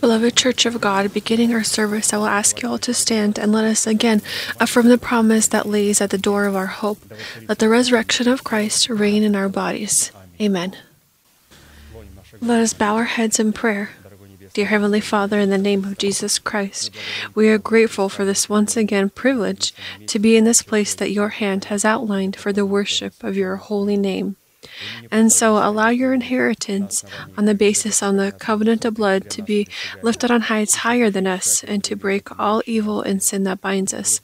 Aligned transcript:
Beloved 0.00 0.36
Church 0.36 0.66
of 0.66 0.80
God, 0.80 1.12
beginning 1.12 1.52
our 1.52 1.64
service, 1.64 2.12
I 2.12 2.18
will 2.18 2.26
ask 2.26 2.62
you 2.62 2.68
all 2.68 2.78
to 2.78 2.94
stand 2.94 3.38
and 3.38 3.52
let 3.52 3.64
us 3.64 3.86
again 3.86 4.22
affirm 4.60 4.88
the 4.88 4.98
promise 4.98 5.48
that 5.48 5.66
lays 5.66 6.00
at 6.00 6.10
the 6.10 6.18
door 6.18 6.46
of 6.46 6.54
our 6.54 6.66
hope. 6.66 6.98
Let 7.48 7.58
the 7.58 7.68
resurrection 7.68 8.28
of 8.28 8.44
Christ 8.44 8.88
reign 8.88 9.22
in 9.22 9.34
our 9.34 9.48
bodies. 9.48 10.12
Amen. 10.40 10.76
Let 12.40 12.60
us 12.60 12.72
bow 12.72 12.94
our 12.94 13.04
heads 13.04 13.40
in 13.40 13.52
prayer. 13.52 13.90
Dear 14.54 14.66
Heavenly 14.66 15.00
Father, 15.00 15.38
in 15.38 15.50
the 15.50 15.58
name 15.58 15.84
of 15.84 15.98
Jesus 15.98 16.38
Christ, 16.38 16.90
we 17.34 17.48
are 17.48 17.58
grateful 17.58 18.08
for 18.08 18.24
this 18.24 18.48
once 18.48 18.76
again 18.76 19.10
privilege 19.10 19.74
to 20.06 20.18
be 20.18 20.36
in 20.36 20.44
this 20.44 20.62
place 20.62 20.94
that 20.94 21.10
your 21.10 21.30
hand 21.30 21.66
has 21.66 21.84
outlined 21.84 22.36
for 22.36 22.52
the 22.52 22.66
worship 22.66 23.22
of 23.22 23.36
your 23.36 23.56
holy 23.56 23.96
name. 23.96 24.36
And 25.10 25.32
so 25.32 25.56
allow 25.56 25.88
your 25.88 26.12
inheritance 26.12 27.04
on 27.36 27.44
the 27.44 27.54
basis 27.54 28.02
on 28.02 28.16
the 28.16 28.32
covenant 28.32 28.84
of 28.84 28.94
blood 28.94 29.30
to 29.30 29.42
be 29.42 29.68
lifted 30.02 30.30
on 30.30 30.42
heights 30.42 30.76
higher 30.76 31.10
than 31.10 31.26
us 31.26 31.64
and 31.64 31.82
to 31.84 31.96
break 31.96 32.38
all 32.38 32.62
evil 32.66 33.02
and 33.02 33.22
sin 33.22 33.44
that 33.44 33.60
binds 33.60 33.92
us. 33.92 34.20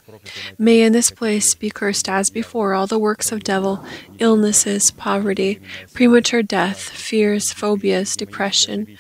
May 0.59 0.83
in 0.83 0.93
this 0.93 1.11
place 1.11 1.55
be 1.55 1.71
cursed 1.71 2.09
as 2.09 2.31
before 2.31 2.75
all 2.75 2.87
the 2.87 2.99
works 2.99 3.33
of 3.33 3.45
devil, 3.45 3.85
illnesses, 4.19 4.91
poverty, 4.91 5.61
premature 5.93 6.43
death, 6.43 6.81
fears, 6.81 7.53
phobias, 7.53 8.17
depression, 8.17 8.97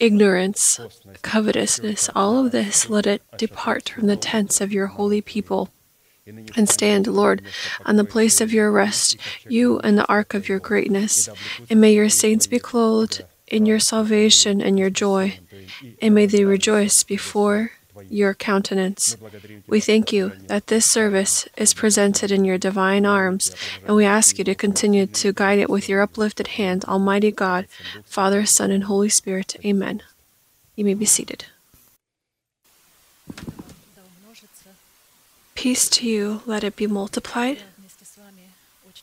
ignorance, 0.00 0.80
covetousness, 1.22 2.10
all 2.14 2.44
of 2.44 2.52
this 2.52 2.88
let 2.88 3.06
it 3.06 3.22
depart 3.36 3.88
from 3.88 4.06
the 4.06 4.16
tents 4.16 4.60
of 4.60 4.72
your 4.72 4.86
holy 4.88 5.20
people 5.20 5.70
and 6.56 6.68
stand, 6.68 7.06
Lord, 7.06 7.42
on 7.84 7.96
the 7.96 8.04
place 8.04 8.40
of 8.40 8.52
your 8.52 8.70
rest, 8.70 9.16
you 9.46 9.78
and 9.80 9.98
the 9.98 10.06
ark 10.08 10.32
of 10.32 10.48
your 10.48 10.58
greatness. 10.58 11.28
And 11.68 11.80
may 11.80 11.92
your 11.92 12.08
saints 12.08 12.46
be 12.46 12.58
clothed 12.58 13.22
in 13.48 13.66
your 13.66 13.78
salvation 13.78 14.62
and 14.62 14.78
your 14.78 14.90
joy, 14.90 15.38
and 16.00 16.14
may 16.14 16.26
they 16.26 16.44
rejoice 16.44 17.02
before 17.02 17.72
your 18.08 18.34
countenance. 18.34 19.16
We 19.66 19.80
thank 19.80 20.12
you 20.12 20.32
that 20.46 20.68
this 20.68 20.90
service 20.90 21.46
is 21.56 21.74
presented 21.74 22.32
in 22.32 22.44
your 22.44 22.58
divine 22.58 23.04
arms, 23.04 23.54
and 23.86 23.94
we 23.94 24.04
ask 24.04 24.38
you 24.38 24.44
to 24.44 24.54
continue 24.54 25.06
to 25.06 25.32
guide 25.32 25.58
it 25.58 25.70
with 25.70 25.88
your 25.88 26.00
uplifted 26.00 26.48
hand, 26.48 26.84
Almighty 26.86 27.30
God, 27.30 27.66
Father, 28.04 28.46
Son, 28.46 28.70
and 28.70 28.84
Holy 28.84 29.10
Spirit. 29.10 29.56
Amen. 29.64 30.02
You 30.74 30.84
may 30.84 30.94
be 30.94 31.04
seated. 31.04 31.46
Peace 35.64 35.88
to 35.88 36.06
you, 36.06 36.42
let 36.44 36.62
it 36.62 36.76
be 36.76 36.86
multiplied. 36.86 37.62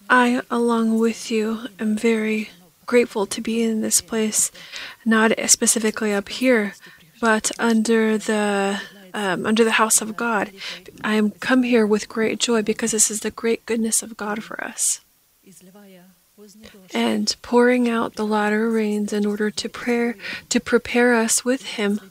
I, 0.07 0.43
along 0.51 0.99
with 0.99 1.31
you, 1.31 1.61
am 1.79 1.97
very 1.97 2.51
grateful 2.85 3.25
to 3.25 3.41
be 3.41 3.63
in 3.63 3.81
this 3.81 3.99
place, 3.99 4.51
not 5.03 5.31
specifically 5.47 6.13
up 6.13 6.29
here, 6.29 6.75
but 7.19 7.49
under 7.57 8.15
the 8.15 8.79
um, 9.11 9.47
under 9.47 9.63
the 9.63 9.81
house 9.81 10.03
of 10.03 10.15
God. 10.15 10.51
I 11.03 11.15
am 11.15 11.31
come 11.31 11.63
here 11.63 11.87
with 11.87 12.07
great 12.07 12.37
joy 12.37 12.61
because 12.61 12.91
this 12.91 13.09
is 13.09 13.21
the 13.21 13.31
great 13.31 13.65
goodness 13.65 14.03
of 14.03 14.15
God 14.15 14.43
for 14.43 14.63
us. 14.63 15.01
And 16.93 17.35
pouring 17.41 17.89
out 17.89 18.17
the 18.17 18.25
latter 18.25 18.69
rains 18.69 19.11
in 19.11 19.25
order 19.25 19.49
to 19.49 19.67
prayer 19.67 20.15
to 20.49 20.59
prepare 20.59 21.15
us 21.15 21.43
with 21.43 21.63
Him 21.63 22.10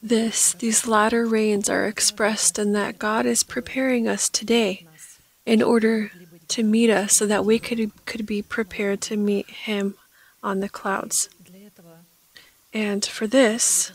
this, 0.00 0.54
these 0.54 0.86
latter 0.86 1.26
rains 1.26 1.68
are 1.68 1.86
expressed 1.86 2.58
in 2.58 2.72
that 2.72 2.98
God 2.98 3.26
is 3.26 3.42
preparing 3.42 4.08
us 4.08 4.28
today 4.28 4.86
in 5.44 5.62
order 5.62 6.12
to 6.48 6.62
meet 6.62 6.90
us 6.90 7.16
so 7.16 7.26
that 7.26 7.44
we 7.44 7.58
could, 7.58 7.90
could 8.06 8.26
be 8.26 8.42
prepared 8.42 9.00
to 9.02 9.16
meet 9.16 9.50
Him 9.50 9.94
on 10.42 10.60
the 10.60 10.68
clouds. 10.68 11.28
And 12.72 13.04
for 13.04 13.26
this, 13.26 13.92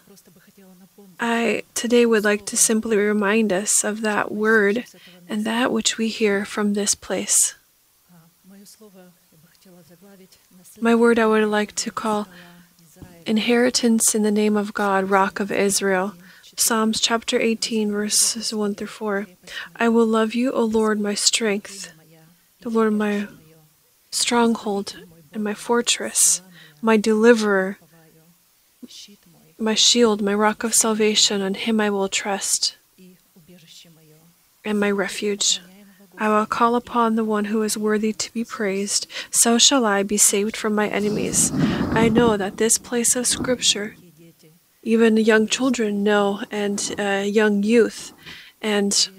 I 1.19 1.63
today 1.73 2.05
would 2.05 2.23
like 2.23 2.45
to 2.47 2.57
simply 2.57 2.97
remind 2.97 3.51
us 3.51 3.83
of 3.83 4.01
that 4.01 4.31
word 4.31 4.85
and 5.27 5.45
that 5.45 5.71
which 5.71 5.97
we 5.97 6.09
hear 6.09 6.45
from 6.45 6.73
this 6.73 6.93
place. 6.93 7.55
My 10.79 10.93
word 10.93 11.17
I 11.17 11.25
would 11.25 11.47
like 11.47 11.73
to 11.75 11.91
call 11.91 12.27
Inheritance 13.27 14.15
in 14.15 14.23
the 14.23 14.31
name 14.31 14.55
of 14.55 14.73
God, 14.73 15.09
Rock 15.09 15.41
of 15.41 15.51
Israel. 15.51 16.13
Psalms 16.55 17.01
chapter 17.01 17.37
18, 17.37 17.91
verses 17.91 18.53
1 18.53 18.75
through 18.75 18.87
4. 18.87 19.27
I 19.75 19.89
will 19.89 20.05
love 20.05 20.33
you, 20.33 20.53
O 20.53 20.63
Lord, 20.63 21.01
my 21.01 21.13
strength, 21.13 21.91
the 22.61 22.69
Lord, 22.69 22.93
my 22.93 23.27
stronghold 24.11 24.95
and 25.33 25.43
my 25.43 25.53
fortress, 25.53 26.41
my 26.81 26.95
deliverer, 26.95 27.79
my 29.59 29.75
shield, 29.75 30.21
my 30.21 30.33
rock 30.33 30.63
of 30.63 30.73
salvation. 30.73 31.41
On 31.41 31.53
him 31.53 31.81
I 31.81 31.89
will 31.89 32.07
trust, 32.07 32.77
and 34.63 34.79
my 34.79 34.89
refuge. 34.89 35.59
I 36.19 36.29
will 36.29 36.45
call 36.45 36.75
upon 36.75 37.15
the 37.15 37.23
one 37.23 37.45
who 37.45 37.61
is 37.61 37.77
worthy 37.77 38.13
to 38.13 38.33
be 38.33 38.43
praised. 38.43 39.07
So 39.29 39.57
shall 39.57 39.85
I 39.85 40.03
be 40.03 40.17
saved 40.17 40.57
from 40.57 40.73
my 40.73 40.87
enemies. 40.87 41.51
I 41.91 42.09
know 42.09 42.37
that 42.37 42.57
this 42.57 42.77
place 42.77 43.15
of 43.15 43.27
Scripture, 43.27 43.95
even 44.83 45.17
young 45.17 45.47
children 45.47 46.03
know, 46.03 46.41
and 46.49 46.95
uh, 46.97 47.23
young 47.25 47.63
youth, 47.63 48.13
and 48.61 49.09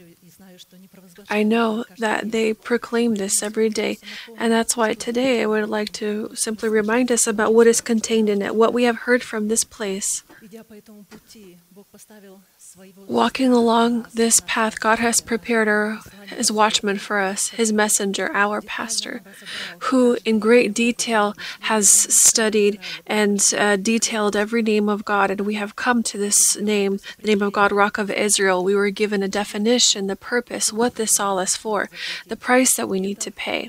I 1.31 1.43
know 1.43 1.85
that 1.99 2.33
they 2.33 2.55
proclaim 2.55 3.17
this 3.17 3.43
every 3.43 3.69
day, 3.69 3.99
and 4.37 4.53
that's 4.53 4.77
why 4.77 4.95
today 4.95 5.43
I 5.43 5.47
would 5.47 5.69
like 5.69 5.93
to 5.95 6.31
simply 6.35 6.69
remind 6.69 7.11
us 7.13 7.27
about 7.27 7.55
what 7.55 7.67
is 7.67 7.81
contained 7.81 8.29
in 8.29 8.41
it, 8.41 8.55
what 8.55 8.73
we 8.73 8.85
have 8.85 9.01
heard 9.01 9.23
from 9.23 9.49
this 9.49 9.65
place. 9.65 10.23
Walking 13.07 13.53
along 13.53 14.07
this 14.15 14.41
path, 14.41 14.81
God 14.81 14.99
has 15.01 15.21
prepared 15.21 15.69
our, 15.69 15.99
His 16.29 16.53
watchman 16.53 16.99
for 16.99 17.19
us, 17.19 17.49
His 17.49 17.73
messenger, 17.73 18.31
our 18.35 18.61
pastor, 18.61 19.23
who 19.81 20.19
in 20.25 20.39
great 20.39 20.75
detail 20.75 21.35
has 21.61 21.89
studied 21.89 22.79
and 23.07 23.43
uh, 23.57 23.77
detailed 23.77 24.37
every 24.37 24.63
name 24.63 24.89
of 24.89 25.05
God. 25.05 25.31
And 25.31 25.41
we 25.43 25.55
have 25.55 25.77
come 25.77 26.03
to 26.05 26.19
this 26.19 26.57
name, 26.57 27.01
the 27.21 27.29
name 27.29 27.43
of 27.43 27.53
God, 27.53 27.73
Rock 27.73 27.99
of 27.99 28.11
Israel. 28.11 28.63
We 28.63 28.75
were 28.75 28.91
given 28.91 29.23
a 29.23 29.29
definition, 29.29 30.07
the 30.07 30.17
purpose, 30.17 30.73
what 30.73 30.97
this 30.97 31.19
all 31.19 31.39
is 31.39 31.57
for, 31.57 31.89
the 32.27 32.37
price 32.37 32.75
that 32.77 32.89
we 32.89 33.01
need 33.01 33.21
to 33.21 33.31
pay. 33.31 33.69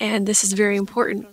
And 0.00 0.26
this 0.26 0.44
is 0.44 0.52
very 0.52 0.76
important 0.76 1.26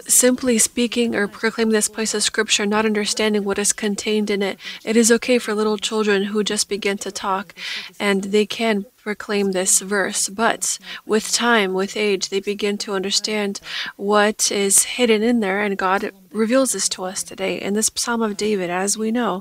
simply 0.00 0.58
speaking 0.58 1.14
or 1.14 1.28
proclaiming 1.28 1.72
this 1.72 1.88
place 1.88 2.14
of 2.14 2.22
scripture, 2.22 2.66
not 2.66 2.86
understanding 2.86 3.44
what 3.44 3.58
is 3.58 3.72
contained 3.72 4.30
in 4.30 4.42
it. 4.42 4.58
It 4.84 4.96
is 4.96 5.12
okay 5.12 5.38
for 5.38 5.54
little 5.54 5.78
children 5.78 6.24
who 6.24 6.42
just 6.44 6.68
begin 6.68 6.98
to 6.98 7.10
talk 7.10 7.54
and 7.98 8.24
they 8.24 8.46
can 8.46 8.86
proclaim 9.08 9.52
this 9.52 9.80
verse, 9.80 10.28
but 10.28 10.78
with 11.06 11.32
time, 11.32 11.72
with 11.72 11.96
age, 11.96 12.28
they 12.28 12.40
begin 12.40 12.76
to 12.76 12.92
understand 12.92 13.58
what 13.96 14.52
is 14.52 14.82
hidden 14.82 15.22
in 15.22 15.40
there, 15.40 15.62
and 15.62 15.78
God 15.78 16.10
reveals 16.30 16.72
this 16.72 16.90
to 16.90 17.04
us 17.04 17.22
today. 17.22 17.58
And 17.58 17.74
this 17.74 17.90
Psalm 17.94 18.20
of 18.20 18.36
David, 18.36 18.68
as 18.68 18.98
we 18.98 19.10
know, 19.10 19.40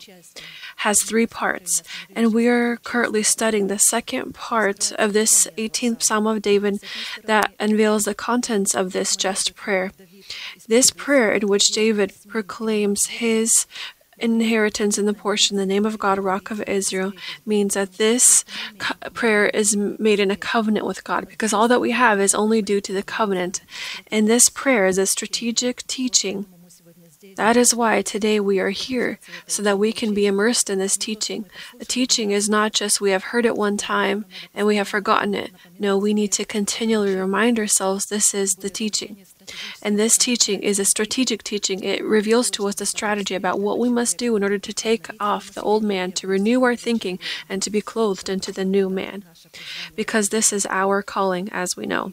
has 0.78 1.04
three 1.04 1.28
parts, 1.28 1.84
and 2.16 2.34
we 2.34 2.48
are 2.48 2.78
currently 2.78 3.24
studying 3.24 3.68
the 3.68 3.78
second 3.78 4.34
part 4.34 4.94
of 4.94 5.12
this 5.12 5.50
18th 5.58 6.02
Psalm 6.02 6.28
of 6.28 6.42
David 6.42 6.81
that 7.25 7.54
unveils 7.59 8.06
the 8.06 8.16
contents 8.16 8.74
of 8.74 8.94
this 8.94 9.18
just 9.18 9.54
prayer. 9.54 9.92
This 10.67 10.91
prayer, 10.91 11.31
in 11.31 11.47
which 11.47 11.71
David 11.71 12.13
proclaims 12.27 13.07
his 13.07 13.65
inheritance 14.19 14.97
in 14.97 15.05
the 15.05 15.13
portion, 15.13 15.57
the 15.57 15.65
name 15.65 15.85
of 15.85 15.99
God, 15.99 16.17
Rock 16.17 16.49
of 16.49 16.61
Israel, 16.67 17.13
means 17.45 17.75
that 17.75 17.93
this 17.93 18.43
co- 18.79 19.09
prayer 19.11 19.47
is 19.47 19.75
made 19.75 20.19
in 20.19 20.31
a 20.31 20.35
covenant 20.35 20.85
with 20.85 21.03
God 21.03 21.27
because 21.27 21.53
all 21.53 21.67
that 21.67 21.81
we 21.81 21.91
have 21.91 22.19
is 22.19 22.33
only 22.33 22.61
due 22.61 22.81
to 22.81 22.93
the 22.93 23.03
covenant. 23.03 23.61
And 24.11 24.27
this 24.27 24.49
prayer 24.49 24.88
is 24.88 24.97
a 24.97 25.05
strategic 25.05 25.85
teaching 25.88 26.47
that 27.35 27.57
is 27.57 27.75
why 27.75 28.01
today 28.01 28.39
we 28.39 28.59
are 28.59 28.69
here, 28.69 29.19
so 29.45 29.62
that 29.63 29.80
we 29.80 29.91
can 29.91 30.13
be 30.13 30.25
immersed 30.25 30.69
in 30.69 30.80
this 30.80 30.97
teaching. 30.97 31.45
The 31.77 31.85
teaching 31.85 32.31
is 32.31 32.50
not 32.50 32.73
just 32.73 33.01
we 33.01 33.12
have 33.12 33.25
heard 33.25 33.45
it 33.45 33.56
one 33.56 33.77
time 33.77 34.25
and 34.53 34.65
we 34.65 34.77
have 34.77 34.88
forgotten 34.88 35.35
it. 35.35 35.51
No, 35.80 35.97
we 35.97 36.13
need 36.13 36.31
to 36.33 36.45
continually 36.45 37.15
remind 37.15 37.59
ourselves 37.59 38.06
this 38.06 38.33
is 38.33 38.56
the 38.56 38.69
teaching. 38.69 39.18
And 39.81 39.97
this 39.97 40.17
teaching 40.17 40.61
is 40.61 40.79
a 40.79 40.85
strategic 40.85 41.44
teaching. 41.44 41.83
It 41.83 42.03
reveals 42.03 42.51
to 42.51 42.67
us 42.67 42.75
the 42.75 42.85
strategy 42.85 43.35
about 43.35 43.59
what 43.59 43.79
we 43.79 43.89
must 43.89 44.17
do 44.17 44.35
in 44.35 44.44
order 44.44 44.57
to 44.57 44.73
take 44.73 45.07
off 45.19 45.51
the 45.51 45.61
old 45.61 45.83
man, 45.83 46.11
to 46.13 46.27
renew 46.27 46.63
our 46.63 46.75
thinking, 46.75 47.19
and 47.49 47.61
to 47.61 47.69
be 47.69 47.81
clothed 47.81 48.29
into 48.29 48.51
the 48.51 48.65
new 48.65 48.89
man. 48.89 49.23
Because 49.95 50.29
this 50.29 50.51
is 50.51 50.67
our 50.69 51.01
calling, 51.01 51.49
as 51.51 51.75
we 51.75 51.85
know. 51.85 52.11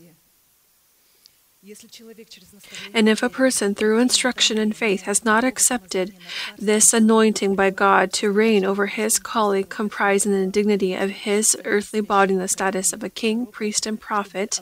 And 2.93 3.09
if 3.09 3.23
a 3.23 3.29
person, 3.29 3.75
through 3.75 3.99
instruction 3.99 4.59
and 4.59 4.77
faith, 4.77 5.03
has 5.03 5.25
not 5.25 5.45
accepted 5.45 6.15
this 6.59 6.93
anointing 6.93 7.55
by 7.55 7.71
God 7.71 8.13
to 8.15 8.31
reign 8.31 8.65
over 8.65 8.87
his 8.87 9.19
calling, 9.19 9.65
comprising 9.65 10.33
the 10.33 10.47
dignity 10.47 10.95
of 10.95 11.11
his 11.11 11.57
earthly 11.65 12.01
body 12.01 12.35
in 12.35 12.41
the 12.41 12.49
status 12.49 12.93
of 12.93 13.03
a 13.03 13.09
king, 13.09 13.47
priest, 13.47 13.87
and 13.87 14.01
prophet, 14.01 14.61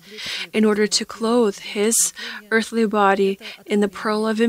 in 0.52 0.64
order 0.64 0.86
to 0.86 1.04
clothe 1.04 1.58
his 1.58 2.12
earthly 2.50 2.86
body 2.86 3.38
in 3.66 3.80
the 3.80 3.88
pearl 3.88 4.26
of 4.26 4.40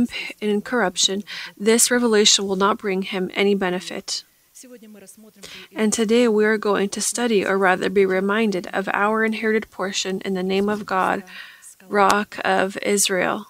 incorruption, 0.42 1.24
this 1.58 1.90
revelation 1.90 2.48
will 2.48 2.56
not 2.56 2.78
bring 2.78 3.02
him 3.02 3.32
any 3.34 3.56
benefit. 3.56 4.24
And 5.76 5.92
today 5.92 6.28
we 6.28 6.46
are 6.46 6.58
going 6.58 6.90
to 6.90 7.02
study, 7.02 7.46
or 7.46 7.58
rather 7.58 7.90
be 7.90 8.06
reminded, 8.06 8.68
of 8.72 8.88
our 8.94 9.26
inherited 9.26 9.70
portion 9.72 10.22
in 10.22 10.36
the 10.36 10.44
name 10.44 10.70
of 10.70 10.86
God 10.86 11.24
rock 11.88 12.40
of 12.44 12.78
Israel. 12.82 13.48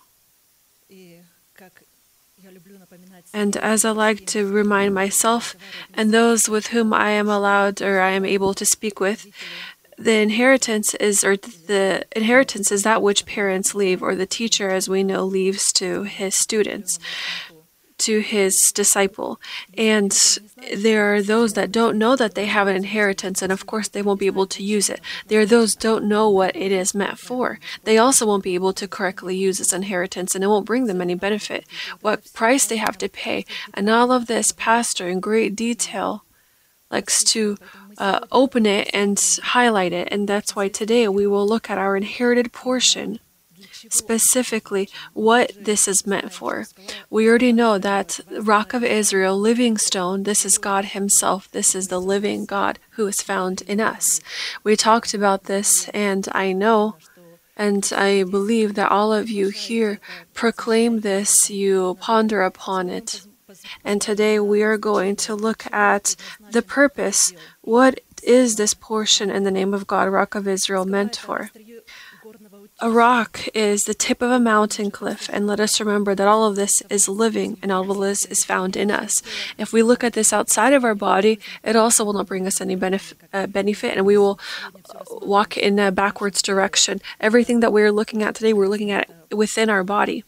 And 3.33 3.57
as 3.57 3.83
I 3.83 3.91
like 3.91 4.25
to 4.27 4.51
remind 4.51 4.93
myself 4.93 5.55
and 5.93 6.13
those 6.13 6.47
with 6.47 6.67
whom 6.67 6.93
I 6.93 7.11
am 7.11 7.29
allowed 7.29 7.81
or 7.81 7.99
I 7.99 8.11
am 8.11 8.25
able 8.25 8.53
to 8.53 8.65
speak 8.65 8.99
with, 8.99 9.27
the 9.97 10.19
inheritance 10.19 10.93
is 10.95 11.23
or 11.23 11.37
the 11.37 12.05
inheritance 12.15 12.71
is 12.71 12.83
that 12.83 13.01
which 13.01 13.25
parents 13.25 13.73
leave 13.75 14.01
or 14.01 14.15
the 14.15 14.25
teacher 14.25 14.69
as 14.69 14.89
we 14.89 15.03
know 15.03 15.23
leaves 15.23 15.71
to 15.73 16.03
his 16.03 16.35
students 16.35 16.99
to 18.03 18.19
his 18.19 18.71
disciple. 18.71 19.39
And 19.77 20.11
there 20.75 21.13
are 21.13 21.21
those 21.21 21.53
that 21.53 21.71
don't 21.71 21.97
know 21.97 22.15
that 22.15 22.35
they 22.35 22.45
have 22.45 22.67
an 22.67 22.75
inheritance, 22.75 23.41
and 23.41 23.51
of 23.51 23.65
course 23.65 23.87
they 23.87 24.01
won't 24.01 24.19
be 24.19 24.27
able 24.27 24.47
to 24.47 24.63
use 24.63 24.89
it. 24.89 24.99
There 25.27 25.41
are 25.41 25.45
those 25.45 25.75
don't 25.75 26.05
know 26.05 26.29
what 26.29 26.55
it 26.55 26.71
is 26.71 26.93
meant 26.93 27.17
for. 27.17 27.59
They 27.83 27.97
also 27.97 28.25
won't 28.25 28.43
be 28.43 28.55
able 28.55 28.73
to 28.73 28.87
correctly 28.87 29.35
use 29.37 29.57
this 29.57 29.73
inheritance, 29.73 30.35
and 30.35 30.43
it 30.43 30.47
won't 30.47 30.65
bring 30.65 30.85
them 30.87 31.01
any 31.01 31.15
benefit. 31.15 31.65
What 32.01 32.31
price 32.33 32.65
they 32.65 32.77
have 32.77 32.97
to 32.99 33.09
pay, 33.09 33.45
and 33.73 33.89
all 33.89 34.11
of 34.11 34.27
this, 34.27 34.51
Pastor, 34.51 35.07
in 35.07 35.19
great 35.19 35.55
detail, 35.55 36.23
likes 36.91 37.23
to 37.23 37.57
uh, 37.97 38.19
open 38.31 38.65
it 38.65 38.89
and 38.93 39.21
highlight 39.43 39.93
it, 39.93 40.09
and 40.11 40.27
that's 40.27 40.55
why 40.55 40.67
today 40.67 41.07
we 41.07 41.25
will 41.25 41.47
look 41.47 41.69
at 41.69 41.77
our 41.77 41.95
inherited 41.95 42.51
portion 42.51 43.19
specifically 43.89 44.89
what 45.13 45.51
this 45.59 45.87
is 45.87 46.07
meant 46.07 46.31
for. 46.31 46.67
We 47.09 47.27
already 47.27 47.53
know 47.53 47.77
that 47.77 48.19
Rock 48.41 48.73
of 48.73 48.83
Israel, 48.83 49.37
living 49.37 49.77
stone, 49.77 50.23
this 50.23 50.45
is 50.45 50.57
God 50.57 50.85
Himself. 50.85 51.51
This 51.51 51.75
is 51.75 51.87
the 51.87 52.01
living 52.01 52.45
God 52.45 52.79
who 52.91 53.07
is 53.07 53.21
found 53.21 53.61
in 53.63 53.79
us. 53.79 54.21
We 54.63 54.75
talked 54.75 55.13
about 55.13 55.45
this, 55.45 55.89
and 55.89 56.27
I 56.31 56.53
know 56.53 56.95
and 57.55 57.91
I 57.95 58.23
believe 58.23 58.73
that 58.75 58.91
all 58.91 59.13
of 59.13 59.29
you 59.29 59.49
here 59.49 59.99
proclaim 60.33 61.01
this, 61.01 61.49
you 61.49 61.97
ponder 61.99 62.41
upon 62.41 62.89
it. 62.89 63.21
And 63.83 64.01
today 64.01 64.39
we 64.39 64.63
are 64.63 64.77
going 64.77 65.15
to 65.17 65.35
look 65.35 65.71
at 65.71 66.15
the 66.49 66.63
purpose. 66.63 67.33
What 67.61 67.99
is 68.23 68.55
this 68.55 68.73
portion 68.73 69.29
in 69.29 69.43
the 69.43 69.51
name 69.51 69.73
of 69.73 69.85
God, 69.85 70.09
Rock 70.09 70.33
of 70.33 70.47
Israel, 70.47 70.85
meant 70.85 71.15
for? 71.15 71.51
A 72.83 72.89
rock 72.89 73.47
is 73.53 73.85
the 73.85 73.93
tip 73.93 74.21
of 74.21 74.29
a 74.29 74.41
mountain 74.41 74.91
cliff, 74.91 75.29
and 75.31 75.47
let 75.47 75.61
us 75.61 75.79
remember 75.79 76.13
that 76.15 76.27
all 76.27 76.43
of 76.43 76.57
this 76.57 76.81
is 76.89 77.07
living 77.07 77.57
and 77.61 77.71
all 77.71 77.89
of 77.89 77.97
this 77.99 78.25
is 78.25 78.43
found 78.43 78.75
in 78.75 78.91
us. 78.91 79.23
If 79.57 79.71
we 79.71 79.81
look 79.81 80.03
at 80.03 80.11
this 80.11 80.33
outside 80.33 80.73
of 80.73 80.83
our 80.83 80.93
body, 80.93 81.39
it 81.63 81.77
also 81.77 82.03
will 82.03 82.11
not 82.11 82.27
bring 82.27 82.45
us 82.45 82.59
any 82.59 82.75
benefit, 82.75 83.17
uh, 83.31 83.47
benefit 83.47 83.95
and 83.95 84.05
we 84.05 84.17
will 84.17 84.37
walk 85.09 85.55
in 85.55 85.79
a 85.79 85.93
backwards 85.93 86.41
direction. 86.41 86.99
Everything 87.21 87.61
that 87.61 87.71
we're 87.71 87.89
looking 87.89 88.21
at 88.21 88.35
today, 88.35 88.51
we're 88.51 88.67
looking 88.67 88.91
at 88.91 89.09
within 89.31 89.69
our 89.69 89.85
body, 89.85 90.25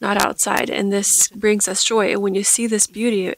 not 0.00 0.16
outside, 0.24 0.70
and 0.70 0.92
this 0.92 1.26
brings 1.30 1.66
us 1.66 1.82
joy. 1.82 2.12
And 2.12 2.22
when 2.22 2.36
you 2.36 2.44
see 2.44 2.68
this 2.68 2.86
beauty 2.86 3.34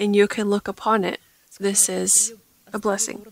and 0.00 0.16
you 0.16 0.26
can 0.26 0.50
look 0.50 0.66
upon 0.66 1.04
it, 1.04 1.20
this 1.60 1.88
is 1.88 2.34
a 2.72 2.80
blessing. 2.80 3.24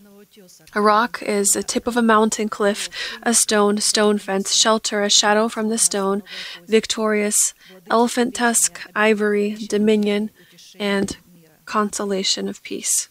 A 0.75 0.81
rock 0.81 1.21
is 1.23 1.55
a 1.55 1.63
tip 1.63 1.87
of 1.87 1.97
a 1.97 2.01
mountain 2.01 2.47
cliff, 2.47 2.89
a 3.23 3.33
stone, 3.33 3.79
stone 3.79 4.19
fence, 4.19 4.53
shelter, 4.53 5.01
a 5.01 5.09
shadow 5.09 5.47
from 5.47 5.69
the 5.69 5.77
stone, 5.77 6.21
victorious, 6.67 7.53
elephant 7.89 8.35
tusk, 8.35 8.81
ivory, 8.95 9.55
dominion, 9.55 10.29
and 10.79 11.17
consolation 11.65 12.47
of 12.47 12.61
peace. 12.63 13.09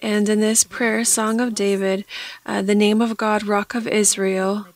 And 0.00 0.28
in 0.28 0.40
this 0.40 0.64
prayer 0.64 1.04
song 1.04 1.40
of 1.40 1.54
David, 1.54 2.04
uh, 2.46 2.62
the 2.62 2.74
name 2.74 3.00
of 3.00 3.16
God, 3.16 3.44
Rock 3.44 3.74
of 3.74 3.88
Israel, 3.88 4.66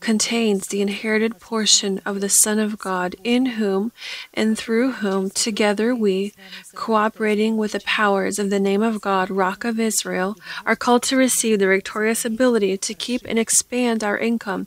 contains 0.00 0.66
the 0.66 0.80
inherited 0.80 1.38
portion 1.38 2.00
of 2.04 2.20
the 2.20 2.28
Son 2.28 2.58
of 2.58 2.78
God, 2.78 3.14
in 3.22 3.46
whom 3.46 3.92
and 4.34 4.58
through 4.58 4.92
whom 4.92 5.30
together 5.30 5.94
we, 5.94 6.32
cooperating 6.74 7.56
with 7.56 7.72
the 7.72 7.80
powers 7.80 8.38
of 8.38 8.50
the 8.50 8.60
name 8.60 8.82
of 8.82 9.00
God, 9.00 9.30
Rock 9.30 9.64
of 9.64 9.78
Israel, 9.78 10.36
are 10.66 10.76
called 10.76 11.02
to 11.04 11.16
receive 11.16 11.58
the 11.58 11.66
victorious 11.66 12.24
ability 12.24 12.76
to 12.78 12.94
keep 12.94 13.22
and 13.26 13.38
expand 13.38 14.02
our 14.02 14.18
income, 14.18 14.66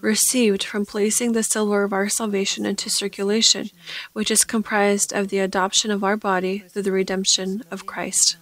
received 0.00 0.62
from 0.62 0.86
placing 0.86 1.32
the 1.32 1.42
silver 1.42 1.82
of 1.82 1.92
our 1.92 2.08
salvation 2.08 2.64
into 2.64 2.88
circulation, 2.88 3.70
which 4.12 4.30
is 4.30 4.44
comprised 4.44 5.12
of 5.12 5.28
the 5.28 5.38
adoption 5.38 5.90
of 5.90 6.04
our 6.04 6.16
body 6.16 6.64
through 6.68 6.82
the 6.82 6.92
redemption 6.92 7.62
of 7.70 7.86
Christ. 7.86 8.36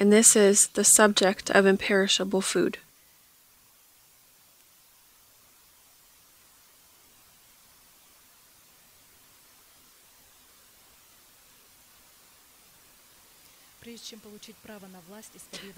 And 0.00 0.10
this 0.10 0.34
is 0.34 0.68
the 0.68 0.82
subject 0.82 1.50
of 1.50 1.66
imperishable 1.66 2.40
food. 2.40 2.78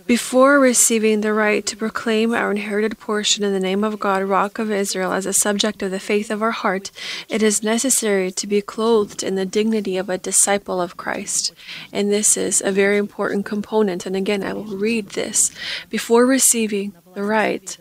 Before 0.06 0.58
receiving 0.58 1.20
the 1.20 1.32
right 1.32 1.66
to 1.66 1.76
proclaim 1.76 2.32
our 2.32 2.50
inherited 2.50 2.98
portion 2.98 3.44
in 3.44 3.52
the 3.52 3.60
name 3.60 3.84
of 3.84 3.98
God, 3.98 4.22
Rock 4.22 4.58
of 4.58 4.70
Israel, 4.70 5.12
as 5.12 5.26
a 5.26 5.32
subject 5.32 5.82
of 5.82 5.90
the 5.90 6.00
faith 6.00 6.30
of 6.30 6.42
our 6.42 6.50
heart, 6.50 6.90
it 7.28 7.42
is 7.42 7.62
necessary 7.62 8.30
to 8.32 8.46
be 8.46 8.60
clothed 8.60 9.22
in 9.22 9.34
the 9.34 9.44
dignity 9.44 9.96
of 9.96 10.08
a 10.08 10.18
disciple 10.18 10.80
of 10.80 10.96
Christ. 10.96 11.52
And 11.92 12.10
this 12.10 12.36
is 12.36 12.62
a 12.64 12.72
very 12.72 12.96
important 12.96 13.44
component. 13.44 14.06
And 14.06 14.16
again, 14.16 14.42
I 14.42 14.52
will 14.52 14.76
read 14.76 15.10
this. 15.10 15.50
Before 15.90 16.24
receiving 16.24 16.94
the 17.14 17.24
right 17.24 17.76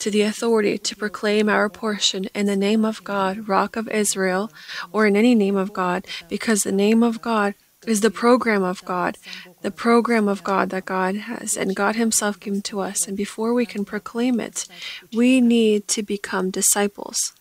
to 0.00 0.10
the 0.10 0.22
authority 0.22 0.76
to 0.76 0.96
proclaim 0.96 1.48
our 1.48 1.68
portion 1.68 2.26
in 2.34 2.46
the 2.46 2.56
name 2.56 2.84
of 2.84 3.04
God, 3.04 3.48
Rock 3.48 3.76
of 3.76 3.88
Israel, 3.88 4.52
or 4.92 5.06
in 5.06 5.16
any 5.16 5.34
name 5.34 5.56
of 5.56 5.72
God, 5.72 6.06
because 6.28 6.62
the 6.62 6.72
name 6.72 7.02
of 7.02 7.22
God 7.22 7.54
is 7.86 8.00
the 8.00 8.10
program 8.10 8.62
of 8.62 8.84
God, 8.84 9.18
the 9.64 9.70
program 9.70 10.28
of 10.28 10.44
God 10.44 10.68
that 10.68 10.84
God 10.84 11.16
has, 11.16 11.56
and 11.56 11.74
God 11.74 11.96
Himself 11.96 12.38
came 12.38 12.60
to 12.60 12.80
us. 12.80 13.08
And 13.08 13.16
before 13.16 13.54
we 13.54 13.64
can 13.64 13.86
proclaim 13.86 14.38
it, 14.38 14.68
we 15.10 15.40
need 15.40 15.88
to 15.88 16.02
become 16.02 16.50
disciples. 16.50 17.32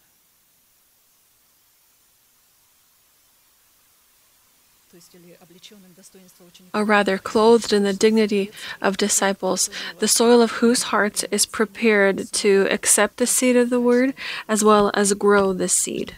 Or 6.73 6.85
rather, 6.85 7.17
clothed 7.17 7.73
in 7.73 7.83
the 7.83 7.91
dignity 7.91 8.51
of 8.81 8.95
disciples, 8.95 9.69
the 9.99 10.07
soil 10.07 10.41
of 10.41 10.63
whose 10.63 10.83
hearts 10.83 11.25
is 11.29 11.45
prepared 11.45 12.31
to 12.43 12.69
accept 12.71 13.17
the 13.17 13.27
seed 13.27 13.57
of 13.57 13.69
the 13.69 13.81
word 13.81 14.13
as 14.47 14.63
well 14.63 14.91
as 14.93 15.13
grow 15.13 15.51
the 15.51 15.67
seed 15.67 16.15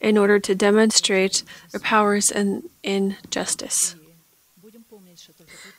in 0.00 0.16
order 0.16 0.38
to 0.38 0.54
demonstrate 0.54 1.42
their 1.72 1.80
powers 1.80 2.30
in, 2.30 2.70
in 2.84 3.16
justice. 3.28 3.96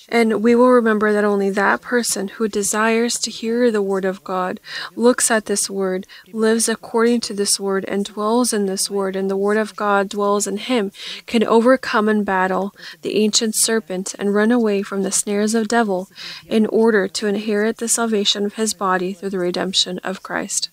And 0.10 0.44
we 0.44 0.54
will 0.54 0.70
remember 0.70 1.14
that 1.14 1.24
only 1.24 1.50
that 1.52 1.82
person 1.82 2.28
who 2.28 2.48
desires 2.48 3.16
to 3.16 3.32
hear 3.32 3.72
the 3.72 3.82
word 3.82 4.06
of 4.06 4.24
God, 4.24 4.60
looks 4.96 5.32
at 5.32 5.46
this 5.46 5.70
word, 5.70 6.06
lives 6.32 6.68
according 6.68 7.22
to 7.22 7.34
this 7.34 7.60
word, 7.60 7.86
and 7.86 8.06
dwells 8.06 8.54
in 8.54 8.66
this 8.66 8.90
word, 8.90 9.16
and 9.16 9.30
the 9.30 9.38
word 9.38 9.58
of 9.58 9.76
God 9.76 10.10
dwells 10.10 10.46
in 10.46 10.58
him, 10.58 10.92
can 11.26 11.44
overcome 11.44 12.10
in 12.10 12.24
battle 12.24 12.76
the 13.02 13.18
ancient 13.18 13.56
serpent 13.56 14.14
and 14.20 14.36
run 14.36 14.52
away 14.52 14.84
from 14.84 15.04
the 15.04 15.12
snares 15.12 15.56
of 15.56 15.68
devil 15.68 16.10
in 16.46 16.66
order 16.68 17.08
to 17.08 17.28
inherit 17.28 17.78
the 17.78 17.88
salvation 17.88 18.46
of 18.46 18.56
his 18.56 18.74
body 18.74 19.14
through 19.14 19.30
the 19.30 19.40
redemption 19.40 20.00
of 20.00 20.22
Christ. 20.22 20.70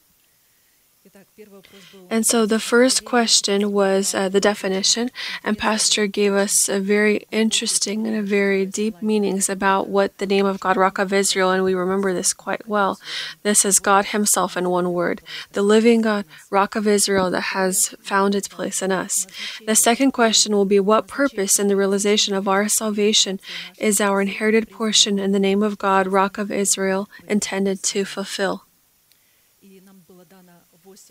And 2.10 2.26
so 2.26 2.44
the 2.44 2.58
first 2.58 3.04
question 3.04 3.70
was 3.70 4.16
uh, 4.16 4.28
the 4.28 4.40
definition, 4.40 5.12
and 5.44 5.56
Pastor 5.56 6.08
gave 6.08 6.34
us 6.34 6.68
a 6.68 6.80
very 6.80 7.24
interesting 7.30 8.04
and 8.04 8.16
a 8.16 8.22
very 8.22 8.66
deep 8.66 9.00
meanings 9.00 9.48
about 9.48 9.88
what 9.88 10.18
the 10.18 10.26
name 10.26 10.44
of 10.44 10.58
God, 10.58 10.76
Rock 10.76 10.98
of 10.98 11.12
Israel, 11.12 11.52
and 11.52 11.62
we 11.62 11.72
remember 11.72 12.12
this 12.12 12.32
quite 12.32 12.66
well. 12.66 12.98
This 13.44 13.64
is 13.64 13.78
God 13.78 14.06
Himself 14.06 14.56
in 14.56 14.68
one 14.68 14.92
word, 14.92 15.22
the 15.52 15.62
living 15.62 16.00
God, 16.00 16.24
Rock 16.50 16.74
of 16.74 16.88
Israel, 16.88 17.30
that 17.30 17.54
has 17.54 17.94
found 18.00 18.34
its 18.34 18.48
place 18.48 18.82
in 18.82 18.90
us. 18.90 19.28
The 19.64 19.76
second 19.76 20.10
question 20.10 20.56
will 20.56 20.64
be 20.64 20.80
what 20.80 21.06
purpose 21.06 21.60
in 21.60 21.68
the 21.68 21.76
realization 21.76 22.34
of 22.34 22.48
our 22.48 22.68
salvation 22.68 23.38
is 23.78 24.00
our 24.00 24.20
inherited 24.20 24.68
portion 24.68 25.20
in 25.20 25.30
the 25.30 25.38
name 25.38 25.62
of 25.62 25.78
God, 25.78 26.08
Rock 26.08 26.38
of 26.38 26.50
Israel, 26.50 27.08
intended 27.28 27.84
to 27.84 28.04
fulfill? 28.04 28.64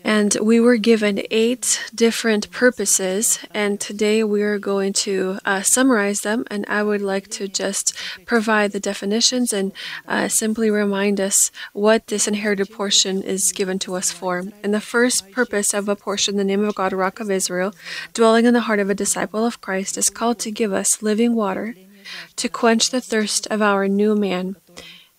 And 0.04 0.36
we 0.40 0.60
were 0.60 0.76
given 0.76 1.22
eight 1.30 1.90
different 1.94 2.50
purposes, 2.50 3.38
and 3.50 3.80
today 3.80 4.24
we 4.24 4.42
are 4.42 4.58
going 4.58 4.92
to 5.04 5.38
uh, 5.44 5.62
summarize 5.62 6.20
them. 6.20 6.44
And 6.50 6.64
I 6.68 6.82
would 6.82 7.02
like 7.02 7.28
to 7.30 7.48
just 7.48 7.94
provide 8.26 8.72
the 8.72 8.80
definitions 8.80 9.52
and 9.52 9.72
uh, 10.08 10.28
simply 10.28 10.70
remind 10.70 11.20
us 11.20 11.50
what 11.72 12.06
this 12.06 12.26
inherited 12.26 12.70
portion 12.70 13.22
is 13.22 13.52
given 13.52 13.78
to 13.80 13.94
us 13.94 14.10
for. 14.10 14.44
And 14.62 14.72
the 14.72 14.80
first 14.80 15.30
purpose 15.32 15.74
of 15.74 15.88
a 15.88 15.96
portion, 15.96 16.36
the 16.36 16.44
name 16.44 16.64
of 16.64 16.74
God, 16.74 16.92
Rock 16.92 17.20
of 17.20 17.30
Israel, 17.30 17.74
dwelling 18.14 18.46
in 18.46 18.54
the 18.54 18.60
heart 18.60 18.80
of 18.80 18.90
a 18.90 18.94
disciple 18.94 19.44
of 19.44 19.60
Christ, 19.60 19.98
is 19.98 20.10
called 20.10 20.38
to 20.40 20.50
give 20.50 20.72
us 20.72 21.02
living 21.02 21.34
water 21.34 21.74
to 22.36 22.48
quench 22.48 22.90
the 22.90 23.00
thirst 23.00 23.46
of 23.48 23.62
our 23.62 23.86
new 23.88 24.14
man 24.14 24.56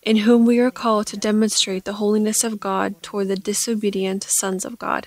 in 0.02 0.18
whom 0.18 0.44
we 0.44 0.58
are 0.58 0.70
called 0.70 1.06
to 1.08 1.16
demonstrate 1.16 1.84
the 1.84 1.94
holiness 1.94 2.44
of 2.44 2.60
God 2.60 3.02
toward 3.02 3.28
the 3.28 3.36
disobedient 3.36 4.24
sons 4.24 4.64
of 4.64 4.78
God. 4.78 5.06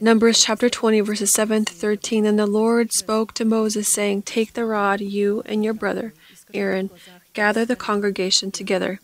Numbers 0.00 0.42
chapter 0.42 0.68
20, 0.68 1.00
verses 1.00 1.32
7 1.32 1.64
to 1.64 1.72
13. 1.72 2.26
And 2.26 2.38
the 2.38 2.46
Lord 2.46 2.92
spoke 2.92 3.34
to 3.34 3.44
Moses, 3.44 3.88
saying, 3.92 4.22
Take 4.22 4.52
the 4.52 4.64
rod, 4.64 5.00
you 5.00 5.42
and 5.46 5.64
your 5.64 5.74
brother 5.74 6.14
Aaron, 6.52 6.90
gather 7.32 7.64
the 7.64 7.76
congregation 7.76 8.50
together. 8.50 9.00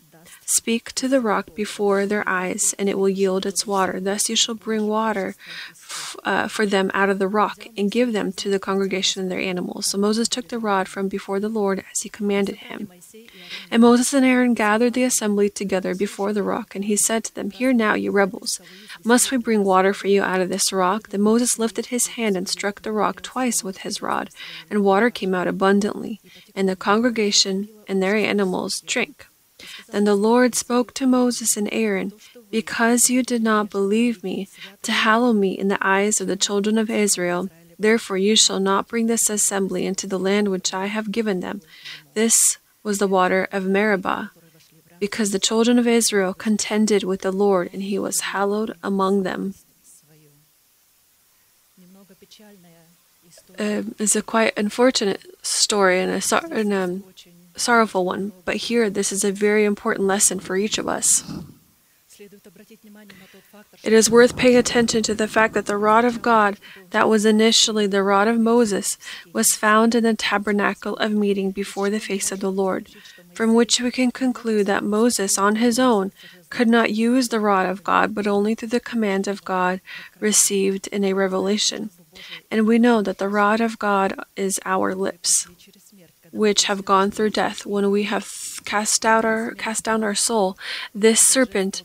Speak 0.51 0.91
to 0.95 1.07
the 1.07 1.21
rock 1.21 1.55
before 1.55 2.05
their 2.05 2.27
eyes, 2.27 2.75
and 2.77 2.89
it 2.89 2.97
will 2.97 3.07
yield 3.07 3.45
its 3.45 3.65
water. 3.65 4.01
Thus 4.01 4.27
you 4.29 4.35
shall 4.35 4.53
bring 4.53 4.85
water 4.85 5.33
uh, 6.25 6.49
for 6.49 6.65
them 6.65 6.91
out 6.93 7.09
of 7.09 7.19
the 7.19 7.29
rock 7.29 7.67
and 7.77 7.89
give 7.89 8.11
them 8.11 8.33
to 8.33 8.49
the 8.49 8.59
congregation 8.59 9.21
and 9.21 9.31
their 9.31 9.39
animals. 9.39 9.87
So 9.87 9.97
Moses 9.97 10.27
took 10.27 10.49
the 10.49 10.59
rod 10.59 10.89
from 10.89 11.07
before 11.07 11.39
the 11.39 11.47
Lord 11.47 11.85
as 11.89 12.01
he 12.01 12.09
commanded 12.09 12.57
him. 12.57 12.91
And 13.71 13.81
Moses 13.81 14.13
and 14.13 14.25
Aaron 14.25 14.53
gathered 14.53 14.91
the 14.91 15.05
assembly 15.05 15.49
together 15.49 15.95
before 15.95 16.33
the 16.33 16.43
rock, 16.43 16.75
and 16.75 16.83
he 16.83 16.97
said 16.97 17.23
to 17.23 17.33
them, 17.33 17.51
Hear 17.51 17.71
now, 17.71 17.93
you 17.93 18.11
rebels, 18.11 18.59
must 19.05 19.31
we 19.31 19.37
bring 19.37 19.63
water 19.63 19.93
for 19.93 20.07
you 20.07 20.21
out 20.21 20.41
of 20.41 20.49
this 20.49 20.73
rock? 20.73 21.09
Then 21.09 21.21
Moses 21.21 21.59
lifted 21.59 21.85
his 21.85 22.07
hand 22.07 22.35
and 22.35 22.49
struck 22.49 22.81
the 22.81 22.91
rock 22.91 23.21
twice 23.21 23.63
with 23.63 23.79
his 23.79 24.01
rod, 24.01 24.29
and 24.69 24.83
water 24.83 25.09
came 25.09 25.33
out 25.33 25.47
abundantly, 25.47 26.19
and 26.53 26.67
the 26.67 26.75
congregation 26.75 27.69
and 27.87 28.03
their 28.03 28.17
animals 28.17 28.81
drank. 28.81 29.27
Then 29.91 30.05
the 30.05 30.15
Lord 30.15 30.55
spoke 30.55 30.93
to 30.95 31.05
Moses 31.05 31.57
and 31.57 31.69
Aaron, 31.71 32.13
Because 32.49 33.09
you 33.09 33.23
did 33.23 33.43
not 33.43 33.69
believe 33.69 34.23
me, 34.23 34.47
to 34.83 34.91
hallow 34.91 35.33
me 35.33 35.51
in 35.57 35.67
the 35.67 35.77
eyes 35.81 36.21
of 36.21 36.27
the 36.27 36.35
children 36.35 36.77
of 36.77 36.89
Israel, 36.89 37.49
therefore 37.77 38.17
you 38.17 38.35
shall 38.35 38.59
not 38.59 38.87
bring 38.87 39.07
this 39.07 39.29
assembly 39.29 39.85
into 39.85 40.07
the 40.07 40.19
land 40.19 40.47
which 40.47 40.73
I 40.73 40.87
have 40.87 41.11
given 41.11 41.39
them. 41.41 41.61
This 42.13 42.57
was 42.83 42.97
the 42.97 43.07
water 43.07 43.47
of 43.51 43.65
Meribah, 43.65 44.31
because 44.99 45.31
the 45.31 45.39
children 45.39 45.77
of 45.77 45.87
Israel 45.87 46.33
contended 46.33 47.03
with 47.03 47.21
the 47.21 47.31
Lord, 47.31 47.69
and 47.73 47.83
he 47.83 47.99
was 47.99 48.31
hallowed 48.31 48.75
among 48.81 49.23
them. 49.23 49.55
Uh, 53.57 53.83
it's 53.99 54.15
a 54.15 54.21
quite 54.21 54.53
unfortunate 54.57 55.21
story 55.41 55.99
and 55.99 56.11
a, 56.11 56.21
and 56.51 56.73
a 56.73 57.10
sorrowful 57.61 58.03
one, 58.05 58.33
but 58.45 58.57
here 58.67 58.89
this 58.89 59.11
is 59.11 59.23
a 59.23 59.31
very 59.31 59.63
important 59.65 60.07
lesson 60.07 60.39
for 60.39 60.57
each 60.57 60.77
of 60.77 60.87
us. 60.87 61.23
It 63.83 63.93
is 63.93 64.11
worth 64.11 64.37
paying 64.37 64.55
attention 64.55 65.01
to 65.03 65.15
the 65.15 65.27
fact 65.27 65.53
that 65.55 65.65
the 65.65 65.77
rod 65.77 66.05
of 66.05 66.21
God, 66.21 66.57
that 66.91 67.09
was 67.09 67.25
initially 67.25 67.87
the 67.87 68.03
rod 68.03 68.27
of 68.27 68.39
Moses, 68.39 68.97
was 69.33 69.55
found 69.55 69.95
in 69.95 70.03
the 70.03 70.13
tabernacle 70.13 70.95
of 70.97 71.11
meeting 71.11 71.51
before 71.51 71.89
the 71.89 71.99
face 71.99 72.31
of 72.31 72.39
the 72.39 72.51
Lord, 72.51 72.89
from 73.33 73.55
which 73.55 73.81
we 73.81 73.89
can 73.89 74.11
conclude 74.11 74.67
that 74.67 74.83
Moses, 74.83 75.37
on 75.37 75.55
his 75.55 75.79
own, 75.79 76.11
could 76.49 76.67
not 76.67 76.91
use 76.91 77.29
the 77.29 77.39
rod 77.39 77.65
of 77.65 77.83
God, 77.83 78.13
but 78.13 78.27
only 78.27 78.53
through 78.53 78.69
the 78.69 78.79
command 78.79 79.27
of 79.27 79.45
God 79.45 79.81
received 80.19 80.87
in 80.87 81.03
a 81.03 81.13
revelation. 81.13 81.89
And 82.51 82.67
we 82.67 82.77
know 82.77 83.01
that 83.01 83.17
the 83.17 83.29
rod 83.29 83.61
of 83.61 83.79
God 83.79 84.13
is 84.35 84.59
our 84.65 84.93
lips 84.93 85.47
which 86.31 86.65
have 86.65 86.85
gone 86.85 87.11
through 87.11 87.29
death, 87.31 87.65
when 87.65 87.91
we 87.91 88.03
have 88.03 88.59
cast 88.65 89.05
out 89.05 89.25
our 89.25 89.53
cast 89.55 89.83
down 89.83 90.03
our 90.03 90.15
soul, 90.15 90.57
this 90.93 91.19
serpent 91.19 91.83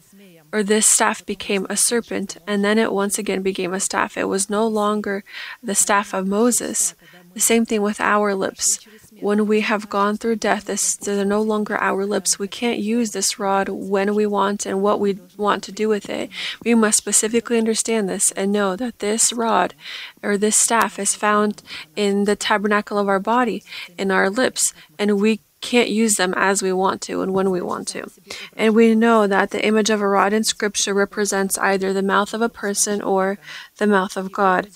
or 0.52 0.62
this 0.62 0.86
staff 0.86 1.26
became 1.26 1.66
a 1.68 1.76
serpent, 1.76 2.36
and 2.46 2.64
then 2.64 2.78
it 2.78 2.92
once 2.92 3.18
again 3.18 3.42
became 3.42 3.74
a 3.74 3.80
staff. 3.80 4.16
It 4.16 4.24
was 4.24 4.48
no 4.48 4.66
longer 4.66 5.24
the 5.62 5.74
staff 5.74 6.14
of 6.14 6.26
Moses. 6.26 6.94
The 7.34 7.40
same 7.40 7.66
thing 7.66 7.82
with 7.82 8.00
our 8.00 8.34
lips. 8.34 8.78
When 9.20 9.46
we 9.46 9.60
have 9.60 9.88
gone 9.88 10.16
through 10.16 10.36
death, 10.36 10.64
this, 10.64 10.96
they're 10.96 11.24
no 11.24 11.40
longer 11.40 11.76
our 11.78 12.04
lips. 12.04 12.38
We 12.38 12.48
can't 12.48 12.78
use 12.78 13.12
this 13.12 13.38
rod 13.38 13.68
when 13.68 14.14
we 14.14 14.26
want 14.26 14.66
and 14.66 14.82
what 14.82 15.00
we 15.00 15.18
want 15.36 15.62
to 15.64 15.72
do 15.72 15.88
with 15.88 16.08
it. 16.10 16.30
We 16.64 16.74
must 16.74 16.98
specifically 16.98 17.58
understand 17.58 18.08
this 18.08 18.30
and 18.32 18.52
know 18.52 18.76
that 18.76 18.98
this 18.98 19.32
rod 19.32 19.74
or 20.22 20.36
this 20.36 20.56
staff 20.56 20.98
is 20.98 21.14
found 21.14 21.62
in 21.94 22.24
the 22.24 22.36
tabernacle 22.36 22.98
of 22.98 23.08
our 23.08 23.20
body, 23.20 23.62
in 23.96 24.10
our 24.10 24.28
lips, 24.28 24.74
and 24.98 25.20
we 25.20 25.40
can't 25.60 25.88
use 25.88 26.14
them 26.14 26.32
as 26.36 26.62
we 26.62 26.72
want 26.72 27.00
to 27.02 27.22
and 27.22 27.32
when 27.32 27.50
we 27.50 27.60
want 27.60 27.88
to. 27.88 28.08
And 28.56 28.74
we 28.74 28.94
know 28.94 29.26
that 29.26 29.50
the 29.50 29.64
image 29.66 29.90
of 29.90 30.00
a 30.00 30.08
rod 30.08 30.32
in 30.32 30.44
Scripture 30.44 30.94
represents 30.94 31.58
either 31.58 31.92
the 31.92 32.02
mouth 32.02 32.34
of 32.34 32.42
a 32.42 32.48
person 32.48 33.02
or 33.02 33.38
the 33.78 33.86
mouth 33.86 34.16
of 34.16 34.32
God. 34.32 34.68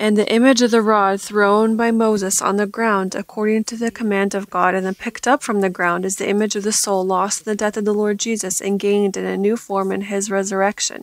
And 0.00 0.16
the 0.16 0.32
image 0.32 0.62
of 0.62 0.70
the 0.70 0.80
rod 0.80 1.20
thrown 1.20 1.76
by 1.76 1.90
Moses 1.90 2.40
on 2.40 2.56
the 2.56 2.68
ground 2.68 3.16
according 3.16 3.64
to 3.64 3.76
the 3.76 3.90
command 3.90 4.32
of 4.32 4.48
God 4.48 4.72
and 4.74 4.86
then 4.86 4.94
picked 4.94 5.26
up 5.26 5.42
from 5.42 5.60
the 5.60 5.68
ground 5.68 6.04
is 6.04 6.16
the 6.16 6.28
image 6.28 6.54
of 6.54 6.62
the 6.62 6.70
soul 6.70 7.04
lost 7.04 7.40
in 7.40 7.50
the 7.50 7.56
death 7.56 7.76
of 7.76 7.84
the 7.84 7.92
Lord 7.92 8.18
Jesus 8.20 8.60
and 8.60 8.78
gained 8.78 9.16
in 9.16 9.24
a 9.24 9.36
new 9.36 9.56
form 9.56 9.90
in 9.90 10.02
his 10.02 10.30
resurrection. 10.30 11.02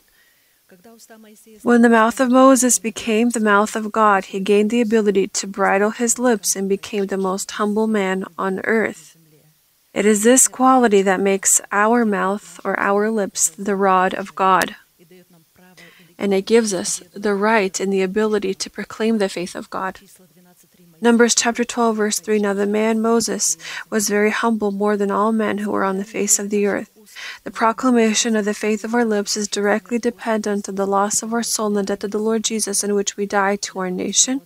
When 1.61 1.81
the 1.81 1.89
mouth 1.89 2.21
of 2.21 2.31
Moses 2.31 2.79
became 2.79 3.31
the 3.31 3.41
mouth 3.41 3.75
of 3.75 3.91
God, 3.91 4.25
he 4.25 4.39
gained 4.39 4.69
the 4.69 4.81
ability 4.81 5.27
to 5.27 5.45
bridle 5.45 5.91
his 5.91 6.17
lips 6.17 6.55
and 6.55 6.69
became 6.69 7.07
the 7.07 7.17
most 7.17 7.51
humble 7.51 7.87
man 7.87 8.23
on 8.37 8.61
earth. 8.63 9.17
It 9.93 10.05
is 10.05 10.23
this 10.23 10.47
quality 10.47 11.01
that 11.01 11.19
makes 11.19 11.59
our 11.69 12.05
mouth 12.05 12.61
or 12.63 12.79
our 12.79 13.11
lips 13.11 13.49
the 13.49 13.75
rod 13.75 14.13
of 14.13 14.35
God 14.35 14.75
and 16.17 16.33
it 16.33 16.45
gives 16.45 16.73
us 16.73 17.01
the 17.13 17.33
right 17.33 17.79
and 17.79 17.91
the 17.91 18.01
ability 18.01 18.53
to 18.53 18.69
proclaim 18.69 19.17
the 19.17 19.29
faith 19.29 19.55
of 19.55 19.69
God. 19.69 19.99
Numbers 21.01 21.35
chapter 21.35 21.63
12, 21.63 21.97
verse 21.97 22.19
3 22.19 22.39
Now 22.39 22.53
the 22.53 22.65
man 22.65 23.01
Moses 23.01 23.57
was 23.89 24.09
very 24.09 24.31
humble 24.31 24.71
more 24.71 24.95
than 24.95 25.11
all 25.11 25.31
men 25.31 25.59
who 25.59 25.71
were 25.71 25.83
on 25.83 25.97
the 25.97 26.05
face 26.05 26.39
of 26.39 26.49
the 26.49 26.65
earth. 26.65 26.89
The 27.43 27.51
proclamation 27.51 28.35
of 28.35 28.45
the 28.45 28.53
faith 28.53 28.83
of 28.83 28.95
our 28.95 29.05
lips 29.05 29.37
is 29.37 29.47
directly 29.47 29.99
dependent 29.99 30.67
on 30.67 30.75
the 30.75 30.87
loss 30.87 31.21
of 31.21 31.33
our 31.33 31.43
soul 31.43 31.77
and 31.77 31.87
death 31.87 32.03
of 32.03 32.11
the 32.11 32.17
Lord 32.17 32.43
Jesus, 32.43 32.83
in 32.83 32.95
which 32.95 33.17
we 33.17 33.25
die 33.25 33.55
to 33.57 33.79
our 33.79 33.91
nation, 33.91 34.41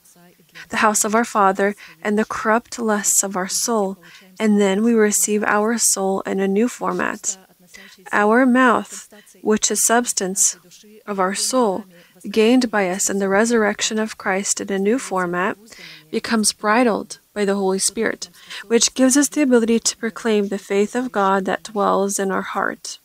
the 0.70 0.78
house 0.78 1.06
of 1.06 1.16
our 1.16 1.26
Father, 1.26 1.76
and 2.02 2.18
the 2.18 2.26
corrupt 2.26 2.78
lusts 2.80 3.24
of 3.24 3.36
our 3.36 3.48
soul, 3.48 3.98
and 4.40 4.60
then 4.60 4.84
we 4.84 4.94
receive 4.94 5.44
our 5.44 5.78
soul 5.78 6.22
in 6.22 6.40
a 6.40 6.48
new 6.48 6.68
format. 6.68 7.38
Our 8.12 8.46
mouth, 8.46 9.08
which 9.42 9.72
is 9.72 9.82
substance 9.82 10.58
of 11.10 11.20
our 11.20 11.34
soul, 11.34 11.86
gained 12.30 12.70
by 12.70 12.88
us 12.90 13.10
in 13.10 13.18
the 13.20 13.28
resurrection 13.28 13.98
of 13.98 14.18
Christ 14.18 14.62
in 14.62 14.72
a 14.72 14.78
new 14.78 15.00
format, 15.00 15.58
becomes 16.12 16.54
bridled 16.54 17.20
by 17.34 17.46
the 17.46 17.56
Holy 17.56 17.80
Spirit, 17.80 18.30
which 18.68 18.94
gives 18.94 19.18
us 19.18 19.28
the 19.28 19.42
ability 19.42 19.80
to 19.80 19.98
proclaim 19.98 20.48
the 20.48 20.60
faith 20.60 20.96
of 20.96 21.12
God 21.12 21.46
that 21.46 21.64
dwells 21.64 22.20
in 22.20 22.32
our 22.32 22.44
heart. 22.44 23.00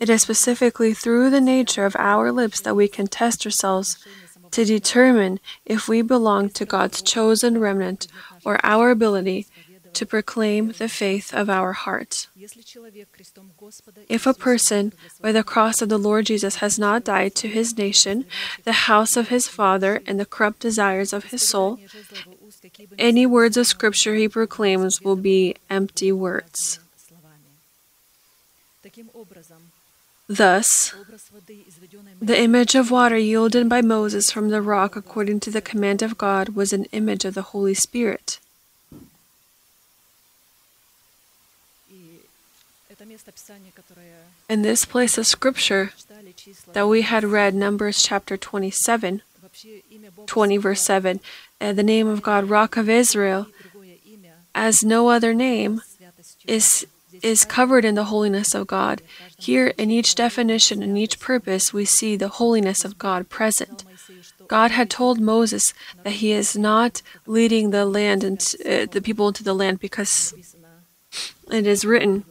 It 0.00 0.08
is 0.08 0.22
specifically 0.22 0.94
through 0.94 1.30
the 1.30 1.40
nature 1.40 1.84
of 1.84 1.96
our 1.98 2.32
lips 2.32 2.60
that 2.62 2.74
we 2.74 2.88
can 2.88 3.06
test 3.06 3.44
ourselves 3.44 4.04
to 4.52 4.64
determine 4.64 5.38
if 5.66 5.88
we 5.88 6.02
belong 6.02 6.48
to 6.50 6.64
God's 6.64 7.02
chosen 7.02 7.58
remnant 7.58 8.06
or 8.44 8.58
our 8.64 8.90
ability 8.90 9.46
to 9.94 10.06
proclaim 10.06 10.72
the 10.78 10.88
faith 10.88 11.32
of 11.34 11.48
our 11.50 11.72
heart. 11.72 12.28
If 14.08 14.26
a 14.26 14.34
person, 14.34 14.92
by 15.20 15.32
the 15.32 15.44
cross 15.44 15.82
of 15.82 15.88
the 15.88 15.98
Lord 15.98 16.26
Jesus, 16.26 16.56
has 16.56 16.78
not 16.78 17.04
died 17.04 17.34
to 17.36 17.48
his 17.48 17.76
nation, 17.76 18.24
the 18.64 18.88
house 18.88 19.16
of 19.16 19.28
his 19.28 19.48
father, 19.48 20.02
and 20.06 20.18
the 20.18 20.26
corrupt 20.26 20.60
desires 20.60 21.12
of 21.12 21.24
his 21.24 21.48
soul, 21.48 21.78
any 22.98 23.26
words 23.26 23.56
of 23.56 23.66
Scripture 23.66 24.14
he 24.14 24.28
proclaims 24.28 25.02
will 25.02 25.16
be 25.16 25.56
empty 25.68 26.12
words. 26.12 26.78
Thus, 30.28 30.94
the 32.20 32.38
image 32.38 32.74
of 32.74 32.90
water 32.90 33.18
yielded 33.18 33.68
by 33.68 33.82
Moses 33.82 34.30
from 34.30 34.48
the 34.48 34.62
rock 34.62 34.96
according 34.96 35.40
to 35.40 35.50
the 35.50 35.60
command 35.60 36.00
of 36.00 36.16
God 36.16 36.50
was 36.50 36.72
an 36.72 36.86
image 36.86 37.24
of 37.24 37.34
the 37.34 37.50
Holy 37.52 37.74
Spirit. 37.74 38.38
In 44.48 44.62
this 44.62 44.84
place 44.84 45.18
of 45.18 45.26
scripture 45.26 45.92
that 46.72 46.88
we 46.88 47.02
had 47.02 47.24
read, 47.24 47.54
Numbers 47.54 48.02
chapter 48.02 48.36
27, 48.36 49.22
20 50.26 50.56
verse 50.56 50.80
7, 50.80 51.20
uh, 51.60 51.72
the 51.72 51.82
name 51.82 52.08
of 52.08 52.22
God, 52.22 52.48
Rock 52.48 52.76
of 52.76 52.88
Israel, 52.88 53.46
as 54.54 54.82
no 54.82 55.08
other 55.08 55.34
name, 55.34 55.82
is 56.46 56.86
is 57.22 57.44
covered 57.44 57.84
in 57.84 57.94
the 57.94 58.04
holiness 58.04 58.54
of 58.54 58.66
God. 58.66 59.00
Here, 59.38 59.68
in 59.78 59.90
each 59.90 60.14
definition 60.14 60.82
and 60.82 60.98
each 60.98 61.20
purpose, 61.20 61.72
we 61.72 61.84
see 61.84 62.16
the 62.16 62.28
holiness 62.40 62.84
of 62.84 62.98
God 62.98 63.28
present. 63.28 63.84
God 64.48 64.70
had 64.72 64.90
told 64.90 65.20
Moses 65.20 65.72
that 66.02 66.14
he 66.14 66.32
is 66.32 66.56
not 66.56 67.02
leading 67.26 67.70
the 67.70 67.86
land 67.86 68.24
and 68.24 68.40
uh, 68.66 68.86
the 68.90 69.00
people 69.00 69.28
into 69.28 69.44
the 69.44 69.54
land 69.54 69.78
because 69.78 70.34
it 71.50 71.66
is 71.66 71.84
written. 71.84 72.24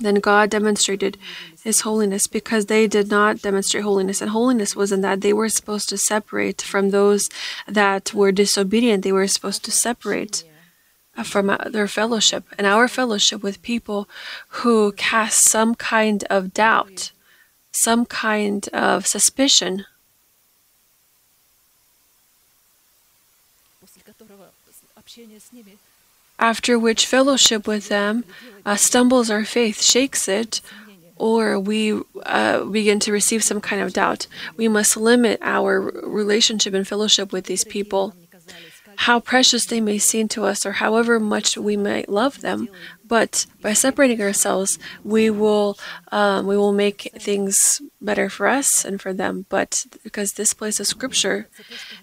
Then 0.00 0.16
God 0.16 0.50
demonstrated 0.50 1.18
his 1.64 1.80
holiness 1.80 2.26
because 2.26 2.66
they 2.66 2.86
did 2.86 3.10
not 3.10 3.42
demonstrate 3.42 3.82
holiness. 3.82 4.20
And 4.20 4.30
holiness 4.30 4.76
was 4.76 4.92
in 4.92 5.00
that 5.00 5.20
they 5.22 5.32
were 5.32 5.48
supposed 5.48 5.88
to 5.88 5.98
separate 5.98 6.62
from 6.62 6.90
those 6.90 7.28
that 7.66 8.14
were 8.14 8.30
disobedient. 8.30 9.02
They 9.02 9.12
were 9.12 9.26
supposed 9.26 9.64
to 9.64 9.72
separate 9.72 10.44
from 11.24 11.56
their 11.66 11.88
fellowship 11.88 12.44
and 12.56 12.66
our 12.66 12.86
fellowship 12.86 13.42
with 13.42 13.62
people 13.62 14.08
who 14.48 14.92
cast 14.92 15.44
some 15.44 15.74
kind 15.74 16.24
of 16.30 16.54
doubt, 16.54 17.10
some 17.72 18.06
kind 18.06 18.68
of 18.68 19.06
suspicion. 19.06 19.84
After 26.38 26.78
which 26.78 27.06
fellowship 27.06 27.66
with 27.66 27.88
them 27.88 28.24
uh, 28.68 28.76
stumbles 28.76 29.30
our 29.30 29.44
faith, 29.44 29.82
shakes 29.82 30.28
it, 30.28 30.60
or 31.16 31.58
we 31.58 31.98
uh, 32.26 32.64
begin 32.64 33.00
to 33.00 33.10
receive 33.10 33.42
some 33.42 33.62
kind 33.62 33.80
of 33.80 33.94
doubt. 33.94 34.26
We 34.58 34.68
must 34.68 34.94
limit 34.94 35.38
our 35.40 35.80
relationship 35.80 36.74
and 36.74 36.86
fellowship 36.86 37.32
with 37.32 37.46
these 37.46 37.64
people 37.64 38.14
how 39.02 39.20
precious 39.20 39.64
they 39.64 39.80
may 39.80 39.96
seem 39.96 40.26
to 40.26 40.44
us 40.44 40.66
or 40.66 40.72
however 40.72 41.20
much 41.20 41.56
we 41.56 41.76
might 41.76 42.08
love 42.08 42.40
them 42.40 42.68
but 43.06 43.46
by 43.62 43.72
separating 43.72 44.20
ourselves 44.20 44.76
we 45.04 45.30
will 45.30 45.78
um, 46.10 46.48
we 46.48 46.56
will 46.56 46.72
make 46.72 47.02
things 47.16 47.80
better 48.00 48.28
for 48.28 48.48
us 48.48 48.84
and 48.84 49.00
for 49.00 49.12
them 49.12 49.46
but 49.48 49.86
because 50.02 50.32
this 50.32 50.52
place 50.52 50.80
of 50.80 50.86
scripture 50.88 51.48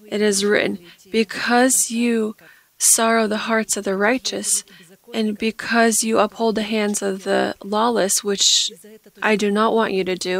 it 0.07 0.21
is 0.21 0.45
written 0.45 0.79
because 1.11 1.91
you 1.91 2.33
sorrow 2.77 3.27
the 3.27 3.45
hearts 3.49 3.75
of 3.75 3.83
the 3.83 3.97
righteous 3.97 4.63
and 5.15 5.37
because 5.37 6.03
you 6.07 6.19
uphold 6.19 6.53
the 6.55 6.69
hands 6.75 7.01
of 7.01 7.23
the 7.23 7.55
lawless 7.63 8.23
which 8.29 8.71
i 9.21 9.33
do 9.43 9.49
not 9.59 9.73
want 9.73 9.93
you 9.97 10.03
to 10.03 10.15
do 10.15 10.37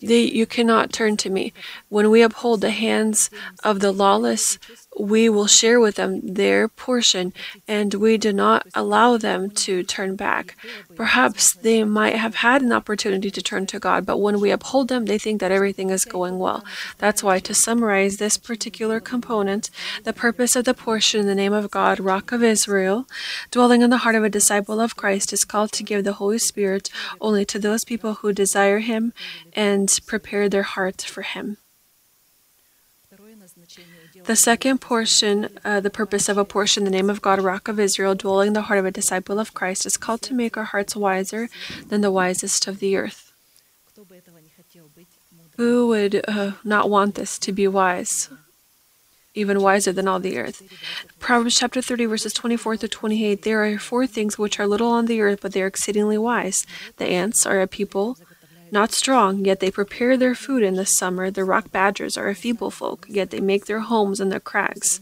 they, 0.00 0.22
you 0.22 0.46
cannot 0.46 0.92
turn 0.92 1.16
to 1.18 1.30
me. 1.30 1.52
When 1.88 2.10
we 2.10 2.22
uphold 2.22 2.60
the 2.60 2.70
hands 2.70 3.30
of 3.62 3.80
the 3.80 3.92
lawless, 3.92 4.58
we 4.98 5.28
will 5.28 5.46
share 5.46 5.80
with 5.80 5.96
them 5.96 6.20
their 6.34 6.68
portion, 6.68 7.32
and 7.66 7.94
we 7.94 8.16
do 8.16 8.32
not 8.32 8.66
allow 8.74 9.16
them 9.16 9.50
to 9.50 9.82
turn 9.82 10.16
back. 10.16 10.56
Perhaps 10.94 11.54
they 11.54 11.84
might 11.84 12.16
have 12.16 12.36
had 12.36 12.62
an 12.62 12.72
opportunity 12.72 13.30
to 13.30 13.42
turn 13.42 13.66
to 13.66 13.78
God, 13.78 14.06
but 14.06 14.18
when 14.18 14.40
we 14.40 14.50
uphold 14.50 14.88
them, 14.88 15.06
they 15.06 15.18
think 15.18 15.40
that 15.40 15.50
everything 15.50 15.90
is 15.90 16.04
going 16.04 16.38
well. 16.38 16.64
That's 16.98 17.22
why, 17.22 17.40
to 17.40 17.54
summarize 17.54 18.16
this 18.16 18.36
particular 18.36 19.00
component, 19.00 19.70
the 20.04 20.12
purpose 20.12 20.54
of 20.56 20.64
the 20.64 20.74
portion 20.74 21.20
in 21.20 21.26
the 21.26 21.34
name 21.34 21.52
of 21.52 21.70
God, 21.70 21.98
Rock 21.98 22.32
of 22.32 22.42
Israel, 22.42 23.06
dwelling 23.50 23.82
in 23.82 23.90
the 23.90 23.98
heart 23.98 24.14
of 24.14 24.24
a 24.24 24.30
disciple 24.30 24.80
of 24.80 24.96
Christ, 24.96 25.32
is 25.32 25.44
called 25.44 25.72
to 25.72 25.82
give 25.82 26.04
the 26.04 26.14
Holy 26.14 26.38
Spirit 26.38 26.90
only 27.20 27.44
to 27.46 27.58
those 27.58 27.84
people 27.84 28.14
who 28.14 28.32
desire 28.32 28.78
Him 28.78 29.12
and 29.52 30.00
prepare 30.06 30.48
their 30.48 30.62
heart 30.62 31.02
for 31.02 31.22
Him. 31.22 31.58
The 34.26 34.36
second 34.36 34.80
portion, 34.80 35.48
uh, 35.64 35.80
the 35.80 35.90
purpose 35.90 36.30
of 36.30 36.38
a 36.38 36.46
portion, 36.46 36.84
the 36.84 36.90
name 36.90 37.10
of 37.10 37.20
God, 37.20 37.42
Rock 37.42 37.68
of 37.68 37.78
Israel, 37.78 38.14
dwelling 38.14 38.48
in 38.48 38.52
the 38.54 38.62
heart 38.62 38.78
of 38.78 38.86
a 38.86 38.90
disciple 38.90 39.38
of 39.38 39.52
Christ, 39.52 39.84
is 39.84 39.98
called 39.98 40.22
to 40.22 40.34
make 40.34 40.56
our 40.56 40.64
hearts 40.64 40.96
wiser 40.96 41.48
than 41.88 42.00
the 42.00 42.10
wisest 42.10 42.66
of 42.66 42.78
the 42.78 42.96
earth. 42.96 43.32
Who 45.56 45.88
would 45.88 46.24
uh, 46.26 46.52
not 46.64 46.88
want 46.88 47.16
this 47.16 47.38
to 47.40 47.52
be 47.52 47.68
wise? 47.68 48.30
Even 49.34 49.60
wiser 49.60 49.92
than 49.92 50.08
all 50.08 50.20
the 50.20 50.38
earth. 50.38 50.62
Proverbs 51.18 51.58
chapter 51.58 51.82
30, 51.82 52.06
verses 52.06 52.32
24 52.32 52.78
to 52.78 52.88
28. 52.88 53.42
There 53.42 53.64
are 53.64 53.78
four 53.78 54.06
things 54.06 54.38
which 54.38 54.58
are 54.58 54.66
little 54.66 54.90
on 54.90 55.06
the 55.06 55.20
earth, 55.20 55.40
but 55.42 55.52
they 55.52 55.62
are 55.62 55.66
exceedingly 55.66 56.16
wise. 56.16 56.66
The 56.96 57.06
ants 57.06 57.44
are 57.44 57.60
a 57.60 57.66
people 57.66 58.16
not 58.74 58.92
strong, 58.92 59.44
yet 59.44 59.60
they 59.60 59.70
prepare 59.70 60.16
their 60.16 60.34
food 60.34 60.62
in 60.62 60.74
the 60.74 60.84
summer. 60.84 61.30
The 61.30 61.44
rock 61.44 61.70
badgers 61.70 62.18
are 62.18 62.28
a 62.28 62.34
feeble 62.34 62.70
folk, 62.70 63.06
yet 63.08 63.30
they 63.30 63.40
make 63.40 63.64
their 63.64 63.80
homes 63.80 64.20
in 64.20 64.28
the 64.28 64.40
crags. 64.40 65.00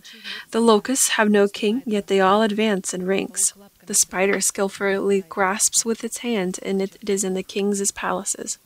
The 0.52 0.60
locusts 0.60 1.08
have 1.16 1.30
no 1.30 1.48
king, 1.48 1.82
yet 1.84 2.06
they 2.06 2.20
all 2.20 2.42
advance 2.42 2.92
in 2.94 3.06
ranks. 3.06 3.54
The 3.86 3.94
spider 3.94 4.40
skillfully 4.40 5.22
grasps 5.28 5.84
with 5.84 6.04
its 6.04 6.18
hand, 6.18 6.60
and 6.62 6.80
it 6.80 6.96
is 7.08 7.24
in 7.24 7.34
the 7.34 7.42
king's 7.42 7.90
palaces. 7.90 8.58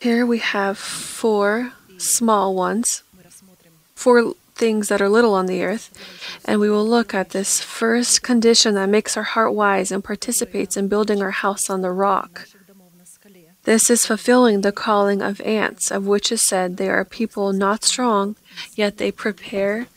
Here 0.00 0.26
we 0.26 0.38
have 0.38 0.76
four 0.76 1.72
small 1.96 2.54
ones 2.54 3.04
four 3.96 4.34
things 4.54 4.88
that 4.88 5.02
are 5.02 5.08
little 5.08 5.34
on 5.34 5.46
the 5.46 5.64
earth, 5.64 5.90
and 6.44 6.60
we 6.60 6.70
will 6.70 6.86
look 6.86 7.12
at 7.12 7.30
this 7.30 7.60
first 7.60 8.22
condition 8.22 8.74
that 8.74 8.88
makes 8.88 9.16
our 9.16 9.24
heart 9.24 9.52
wise 9.52 9.90
and 9.90 10.04
participates 10.04 10.76
in 10.76 10.86
building 10.86 11.20
our 11.20 11.32
house 11.32 11.68
on 11.68 11.82
the 11.82 11.90
rock. 11.90 12.46
This 13.64 13.90
is 13.90 14.06
fulfilling 14.06 14.60
the 14.60 14.70
calling 14.70 15.20
of 15.20 15.40
ants, 15.40 15.90
of 15.90 16.06
which 16.06 16.30
is 16.30 16.40
said 16.40 16.76
they 16.76 16.88
are 16.88 17.04
people 17.04 17.52
not 17.52 17.82
strong, 17.82 18.36
yet 18.76 18.98
they 18.98 19.10
prepare 19.10 19.88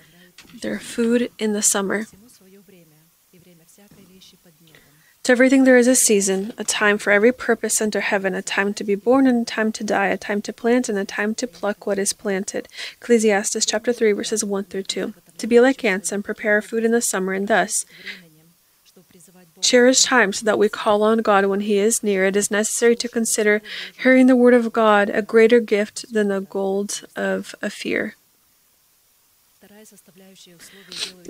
their 0.61 0.79
food 0.79 1.29
in 1.37 1.53
the 1.53 1.61
summer. 1.61 2.07
To 5.23 5.31
everything 5.33 5.63
there 5.63 5.77
is 5.77 5.87
a 5.87 5.95
season, 5.95 6.53
a 6.57 6.63
time 6.63 6.97
for 6.97 7.11
every 7.11 7.31
purpose 7.31 7.81
under 7.81 7.99
heaven, 7.99 8.33
a 8.33 8.41
time 8.41 8.73
to 8.73 8.83
be 8.83 8.95
born 8.95 9.27
and 9.27 9.43
a 9.43 9.45
time 9.45 9.71
to 9.73 9.83
die, 9.83 10.07
a 10.07 10.17
time 10.17 10.41
to 10.41 10.53
plant 10.53 10.89
and 10.89 10.97
a 10.97 11.05
time 11.05 11.35
to 11.35 11.45
pluck 11.45 11.85
what 11.85 11.99
is 11.99 12.13
planted. 12.13 12.67
Ecclesiastes 12.93 13.65
chapter 13.65 13.93
3 13.93 14.13
verses 14.13 14.43
1 14.43 14.63
through 14.65 14.83
2. 14.83 15.13
To 15.37 15.47
be 15.47 15.59
like 15.59 15.85
ants 15.85 16.11
and 16.11 16.25
prepare 16.25 16.61
food 16.61 16.83
in 16.83 16.91
the 16.91 17.01
summer 17.01 17.33
and 17.33 17.47
thus 17.47 17.85
cherish 19.61 20.03
time 20.03 20.33
so 20.33 20.45
that 20.45 20.57
we 20.57 20.69
call 20.69 21.03
on 21.03 21.19
God 21.19 21.45
when 21.45 21.61
He 21.61 21.77
is 21.77 22.01
near. 22.01 22.25
It 22.25 22.35
is 22.35 22.49
necessary 22.49 22.95
to 22.95 23.07
consider 23.07 23.61
hearing 24.01 24.27
the 24.27 24.35
word 24.35 24.53
of 24.53 24.73
God 24.73 25.09
a 25.09 25.21
greater 25.21 25.59
gift 25.59 26.11
than 26.13 26.29
the 26.29 26.41
gold 26.41 27.03
of 27.15 27.53
Ophir. 27.61 28.15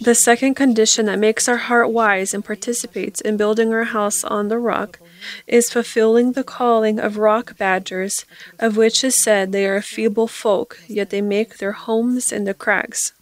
The 0.01 0.13
second 0.13 0.53
condition 0.55 1.07
that 1.07 1.17
makes 1.17 1.47
our 1.47 1.57
heart 1.57 1.89
wise 1.89 2.33
and 2.33 2.45
participates 2.45 3.21
in 3.21 3.37
building 3.37 3.73
our 3.73 3.85
house 3.85 4.23
on 4.23 4.49
the 4.49 4.59
rock 4.59 4.99
is 5.47 5.71
fulfilling 5.71 6.33
the 6.33 6.43
calling 6.43 6.99
of 6.99 7.17
rock 7.17 7.57
badgers, 7.57 8.25
of 8.59 8.77
which 8.77 9.03
is 9.03 9.15
said 9.15 9.51
they 9.51 9.65
are 9.65 9.77
a 9.77 9.81
feeble 9.81 10.27
folk, 10.27 10.79
yet 10.87 11.09
they 11.09 11.21
make 11.21 11.57
their 11.57 11.71
homes 11.71 12.31
in 12.31 12.43
the 12.43 12.53
crags. 12.53 13.13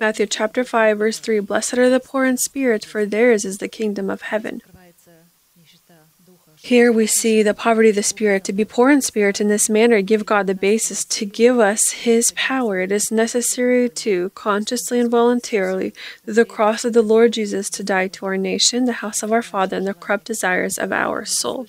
Matthew 0.00 0.26
chapter 0.26 0.64
5 0.64 0.98
verse 0.98 1.18
3 1.18 1.40
Blessed 1.40 1.78
are 1.78 1.90
the 1.90 2.00
poor 2.00 2.24
in 2.24 2.36
spirit, 2.36 2.84
for 2.84 3.06
theirs 3.06 3.44
is 3.44 3.58
the 3.58 3.68
kingdom 3.68 4.10
of 4.10 4.22
heaven. 4.22 4.62
Here 6.64 6.90
we 6.90 7.06
see 7.06 7.42
the 7.42 7.52
poverty 7.52 7.90
of 7.90 7.96
the 7.96 8.02
Spirit. 8.02 8.42
To 8.44 8.52
be 8.54 8.64
poor 8.64 8.88
in 8.90 9.02
spirit 9.02 9.38
in 9.38 9.48
this 9.48 9.68
manner, 9.68 10.00
give 10.00 10.24
God 10.24 10.46
the 10.46 10.54
basis 10.54 11.04
to 11.04 11.26
give 11.26 11.58
us 11.58 11.90
His 11.90 12.30
power. 12.30 12.80
It 12.80 12.90
is 12.90 13.10
necessary 13.10 13.90
to, 13.90 14.30
consciously 14.30 14.98
and 14.98 15.10
voluntarily, 15.10 15.92
through 16.24 16.32
the 16.32 16.46
cross 16.46 16.86
of 16.86 16.94
the 16.94 17.02
Lord 17.02 17.34
Jesus, 17.34 17.68
to 17.68 17.84
die 17.84 18.08
to 18.08 18.24
our 18.24 18.38
nation, 18.38 18.86
the 18.86 18.94
house 19.04 19.22
of 19.22 19.30
our 19.30 19.42
Father, 19.42 19.76
and 19.76 19.86
the 19.86 19.92
corrupt 19.92 20.24
desires 20.24 20.78
of 20.78 20.90
our 20.90 21.26
soul. 21.26 21.66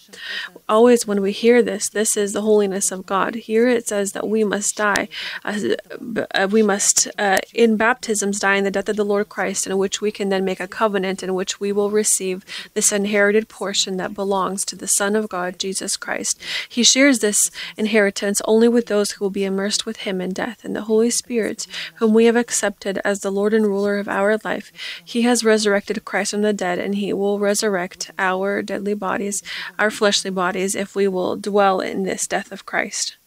Always, 0.68 1.06
when 1.06 1.22
we 1.22 1.32
hear 1.32 1.62
this, 1.62 1.90
this 1.90 2.18
is 2.18 2.34
the 2.34 2.42
holiness 2.42 2.92
of 2.92 3.06
God. 3.06 3.36
Here 3.36 3.68
it 3.68 3.88
says 3.88 4.14
that 4.14 4.28
we 4.28 4.44
must 4.44 4.76
die. 4.76 5.08
Uh, 5.44 6.48
we 6.50 6.64
must, 6.64 7.08
uh, 7.20 7.38
in 7.54 7.78
baptisms, 7.78 8.40
die 8.40 8.56
in 8.56 8.64
the 8.64 8.72
death 8.72 8.90
of 8.90 8.96
the 8.96 9.06
Lord 9.06 9.30
Christ, 9.30 9.68
in 9.68 9.78
which 9.78 10.02
we 10.02 10.12
can 10.12 10.30
then 10.30 10.44
make 10.44 10.60
a 10.60 10.68
covenant 10.68 11.22
in 11.22 11.36
which 11.36 11.60
we 11.60 11.72
will 11.72 11.92
receive 11.92 12.44
this 12.74 12.92
inherited 12.92 13.48
portion 13.48 13.98
that 13.98 14.16
belongs 14.16 14.66
to 14.66 14.76
the 14.76 14.88
Son 14.88 15.16
of 15.16 15.30
God, 15.30 15.60
Jesus 15.60 15.96
Christ. 15.98 16.42
He 16.68 16.82
shares 16.82 17.20
this 17.20 17.52
inheritance 17.78 18.42
only 18.46 18.68
with 18.68 18.88
those 18.88 19.12
who 19.12 19.26
will 19.26 19.30
be 19.30 19.46
immersed 19.46 19.86
with 19.86 19.98
him 19.98 20.20
in 20.20 20.32
death, 20.32 20.66
and 20.66 20.76
the 20.76 20.84
Holy 20.84 21.12
Spirit, 21.12 21.68
whom 21.96 22.12
we 22.12 22.26
have 22.26 22.36
accepted 22.36 23.00
as 23.06 23.20
the 23.20 23.32
Lord 23.32 23.54
and 23.54 23.68
ruler 23.68 24.00
of 24.00 24.08
our 24.08 24.40
life. 24.44 24.72
He 25.04 25.22
has 25.22 25.44
resurrected 25.44 26.06
Christ 26.06 26.32
from 26.32 26.42
the 26.42 26.54
dead, 26.54 26.80
and 26.80 26.96
he 26.96 27.14
will 27.14 27.38
resurrect 27.38 28.10
our 28.18 28.64
deadly 28.64 28.96
bodies, 28.96 29.44
our 29.78 29.92
fleshly 29.92 30.32
bodies, 30.56 30.76
if 30.76 30.96
we 30.96 31.08
will 31.08 31.36
dwell 31.36 31.82
in 31.82 32.04
this 32.04 32.28
death 32.28 32.52
of 32.52 32.66
Christ. 32.66 33.18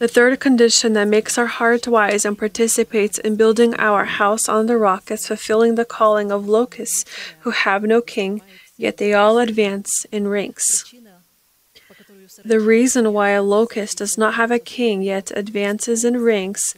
The 0.00 0.08
third 0.08 0.40
condition 0.40 0.94
that 0.94 1.06
makes 1.06 1.38
our 1.38 1.46
heart 1.46 1.86
wise 1.86 2.24
and 2.24 2.36
participates 2.36 3.18
in 3.18 3.36
building 3.36 3.74
our 3.78 4.04
house 4.06 4.48
on 4.48 4.66
the 4.66 4.76
rock 4.76 5.10
is 5.10 5.28
fulfilling 5.28 5.76
the 5.76 5.84
calling 5.84 6.32
of 6.32 6.48
locusts 6.48 7.04
who 7.42 7.50
have 7.50 7.82
no 7.84 8.00
king, 8.00 8.42
yet 8.76 8.96
they 8.96 9.14
all 9.14 9.38
advance 9.38 10.04
in 10.10 10.26
ranks. 10.26 10.92
The 12.44 12.60
reason 12.60 13.12
why 13.12 13.30
a 13.30 13.42
locust 13.42 13.98
does 13.98 14.18
not 14.18 14.34
have 14.34 14.50
a 14.50 14.58
king 14.58 15.02
yet 15.02 15.30
advances 15.36 16.04
in 16.04 16.22
ranks 16.22 16.74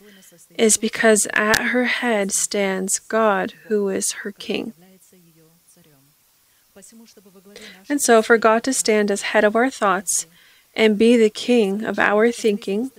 is 0.57 0.77
because 0.77 1.27
at 1.33 1.67
her 1.67 1.85
head 1.85 2.33
stands 2.33 2.99
God, 2.99 3.55
who 3.69 3.89
is 3.89 4.13
her 4.23 4.33
king. 4.33 4.73
And 7.89 8.01
so, 8.01 8.23
for 8.23 8.39
God 8.39 8.63
to 8.65 8.73
stand 8.73 9.11
as 9.11 9.23
head 9.23 9.45
of 9.45 9.55
our 9.55 9.71
thoughts, 9.71 10.27
and 10.75 10.97
be 10.97 11.17
the 11.17 11.31
king 11.31 11.85
of 11.85 11.99
our 11.99 12.31
thinking, 12.31 12.91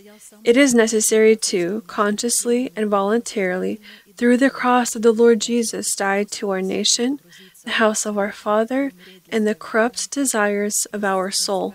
it 0.43 0.57
is 0.57 0.73
necessary 0.73 1.35
to, 1.35 1.81
consciously 1.87 2.71
and 2.75 2.89
voluntarily, 2.89 3.79
through 4.17 4.37
the 4.37 4.49
cross 4.49 4.95
of 4.95 5.01
the 5.01 5.11
Lord 5.11 5.41
Jesus, 5.41 5.95
die 5.95 6.23
to 6.23 6.49
our 6.51 6.61
nation, 6.61 7.19
the 7.63 7.71
house 7.71 8.05
of 8.05 8.17
our 8.17 8.31
Father, 8.31 8.91
and 9.29 9.47
the 9.47 9.55
corrupt 9.55 10.11
desires 10.11 10.85
of 10.93 11.03
our 11.03 11.31
soul. 11.31 11.73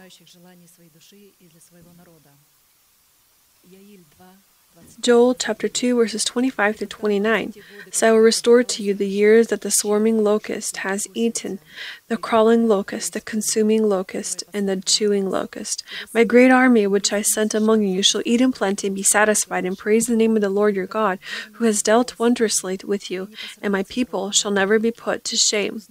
Joel 5.07 5.37
chapter 5.37 5.69
2, 5.69 5.95
verses 5.95 6.25
25 6.25 6.79
to 6.79 6.87
29. 6.87 7.55
So 7.93 8.09
I 8.09 8.11
will 8.11 8.19
restore 8.19 8.65
to 8.65 8.83
you 8.83 8.93
the 8.93 9.07
years 9.07 9.47
that 9.47 9.61
the 9.61 9.71
swarming 9.71 10.25
locust 10.25 10.79
has 10.79 11.07
eaten, 11.15 11.61
the 12.09 12.17
crawling 12.17 12.67
locust, 12.67 13.13
the 13.13 13.21
consuming 13.21 13.89
locust, 13.89 14.43
and 14.53 14.69
the 14.69 14.81
chewing 14.81 15.31
locust. 15.31 15.85
My 16.13 16.25
great 16.25 16.51
army 16.51 16.89
which 16.89 17.13
I 17.13 17.23
sent 17.23 17.55
among 17.55 17.83
you 17.83 17.89
you 17.89 18.03
shall 18.03 18.23
eat 18.25 18.41
in 18.41 18.51
plenty 18.51 18.89
and 18.89 18.97
be 18.97 19.05
satisfied, 19.05 19.65
and 19.65 19.79
praise 19.79 20.09
the 20.09 20.17
name 20.17 20.35
of 20.35 20.43
the 20.43 20.49
Lord 20.49 20.75
your 20.75 20.89
God, 20.89 21.21
who 21.53 21.67
has 21.67 21.85
dealt 21.85 22.19
wondrously 22.19 22.77
with 22.83 23.09
you, 23.09 23.29
and 23.63 23.71
my 23.71 23.85
people 23.85 24.33
shall 24.33 24.51
never 24.51 24.81
be 24.81 24.91
put 24.91 25.23
to 25.27 25.37
shame. 25.37 25.83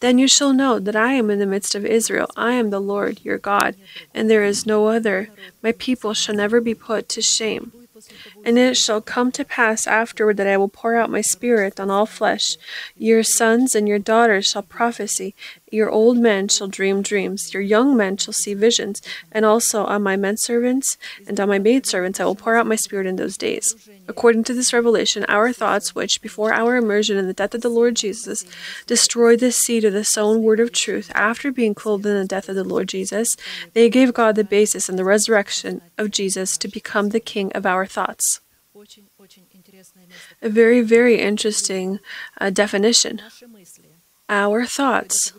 Then 0.00 0.16
you 0.16 0.26
shall 0.26 0.54
know 0.54 0.78
that 0.78 0.96
I 0.96 1.12
am 1.12 1.28
in 1.28 1.40
the 1.40 1.44
midst 1.44 1.74
of 1.74 1.84
Israel. 1.84 2.30
I 2.38 2.52
am 2.52 2.70
the 2.70 2.80
Lord 2.80 3.20
your 3.22 3.36
God, 3.36 3.76
and 4.14 4.30
there 4.30 4.44
is 4.44 4.64
no 4.64 4.86
other. 4.86 5.28
My 5.62 5.72
people 5.72 6.14
shall 6.14 6.34
never 6.34 6.58
be 6.62 6.74
put 6.74 7.10
to 7.10 7.20
shame. 7.20 7.72
And 8.44 8.58
it 8.58 8.76
shall 8.76 9.00
come 9.00 9.30
to 9.32 9.44
pass 9.44 9.86
afterward 9.86 10.36
that 10.36 10.46
I 10.46 10.56
will 10.56 10.68
pour 10.68 10.96
out 10.96 11.10
my 11.10 11.20
spirit 11.20 11.78
on 11.78 11.90
all 11.90 12.06
flesh. 12.06 12.56
Your 12.96 13.22
sons 13.22 13.74
and 13.74 13.88
your 13.88 13.98
daughters 13.98 14.46
shall 14.46 14.62
prophesy, 14.62 15.34
your 15.70 15.90
old 15.90 16.18
men 16.18 16.48
shall 16.48 16.68
dream 16.68 17.00
dreams, 17.00 17.54
your 17.54 17.62
young 17.62 17.96
men 17.96 18.16
shall 18.18 18.34
see 18.34 18.52
visions, 18.52 19.00
and 19.30 19.44
also 19.44 19.84
on 19.84 20.02
my 20.02 20.16
men 20.16 20.36
servants 20.36 20.98
and 21.26 21.38
on 21.40 21.48
my 21.48 21.58
maid 21.58 21.86
servants 21.86 22.20
I 22.20 22.24
will 22.24 22.34
pour 22.34 22.56
out 22.56 22.66
my 22.66 22.76
spirit 22.76 23.06
in 23.06 23.16
those 23.16 23.38
days. 23.38 23.74
According 24.06 24.44
to 24.44 24.54
this 24.54 24.72
revelation, 24.72 25.24
our 25.28 25.52
thoughts, 25.52 25.94
which 25.94 26.20
before 26.20 26.52
our 26.52 26.76
immersion 26.76 27.16
in 27.16 27.26
the 27.26 27.32
death 27.32 27.54
of 27.54 27.62
the 27.62 27.70
Lord 27.70 27.96
Jesus 27.96 28.44
destroyed 28.86 29.40
the 29.40 29.52
seed 29.52 29.84
of 29.84 29.92
the 29.92 30.04
sown 30.04 30.42
word 30.42 30.60
of 30.60 30.72
truth, 30.72 31.10
after 31.14 31.50
being 31.50 31.74
clothed 31.74 32.04
in 32.04 32.16
the 32.16 32.26
death 32.26 32.48
of 32.48 32.56
the 32.56 32.64
Lord 32.64 32.88
Jesus, 32.88 33.36
they 33.72 33.88
gave 33.88 34.12
God 34.12 34.34
the 34.34 34.44
basis 34.44 34.88
in 34.88 34.96
the 34.96 35.04
resurrection 35.04 35.80
of 35.96 36.10
Jesus 36.10 36.58
to 36.58 36.68
become 36.68 37.08
the 37.10 37.20
king 37.20 37.52
of 37.52 37.64
our 37.64 37.86
thoughts. 37.86 38.31
A 40.40 40.48
very, 40.48 40.80
very 40.80 41.20
interesting 41.20 42.00
uh, 42.40 42.50
definition. 42.50 43.20
Our 44.28 44.64
thoughts 44.64 45.32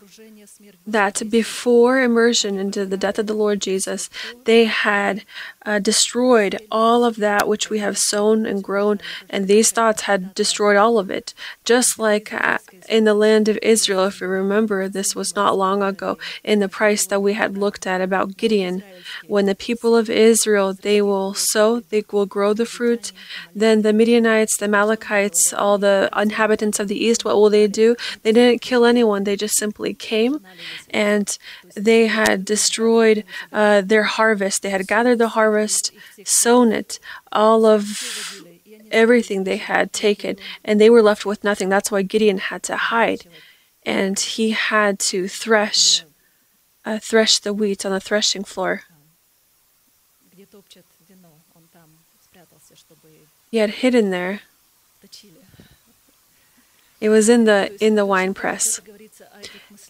that 0.86 1.22
before 1.28 2.00
immersion 2.02 2.58
into 2.58 2.86
the 2.86 2.96
death 2.96 3.18
of 3.18 3.26
the 3.26 3.34
Lord 3.34 3.60
Jesus, 3.60 4.08
they 4.44 4.66
had 4.66 5.24
uh, 5.64 5.78
destroyed 5.78 6.58
all 6.70 7.04
of 7.04 7.16
that 7.16 7.48
which 7.48 7.70
we 7.70 7.78
have 7.78 7.98
sown 7.98 8.46
and 8.46 8.62
grown, 8.62 9.00
and 9.30 9.46
these 9.46 9.72
thoughts 9.72 10.02
had 10.02 10.34
destroyed 10.34 10.76
all 10.76 10.98
of 10.98 11.10
it. 11.10 11.34
Just 11.64 11.98
like 11.98 12.32
uh, 12.32 12.58
in 12.88 13.04
the 13.04 13.14
land 13.14 13.48
of 13.48 13.58
Israel, 13.62 14.04
if 14.04 14.20
you 14.20 14.26
remember, 14.26 14.88
this 14.88 15.14
was 15.14 15.34
not 15.34 15.56
long 15.56 15.82
ago 15.82 16.18
in 16.42 16.60
the 16.60 16.68
price 16.68 17.06
that 17.06 17.20
we 17.20 17.34
had 17.34 17.56
looked 17.56 17.86
at 17.86 18.00
about 18.00 18.36
Gideon. 18.36 18.82
When 19.26 19.46
the 19.46 19.54
people 19.54 19.96
of 19.96 20.10
Israel, 20.10 20.74
they 20.74 21.00
will 21.00 21.34
sow, 21.34 21.80
they 21.80 22.04
will 22.10 22.26
grow 22.26 22.52
the 22.52 22.66
fruit, 22.66 23.12
then 23.54 23.82
the 23.82 23.92
Midianites, 23.92 24.56
the 24.56 24.66
Amalekites, 24.66 25.52
all 25.52 25.78
the 25.78 26.10
inhabitants 26.16 26.78
of 26.80 26.88
the 26.88 27.02
east, 27.02 27.24
what 27.24 27.36
will 27.36 27.50
they 27.50 27.66
do? 27.66 27.96
They 28.22 28.32
didn't 28.32 28.60
kill 28.60 28.84
anyone, 28.84 29.24
they 29.24 29.36
just 29.36 29.56
simply 29.56 29.94
came 29.94 30.40
and 30.90 31.36
they 31.74 32.06
had 32.06 32.44
destroyed 32.44 33.24
uh, 33.52 33.80
their 33.80 34.04
harvest. 34.04 34.62
They 34.62 34.70
had 34.70 34.86
gathered 34.86 35.18
the 35.18 35.28
harvest, 35.28 35.53
sown 36.24 36.72
it, 36.72 36.98
all 37.32 37.64
of 37.64 38.42
everything 38.90 39.44
they 39.44 39.56
had 39.56 39.92
taken, 39.92 40.36
and 40.64 40.80
they 40.80 40.90
were 40.90 41.02
left 41.02 41.24
with 41.26 41.44
nothing. 41.44 41.68
That's 41.68 41.90
why 41.90 42.02
Gideon 42.02 42.38
had 42.38 42.62
to 42.64 42.76
hide, 42.76 43.26
and 43.84 44.18
he 44.18 44.50
had 44.50 44.98
to 45.10 45.28
thresh, 45.28 46.04
uh, 46.84 46.98
thresh 46.98 47.38
the 47.38 47.52
wheat 47.52 47.84
on 47.84 47.92
the 47.92 48.00
threshing 48.00 48.44
floor. 48.44 48.82
He 53.50 53.58
had 53.58 53.70
hidden 53.70 54.10
there. 54.10 54.40
It 57.00 57.08
was 57.08 57.28
in 57.28 57.44
the 57.44 57.60
in 57.84 57.96
the 57.96 58.06
wine 58.06 58.32
press. 58.34 58.80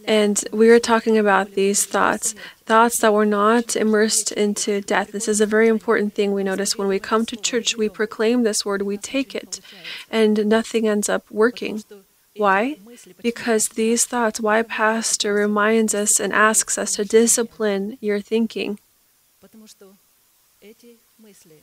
And 0.05 0.43
we 0.53 0.69
were 0.69 0.81
talking 0.81 1.17
about 1.17 1.53
these 1.53 1.87
thoughts, 1.87 2.35
thoughts 2.67 2.99
that 3.01 3.13
were 3.13 3.27
not 3.27 3.77
immersed 3.77 4.33
into 4.33 4.81
death. 4.81 5.13
This 5.13 5.29
is 5.29 5.41
a 5.41 5.47
very 5.47 5.69
important 5.69 6.15
thing 6.15 6.33
we 6.33 6.43
notice 6.43 6.79
when 6.79 6.89
we 6.89 6.99
come 6.99 7.27
to 7.27 7.37
church, 7.37 7.77
we 7.77 7.89
proclaim 7.89 8.43
this 8.43 8.65
word, 8.65 8.83
we 8.83 8.97
take 8.97 9.35
it, 9.35 9.61
and 10.11 10.47
nothing 10.47 10.89
ends 10.89 11.09
up 11.09 11.25
working. 11.31 11.85
Why? 12.37 12.79
Because 13.23 13.69
these 13.69 14.07
thoughts, 14.07 14.41
why 14.41 14.63
Pastor 14.63 15.35
reminds 15.35 15.95
us 15.95 16.19
and 16.19 16.33
asks 16.33 16.79
us 16.79 16.97
to 16.97 17.05
discipline 17.05 17.99
your 18.01 18.21
thinking. 18.21 18.79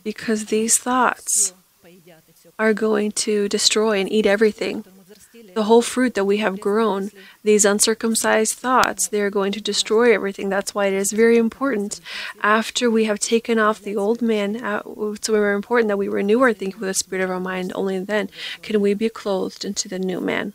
Because 0.04 0.46
these 0.46 0.78
thoughts 0.78 1.54
are 2.58 2.74
going 2.74 3.12
to 3.12 3.50
destroy 3.50 4.00
and 4.00 4.12
eat 4.12 4.26
everything 4.26 4.86
the 5.54 5.64
whole 5.64 5.82
fruit 5.82 6.14
that 6.14 6.26
we 6.26 6.38
have 6.38 6.60
grown, 6.60 7.12
these 7.44 7.66
uncircumcised 7.66 8.54
thoughts, 8.54 9.08
they 9.08 9.22
are 9.22 9.30
going 9.30 9.52
to 9.54 9.62
destroy 9.62 10.14
everything. 10.14 10.50
That's 10.50 10.74
why 10.74 10.88
it 10.88 10.94
is 10.94 11.12
very 11.12 11.38
important 11.38 12.00
after 12.42 12.90
we 12.90 13.06
have 13.06 13.20
taken 13.20 13.60
off 13.60 13.82
the 13.82 13.96
old 13.96 14.22
man. 14.22 14.64
Uh, 14.64 14.82
it's 15.14 15.28
very 15.28 15.56
important 15.56 15.88
that 15.90 15.98
we 15.98 16.08
renew 16.08 16.42
our 16.42 16.54
thinking 16.54 16.80
with 16.80 16.90
the 16.90 16.94
spirit 16.94 17.24
of 17.24 17.30
our 17.30 17.40
mind. 17.40 17.72
Only 17.76 18.00
then 18.00 18.30
can 18.62 18.82
we 18.82 18.94
be 18.94 19.10
clothed 19.10 19.66
into 19.66 19.88
the 19.88 20.00
new 20.00 20.22
man, 20.22 20.54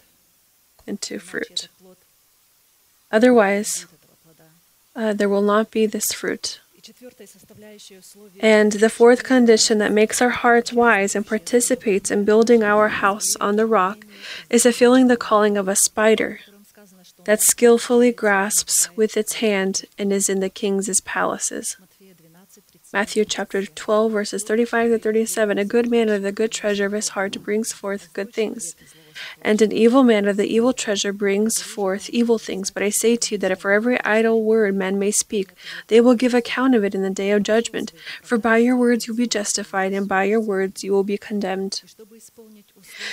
into 0.86 1.18
fruit. 1.18 1.68
Otherwise, 3.10 3.86
uh, 4.94 5.12
there 5.12 5.28
will 5.28 5.42
not 5.42 5.70
be 5.70 5.86
this 5.86 6.12
fruit. 6.12 6.60
And 8.40 8.72
the 8.72 8.90
fourth 8.90 9.24
condition 9.24 9.78
that 9.78 9.92
makes 9.92 10.22
our 10.22 10.30
hearts 10.30 10.72
wise 10.72 11.16
and 11.16 11.26
participates 11.26 12.10
in 12.10 12.24
building 12.24 12.62
our 12.62 12.88
house 12.88 13.34
on 13.36 13.56
the 13.56 13.66
rock 13.66 14.05
is 14.50 14.66
a 14.66 14.72
feeling 14.72 15.06
the 15.06 15.16
calling 15.16 15.56
of 15.56 15.68
a 15.68 15.76
spider 15.76 16.40
that 17.24 17.40
skillfully 17.40 18.12
grasps 18.12 18.94
with 18.96 19.16
its 19.16 19.34
hand 19.34 19.82
and 19.98 20.12
is 20.12 20.28
in 20.28 20.40
the 20.40 20.50
king's 20.50 21.00
palaces. 21.00 21.76
Matthew 22.92 23.24
chapter 23.24 23.64
12, 23.66 24.12
verses 24.12 24.44
35 24.44 24.90
to 24.90 24.98
37 24.98 25.58
A 25.58 25.64
good 25.64 25.90
man 25.90 26.08
of 26.08 26.22
the 26.22 26.32
good 26.32 26.52
treasure 26.52 26.86
of 26.86 26.92
his 26.92 27.10
heart 27.10 27.42
brings 27.42 27.72
forth 27.72 28.12
good 28.12 28.32
things 28.32 28.74
and 29.42 29.60
an 29.62 29.72
evil 29.72 30.02
man 30.02 30.26
of 30.26 30.36
the 30.36 30.46
evil 30.46 30.72
treasure 30.72 31.12
brings 31.12 31.62
forth 31.62 32.10
evil 32.10 32.38
things. 32.38 32.70
But 32.70 32.82
I 32.82 32.90
say 32.90 33.16
to 33.16 33.34
you 33.34 33.38
that 33.38 33.50
if 33.50 33.60
for 33.60 33.72
every 33.72 34.02
idle 34.04 34.42
word 34.42 34.74
men 34.74 34.98
may 34.98 35.10
speak, 35.10 35.50
they 35.88 36.00
will 36.00 36.14
give 36.14 36.34
account 36.34 36.74
of 36.74 36.84
it 36.84 36.94
in 36.94 37.02
the 37.02 37.10
day 37.10 37.30
of 37.30 37.42
judgment. 37.42 37.92
For 38.22 38.38
by 38.38 38.58
your 38.58 38.76
words 38.76 39.06
you 39.06 39.12
will 39.12 39.18
be 39.18 39.26
justified, 39.26 39.92
and 39.92 40.08
by 40.08 40.24
your 40.24 40.40
words 40.40 40.84
you 40.84 40.92
will 40.92 41.04
be 41.04 41.18
condemned. 41.18 41.82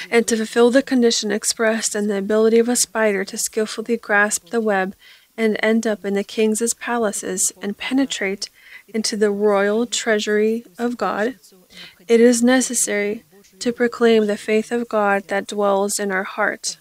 And 0.09 0.27
to 0.27 0.37
fulfill 0.37 0.71
the 0.71 0.81
condition 0.81 1.31
expressed 1.31 1.95
in 1.95 2.07
the 2.07 2.17
ability 2.17 2.59
of 2.59 2.69
a 2.69 2.75
spider 2.75 3.25
to 3.25 3.37
skillfully 3.37 3.97
grasp 3.97 4.49
the 4.49 4.61
web 4.61 4.95
and 5.37 5.57
end 5.63 5.87
up 5.87 6.05
in 6.05 6.13
the 6.13 6.23
king's 6.23 6.73
palaces 6.75 7.51
and 7.61 7.77
penetrate 7.77 8.49
into 8.87 9.17
the 9.17 9.31
royal 9.31 9.85
treasury 9.85 10.65
of 10.77 10.97
God, 10.97 11.35
it 12.07 12.21
is 12.21 12.43
necessary 12.43 13.23
to 13.63 13.71
proclaim 13.71 14.27
the 14.27 14.35
faith 14.35 14.73
of 14.73 14.89
God 14.89 15.29
that 15.29 15.47
dwells 15.47 15.97
in 15.97 16.11
our 16.11 16.25
heart. 16.25 16.75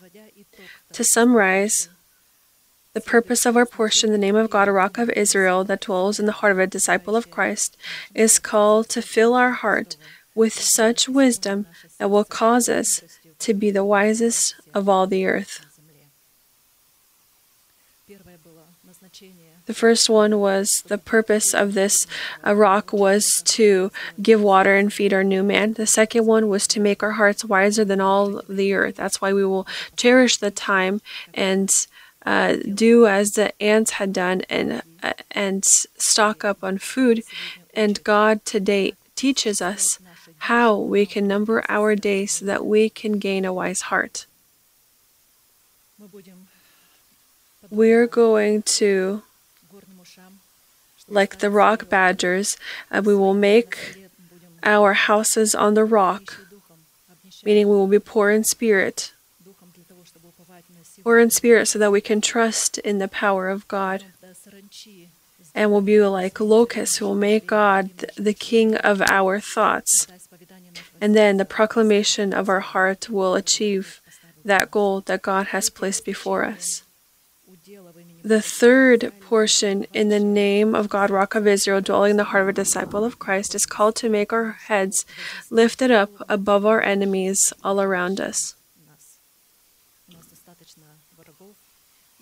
To 0.95 1.05
summarize, 1.05 1.89
the 2.93 3.01
purpose 3.01 3.47
of 3.47 3.57
our 3.57 3.65
portion, 3.65 4.11
the 4.11 4.19
name 4.19 4.35
of 4.35 4.51
God, 4.51 4.67
a 4.67 4.73
rock 4.73 4.99
of 4.99 5.09
Israel 5.11 5.63
that 5.63 5.83
dwells 5.83 6.19
in 6.19 6.27
the 6.27 6.39
heart 6.41 6.51
of 6.51 6.59
a 6.59 6.67
disciple 6.67 7.15
of 7.15 7.31
Christ, 7.31 7.77
is 8.17 8.41
called 8.41 8.89
to 8.89 9.01
fill 9.01 9.35
our 9.35 9.53
heart 9.53 9.97
with 10.35 10.55
such 10.55 11.09
wisdom 11.09 11.67
that 11.99 12.11
will 12.11 12.25
cause 12.25 12.69
us 12.69 13.01
to 13.39 13.55
be 13.55 13.71
the 13.71 13.85
wisest 13.85 14.57
of 14.75 14.89
all 14.89 15.07
the 15.07 15.25
earth. 15.25 15.65
The 19.67 19.75
first 19.75 20.11
one 20.11 20.41
was 20.41 20.83
the 20.87 20.99
purpose 20.99 21.55
of 21.55 21.75
this 21.75 22.07
uh, 22.45 22.55
rock 22.55 22.93
was 22.93 23.43
to 23.47 23.93
give 24.21 24.41
water 24.43 24.75
and 24.75 24.93
feed 24.93 25.15
our 25.15 25.23
new 25.23 25.43
man. 25.43 25.75
The 25.75 25.87
second 25.87 26.27
one 26.27 26.49
was 26.49 26.67
to 26.69 26.81
make 26.81 27.03
our 27.03 27.13
hearts 27.13 27.45
wiser 27.45 27.85
than 27.85 28.01
all 28.01 28.43
the 28.49 28.75
earth. 28.75 28.97
That's 28.97 29.21
why 29.21 29.33
we 29.33 29.45
will 29.45 29.67
cherish 29.97 30.37
the 30.37 30.51
time 30.51 31.01
and 31.33 31.71
uh, 32.27 32.57
do 32.75 33.07
as 33.07 33.33
the 33.33 33.53
ants 33.63 33.93
had 33.93 34.13
done 34.13 34.43
and 34.49 34.83
uh, 35.03 35.13
and 35.31 35.65
stock 35.65 36.45
up 36.45 36.63
on 36.63 36.79
food. 36.79 37.23
And 37.75 38.03
God 38.05 38.45
today 38.45 38.95
teaches 39.15 39.63
us 39.63 39.99
how 40.39 40.77
we 40.77 41.07
can 41.07 41.29
number 41.29 41.65
our 41.69 41.95
days 41.95 42.33
so 42.33 42.47
that 42.47 42.67
we 42.67 42.89
can 42.91 43.19
gain 43.19 43.45
a 43.45 43.53
wise 43.53 43.83
heart. 43.83 44.27
We're 47.71 48.07
going 48.07 48.63
to 48.63 49.23
like 51.13 51.39
the 51.39 51.51
rock 51.51 51.89
badgers, 51.89 52.57
and 52.91 53.05
we 53.07 53.15
will 53.15 53.35
make 53.35 53.97
our 54.63 54.95
houses 54.95 55.55
on 55.55 55.75
the 55.75 55.85
rock, 55.85 56.39
meaning 57.45 57.69
we 57.69 57.77
will 57.77 57.87
be 57.87 57.99
poor 57.99 58.31
in 58.31 58.45
spirit. 58.45 59.13
Poor 61.05 61.19
in 61.19 61.31
spirit 61.31 61.67
so 61.67 61.79
that 61.79 61.93
we 61.93 62.01
can 62.01 62.21
trust 62.21 62.79
in 62.79 62.99
the 62.99 63.09
power 63.09 63.49
of 63.49 63.67
God. 63.69 64.05
And 65.55 65.71
will 65.71 65.83
be 65.83 66.01
like 66.01 66.41
locusts 66.41 66.97
who 66.97 67.07
will 67.07 67.15
make 67.15 67.47
God 67.47 67.91
the 68.17 68.33
king 68.33 68.77
of 68.77 69.03
our 69.03 69.39
thoughts. 69.39 70.07
And 71.01 71.15
then 71.15 71.37
the 71.37 71.45
proclamation 71.45 72.33
of 72.33 72.49
our 72.49 72.61
heart 72.61 73.11
will 73.11 73.35
achieve 73.35 74.01
that 74.45 74.71
goal 74.71 75.03
that 75.03 75.23
God 75.23 75.49
has 75.49 75.69
placed 75.69 76.05
before 76.05 76.45
us. 76.45 76.85
The 78.25 78.41
third 78.41 79.13
portion 79.21 79.85
in 79.93 80.09
the 80.09 80.21
name 80.21 80.77
of 80.77 80.89
God, 80.89 81.11
Rock 81.11 81.35
of 81.35 81.47
Israel, 81.47 81.81
dwelling 81.81 82.13
in 82.13 82.17
the 82.17 82.25
heart 82.31 82.43
of 82.43 82.49
a 82.51 82.53
disciple 82.53 83.05
of 83.05 83.19
Christ, 83.19 83.53
is 83.53 83.67
called 83.67 83.97
to 83.97 84.09
make 84.09 84.33
our 84.33 84.53
heads 84.53 85.05
lifted 85.51 85.91
up 85.91 86.11
above 86.29 86.65
our 86.65 86.81
enemies 86.81 87.53
all 87.65 87.81
around 87.81 88.21
us. 88.21 88.55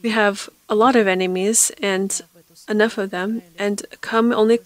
We 0.02 0.08
have 0.10 0.48
a 0.70 0.74
lot 0.74 0.96
of 0.96 1.06
enemies, 1.06 1.70
and 1.82 2.18
enough 2.70 2.96
of 2.96 3.10
them, 3.10 3.42
and 3.58 3.84
come 4.00 4.32
only 4.32 4.60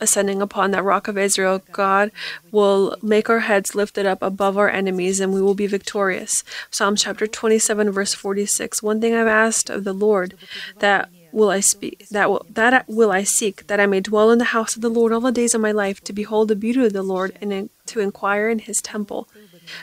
ascending 0.00 0.42
upon 0.42 0.70
that 0.70 0.84
rock 0.84 1.08
of 1.08 1.18
Israel, 1.18 1.62
God 1.72 2.12
will 2.52 2.96
make 3.02 3.30
our 3.30 3.40
heads 3.40 3.74
lifted 3.74 4.06
up 4.06 4.22
above 4.22 4.58
our 4.58 4.68
enemies, 4.68 5.18
and 5.18 5.32
we 5.32 5.40
will 5.40 5.54
be 5.54 5.66
victorious. 5.66 6.44
Psalm 6.70 6.94
chapter 6.96 7.26
27, 7.26 7.90
verse 7.90 8.14
46. 8.14 8.82
One 8.82 9.00
thing 9.00 9.14
I've 9.14 9.26
asked 9.26 9.70
of 9.70 9.84
the 9.84 9.94
Lord 9.94 10.34
that 10.78 11.08
will 11.32 11.50
I 11.50 11.60
speak 11.60 12.08
that 12.08 12.28
will 12.28 12.44
that 12.50 12.88
will 12.88 13.12
I 13.12 13.22
seek 13.22 13.66
that 13.68 13.78
I 13.78 13.86
may 13.86 14.00
dwell 14.00 14.32
in 14.32 14.38
the 14.38 14.46
house 14.46 14.74
of 14.74 14.82
the 14.82 14.88
Lord 14.88 15.12
all 15.12 15.20
the 15.20 15.30
days 15.30 15.54
of 15.54 15.60
my 15.60 15.70
life 15.70 16.00
to 16.04 16.12
behold 16.12 16.48
the 16.48 16.56
beauty 16.56 16.84
of 16.84 16.92
the 16.92 17.04
Lord 17.04 17.36
and 17.40 17.70
to 17.86 18.00
inquire 18.00 18.48
in 18.48 18.58
his 18.58 18.82
temple 18.82 19.28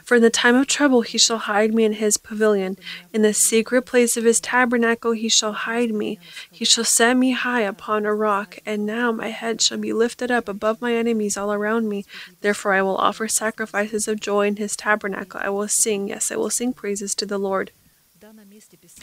for 0.03 0.15
in 0.15 0.21
the 0.21 0.29
time 0.29 0.55
of 0.55 0.67
trouble 0.67 1.01
he 1.01 1.17
shall 1.17 1.37
hide 1.37 1.73
me 1.73 1.83
in 1.83 1.93
his 1.93 2.17
pavilion. 2.17 2.77
In 3.13 3.21
the 3.21 3.33
secret 3.33 3.83
place 3.83 4.17
of 4.17 4.23
his 4.23 4.39
tabernacle 4.39 5.11
he 5.11 5.29
shall 5.29 5.53
hide 5.53 5.91
me. 5.91 6.19
He 6.51 6.65
shall 6.65 6.83
set 6.83 7.15
me 7.15 7.31
high 7.31 7.61
upon 7.61 8.05
a 8.05 8.13
rock. 8.13 8.59
And 8.65 8.85
now 8.85 9.11
my 9.11 9.29
head 9.29 9.61
shall 9.61 9.77
be 9.77 9.93
lifted 9.93 10.31
up 10.31 10.47
above 10.47 10.81
my 10.81 10.93
enemies 10.93 11.37
all 11.37 11.53
around 11.53 11.89
me. 11.89 12.05
Therefore 12.41 12.73
I 12.73 12.81
will 12.81 12.97
offer 12.97 13.27
sacrifices 13.27 14.07
of 14.07 14.19
joy 14.19 14.47
in 14.47 14.57
his 14.57 14.75
tabernacle. 14.75 15.41
I 15.43 15.49
will 15.49 15.67
sing, 15.67 16.09
yes, 16.09 16.31
I 16.31 16.35
will 16.35 16.49
sing 16.49 16.73
praises 16.73 17.15
to 17.15 17.25
the 17.25 17.37
Lord. 17.37 17.71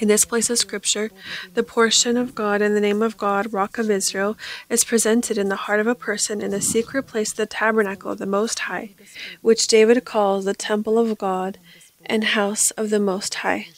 In 0.01 0.09
this 0.09 0.27
place 0.27 0.51
of 0.51 0.59
Scripture, 0.59 1.11
the 1.55 1.63
portion 1.63 2.19
of 2.19 2.35
God 2.35 2.61
in 2.61 2.75
the 2.75 2.81
name 2.81 3.01
of 3.01 3.17
God, 3.17 3.55
Rock 3.55 3.79
of 3.79 3.91
Israel, 3.91 4.37
is 4.69 4.85
presented 4.85 5.39
in 5.39 5.49
the 5.49 5.57
heart 5.65 5.81
of 5.81 5.87
a 5.87 5.95
person 5.95 6.43
in 6.43 6.51
the 6.51 6.61
secret 6.61 7.05
place 7.05 7.31
of 7.31 7.39
the 7.39 7.47
tabernacle 7.47 8.11
of 8.13 8.19
the 8.19 8.27
Most 8.27 8.59
High, 8.61 8.91
which 9.41 9.67
David 9.67 10.05
calls 10.05 10.45
the 10.45 10.53
temple 10.53 10.99
of 10.99 11.17
God 11.17 11.59
and 12.05 12.23
house 12.25 12.71
of 12.73 12.91
the 12.91 13.01
Most 13.01 13.37
High. 13.37 13.69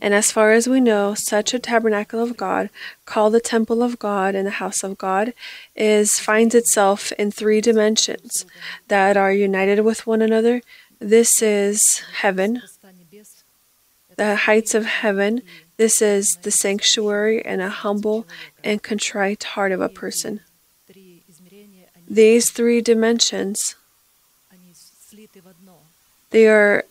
And 0.00 0.12
as 0.12 0.32
far 0.32 0.50
as 0.52 0.68
we 0.68 0.80
know, 0.80 1.14
such 1.16 1.54
a 1.54 1.58
tabernacle 1.60 2.20
of 2.22 2.36
God, 2.36 2.70
called 3.04 3.34
the 3.34 3.40
temple 3.40 3.82
of 3.82 3.98
God 3.98 4.34
and 4.34 4.46
the 4.46 4.58
house 4.62 4.82
of 4.82 4.98
God, 4.98 5.32
is 5.76 6.18
finds 6.18 6.54
itself 6.54 7.12
in 7.12 7.30
three 7.30 7.60
dimensions 7.60 8.46
that 8.88 9.16
are 9.16 9.32
united 9.32 9.80
with 9.80 10.06
one 10.06 10.22
another. 10.22 10.62
This 11.00 11.42
is 11.42 11.98
heaven, 12.22 12.62
the 14.16 14.34
heights 14.34 14.74
of 14.74 14.84
heaven. 14.84 15.42
This 15.76 16.02
is 16.02 16.36
the 16.42 16.50
sanctuary 16.50 17.44
and 17.44 17.60
a 17.62 17.70
humble 17.70 18.26
and 18.64 18.82
contrite 18.82 19.44
heart 19.44 19.70
of 19.70 19.80
a 19.80 19.88
person. 19.88 20.40
These 22.08 22.50
three 22.50 22.80
dimensions, 22.80 23.76
they 26.30 26.48
are 26.48 26.84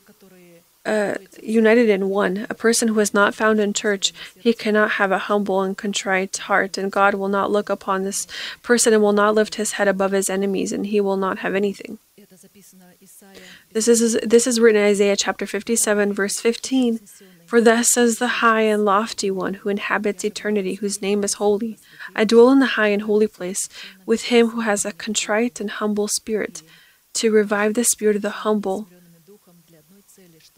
uh, 0.86 1.16
united 1.44 1.90
in 1.90 2.08
one. 2.08 2.48
A 2.50 2.54
person 2.54 2.88
who 2.88 3.00
is 3.02 3.14
not 3.14 3.36
found 3.36 3.60
in 3.60 3.74
church, 3.74 4.14
he 4.40 4.54
cannot 4.54 4.92
have 4.92 5.12
a 5.12 5.20
humble 5.28 5.62
and 5.62 5.78
contrite 5.78 6.38
heart, 6.38 6.78
and 6.78 6.90
God 6.90 7.14
will 7.16 7.28
not 7.28 7.52
look 7.52 7.70
upon 7.70 8.04
this 8.04 8.26
person 8.64 8.94
and 8.94 9.04
will 9.04 9.12
not 9.12 9.36
lift 9.36 9.56
his 9.56 9.74
head 9.74 9.90
above 9.90 10.14
his 10.14 10.30
enemies, 10.30 10.72
and 10.72 10.86
he 10.88 11.02
will 11.02 11.18
not 11.18 11.40
have 11.40 11.56
anything. 11.56 12.00
This 13.78 13.88
is 13.88 14.18
this 14.24 14.48
is 14.48 14.60
written 14.60 14.82
in 14.82 14.88
Isaiah 14.88 15.16
chapter 15.16 15.46
57 15.46 16.12
verse 16.12 16.40
15. 16.40 17.00
For 17.46 17.62
thus 17.62 17.90
says 17.90 18.18
the 18.18 18.42
high 18.42 18.62
and 18.62 18.84
lofty 18.84 19.30
one 19.30 19.54
who 19.54 19.70
inhabits 19.70 20.26
eternity, 20.26 20.74
whose 20.74 21.00
name 21.00 21.24
is 21.24 21.34
holy. 21.34 21.78
I 22.16 22.24
dwell 22.24 22.50
in 22.50 22.60
the 22.60 22.74
high 22.78 22.88
and 22.88 23.04
holy 23.04 23.28
place 23.28 23.70
with 24.04 24.24
him 24.34 24.48
who 24.48 24.62
has 24.62 24.84
a 24.84 24.92
contrite 24.92 25.60
and 25.62 25.70
humble 25.70 26.08
spirit, 26.08 26.64
to 27.14 27.30
revive 27.30 27.76
the 27.76 27.84
spirit 27.84 28.16
of 28.16 28.24
the 28.24 28.42
humble. 28.42 28.88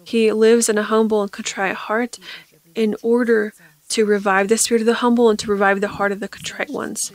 He 0.05 0.31
lives 0.31 0.69
in 0.69 0.77
a 0.77 0.83
humble 0.83 1.21
and 1.21 1.29
contrite 1.29 1.75
heart 1.75 2.19
in 2.73 2.95
order 3.03 3.51
to 3.89 4.05
revive 4.05 4.47
the 4.47 4.57
spirit 4.57 4.81
of 4.81 4.85
the 4.85 5.01
humble 5.05 5.29
and 5.29 5.37
to 5.39 5.51
revive 5.51 5.81
the 5.81 5.89
heart 5.89 6.13
of 6.13 6.21
the 6.21 6.29
contrite 6.29 6.69
ones. 6.69 7.11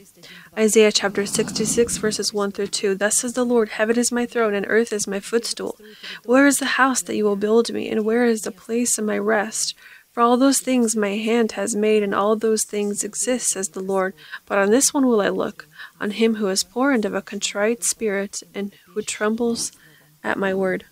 Isaiah 0.56 0.92
chapter 0.92 1.26
66, 1.26 1.96
verses 1.96 2.32
1 2.32 2.52
through 2.52 2.68
2. 2.68 2.94
Thus 2.94 3.16
says 3.16 3.32
the 3.32 3.44
Lord 3.44 3.70
Heaven 3.70 3.98
is 3.98 4.12
my 4.12 4.24
throne, 4.24 4.54
and 4.54 4.64
earth 4.68 4.92
is 4.92 5.08
my 5.08 5.18
footstool. 5.18 5.76
Where 6.24 6.46
is 6.46 6.58
the 6.58 6.78
house 6.78 7.02
that 7.02 7.16
you 7.16 7.24
will 7.24 7.34
build 7.34 7.72
me, 7.72 7.90
and 7.90 8.04
where 8.04 8.24
is 8.24 8.42
the 8.42 8.52
place 8.52 8.96
of 8.96 9.04
my 9.04 9.18
rest? 9.18 9.74
For 10.12 10.20
all 10.20 10.36
those 10.36 10.60
things 10.60 10.94
my 10.94 11.16
hand 11.16 11.52
has 11.52 11.74
made, 11.74 12.04
and 12.04 12.14
all 12.14 12.36
those 12.36 12.64
things 12.64 13.02
exist, 13.02 13.50
says 13.50 13.70
the 13.70 13.80
Lord. 13.80 14.14
But 14.46 14.58
on 14.58 14.70
this 14.70 14.94
one 14.94 15.06
will 15.06 15.20
I 15.20 15.28
look, 15.28 15.66
on 16.00 16.12
him 16.12 16.36
who 16.36 16.46
is 16.46 16.62
poor 16.62 16.92
and 16.92 17.04
of 17.04 17.14
a 17.14 17.22
contrite 17.22 17.82
spirit, 17.82 18.40
and 18.54 18.72
who 18.90 19.02
trembles 19.02 19.72
at 20.22 20.38
my 20.38 20.54
word. 20.54 20.84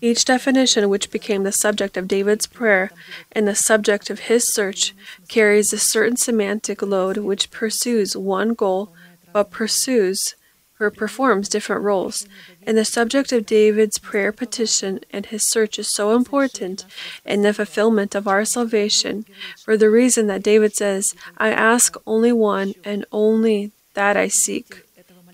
Each 0.00 0.24
definition, 0.24 0.88
which 0.88 1.10
became 1.10 1.42
the 1.42 1.52
subject 1.52 1.96
of 1.96 2.08
David's 2.08 2.46
prayer 2.46 2.90
and 3.32 3.46
the 3.46 3.54
subject 3.54 4.10
of 4.10 4.20
his 4.20 4.52
search, 4.52 4.94
carries 5.28 5.72
a 5.72 5.78
certain 5.78 6.16
semantic 6.16 6.82
load 6.82 7.16
which 7.18 7.50
pursues 7.50 8.16
one 8.16 8.54
goal 8.54 8.92
but 9.32 9.50
pursues 9.50 10.34
or 10.78 10.90
performs 10.90 11.48
different 11.48 11.82
roles. 11.82 12.26
And 12.66 12.76
the 12.76 12.84
subject 12.84 13.32
of 13.32 13.46
David's 13.46 13.98
prayer 13.98 14.32
petition 14.32 15.00
and 15.10 15.26
his 15.26 15.46
search 15.48 15.78
is 15.78 15.90
so 15.90 16.14
important 16.14 16.84
in 17.24 17.42
the 17.42 17.54
fulfillment 17.54 18.14
of 18.14 18.28
our 18.28 18.44
salvation 18.44 19.24
for 19.64 19.76
the 19.76 19.90
reason 19.90 20.26
that 20.26 20.42
David 20.42 20.74
says, 20.74 21.14
I 21.38 21.50
ask 21.50 21.96
only 22.06 22.32
one 22.32 22.74
and 22.84 23.04
only 23.10 23.72
that 23.94 24.16
I 24.16 24.28
seek 24.28 24.85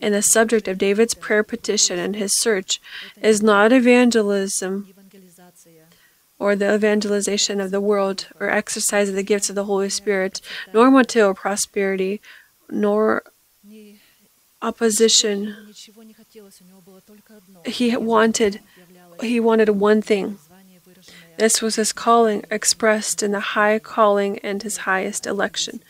and 0.02 0.12
the 0.12 0.20
subject 0.20 0.66
of 0.66 0.76
David's 0.76 1.14
prayer 1.14 1.44
petition 1.44 1.98
and 1.98 2.16
his 2.16 2.34
search 2.34 2.80
is 3.22 3.40
not 3.40 3.72
evangelism 3.72 4.92
or 6.40 6.56
the 6.56 6.74
evangelization 6.74 7.60
of 7.60 7.70
the 7.70 7.80
world 7.80 8.26
or 8.40 8.50
exercise 8.50 9.08
of 9.08 9.14
the 9.14 9.22
gifts 9.22 9.48
of 9.48 9.54
the 9.54 9.64
Holy 9.64 9.88
Spirit, 9.88 10.40
nor 10.74 10.90
material 10.90 11.34
prosperity, 11.34 12.20
nor 12.68 13.22
opposition. 14.60 15.72
He 17.64 17.96
wanted 17.96 18.60
he 19.20 19.38
wanted 19.38 19.68
one 19.68 20.02
thing. 20.02 20.38
This 21.38 21.62
was 21.62 21.76
his 21.76 21.92
calling 21.92 22.44
expressed 22.50 23.22
in 23.22 23.30
the 23.30 23.40
high 23.40 23.78
calling 23.78 24.38
and 24.40 24.62
his 24.62 24.78
highest 24.78 25.26
election. 25.26 25.80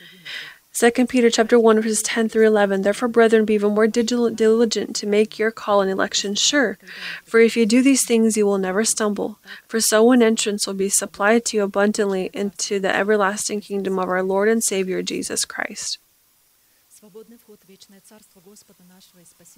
2 0.74 1.06
Peter 1.06 1.28
chapter 1.28 1.58
1 1.58 1.82
verses 1.82 2.02
10 2.02 2.30
through 2.30 2.46
11 2.46 2.80
Therefore 2.80 3.08
brethren 3.08 3.44
be 3.44 3.52
even 3.54 3.74
more 3.74 3.86
diligent 3.86 4.96
to 4.96 5.06
make 5.06 5.38
your 5.38 5.50
call 5.50 5.82
and 5.82 5.90
election 5.90 6.34
sure. 6.34 6.78
For 7.24 7.40
if 7.40 7.58
you 7.58 7.66
do 7.66 7.82
these 7.82 8.06
things 8.06 8.38
you 8.38 8.46
will 8.46 8.56
never 8.56 8.82
stumble. 8.82 9.38
For 9.68 9.80
so 9.80 10.10
an 10.12 10.22
entrance 10.22 10.66
will 10.66 10.74
be 10.74 10.88
supplied 10.88 11.44
to 11.46 11.58
you 11.58 11.62
abundantly 11.62 12.30
into 12.32 12.80
the 12.80 12.94
everlasting 12.94 13.60
kingdom 13.60 13.98
of 13.98 14.08
our 14.08 14.22
Lord 14.22 14.48
and 14.48 14.64
Savior 14.64 15.02
Jesus 15.02 15.44
Christ 15.44 15.98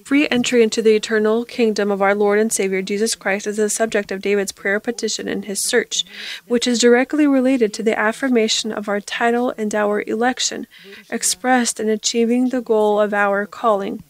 Free 0.04 0.28
entry 0.28 0.62
into 0.62 0.80
the 0.80 0.96
eternal 0.96 1.44
kingdom 1.44 1.90
of 1.90 2.00
our 2.00 2.14
Lord 2.14 2.38
and 2.38 2.50
Savior 2.50 2.80
Jesus 2.80 3.14
Christ 3.14 3.46
is 3.46 3.59
the 3.59 3.68
subject 3.68 4.11
of 4.11 4.22
David's 4.22 4.50
prayer 4.52 4.80
petition 4.80 5.28
in 5.28 5.42
his 5.42 5.61
search, 5.61 6.07
which 6.46 6.66
is 6.66 6.78
directly 6.78 7.26
related 7.26 7.74
to 7.74 7.83
the 7.83 7.98
affirmation 7.98 8.72
of 8.72 8.88
our 8.88 8.98
title 8.98 9.52
and 9.59 9.74
our 9.74 10.02
election, 10.07 10.66
expressed 11.11 11.78
in 11.78 11.90
achieving 11.90 12.48
the 12.48 12.62
goal 12.62 12.98
of 12.98 13.12
our 13.12 13.44
calling. 13.44 14.02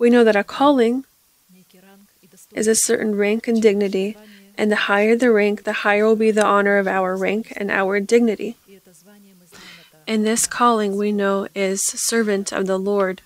We 0.00 0.10
know 0.10 0.24
that 0.24 0.34
a 0.34 0.42
calling 0.42 1.04
is 2.52 2.66
a 2.66 2.74
certain 2.74 3.14
rank 3.14 3.46
and 3.46 3.62
dignity, 3.62 4.16
and 4.58 4.72
the 4.72 4.90
higher 4.90 5.14
the 5.14 5.30
rank, 5.30 5.62
the 5.62 5.84
higher 5.84 6.06
will 6.06 6.16
be 6.16 6.32
the 6.32 6.44
honor 6.44 6.78
of 6.78 6.88
our 6.88 7.16
rank 7.16 7.52
and 7.56 7.70
our 7.70 8.00
dignity. 8.00 8.56
And 10.06 10.26
this 10.26 10.46
calling 10.46 10.96
we 10.96 11.12
know 11.12 11.48
is 11.54 11.82
servant 11.82 12.52
of 12.52 12.66
the 12.66 12.78
Lord. 12.78 13.22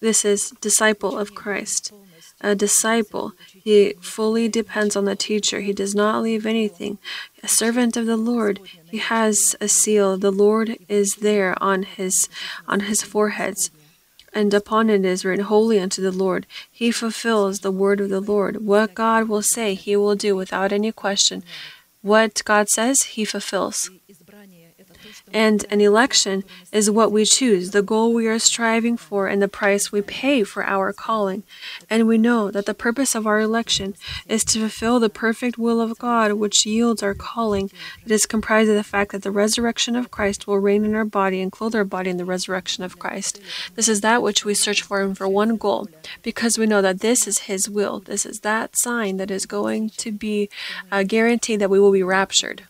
This 0.00 0.24
is 0.24 0.50
disciple 0.60 1.18
of 1.18 1.34
Christ. 1.34 1.92
A 2.40 2.54
disciple, 2.54 3.32
he 3.52 3.94
fully 4.00 4.48
depends 4.48 4.94
on 4.94 5.06
the 5.06 5.16
teacher. 5.16 5.60
He 5.60 5.72
does 5.72 5.92
not 5.94 6.22
leave 6.22 6.46
anything. 6.46 6.98
A 7.42 7.48
servant 7.48 7.96
of 7.96 8.06
the 8.06 8.16
Lord, 8.16 8.60
he 8.88 8.98
has 8.98 9.56
a 9.60 9.66
seal. 9.66 10.16
The 10.16 10.30
Lord 10.30 10.78
is 10.88 11.16
there 11.16 11.60
on 11.60 11.82
his 11.82 12.28
on 12.68 12.80
his 12.80 13.02
foreheads. 13.02 13.72
And 14.32 14.54
upon 14.54 14.88
it 14.88 15.04
is 15.04 15.24
written, 15.24 15.46
Holy 15.46 15.80
unto 15.80 16.00
the 16.00 16.12
Lord. 16.12 16.46
He 16.70 16.92
fulfills 16.92 17.60
the 17.60 17.72
word 17.72 18.00
of 18.00 18.08
the 18.08 18.20
Lord. 18.20 18.64
What 18.64 18.94
God 18.94 19.28
will 19.28 19.42
say, 19.42 19.74
he 19.74 19.96
will 19.96 20.14
do 20.14 20.36
without 20.36 20.72
any 20.72 20.92
question. 20.92 21.42
What 22.02 22.42
God 22.44 22.68
says, 22.68 23.02
he 23.14 23.24
fulfills. 23.24 23.90
And 25.32 25.64
an 25.70 25.80
election 25.80 26.44
is 26.72 26.90
what 26.90 27.10
we 27.10 27.24
choose, 27.24 27.70
the 27.70 27.82
goal 27.82 28.12
we 28.12 28.26
are 28.26 28.38
striving 28.38 28.96
for, 28.96 29.26
and 29.26 29.40
the 29.40 29.48
price 29.48 29.90
we 29.90 30.02
pay 30.02 30.44
for 30.44 30.64
our 30.64 30.92
calling. 30.92 31.42
And 31.88 32.06
we 32.06 32.18
know 32.18 32.50
that 32.50 32.66
the 32.66 32.74
purpose 32.74 33.14
of 33.14 33.26
our 33.26 33.40
election 33.40 33.94
is 34.26 34.44
to 34.44 34.60
fulfill 34.60 35.00
the 35.00 35.10
perfect 35.10 35.58
will 35.58 35.80
of 35.80 35.98
God, 35.98 36.34
which 36.34 36.66
yields 36.66 37.02
our 37.02 37.14
calling. 37.14 37.70
It 38.04 38.10
is 38.10 38.26
comprised 38.26 38.70
of 38.70 38.76
the 38.76 38.84
fact 38.84 39.12
that 39.12 39.22
the 39.22 39.30
resurrection 39.30 39.96
of 39.96 40.10
Christ 40.10 40.46
will 40.46 40.58
reign 40.58 40.84
in 40.84 40.94
our 40.94 41.04
body 41.04 41.40
and 41.40 41.50
clothe 41.50 41.74
our 41.74 41.84
body 41.84 42.10
in 42.10 42.18
the 42.18 42.24
resurrection 42.24 42.84
of 42.84 42.98
Christ. 42.98 43.40
This 43.74 43.88
is 43.88 44.02
that 44.02 44.22
which 44.22 44.44
we 44.44 44.54
search 44.54 44.82
for 44.82 45.00
and 45.00 45.16
for 45.16 45.28
one 45.28 45.56
goal, 45.56 45.88
because 46.22 46.58
we 46.58 46.66
know 46.66 46.82
that 46.82 47.00
this 47.00 47.26
is 47.26 47.40
His 47.40 47.68
will. 47.68 48.00
This 48.00 48.26
is 48.26 48.40
that 48.40 48.76
sign 48.76 49.16
that 49.16 49.30
is 49.30 49.46
going 49.46 49.90
to 49.90 50.12
be 50.12 50.48
uh, 50.92 50.98
a 50.98 51.04
guarantee 51.04 51.56
that 51.56 51.70
we 51.70 51.78
will 51.78 51.92
be 51.92 52.02
raptured, 52.02 52.64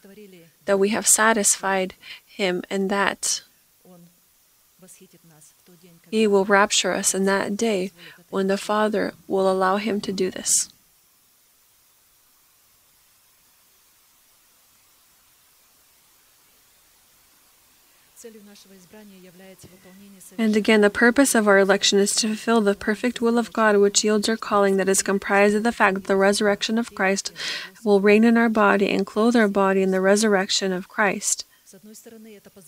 that 0.67 0.79
we 0.79 0.91
have 0.91 1.07
satisfied 1.07 1.95
him 2.39 2.63
and 2.71 2.89
that 2.89 3.43
he 6.09 6.27
will 6.27 6.45
rapture 6.45 6.93
us 6.93 7.13
in 7.13 7.25
that 7.25 7.57
day 7.57 7.91
when 8.31 8.47
the 8.47 8.57
Father 8.57 9.13
will 9.27 9.51
allow 9.51 9.77
him 9.77 10.01
to 10.01 10.13
do 10.13 10.31
this. 10.31 10.71
And 20.39 20.57
again, 20.57 20.81
the 20.81 20.91
purpose 20.91 21.35
of 21.35 21.49
our 21.49 21.59
election 21.59 21.99
is 21.99 22.15
to 22.17 22.29
fulfill 22.29 22.61
the 22.61 22.75
perfect 22.75 23.21
will 23.21 23.39
of 23.39 23.53
God, 23.53 23.77
which 23.77 24.05
yields 24.05 24.29
our 24.29 24.37
calling, 24.37 24.77
that 24.77 24.89
is 24.89 25.03
comprised 25.03 25.57
of 25.57 25.63
the 25.65 25.73
fact 25.73 25.95
that 25.95 26.05
the 26.05 26.17
resurrection 26.17 26.79
of 26.79 26.95
Christ 26.95 27.33
will 27.85 28.01
reign 28.01 28.25
in 28.25 28.37
our 28.37 28.49
body 28.49 28.91
and 28.91 29.07
clothe 29.07 29.37
our 29.37 29.49
body 29.49 29.83
in 29.83 29.91
the 29.91 30.01
resurrection 30.01 30.73
of 30.73 30.89
Christ. 30.89 31.45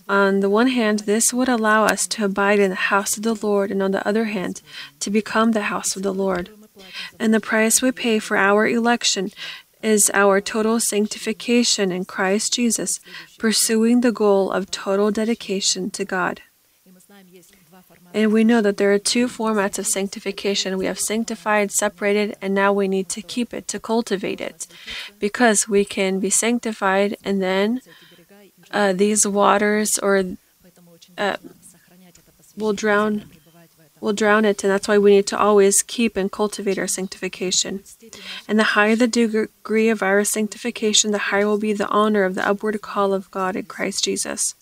On 0.08 0.40
the 0.40 0.50
one 0.50 0.66
hand, 0.68 1.00
this 1.00 1.32
would 1.32 1.48
allow 1.48 1.84
us 1.84 2.06
to 2.08 2.24
abide 2.24 2.58
in 2.58 2.70
the 2.70 2.90
house 2.92 3.16
of 3.16 3.22
the 3.22 3.34
Lord, 3.34 3.70
and 3.70 3.82
on 3.82 3.92
the 3.92 4.06
other 4.06 4.24
hand, 4.24 4.60
to 5.00 5.10
become 5.10 5.52
the 5.52 5.62
house 5.62 5.96
of 5.96 6.02
the 6.02 6.12
Lord. 6.12 6.50
And 7.18 7.32
the 7.32 7.40
price 7.40 7.80
we 7.80 7.92
pay 7.92 8.18
for 8.18 8.36
our 8.36 8.66
election 8.66 9.30
is 9.82 10.10
our 10.12 10.40
total 10.40 10.80
sanctification 10.80 11.90
in 11.90 12.04
Christ 12.04 12.52
Jesus, 12.54 13.00
pursuing 13.38 14.00
the 14.00 14.12
goal 14.12 14.50
of 14.50 14.70
total 14.70 15.10
dedication 15.10 15.90
to 15.92 16.04
God. 16.04 16.42
And 18.12 18.32
we 18.32 18.44
know 18.44 18.60
that 18.60 18.76
there 18.76 18.92
are 18.92 18.98
two 18.98 19.28
formats 19.28 19.78
of 19.78 19.86
sanctification. 19.86 20.76
We 20.76 20.86
have 20.86 20.98
sanctified, 20.98 21.70
separated, 21.70 22.36
and 22.42 22.54
now 22.54 22.72
we 22.72 22.88
need 22.88 23.08
to 23.10 23.22
keep 23.22 23.54
it, 23.54 23.68
to 23.68 23.78
cultivate 23.78 24.40
it. 24.40 24.66
Because 25.18 25.68
we 25.68 25.84
can 25.84 26.18
be 26.18 26.30
sanctified 26.30 27.16
and 27.24 27.40
then 27.40 27.80
uh, 28.70 28.92
these 28.92 29.26
waters 29.26 29.98
or 29.98 30.24
uh, 31.18 31.36
will 32.56 32.72
drown 32.72 33.24
will 34.00 34.12
drown 34.14 34.44
it. 34.46 34.64
And 34.64 34.70
that's 34.72 34.88
why 34.88 34.96
we 34.96 35.10
need 35.16 35.26
to 35.26 35.38
always 35.38 35.82
keep 35.82 36.16
and 36.16 36.32
cultivate 36.32 36.78
our 36.78 36.86
sanctification. 36.86 37.82
And 38.48 38.58
the 38.58 38.72
higher 38.74 38.96
the 38.96 39.06
degree 39.06 39.88
of 39.88 40.02
our 40.02 40.24
sanctification 40.24 41.12
the 41.12 41.18
higher 41.18 41.46
will 41.46 41.58
be 41.58 41.72
the 41.72 41.88
honor 41.88 42.24
of 42.24 42.34
the 42.34 42.46
upward 42.46 42.80
call 42.80 43.12
of 43.12 43.30
god 43.30 43.56
in 43.56 43.64
christ 43.64 44.04
jesus 44.04 44.54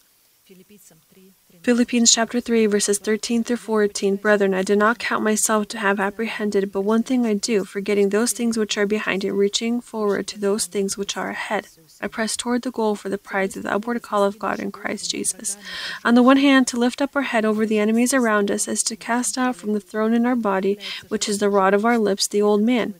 Philippians 1.69 2.11
chapter 2.11 2.41
3, 2.41 2.65
verses 2.65 2.99
13 2.99 3.45
through 3.45 3.59
14. 3.59 4.17
Brethren, 4.17 4.55
I 4.55 4.63
do 4.63 4.75
not 4.75 4.99
count 4.99 5.23
myself 5.23 5.69
to 5.69 5.79
have 5.79 6.01
apprehended, 6.01 6.73
but 6.73 6.81
one 6.81 7.03
thing 7.03 7.27
I 7.27 7.35
do, 7.35 7.67
forgetting 7.67 8.09
those 8.09 8.33
things 8.33 8.57
which 8.57 8.79
are 8.79 8.87
behind 8.87 9.23
and 9.23 9.37
reaching 9.37 9.83
forward 9.83 10.27
to 10.29 10.39
those 10.41 10.65
things 10.65 10.97
which 10.97 11.15
are 11.19 11.29
ahead. 11.29 11.69
I 12.01 12.07
press 12.07 12.39
toward 12.39 12.63
the 12.63 12.71
goal 12.71 12.95
for 12.95 13.11
the 13.11 13.19
prize 13.19 13.55
of 13.55 13.65
the 13.65 13.75
upward 13.75 14.01
call 14.01 14.25
of 14.25 14.39
God 14.39 14.61
in 14.61 14.73
Christ 14.73 15.11
Jesus. 15.11 15.59
On 16.07 16.15
the 16.15 16.23
one 16.23 16.39
hand, 16.39 16.67
to 16.69 16.79
lift 16.79 17.03
up 17.03 17.15
our 17.15 17.21
head 17.21 17.45
over 17.45 17.67
the 17.67 17.79
enemies 17.79 18.15
around 18.15 18.51
us 18.51 18.67
is 18.67 18.83
to 18.85 18.97
cast 18.97 19.37
out 19.37 19.55
from 19.55 19.75
the 19.75 19.81
throne 19.81 20.15
in 20.15 20.25
our 20.25 20.37
body, 20.37 20.79
which 21.09 21.29
is 21.29 21.37
the 21.37 21.51
rod 21.51 21.75
of 21.75 21.85
our 21.85 21.99
lips, 21.99 22.27
the 22.27 22.41
old 22.41 22.63
man, 22.63 22.95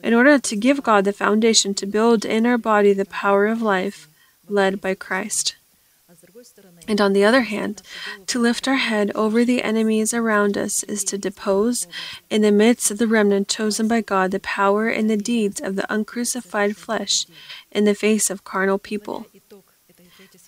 in 0.00 0.14
order 0.14 0.38
to 0.38 0.54
give 0.54 0.84
God 0.84 1.04
the 1.04 1.12
foundation 1.12 1.74
to 1.74 1.86
build 1.86 2.24
in 2.24 2.46
our 2.46 2.56
body 2.56 2.92
the 2.92 3.04
power 3.04 3.48
of 3.48 3.60
life, 3.60 4.06
led 4.48 4.80
by 4.80 4.94
Christ. 4.94 5.56
And 6.88 7.00
on 7.00 7.12
the 7.12 7.24
other 7.24 7.42
hand, 7.42 7.82
to 8.26 8.40
lift 8.40 8.66
our 8.66 8.76
head 8.76 9.12
over 9.14 9.44
the 9.44 9.62
enemies 9.62 10.12
around 10.12 10.58
us 10.58 10.82
is 10.84 11.04
to 11.04 11.18
depose, 11.18 11.86
in 12.28 12.42
the 12.42 12.50
midst 12.50 12.90
of 12.90 12.98
the 12.98 13.06
remnant 13.06 13.48
chosen 13.48 13.86
by 13.86 14.00
God, 14.00 14.30
the 14.30 14.40
power 14.40 14.88
and 14.88 15.08
the 15.08 15.16
deeds 15.16 15.60
of 15.60 15.76
the 15.76 15.92
uncrucified 15.92 16.76
flesh 16.76 17.26
in 17.70 17.84
the 17.84 17.94
face 17.94 18.30
of 18.30 18.44
carnal 18.44 18.78
people. 18.78 19.26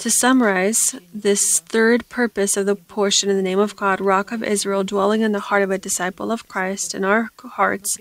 To 0.04 0.10
summarize, 0.10 0.94
this 1.14 1.60
third 1.60 2.06
purpose 2.10 2.58
of 2.58 2.66
the 2.66 2.76
portion 2.76 3.30
in 3.30 3.36
the 3.36 3.42
name 3.42 3.58
of 3.58 3.74
God, 3.74 4.02
Rock 4.02 4.32
of 4.32 4.42
Israel, 4.42 4.84
dwelling 4.84 5.22
in 5.22 5.32
the 5.32 5.40
heart 5.40 5.62
of 5.62 5.70
a 5.70 5.78
disciple 5.78 6.30
of 6.30 6.46
Christ 6.46 6.94
in 6.94 7.06
our 7.06 7.30
hearts, 7.42 7.96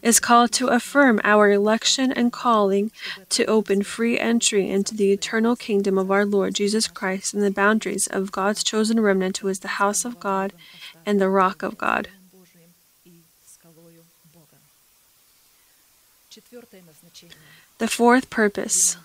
is 0.00 0.18
called 0.18 0.50
to 0.52 0.68
affirm 0.68 1.20
our 1.22 1.50
election 1.50 2.10
and 2.10 2.32
calling 2.32 2.90
to 3.28 3.44
open 3.44 3.82
free 3.82 4.18
entry 4.18 4.70
into 4.70 4.94
the 4.94 5.12
eternal 5.12 5.54
kingdom 5.54 5.98
of 5.98 6.10
our 6.10 6.24
Lord 6.24 6.54
Jesus 6.54 6.88
Christ 6.88 7.34
in 7.34 7.40
the 7.40 7.50
boundaries 7.50 8.06
of 8.06 8.32
God's 8.32 8.64
chosen 8.64 8.98
remnant, 8.98 9.36
who 9.36 9.48
is 9.48 9.58
the 9.58 9.76
house 9.76 10.06
of 10.06 10.18
God 10.18 10.54
and 11.04 11.20
the 11.20 11.28
rock 11.28 11.62
of 11.62 11.76
God. 11.76 12.08
The 17.76 17.88
fourth 17.88 18.30
purpose 18.30 18.96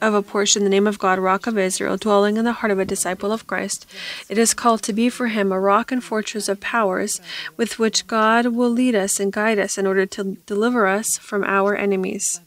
of 0.00 0.14
a 0.14 0.22
portion, 0.22 0.64
the 0.64 0.70
name 0.70 0.86
of 0.86 0.98
God, 0.98 1.18
Rock 1.18 1.46
of 1.46 1.56
Israel, 1.56 1.96
dwelling 1.96 2.36
in 2.36 2.44
the 2.44 2.54
heart 2.54 2.70
of 2.70 2.78
a 2.78 2.84
disciple 2.84 3.32
of 3.32 3.46
Christ, 3.46 3.86
it 4.28 4.38
is 4.38 4.54
called 4.54 4.82
to 4.82 4.92
be 4.92 5.08
for 5.08 5.28
him 5.28 5.52
a 5.52 5.60
rock 5.60 5.92
and 5.92 6.02
fortress 6.02 6.48
of 6.48 6.60
powers, 6.60 7.20
with 7.56 7.78
which 7.78 8.06
God 8.06 8.46
will 8.46 8.70
lead 8.70 8.94
us 8.94 9.20
and 9.20 9.32
guide 9.32 9.58
us 9.58 9.78
in 9.78 9.86
order 9.86 10.06
to 10.06 10.36
deliver 10.46 10.86
us 10.86 11.18
from 11.18 11.44
our 11.44 11.76
enemies. 11.76 12.40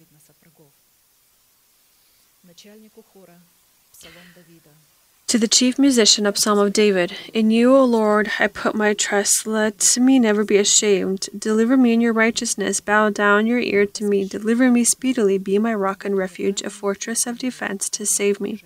To 5.28 5.40
the 5.40 5.48
chief 5.48 5.80
musician, 5.80 6.28
of 6.28 6.38
psalm 6.38 6.60
of 6.60 6.72
David 6.72 7.12
In 7.34 7.50
you, 7.50 7.76
O 7.76 7.84
Lord, 7.84 8.30
I 8.40 8.46
put 8.46 8.76
my 8.76 8.94
trust. 8.94 9.48
Let 9.48 9.98
me 10.00 10.20
never 10.20 10.46
be 10.46 10.58
ashamed. 10.58 11.30
Deliver 11.38 11.76
me 11.76 11.94
in 11.94 12.00
your 12.00 12.14
righteousness. 12.14 12.80
Bow 12.80 13.10
down 13.10 13.48
your 13.48 13.60
ear 13.60 13.88
to 13.88 14.04
me. 14.04 14.26
Deliver 14.26 14.70
me 14.70 14.84
speedily. 14.84 15.40
Be 15.40 15.58
my 15.58 15.74
rock 15.74 16.06
and 16.06 16.16
refuge, 16.16 16.62
a 16.62 16.70
fortress 16.70 17.26
of 17.26 17.40
defense 17.40 17.90
to 17.90 18.06
save 18.06 18.40
me. 18.40 18.64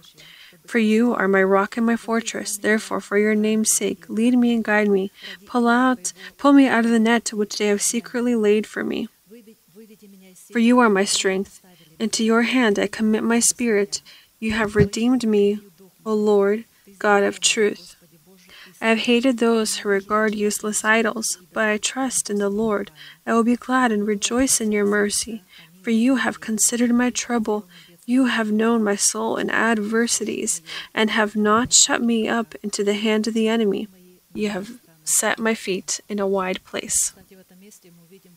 For 0.68 0.80
you 0.80 1.16
are 1.16 1.30
my 1.30 1.42
rock 1.42 1.78
and 1.78 1.86
my 1.86 1.96
fortress. 1.96 2.58
Therefore, 2.58 3.00
for 3.00 3.18
your 3.18 3.36
name's 3.36 3.72
sake, 3.72 4.10
lead 4.10 4.38
me 4.38 4.54
and 4.54 4.64
guide 4.64 4.90
me. 4.90 5.12
Pull 5.46 5.66
out, 5.66 6.12
pull 6.38 6.52
me 6.52 6.68
out 6.68 6.84
of 6.84 6.92
the 6.92 7.00
net 7.00 7.32
which 7.32 7.58
they 7.58 7.68
have 7.68 7.82
secretly 7.82 8.36
laid 8.36 8.68
for 8.68 8.84
me. 8.84 9.08
For 10.52 10.60
you 10.60 10.80
are 10.80 10.90
my 10.90 11.06
strength, 11.06 11.62
and 12.02 12.12
to 12.12 12.24
your 12.24 12.42
hand 12.42 12.78
I 12.78 12.88
commit 12.88 13.24
my 13.24 13.40
spirit. 13.40 14.02
You 14.40 14.52
have 14.52 14.76
redeemed 14.76 15.26
me 15.26 15.60
O 16.10 16.16
Lord, 16.16 16.66
God 16.98 17.22
of 17.22 17.40
truth. 17.40 17.96
I 18.82 18.88
have 18.88 18.98
hated 18.98 19.38
those 19.38 19.78
who 19.78 19.90
regard 19.90 20.34
useless 20.34 20.84
idols, 20.84 21.38
but 21.54 21.70
I 21.70 21.78
trust 21.78 22.32
in 22.32 22.38
the 22.40 22.50
Lord. 22.50 22.90
I 23.28 23.34
will 23.34 23.44
be 23.44 23.56
glad 23.56 23.92
and 23.92 24.08
rejoice 24.08 24.60
in 24.60 24.72
your 24.72 24.86
mercy, 24.86 25.44
for 25.84 25.92
you 25.92 26.16
have 26.16 26.42
considered 26.42 26.90
my 26.90 27.12
trouble. 27.12 27.68
You 28.08 28.26
have 28.26 28.52
known 28.52 28.84
my 28.84 28.96
soul 28.96 29.38
in 29.38 29.52
adversities, 29.52 30.64
and 30.96 31.12
have 31.12 31.36
not 31.36 31.74
shut 31.74 32.02
me 32.02 32.28
up 32.28 32.56
into 32.64 32.84
the 32.84 32.96
hand 32.96 33.28
of 33.28 33.36
the 33.36 33.48
enemy. 33.48 33.88
You 34.34 34.50
have 34.50 34.80
set 35.04 35.38
my 35.38 35.54
feet 35.54 36.02
in 36.10 36.18
a 36.18 36.26
wide 36.26 36.64
place. 36.64 37.14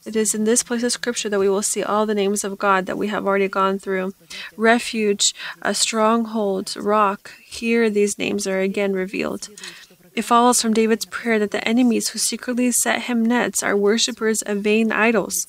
It 0.05 0.16
is 0.16 0.34
in 0.34 0.44
this 0.44 0.64
place 0.64 0.82
of 0.82 0.90
Scripture 0.90 1.28
that 1.28 1.38
we 1.38 1.48
will 1.48 1.62
see 1.62 1.82
all 1.82 2.07
the 2.07 2.14
names 2.14 2.42
of 2.42 2.59
God 2.59 2.86
that 2.86 2.98
we 2.98 3.07
have 3.09 3.24
already 3.24 3.46
gone 3.46 3.78
through. 3.78 4.14
Refuge, 4.57 5.32
a 5.62 5.74
stronghold, 5.74 6.74
rock. 6.76 7.32
Here 7.44 7.88
these 7.88 8.18
names 8.18 8.46
are 8.48 8.59
again 8.59 8.94
revealed. 8.94 9.48
It 10.14 10.22
follows 10.22 10.61
from 10.61 10.74
David's 10.74 11.07
prayer 11.07 11.38
that 11.38 11.53
the 11.53 11.66
enemies 11.66 12.09
who 12.09 12.18
secretly 12.18 12.72
set 12.72 13.03
him 13.03 13.24
nets 13.24 13.62
are 13.62 13.76
worshippers 13.76 14.42
of 14.42 14.59
vain 14.59 14.90
idols, 14.90 15.46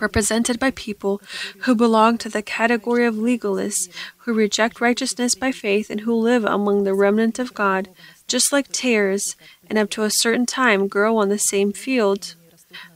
represented 0.00 0.58
by 0.58 0.72
people 0.72 1.22
who 1.60 1.74
belong 1.74 2.18
to 2.18 2.28
the 2.28 2.42
category 2.42 3.06
of 3.06 3.14
legalists, 3.14 3.88
who 4.18 4.34
reject 4.34 4.80
righteousness 4.80 5.36
by 5.36 5.52
faith 5.52 5.90
and 5.90 6.00
who 6.00 6.14
live 6.14 6.44
among 6.44 6.82
the 6.82 6.92
remnant 6.92 7.38
of 7.38 7.54
God, 7.54 7.88
just 8.26 8.52
like 8.52 8.66
tares, 8.72 9.36
and 9.70 9.78
up 9.78 9.90
to 9.90 10.02
a 10.02 10.10
certain 10.10 10.44
time 10.44 10.88
grow 10.88 11.16
on 11.16 11.28
the 11.28 11.38
same 11.38 11.72
field 11.72 12.34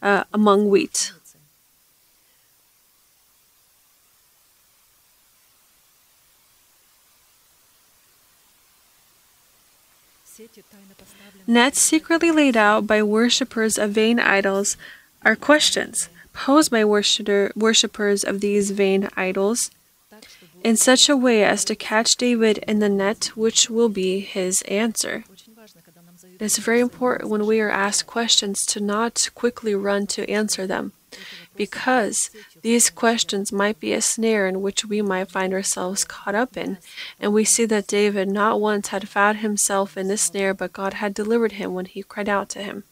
uh, 0.02 0.24
among 0.32 0.68
wheat. 0.68 1.12
Nets 11.46 11.80
secretly 11.80 12.30
laid 12.30 12.56
out 12.56 12.86
by 12.86 13.02
worshippers 13.02 13.76
of 13.76 13.90
vain 13.90 14.18
idols 14.18 14.76
are 15.22 15.36
questions 15.36 16.08
posed 16.32 16.70
by 16.70 16.84
worshippers 16.84 18.24
of 18.24 18.40
these 18.40 18.70
vain 18.70 19.08
idols 19.16 19.70
in 20.62 20.76
such 20.76 21.08
a 21.08 21.16
way 21.16 21.44
as 21.44 21.64
to 21.64 21.74
catch 21.74 22.16
David 22.16 22.58
in 22.68 22.78
the 22.78 22.88
net, 22.88 23.32
which 23.34 23.70
will 23.70 23.88
be 23.88 24.20
his 24.20 24.62
answer. 24.62 25.24
It 26.40 26.46
is 26.46 26.56
very 26.56 26.80
important 26.80 27.28
when 27.28 27.44
we 27.44 27.60
are 27.60 27.68
asked 27.68 28.06
questions 28.06 28.64
to 28.68 28.80
not 28.80 29.28
quickly 29.34 29.74
run 29.74 30.06
to 30.06 30.28
answer 30.30 30.66
them, 30.66 30.92
because 31.54 32.30
these 32.62 32.88
questions 32.88 33.52
might 33.52 33.78
be 33.78 33.92
a 33.92 34.00
snare 34.00 34.46
in 34.46 34.62
which 34.62 34.86
we 34.86 35.02
might 35.02 35.30
find 35.30 35.52
ourselves 35.52 36.02
caught 36.02 36.34
up 36.34 36.56
in. 36.56 36.78
And 37.20 37.34
we 37.34 37.44
see 37.44 37.66
that 37.66 37.86
David 37.86 38.28
not 38.28 38.58
once 38.58 38.88
had 38.88 39.06
found 39.06 39.38
himself 39.38 39.98
in 39.98 40.08
this 40.08 40.22
snare, 40.22 40.54
but 40.54 40.72
God 40.72 40.94
had 40.94 41.12
delivered 41.12 41.52
him 41.52 41.74
when 41.74 41.84
he 41.84 42.02
cried 42.02 42.28
out 42.28 42.48
to 42.50 42.62
him. 42.62 42.84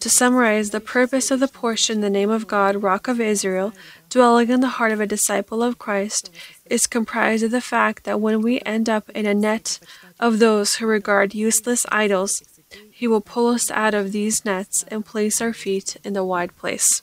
To 0.00 0.08
summarize, 0.08 0.70
the 0.70 0.80
purpose 0.80 1.30
of 1.30 1.40
the 1.40 1.48
portion, 1.48 2.00
the 2.00 2.08
name 2.08 2.30
of 2.30 2.46
God, 2.46 2.82
Rock 2.82 3.06
of 3.06 3.20
Israel, 3.20 3.72
dwelling 4.08 4.48
in 4.48 4.60
the 4.60 4.76
heart 4.78 4.92
of 4.92 5.00
a 5.00 5.06
disciple 5.06 5.62
of 5.62 5.78
Christ, 5.78 6.30
is 6.66 6.86
comprised 6.86 7.44
of 7.44 7.50
the 7.50 7.60
fact 7.60 8.04
that 8.04 8.20
when 8.20 8.40
we 8.42 8.60
end 8.60 8.88
up 8.88 9.10
in 9.10 9.26
a 9.26 9.34
net 9.34 9.78
of 10.18 10.38
those 10.38 10.76
who 10.76 10.86
regard 10.86 11.34
useless 11.34 11.86
idols, 11.90 12.42
He 12.90 13.06
will 13.06 13.20
pull 13.20 13.48
us 13.48 13.70
out 13.70 13.94
of 13.94 14.12
these 14.12 14.44
nets 14.44 14.84
and 14.88 15.04
place 15.04 15.40
our 15.40 15.52
feet 15.52 15.96
in 16.04 16.12
the 16.12 16.24
wide 16.24 16.56
place. 16.56 17.02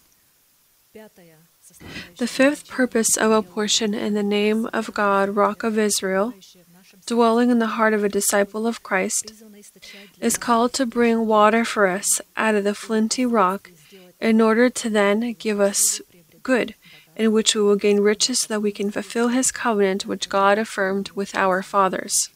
The 2.17 2.27
fifth 2.27 2.67
purpose 2.67 3.17
of 3.17 3.31
a 3.31 3.41
portion 3.41 3.93
in 3.93 4.13
the 4.13 4.23
name 4.23 4.69
of 4.71 4.93
God, 4.93 5.35
Rock 5.35 5.63
of 5.63 5.77
Israel, 5.77 6.33
dwelling 7.05 7.49
in 7.49 7.59
the 7.59 7.75
heart 7.77 7.93
of 7.93 8.03
a 8.03 8.09
disciple 8.09 8.65
of 8.65 8.83
Christ, 8.83 9.33
is 10.21 10.37
called 10.37 10.73
to 10.73 10.85
bring 10.85 11.27
water 11.27 11.65
for 11.65 11.87
us 11.87 12.21
out 12.37 12.55
of 12.55 12.63
the 12.63 12.75
flinty 12.75 13.25
rock 13.25 13.71
in 14.21 14.39
order 14.39 14.69
to 14.69 14.89
then 14.89 15.33
give 15.33 15.59
us 15.59 16.01
good, 16.43 16.75
in 17.15 17.31
which 17.31 17.55
we 17.55 17.61
will 17.61 17.75
gain 17.75 17.99
riches 17.99 18.41
so 18.41 18.47
that 18.47 18.61
we 18.61 18.71
can 18.71 18.91
fulfill 18.91 19.29
his 19.29 19.51
covenant 19.51 20.05
which 20.05 20.29
God 20.29 20.57
affirmed 20.57 21.11
with 21.11 21.35
our 21.35 21.61
fathers. 21.61 22.29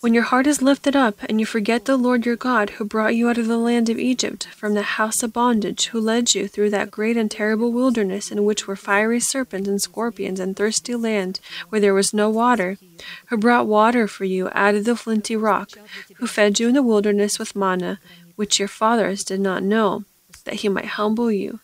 When 0.00 0.14
your 0.14 0.24
heart 0.24 0.46
is 0.46 0.60
lifted 0.62 0.96
up 0.96 1.22
and 1.28 1.38
you 1.38 1.46
forget 1.46 1.84
the 1.84 1.96
Lord 1.96 2.26
your 2.26 2.36
God 2.36 2.70
who 2.70 2.84
brought 2.84 3.14
you 3.14 3.28
out 3.28 3.38
of 3.38 3.46
the 3.46 3.56
land 3.58 3.88
of 3.88 3.98
Egypt 3.98 4.46
from 4.56 4.74
the 4.74 4.82
house 4.82 5.22
of 5.22 5.32
bondage, 5.32 5.86
who 5.86 6.00
led 6.00 6.34
you 6.34 6.48
through 6.48 6.70
that 6.70 6.90
great 6.90 7.16
and 7.16 7.30
terrible 7.30 7.70
wilderness 7.70 8.30
in 8.32 8.44
which 8.44 8.66
were 8.66 8.76
fiery 8.76 9.20
serpents 9.20 9.68
and 9.68 9.80
scorpions 9.80 10.40
and 10.40 10.56
thirsty 10.56 10.94
land 10.94 11.38
where 11.68 11.80
there 11.80 11.94
was 11.94 12.12
no 12.12 12.28
water, 12.28 12.78
who 13.26 13.36
brought 13.36 13.66
water 13.66 14.08
for 14.08 14.24
you 14.24 14.48
out 14.52 14.74
of 14.74 14.84
the 14.84 14.96
flinty 14.96 15.36
rock, 15.36 15.70
who 16.16 16.26
fed 16.26 16.58
you 16.58 16.68
in 16.68 16.74
the 16.74 16.82
wilderness 16.82 17.38
with 17.38 17.54
manna, 17.54 18.00
which 18.36 18.58
your 18.58 18.68
fathers 18.68 19.22
did 19.22 19.40
not 19.40 19.62
know, 19.62 20.04
that 20.44 20.54
he 20.54 20.68
might 20.68 20.96
humble 20.98 21.30
you, 21.30 21.60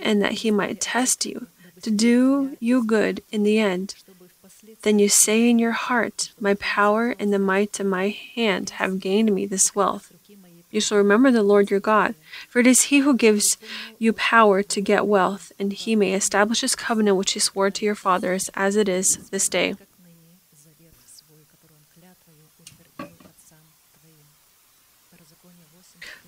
and 0.00 0.22
that 0.22 0.32
he 0.32 0.50
might 0.50 0.80
test 0.80 1.26
you, 1.26 1.48
to 1.82 1.90
do 1.90 2.56
you 2.60 2.84
good 2.84 3.22
in 3.30 3.42
the 3.42 3.58
end 3.58 3.94
then 4.82 4.98
you 4.98 5.08
say 5.08 5.48
in 5.48 5.58
your 5.58 5.72
heart, 5.72 6.32
My 6.40 6.54
power 6.54 7.14
and 7.18 7.32
the 7.32 7.38
might 7.38 7.78
of 7.80 7.86
my 7.86 8.08
hand 8.08 8.70
have 8.70 9.00
gained 9.00 9.34
me 9.34 9.46
this 9.46 9.74
wealth. 9.74 10.12
You 10.70 10.80
shall 10.80 10.98
remember 10.98 11.30
the 11.30 11.42
Lord 11.42 11.70
your 11.70 11.80
God, 11.80 12.14
for 12.48 12.60
it 12.60 12.66
is 12.66 12.82
He 12.82 13.00
who 13.00 13.16
gives 13.16 13.58
you 13.98 14.12
power 14.12 14.62
to 14.62 14.80
get 14.80 15.06
wealth, 15.06 15.52
and 15.58 15.72
He 15.72 15.96
may 15.96 16.14
establish 16.14 16.60
His 16.60 16.76
covenant 16.76 17.16
which 17.16 17.32
He 17.32 17.40
swore 17.40 17.70
to 17.70 17.84
your 17.84 17.96
fathers, 17.96 18.50
as 18.54 18.76
it 18.76 18.88
is 18.88 19.30
this 19.30 19.48
day. 19.48 19.74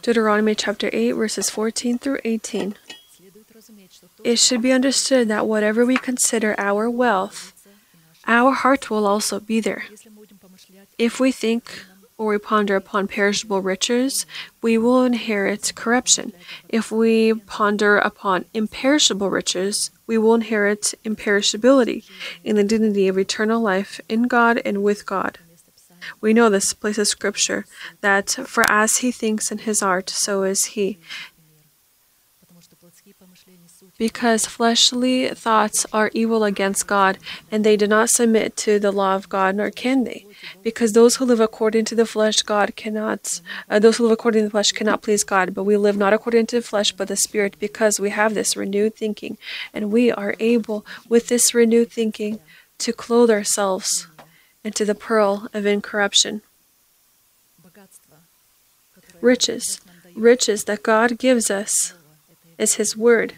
Deuteronomy 0.02 0.56
chapter 0.56 0.90
8, 0.92 1.12
verses 1.12 1.48
14 1.48 1.98
through 1.98 2.18
18. 2.24 2.74
It 4.24 4.40
should 4.40 4.60
be 4.60 4.72
understood 4.72 5.28
that 5.28 5.46
whatever 5.46 5.86
we 5.86 5.96
consider 5.96 6.56
our 6.58 6.90
wealth, 6.90 7.51
our 8.26 8.52
heart 8.52 8.90
will 8.90 9.06
also 9.06 9.40
be 9.40 9.60
there. 9.60 9.84
If 10.98 11.18
we 11.18 11.32
think 11.32 11.84
or 12.18 12.28
we 12.28 12.38
ponder 12.38 12.76
upon 12.76 13.08
perishable 13.08 13.60
riches, 13.60 14.26
we 14.60 14.78
will 14.78 15.04
inherit 15.04 15.72
corruption. 15.74 16.32
If 16.68 16.92
we 16.92 17.34
ponder 17.34 17.96
upon 17.98 18.44
imperishable 18.54 19.30
riches, 19.30 19.90
we 20.06 20.18
will 20.18 20.34
inherit 20.34 20.94
imperishability 21.04 22.04
in 22.44 22.56
the 22.56 22.64
dignity 22.64 23.08
of 23.08 23.18
eternal 23.18 23.60
life 23.60 24.00
in 24.08 24.24
God 24.24 24.60
and 24.64 24.82
with 24.82 25.04
God. 25.06 25.38
We 26.20 26.32
know 26.32 26.50
this 26.50 26.74
place 26.74 26.98
of 26.98 27.08
scripture 27.08 27.64
that 28.00 28.30
for 28.30 28.64
as 28.70 28.98
he 28.98 29.12
thinks 29.12 29.50
in 29.50 29.58
his 29.58 29.80
heart, 29.80 30.10
so 30.10 30.42
is 30.42 30.64
he 30.76 30.98
because 34.02 34.46
fleshly 34.46 35.28
thoughts 35.28 35.86
are 35.92 36.10
evil 36.12 36.42
against 36.42 36.88
God, 36.88 37.18
and 37.52 37.62
they 37.62 37.76
do 37.76 37.86
not 37.86 38.10
submit 38.10 38.56
to 38.56 38.80
the 38.80 38.90
law 38.90 39.14
of 39.14 39.28
God, 39.28 39.54
nor 39.54 39.70
can 39.70 40.02
they. 40.02 40.26
Because 40.60 40.92
those 40.92 41.14
who 41.14 41.24
live 41.24 41.38
according 41.38 41.84
to 41.84 41.94
the 41.94 42.04
flesh, 42.04 42.42
God 42.42 42.74
cannot, 42.74 43.40
uh, 43.70 43.78
those 43.78 43.98
who 43.98 44.02
live 44.02 44.14
according 44.14 44.40
to 44.40 44.46
the 44.46 44.50
flesh 44.50 44.72
cannot 44.72 45.02
please 45.02 45.22
God, 45.22 45.54
but 45.54 45.62
we 45.62 45.76
live 45.76 45.96
not 45.96 46.12
according 46.12 46.46
to 46.46 46.56
the 46.56 46.66
flesh, 46.66 46.90
but 46.90 47.06
the 47.06 47.14
Spirit, 47.14 47.54
because 47.60 48.00
we 48.00 48.10
have 48.10 48.34
this 48.34 48.56
renewed 48.56 48.96
thinking, 48.96 49.38
and 49.72 49.92
we 49.92 50.10
are 50.10 50.34
able, 50.40 50.84
with 51.08 51.28
this 51.28 51.54
renewed 51.54 51.92
thinking, 51.92 52.40
to 52.78 52.92
clothe 52.92 53.30
ourselves 53.30 54.08
into 54.64 54.84
the 54.84 54.96
pearl 54.96 55.46
of 55.54 55.64
incorruption. 55.64 56.42
Riches, 59.20 59.80
riches 60.16 60.64
that 60.64 60.82
God 60.82 61.18
gives 61.18 61.52
us, 61.52 61.94
is 62.58 62.74
His 62.74 62.96
Word 62.96 63.34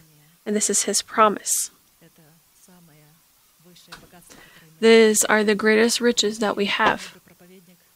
and 0.47 0.55
this 0.55 0.68
is 0.70 0.84
His 0.84 1.03
promise. 1.03 1.70
These 4.80 5.24
are 5.24 5.45
the 5.45 5.55
greatest 5.55 6.01
riches 6.01 6.38
that 6.40 6.57
we 6.57 6.66
have. 6.66 7.18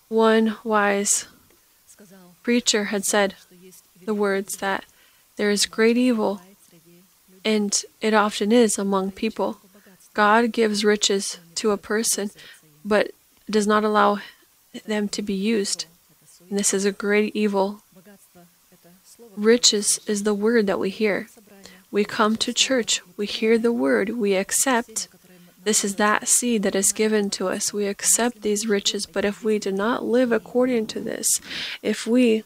One 0.08 0.56
wise 0.64 1.26
preacher 2.42 2.86
had 2.86 3.04
said 3.04 3.34
the 4.04 4.14
words 4.14 4.56
that 4.56 4.84
there 5.36 5.50
is 5.50 5.66
great 5.66 5.96
evil, 5.96 6.40
and 7.44 7.84
it 8.00 8.14
often 8.14 8.52
is 8.52 8.78
among 8.78 9.12
people. 9.12 9.58
God 10.14 10.50
gives 10.50 10.84
riches 10.84 11.38
to 11.56 11.72
a 11.72 11.76
person, 11.76 12.30
but 12.84 13.10
does 13.50 13.66
not 13.66 13.84
allow 13.84 14.20
them 14.86 15.08
to 15.08 15.22
be 15.22 15.34
used. 15.34 15.84
And 16.48 16.58
this 16.58 16.72
is 16.72 16.84
a 16.84 16.92
great 16.92 17.36
evil. 17.36 17.82
Riches 19.36 20.00
is 20.06 20.22
the 20.22 20.34
word 20.34 20.66
that 20.66 20.78
we 20.78 20.90
hear. 20.90 21.28
We 21.90 22.04
come 22.04 22.36
to 22.36 22.52
church, 22.52 23.00
we 23.16 23.26
hear 23.26 23.56
the 23.58 23.72
word, 23.72 24.10
we 24.10 24.34
accept. 24.34 25.08
This 25.64 25.84
is 25.84 25.96
that 25.96 26.28
seed 26.28 26.62
that 26.62 26.74
is 26.74 26.92
given 26.92 27.30
to 27.30 27.48
us. 27.48 27.72
We 27.72 27.86
accept 27.86 28.42
these 28.42 28.66
riches, 28.66 29.06
but 29.06 29.24
if 29.24 29.42
we 29.42 29.58
do 29.58 29.72
not 29.72 30.04
live 30.04 30.32
according 30.32 30.86
to 30.88 31.00
this, 31.00 31.40
if 31.82 32.06
we 32.06 32.44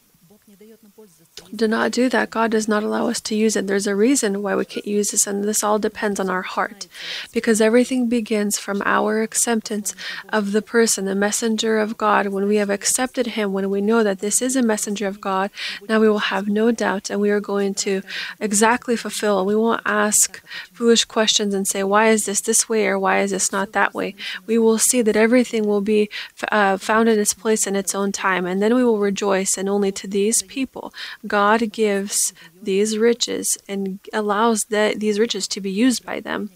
do 1.55 1.69
not 1.69 1.93
do 1.93 2.09
that. 2.09 2.31
God 2.31 2.51
does 2.51 2.67
not 2.67 2.83
allow 2.83 3.09
us 3.09 3.21
to 3.23 3.35
use 3.35 3.57
it. 3.57 3.67
There's 3.67 3.87
a 3.87 3.95
reason 3.95 4.43
why 4.43 4.57
we 4.57 4.65
can't 4.65 4.87
use 4.87 5.11
this, 5.11 5.27
and 5.27 5.45
this 5.45 5.63
all 5.63 5.79
depends 5.79 6.19
on 6.19 6.31
our 6.31 6.43
heart. 6.43 6.87
Because 7.33 7.61
everything 7.61 8.09
begins 8.09 8.59
from 8.59 8.83
our 8.85 9.23
acceptance 9.23 9.95
of 10.31 10.53
the 10.53 10.63
person, 10.63 11.05
the 11.05 11.15
messenger 11.15 11.79
of 11.79 11.99
God. 11.99 12.29
When 12.29 12.47
we 12.47 12.57
have 12.57 12.71
accepted 12.71 13.29
him, 13.29 13.53
when 13.53 13.69
we 13.71 13.81
know 13.81 14.03
that 14.03 14.21
this 14.21 14.41
is 14.41 14.57
a 14.57 14.63
messenger 14.63 15.07
of 15.07 15.21
God, 15.21 15.51
now 15.89 16.01
we 16.01 16.09
will 16.09 16.31
have 16.31 16.49
no 16.49 16.71
doubt 16.71 17.11
and 17.11 17.21
we 17.21 17.31
are 17.31 17.41
going 17.41 17.75
to 17.75 18.03
exactly 18.41 18.97
fulfill. 18.97 19.45
We 19.45 19.57
won't 19.57 19.83
ask 19.85 20.43
foolish 20.83 21.05
questions 21.05 21.55
and 21.55 21.69
say, 21.69 21.85
why 21.85 22.09
is 22.09 22.25
this 22.25 22.41
this 22.41 22.69
way 22.69 22.89
or 22.89 22.99
why 22.99 23.21
is 23.21 23.31
this 23.31 23.53
not 23.53 23.71
that 23.71 23.95
way? 23.95 24.17
We 24.47 24.59
will 24.59 24.79
see 24.79 25.01
that 25.03 25.23
everything 25.27 25.65
will 25.65 25.81
be 25.81 26.11
uh, 26.51 26.77
found 26.77 27.09
in 27.09 27.21
its 27.21 27.35
place 27.35 27.69
in 27.69 27.77
its 27.77 27.95
own 27.95 28.11
time, 28.11 28.45
and 28.47 28.61
then 28.61 28.75
we 28.75 28.83
will 28.83 28.99
rejoice. 28.99 29.57
And 29.57 29.69
only 29.69 29.93
to 29.93 30.09
these 30.09 30.43
people, 30.43 30.93
God 31.25 31.61
gives 31.71 32.33
these 32.61 32.99
riches 32.99 33.57
and 33.69 34.01
allows 34.13 34.65
the, 34.75 34.95
these 34.97 35.21
riches 35.21 35.47
to 35.49 35.61
be 35.61 35.71
used 35.71 36.05
by 36.05 36.19
them. 36.19 36.51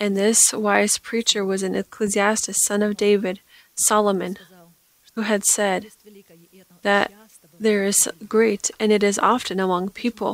And 0.00 0.16
this 0.16 0.54
wise 0.54 0.96
preacher 0.96 1.44
was 1.44 1.62
an 1.62 1.74
Ecclesiastes, 1.74 2.64
son 2.64 2.82
of 2.82 2.96
David, 2.96 3.40
Solomon, 3.74 4.38
who 5.14 5.22
had 5.32 5.44
said 5.44 5.88
that 6.80 7.12
there 7.60 7.84
is 7.84 8.08
great, 8.26 8.70
and 8.80 8.90
it 8.90 9.02
is 9.02 9.18
often 9.18 9.60
among 9.60 9.90
people. 9.90 10.32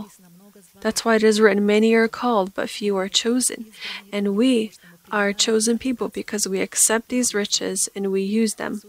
That's 0.83 1.05
why 1.05 1.15
it 1.17 1.23
is 1.23 1.41
written, 1.41 1.65
Many 1.65 1.95
are 1.95 2.09
called, 2.09 2.55
but 2.55 2.69
few 2.69 2.97
are 2.97 3.09
chosen. 3.09 3.67
And 4.13 4.37
we 4.37 4.73
are 5.11 5.33
chosen 5.33 5.79
people 5.79 6.09
because 6.09 6.49
we 6.49 6.61
accept 6.61 7.09
these 7.09 7.35
riches 7.35 7.89
and 7.95 8.11
we 8.11 8.23
use 8.23 8.55
them. 8.55 8.83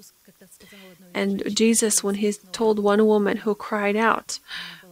And 1.13 1.43
Jesus, 1.55 2.03
when 2.03 2.15
he 2.15 2.33
told 2.51 2.79
one 2.79 3.05
woman 3.05 3.37
who 3.37 3.53
cried 3.53 3.95
out, 3.95 4.39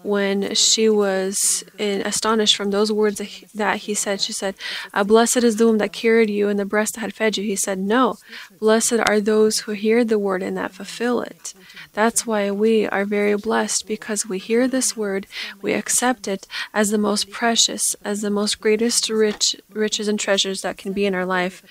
when 0.03 0.55
she 0.55 0.89
was 0.89 1.63
in, 1.77 2.01
astonished 2.01 2.55
from 2.55 2.71
those 2.71 2.91
words 2.91 3.17
that 3.17 3.25
he, 3.25 3.45
that 3.53 3.77
he 3.77 3.93
said, 3.93 4.21
she 4.21 4.33
said, 4.33 4.55
uh, 4.93 5.03
Blessed 5.03 5.43
is 5.43 5.57
the 5.57 5.65
womb 5.67 5.77
that 5.77 5.93
carried 5.93 6.29
you 6.29 6.49
and 6.49 6.59
the 6.59 6.65
breast 6.65 6.95
that 6.95 7.01
had 7.01 7.13
fed 7.13 7.37
you. 7.37 7.43
He 7.43 7.55
said, 7.55 7.77
No, 7.77 8.17
blessed 8.59 8.93
are 8.93 9.19
those 9.19 9.59
who 9.59 9.73
hear 9.73 10.03
the 10.03 10.19
word 10.19 10.41
and 10.41 10.57
that 10.57 10.71
fulfill 10.71 11.21
it. 11.21 11.53
That's 11.93 12.25
why 12.25 12.51
we 12.51 12.87
are 12.87 13.05
very 13.05 13.35
blessed 13.35 13.85
because 13.87 14.25
we 14.25 14.37
hear 14.37 14.67
this 14.67 14.95
word, 14.95 15.27
we 15.61 15.73
accept 15.73 16.27
it 16.27 16.47
as 16.73 16.89
the 16.89 16.97
most 16.97 17.29
precious, 17.29 17.95
as 18.03 18.21
the 18.21 18.29
most 18.29 18.61
greatest 18.61 19.09
rich 19.09 19.55
riches 19.71 20.07
and 20.07 20.19
treasures 20.19 20.61
that 20.61 20.77
can 20.77 20.93
be 20.93 21.05
in 21.05 21.13
our 21.15 21.25
life. 21.25 21.63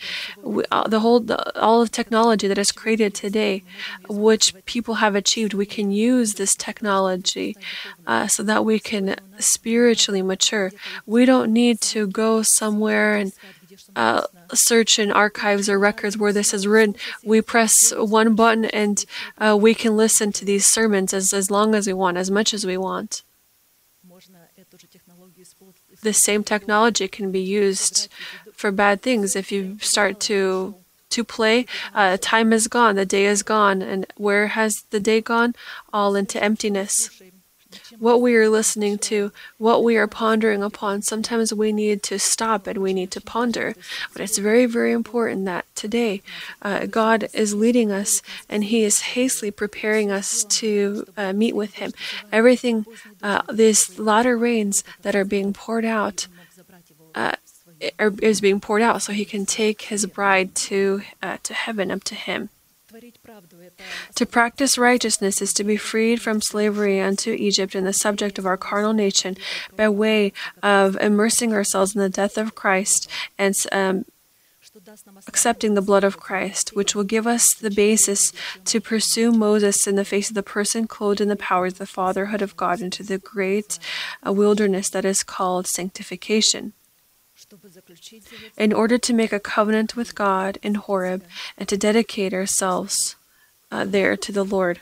We, 0.43 0.65
uh, 0.71 0.89
the 0.89 1.01
whole, 1.01 1.21
the, 1.21 1.59
all 1.59 1.83
of 1.83 1.91
technology 1.91 2.49
that 2.49 2.59
is 2.59 2.73
created 2.73 3.15
today, 3.15 3.63
which 4.09 4.55
people 4.67 4.95
have 4.97 5.15
achieved, 5.15 5.55
we 5.55 5.67
can 5.67 5.91
use 5.91 6.35
this 6.35 6.55
technology 6.55 7.57
uh, 8.07 8.27
so 8.27 8.43
that 8.43 8.65
we 8.65 8.79
can 8.79 9.17
spiritually 9.39 10.23
mature. 10.23 10.71
We 11.07 11.25
don't 11.25 11.53
need 11.53 11.81
to 11.83 12.07
go 12.07 12.43
somewhere 12.43 13.17
and 13.17 13.33
uh, 13.97 14.23
search 14.53 14.99
in 14.99 15.11
archives 15.11 15.69
or 15.69 15.79
records 15.79 16.17
where 16.17 16.33
this 16.33 16.53
is 16.53 16.67
written. 16.67 16.97
We 17.25 17.41
press 17.41 17.93
one 17.95 18.35
button 18.35 18.65
and 18.67 19.05
uh, 19.39 19.57
we 19.61 19.75
can 19.75 19.97
listen 19.97 20.33
to 20.33 20.45
these 20.45 20.67
sermons 20.67 21.13
as, 21.15 21.33
as 21.33 21.51
long 21.51 21.75
as 21.75 21.87
we 21.87 21.93
want, 21.93 22.17
as 22.17 22.31
much 22.31 22.55
as 22.55 22.67
we 22.67 22.77
want. 22.77 23.23
The 26.03 26.13
same 26.13 26.45
technology 26.45 27.09
can 27.09 27.31
be 27.31 27.41
used 27.41 28.09
for 28.53 28.71
bad 28.71 29.03
things. 29.03 29.37
If 29.37 29.53
you 29.53 29.79
start 29.81 30.21
to 30.21 30.75
to 31.11 31.25
play, 31.25 31.67
uh, 31.93 32.17
time 32.21 32.53
is 32.53 32.69
gone, 32.69 32.95
the 32.95 33.05
day 33.05 33.27
is 33.27 33.43
gone, 33.43 33.83
and 33.83 34.07
where 34.17 34.47
has 34.47 34.83
the 34.91 35.01
day 35.01 35.21
gone? 35.21 35.57
All 35.93 36.15
into 36.15 36.41
emptiness 36.43 37.21
what 37.99 38.21
we 38.21 38.35
are 38.37 38.49
listening 38.49 38.99
to, 38.99 39.33
what 39.59 39.83
we 39.85 39.97
are 39.97 40.07
pondering 40.07 40.63
upon. 40.63 41.03
Sometimes 41.03 41.53
we 41.53 41.73
need 41.73 42.03
to 42.05 42.19
stop 42.19 42.67
and 42.67 42.79
we 42.79 42.93
need 42.93 43.11
to 43.13 43.21
ponder. 43.21 43.75
But 44.13 44.23
it's 44.23 44.39
very, 44.39 44.67
very 44.67 44.93
important 44.93 45.45
that 45.47 45.67
today 45.75 46.23
uh, 46.63 46.87
God 46.87 47.29
is 47.33 47.55
leading 47.55 47.91
us 47.91 48.23
and 48.49 48.65
He 48.65 48.85
is 48.85 49.01
hastily 49.01 49.51
preparing 49.51 50.11
us 50.11 50.45
to 50.45 51.07
uh, 51.17 51.33
meet 51.33 51.55
with 51.55 51.75
Him. 51.75 51.93
Everything, 52.33 52.87
uh, 53.23 53.43
these 53.53 53.99
latter 53.99 54.37
rains 54.37 54.85
that 55.03 55.15
are 55.15 55.25
being 55.25 55.53
poured 55.53 55.85
out, 55.85 56.27
uh, 57.15 57.37
is 57.99 58.41
being 58.41 58.61
poured 58.61 58.83
out 58.83 59.03
so 59.03 59.13
He 59.13 59.25
can 59.25 59.47
take 59.47 59.83
His 59.83 60.07
bride 60.07 60.55
to 60.55 61.03
uh, 61.23 61.39
to 61.43 61.55
heaven, 61.55 61.91
up 61.91 62.05
to 62.05 62.15
Him. 62.15 62.51
To 64.15 64.27
practice 64.27 64.79
righteousness 64.79 65.41
is 65.41 65.53
to 65.55 65.65
be 65.65 65.77
freed 65.77 66.21
from 66.21 66.41
slavery 66.41 67.01
unto 67.01 67.33
Egypt 67.33 67.75
and 67.75 67.87
the 67.87 67.93
subject 67.93 68.39
of 68.39 68.47
our 68.47 68.57
carnal 68.57 68.93
nation 68.93 69.37
by 69.77 69.89
way 69.89 70.33
of 70.63 70.97
immersing 70.97 71.53
ourselves 71.53 71.95
in 71.95 72.01
the 72.01 72.09
death 72.09 72.37
of 72.37 72.55
Christ 72.55 73.09
and 73.39 73.55
um, 73.73 74.05
accepting 75.27 75.75
the 75.75 75.83
blood 75.83 76.05
of 76.05 76.21
Christ, 76.21 76.71
which 76.75 76.95
will 76.95 77.05
give 77.05 77.27
us 77.27 77.55
the 77.55 77.71
basis 77.71 78.33
to 78.67 78.81
pursue 78.81 79.33
Moses 79.33 79.87
in 79.87 79.97
the 79.97 80.05
face 80.05 80.29
of 80.29 80.35
the 80.35 80.43
person 80.43 80.87
clothed 80.87 81.21
in 81.21 81.29
the 81.29 81.37
powers 81.37 81.73
of 81.73 81.79
the 81.79 81.87
fatherhood 81.87 82.43
of 82.43 82.57
God 82.57 82.81
into 82.81 83.03
the 83.03 83.19
great 83.19 83.79
uh, 84.27 84.33
wilderness 84.33 84.91
that 84.91 85.05
is 85.05 85.23
called 85.23 85.67
sanctification 85.67 86.73
in 88.57 88.73
order 88.73 88.99
to 88.99 89.13
make 89.13 89.33
a 89.33 89.41
covenant 89.41 89.97
with 89.97 90.15
God 90.15 90.59
in 90.63 90.75
Horeb 90.75 91.25
and 91.57 91.69
to 91.69 91.77
dedicate 91.77 92.35
ourselves 92.35 93.17
uh, 93.71 93.85
there 93.85 94.17
to 94.17 94.33
the 94.33 94.45
Lord. 94.45 94.81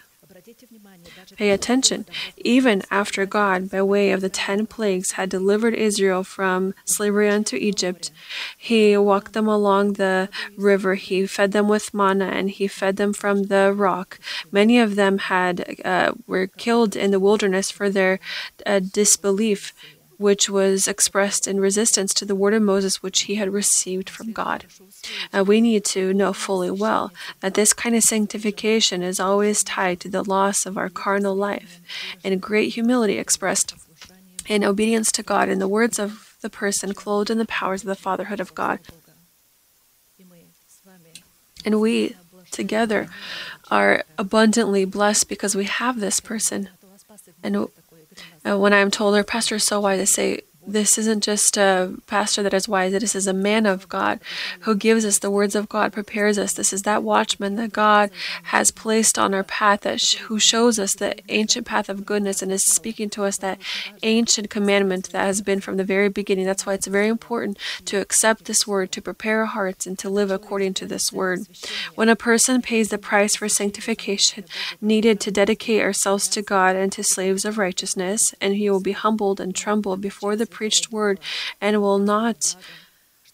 Pay 1.36 1.50
attention. 1.50 2.06
Even 2.36 2.82
after 2.90 3.26
God, 3.26 3.70
by 3.70 3.82
way 3.82 4.10
of 4.12 4.20
the 4.20 4.28
ten 4.28 4.66
plagues, 4.66 5.12
had 5.12 5.28
delivered 5.28 5.74
Israel 5.74 6.22
from 6.22 6.74
slavery 6.84 7.28
unto 7.28 7.56
Egypt, 7.56 8.10
He 8.56 8.96
walked 8.96 9.32
them 9.32 9.48
along 9.48 9.94
the 9.94 10.28
river. 10.56 10.94
He 10.94 11.26
fed 11.26 11.52
them 11.52 11.68
with 11.68 11.92
manna, 11.92 12.26
and 12.26 12.50
He 12.50 12.68
fed 12.68 12.96
them 12.96 13.12
from 13.12 13.44
the 13.44 13.72
rock. 13.72 14.20
Many 14.52 14.78
of 14.78 14.96
them 14.96 15.18
had 15.18 15.76
uh, 15.84 16.12
were 16.26 16.46
killed 16.46 16.94
in 16.94 17.10
the 17.10 17.20
wilderness 17.20 17.70
for 17.70 17.90
their 17.90 18.20
uh, 18.64 18.80
disbelief 18.80 19.72
which 20.18 20.50
was 20.50 20.86
expressed 20.88 21.48
in 21.48 21.60
resistance 21.60 22.12
to 22.12 22.24
the 22.24 22.34
word 22.34 22.52
of 22.52 22.62
Moses 22.62 23.02
which 23.02 23.22
he 23.22 23.36
had 23.36 23.52
received 23.52 24.10
from 24.10 24.32
God. 24.32 24.66
Uh, 25.32 25.44
we 25.44 25.60
need 25.60 25.84
to 25.86 26.12
know 26.12 26.32
fully 26.32 26.70
well 26.70 27.12
that 27.40 27.54
this 27.54 27.72
kind 27.72 27.94
of 27.94 28.02
sanctification 28.02 29.02
is 29.02 29.20
always 29.20 29.62
tied 29.62 30.00
to 30.00 30.08
the 30.08 30.24
loss 30.24 30.66
of 30.66 30.76
our 30.76 30.88
carnal 30.88 31.34
life 31.34 31.80
and 32.24 32.42
great 32.42 32.74
humility 32.74 33.16
expressed 33.16 33.74
in 34.48 34.64
obedience 34.64 35.12
to 35.12 35.22
God 35.22 35.48
in 35.48 35.60
the 35.60 35.68
words 35.68 35.98
of 35.98 36.36
the 36.40 36.50
person 36.50 36.94
clothed 36.94 37.30
in 37.30 37.38
the 37.38 37.46
powers 37.46 37.82
of 37.82 37.88
the 37.88 37.94
fatherhood 37.94 38.40
of 38.40 38.54
God. 38.54 38.80
And 41.64 41.80
we 41.80 42.16
together 42.50 43.08
are 43.70 44.04
abundantly 44.16 44.84
blessed 44.84 45.28
because 45.28 45.54
we 45.54 45.64
have 45.64 46.00
this 46.00 46.18
person. 46.18 46.70
And 47.42 47.68
uh, 48.48 48.58
when 48.58 48.72
I'm 48.72 48.90
told 48.90 49.14
our 49.14 49.24
pastor 49.24 49.58
so 49.58 49.80
wise, 49.80 50.00
I 50.00 50.04
say, 50.04 50.40
this 50.68 50.98
isn't 50.98 51.24
just 51.24 51.56
a 51.56 51.94
pastor 52.06 52.42
that 52.42 52.52
is 52.52 52.68
wise. 52.68 52.92
This 52.92 53.14
is 53.14 53.26
a 53.26 53.32
man 53.32 53.64
of 53.64 53.88
God 53.88 54.20
who 54.60 54.74
gives 54.74 55.04
us 55.04 55.18
the 55.18 55.30
words 55.30 55.54
of 55.54 55.68
God, 55.68 55.92
prepares 55.92 56.38
us. 56.38 56.52
This 56.52 56.72
is 56.72 56.82
that 56.82 57.02
watchman 57.02 57.56
that 57.56 57.72
God 57.72 58.10
has 58.44 58.70
placed 58.70 59.18
on 59.18 59.32
our 59.32 59.42
path, 59.42 59.80
that 59.80 60.00
sh- 60.00 60.16
who 60.16 60.38
shows 60.38 60.78
us 60.78 60.94
the 60.94 61.16
ancient 61.30 61.66
path 61.66 61.88
of 61.88 62.04
goodness 62.04 62.42
and 62.42 62.52
is 62.52 62.64
speaking 62.64 63.08
to 63.10 63.24
us 63.24 63.38
that 63.38 63.58
ancient 64.02 64.50
commandment 64.50 65.10
that 65.10 65.24
has 65.24 65.40
been 65.40 65.60
from 65.60 65.78
the 65.78 65.84
very 65.84 66.10
beginning. 66.10 66.44
That's 66.44 66.66
why 66.66 66.74
it's 66.74 66.86
very 66.86 67.08
important 67.08 67.58
to 67.86 67.96
accept 67.98 68.44
this 68.44 68.66
word, 68.66 68.92
to 68.92 69.00
prepare 69.02 69.40
our 69.40 69.46
hearts, 69.46 69.86
and 69.86 69.98
to 70.00 70.10
live 70.10 70.30
according 70.30 70.74
to 70.74 70.86
this 70.86 71.12
word. 71.12 71.46
When 71.94 72.08
a 72.08 72.16
person 72.16 72.60
pays 72.60 72.90
the 72.90 72.98
price 72.98 73.36
for 73.36 73.48
sanctification, 73.48 74.44
needed 74.80 75.18
to 75.20 75.30
dedicate 75.30 75.80
ourselves 75.80 76.28
to 76.28 76.42
God 76.42 76.76
and 76.76 76.92
to 76.92 77.02
slaves 77.02 77.44
of 77.44 77.56
righteousness, 77.56 78.34
and 78.40 78.54
he 78.54 78.68
will 78.68 78.80
be 78.80 78.92
humbled 78.92 79.40
and 79.40 79.54
tremble 79.54 79.96
before 79.96 80.36
the 80.36 80.46
preached 80.58 80.90
word 80.90 81.16
and 81.60 81.80
will 81.80 82.02
not 82.14 82.56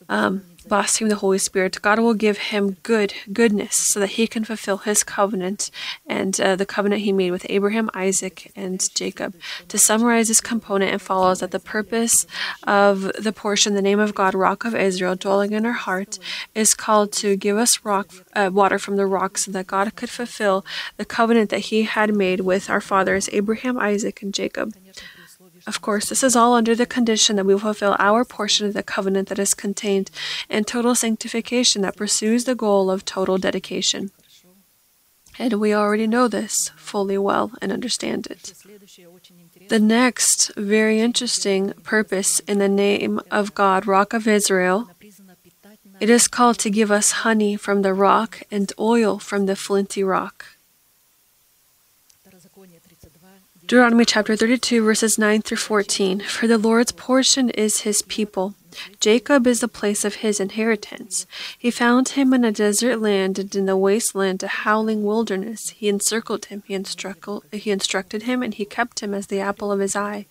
um, 0.09 0.43
blaspheme 0.69 1.09
the 1.09 1.17
Holy 1.17 1.39
Spirit, 1.39 1.81
God 1.83 1.99
will 1.99 2.15
give 2.15 2.39
him 2.53 2.77
good 2.83 3.15
goodness 3.33 3.77
so 3.77 4.01
that 4.01 4.13
he 4.19 4.27
can 4.27 4.45
fulfill 4.45 4.79
his 4.79 5.03
covenant 5.03 5.71
and 6.07 6.39
uh, 6.41 6.57
the 6.57 6.67
covenant 6.67 7.03
he 7.03 7.13
made 7.13 7.31
with 7.31 7.47
Abraham, 7.49 7.91
Isaac, 7.95 8.53
and 8.57 8.81
Jacob. 8.95 9.35
To 9.69 9.79
summarize 9.79 10.29
this 10.29 10.41
component, 10.41 10.95
it 10.95 11.01
follows 11.01 11.41
that 11.41 11.51
the 11.51 11.61
purpose 11.61 12.27
of 12.65 13.11
the 13.27 13.33
portion, 13.33 13.75
the 13.75 13.89
name 13.91 14.01
of 14.01 14.15
God, 14.15 14.35
Rock 14.35 14.65
of 14.65 14.75
Israel, 14.75 15.17
dwelling 15.17 15.53
in 15.53 15.67
our 15.67 15.73
heart, 15.73 16.19
is 16.55 16.75
called 16.75 17.13
to 17.13 17.37
give 17.37 17.57
us 17.57 17.85
rock, 17.85 18.09
uh, 18.35 18.51
water 18.53 18.79
from 18.79 18.97
the 18.97 19.07
rock 19.07 19.39
so 19.39 19.51
that 19.53 19.67
God 19.67 19.95
could 19.97 20.11
fulfill 20.11 20.65
the 20.97 21.05
covenant 21.05 21.51
that 21.51 21.71
he 21.71 21.83
had 21.85 22.15
made 22.15 22.41
with 22.41 22.69
our 22.69 22.81
fathers, 22.81 23.29
Abraham, 23.33 23.79
Isaac, 23.79 24.23
and 24.23 24.33
Jacob. 24.35 24.75
Of 25.67 25.81
course, 25.81 26.09
this 26.09 26.23
is 26.23 26.37
all 26.37 26.55
under 26.55 26.75
the 26.75 26.87
condition 26.87 27.37
that 27.37 27.47
we 27.47 27.59
fulfill 27.59 27.97
our 27.99 28.25
portion 28.25 28.67
of 28.67 28.75
the 28.75 28.83
covenant 28.83 29.29
that 29.29 29.39
is 29.39 29.55
contained 29.55 30.11
in 30.51 30.65
total 30.65 30.95
sanctification 30.95 31.83
that 31.83 31.97
pursues 31.97 32.45
the 32.45 32.55
goal 32.55 32.91
of 32.91 33.05
total 33.05 33.39
dedication. 33.39 34.11
And 35.39 35.55
we 35.55 35.75
already 35.75 36.07
know 36.07 36.29
this 36.29 36.71
fully 36.77 37.19
well 37.19 37.53
and 37.61 37.73
understand 37.73 38.27
it. 38.27 38.53
The 39.69 39.81
next 39.81 40.53
very 40.55 41.01
interesting 41.01 41.73
purpose 41.83 42.41
in 42.41 42.59
the 42.59 42.69
name 42.69 43.21
of 43.31 43.55
God, 43.55 43.87
Rock 43.87 44.13
of 44.13 44.29
Israel, 44.29 44.91
it 45.99 46.11
is 46.11 46.29
called 46.29 46.59
to 46.59 46.71
give 46.71 46.91
us 46.91 47.23
honey 47.25 47.57
from 47.57 47.83
the 47.83 47.95
rock 47.95 48.43
and 48.51 48.73
oil 48.79 49.19
from 49.19 49.47
the 49.47 49.57
flinty 49.57 50.05
rock. 50.05 50.54
Deuteronomy 53.67 54.05
chapter 54.05 54.37
32, 54.37 54.85
verses 54.85 55.19
9 55.19 55.41
through 55.41 55.57
14. 55.57 56.21
For 56.21 56.47
the 56.47 56.59
Lord's 56.59 56.93
portion 56.93 57.49
is 57.49 57.81
his 57.81 58.03
people. 58.03 58.55
Jacob 59.01 59.47
is 59.47 59.61
the 59.61 59.69
place 59.69 60.05
of 60.05 60.17
his 60.17 60.39
inheritance. 60.39 61.27
He 61.59 61.71
found 61.71 62.11
him 62.11 62.35
in 62.35 62.45
a 62.45 62.53
desert 62.53 63.01
land 63.01 63.39
and 63.39 63.55
in 63.55 63.65
the 63.65 63.75
wasteland, 63.75 64.43
a 64.43 64.49
howling 64.49 65.03
wilderness. 65.03 65.71
He 65.71 65.89
encircled 65.89 66.47
him, 66.47 66.63
he, 66.67 66.75
he 66.75 67.71
instructed 67.71 68.23
him, 68.25 68.43
and 68.43 68.53
he 68.53 68.67
kept 68.67 69.01
him 69.01 69.15
as 69.15 69.29
the 69.29 69.41
apple 69.41 69.73
of 69.73 69.81
his 69.81 69.97
eye. 69.97 70.27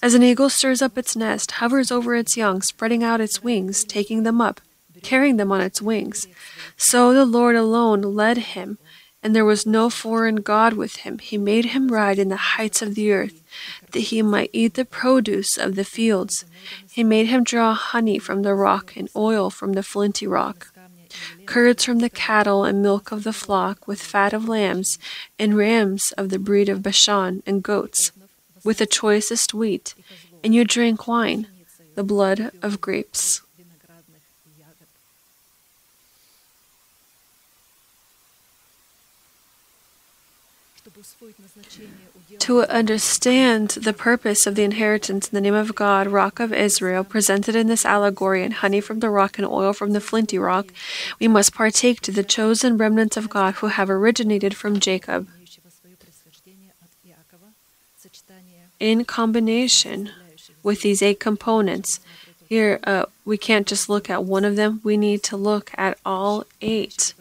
As 0.00 0.14
an 0.14 0.22
eagle 0.22 0.48
stirs 0.48 0.80
up 0.80 0.96
its 0.96 1.16
nest, 1.16 1.52
hovers 1.52 1.90
over 1.90 2.14
its 2.14 2.36
young, 2.36 2.62
spreading 2.62 3.02
out 3.02 3.20
its 3.20 3.42
wings, 3.42 3.82
taking 3.82 4.22
them 4.22 4.40
up, 4.40 4.60
carrying 5.02 5.38
them 5.38 5.50
on 5.50 5.60
its 5.60 5.82
wings. 5.82 6.28
So 6.76 7.12
the 7.12 7.26
Lord 7.26 7.56
alone 7.56 8.02
led 8.02 8.38
him 8.38 8.78
and 9.26 9.34
there 9.34 9.44
was 9.44 9.66
no 9.66 9.90
foreign 9.90 10.36
God 10.36 10.74
with 10.74 10.98
him. 10.98 11.18
He 11.18 11.36
made 11.36 11.64
him 11.64 11.88
ride 11.88 12.20
in 12.20 12.28
the 12.28 12.54
heights 12.54 12.80
of 12.80 12.94
the 12.94 13.10
earth, 13.10 13.42
that 13.90 13.98
he 14.14 14.22
might 14.22 14.50
eat 14.52 14.74
the 14.74 14.84
produce 14.84 15.56
of 15.56 15.74
the 15.74 15.84
fields. 15.84 16.44
He 16.88 17.02
made 17.02 17.26
him 17.26 17.42
draw 17.42 17.74
honey 17.74 18.20
from 18.20 18.42
the 18.42 18.54
rock 18.54 18.94
and 18.94 19.08
oil 19.16 19.50
from 19.50 19.72
the 19.72 19.82
flinty 19.82 20.28
rock, 20.28 20.72
curds 21.44 21.82
from 21.82 21.98
the 21.98 22.08
cattle 22.08 22.62
and 22.62 22.80
milk 22.80 23.10
of 23.10 23.24
the 23.24 23.32
flock, 23.32 23.88
with 23.88 24.00
fat 24.00 24.32
of 24.32 24.48
lambs 24.48 24.96
and 25.40 25.56
rams 25.56 26.12
of 26.12 26.28
the 26.28 26.38
breed 26.38 26.68
of 26.68 26.84
Bashan 26.84 27.42
and 27.44 27.64
goats, 27.64 28.12
with 28.62 28.78
the 28.78 28.86
choicest 28.86 29.52
wheat. 29.52 29.96
And 30.44 30.54
you 30.54 30.64
drank 30.64 31.08
wine, 31.08 31.48
the 31.96 32.04
blood 32.04 32.52
of 32.62 32.80
grapes. 32.80 33.42
To 42.46 42.62
understand 42.66 43.70
the 43.70 43.92
purpose 43.92 44.46
of 44.46 44.54
the 44.54 44.62
inheritance 44.62 45.26
in 45.26 45.34
the 45.34 45.40
name 45.40 45.52
of 45.52 45.74
God, 45.74 46.06
Rock 46.06 46.38
of 46.38 46.52
Israel, 46.52 47.02
presented 47.02 47.56
in 47.56 47.66
this 47.66 47.84
allegory, 47.84 48.44
and 48.44 48.54
honey 48.54 48.80
from 48.80 49.00
the 49.00 49.10
rock 49.10 49.36
and 49.36 49.44
oil 49.44 49.72
from 49.72 49.90
the 49.90 50.00
flinty 50.00 50.38
rock, 50.38 50.66
we 51.18 51.26
must 51.26 51.52
partake 51.52 52.00
to 52.02 52.12
the 52.12 52.22
chosen 52.22 52.78
remnants 52.78 53.16
of 53.16 53.28
God 53.28 53.54
who 53.54 53.66
have 53.66 53.90
originated 53.90 54.54
from 54.54 54.78
Jacob. 54.78 55.26
In 58.78 59.04
combination 59.04 60.10
with 60.62 60.82
these 60.82 61.02
eight 61.02 61.18
components, 61.18 61.98
here 62.48 62.78
uh, 62.84 63.06
we 63.24 63.36
can't 63.36 63.66
just 63.66 63.88
look 63.88 64.08
at 64.08 64.22
one 64.22 64.44
of 64.44 64.54
them, 64.54 64.80
we 64.84 64.96
need 64.96 65.24
to 65.24 65.36
look 65.36 65.72
at 65.76 65.98
all 66.06 66.44
eight. 66.60 67.12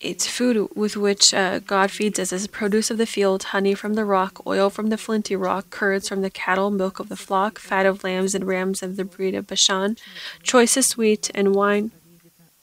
It's 0.00 0.28
food 0.28 0.68
with 0.76 0.96
which 0.96 1.34
uh, 1.34 1.58
God 1.58 1.90
feeds 1.90 2.20
us 2.20 2.32
as 2.32 2.46
produce 2.46 2.88
of 2.88 2.98
the 2.98 3.06
field, 3.06 3.42
honey 3.42 3.74
from 3.74 3.94
the 3.94 4.04
rock, 4.04 4.46
oil 4.46 4.70
from 4.70 4.90
the 4.90 4.96
flinty 4.96 5.34
rock, 5.34 5.70
curds 5.70 6.08
from 6.08 6.22
the 6.22 6.30
cattle, 6.30 6.70
milk 6.70 7.00
of 7.00 7.08
the 7.08 7.16
flock, 7.16 7.58
fat 7.58 7.84
of 7.84 8.04
lambs 8.04 8.32
and 8.32 8.46
rams 8.46 8.80
of 8.80 8.96
the 8.96 9.04
breed 9.04 9.34
of 9.34 9.48
Bashan, 9.48 9.96
choicest 10.44 10.96
wheat, 10.96 11.32
and 11.34 11.52
wine 11.52 11.90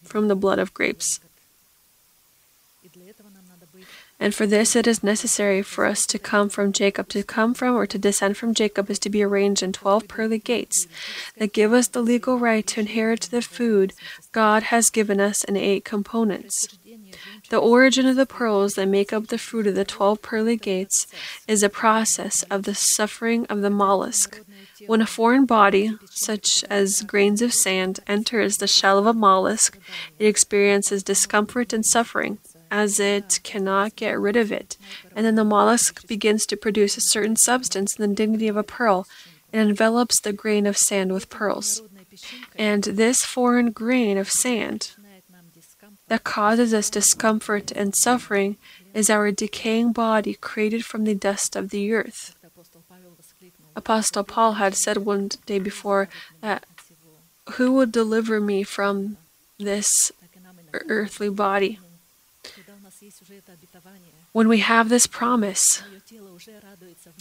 from 0.02 0.30
the 0.30 0.36
blood 0.36 0.60
of 0.60 0.74
grapes. 0.74 1.20
And 4.18 4.34
for 4.34 4.48
this 4.48 4.78
it 4.78 4.88
is 4.88 5.04
necessary 5.04 5.62
for 5.62 5.86
us 5.86 6.06
to 6.06 6.18
come 6.18 6.48
from 6.48 6.72
Jacob. 6.72 7.10
To 7.10 7.22
come 7.22 7.54
from 7.54 7.76
or 7.76 7.86
to 7.86 7.98
descend 7.98 8.38
from 8.38 8.54
Jacob 8.54 8.90
is 8.90 8.98
to 9.00 9.10
be 9.10 9.22
arranged 9.22 9.62
in 9.62 9.74
twelve 9.74 10.08
pearly 10.08 10.40
gates 10.40 10.88
that 11.38 11.52
give 11.52 11.74
us 11.74 11.90
the 11.90 12.02
legal 12.02 12.40
right 12.40 12.66
to 12.68 12.80
inherit 12.80 13.28
the 13.30 13.42
food 13.42 13.94
God 14.32 14.64
has 14.64 14.90
given 14.90 15.20
us 15.20 15.44
in 15.44 15.58
eight 15.58 15.84
components. 15.84 16.80
The 17.50 17.58
origin 17.58 18.06
of 18.08 18.16
the 18.16 18.26
pearls 18.26 18.74
that 18.74 18.88
make 18.88 19.14
up 19.14 19.28
the 19.28 19.38
fruit 19.38 19.68
of 19.68 19.76
the 19.76 19.86
twelve 19.86 20.22
pearly 20.22 20.58
gates 20.58 21.08
is 21.48 21.62
a 21.62 21.70
process 21.70 22.44
of 22.44 22.64
the 22.64 22.76
suffering 22.76 23.46
of 23.48 23.62
the 23.62 23.70
mollusk. 23.70 24.42
When 24.88 25.02
a 25.02 25.06
foreign 25.06 25.46
body, 25.46 25.96
such 26.10 26.64
as 26.70 27.02
grains 27.02 27.42
of 27.42 27.54
sand, 27.54 28.00
enters 28.08 28.58
the 28.58 28.68
shell 28.68 28.98
of 28.98 29.06
a 29.06 29.14
mollusk, 29.14 29.78
it 30.20 30.26
experiences 30.26 31.04
discomfort 31.04 31.72
and 31.72 31.86
suffering, 31.86 32.40
as 32.72 33.00
it 33.00 33.40
cannot 33.44 33.96
get 33.96 34.20
rid 34.20 34.36
of 34.36 34.52
it. 34.52 34.78
And 35.16 35.26
then 35.26 35.36
the 35.36 35.46
mollusk 35.46 36.08
begins 36.08 36.46
to 36.48 36.58
produce 36.58 36.98
a 36.98 37.02
certain 37.02 37.36
substance 37.36 37.96
in 37.96 38.10
the 38.10 38.16
dignity 38.16 38.48
of 38.48 38.58
a 38.58 38.64
pearl 38.64 39.08
and 39.54 39.70
envelops 39.70 40.20
the 40.20 40.34
grain 40.34 40.66
of 40.66 40.78
sand 40.78 41.14
with 41.14 41.30
pearls. 41.30 41.82
And 42.56 42.84
this 42.84 43.24
foreign 43.24 43.72
grain 43.72 44.18
of 44.18 44.30
sand, 44.30 44.92
that 46.08 46.24
causes 46.24 46.74
us 46.74 46.90
discomfort 46.90 47.72
and 47.72 47.96
suffering 47.96 48.58
is 48.94 49.10
our 49.10 49.32
decaying 49.32 49.92
body 49.92 50.34
created 50.36 50.86
from 50.86 51.04
the 51.04 51.16
dust 51.16 51.56
of 51.56 51.70
the 51.70 51.94
earth. 51.94 52.36
Apostle 53.76 54.24
Paul 54.24 54.54
had 54.54 54.76
said 54.76 54.98
one 54.98 55.30
day 55.46 55.60
before 55.60 56.08
that 56.42 56.66
who 57.54 57.74
will 57.74 57.86
deliver 57.86 58.40
me 58.40 58.64
from 58.64 59.18
this 59.58 60.12
earthly 60.74 61.30
body? 61.30 61.80
When 64.32 64.48
we 64.50 64.60
have 64.60 64.90
this 64.90 65.08
promise, 65.08 65.82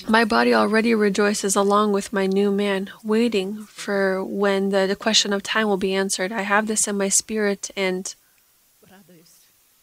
my 0.09 0.25
body 0.25 0.53
already 0.53 0.95
rejoices 0.95 1.55
along 1.55 1.93
with 1.93 2.13
my 2.13 2.27
new 2.27 2.51
man, 2.51 2.91
waiting 3.05 3.63
for 3.65 4.25
when 4.25 4.71
the, 4.71 4.87
the 4.87 4.97
question 4.97 5.33
of 5.33 5.43
time 5.43 5.69
will 5.69 5.77
be 5.77 5.95
answered. 5.95 6.33
I 6.33 6.43
have 6.43 6.67
this 6.67 6.89
in 6.89 6.99
my 6.99 7.09
spirit, 7.09 7.71
and 7.77 8.13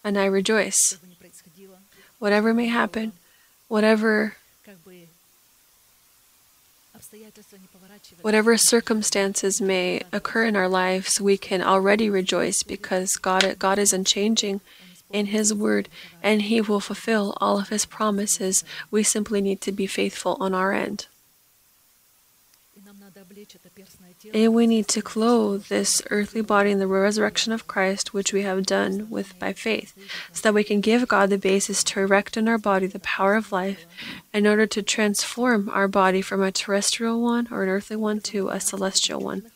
and 0.03 0.17
I 0.17 0.25
rejoice. 0.25 0.97
Whatever 2.19 2.53
may 2.53 2.67
happen, 2.67 3.13
whatever 3.67 4.35
whatever 8.21 8.57
circumstances 8.57 9.59
may 9.59 10.01
occur 10.11 10.45
in 10.45 10.55
our 10.55 10.69
lives, 10.69 11.19
we 11.19 11.37
can 11.37 11.61
already 11.61 12.09
rejoice 12.09 12.63
because 12.63 13.15
God 13.15 13.55
God 13.59 13.79
is 13.79 13.93
unchanging 13.93 14.61
in 15.11 15.27
his 15.27 15.53
word 15.53 15.89
and 16.23 16.43
he 16.43 16.61
will 16.61 16.79
fulfill 16.79 17.35
all 17.41 17.59
of 17.59 17.69
his 17.69 17.85
promises. 17.85 18.63
We 18.89 19.03
simply 19.03 19.41
need 19.41 19.61
to 19.61 19.71
be 19.71 19.87
faithful 19.87 20.37
on 20.39 20.53
our 20.53 20.73
end. 20.73 21.07
And 24.33 24.53
we 24.53 24.67
need 24.67 24.87
to 24.89 25.01
clothe 25.01 25.65
this 25.65 26.01
earthly 26.09 26.41
body 26.41 26.71
in 26.71 26.79
the 26.79 26.87
resurrection 26.87 27.53
of 27.53 27.67
Christ, 27.67 28.13
which 28.13 28.33
we 28.33 28.43
have 28.43 28.65
done 28.65 29.09
with 29.09 29.37
by 29.39 29.53
faith, 29.53 29.93
so 30.31 30.41
that 30.43 30.53
we 30.53 30.63
can 30.63 30.81
give 30.81 31.07
God 31.07 31.29
the 31.29 31.37
basis 31.37 31.83
to 31.85 31.99
erect 31.99 32.37
in 32.37 32.47
our 32.47 32.57
body 32.57 32.87
the 32.87 32.99
power 32.99 33.35
of 33.35 33.51
life 33.51 33.85
in 34.33 34.47
order 34.47 34.65
to 34.67 34.81
transform 34.81 35.69
our 35.69 35.87
body 35.87 36.21
from 36.21 36.41
a 36.41 36.51
terrestrial 36.51 37.21
one 37.21 37.47
or 37.51 37.63
an 37.63 37.69
earthly 37.69 37.95
one 37.95 38.19
to 38.21 38.49
a 38.49 38.59
celestial 38.59 39.19
one. 39.19 39.51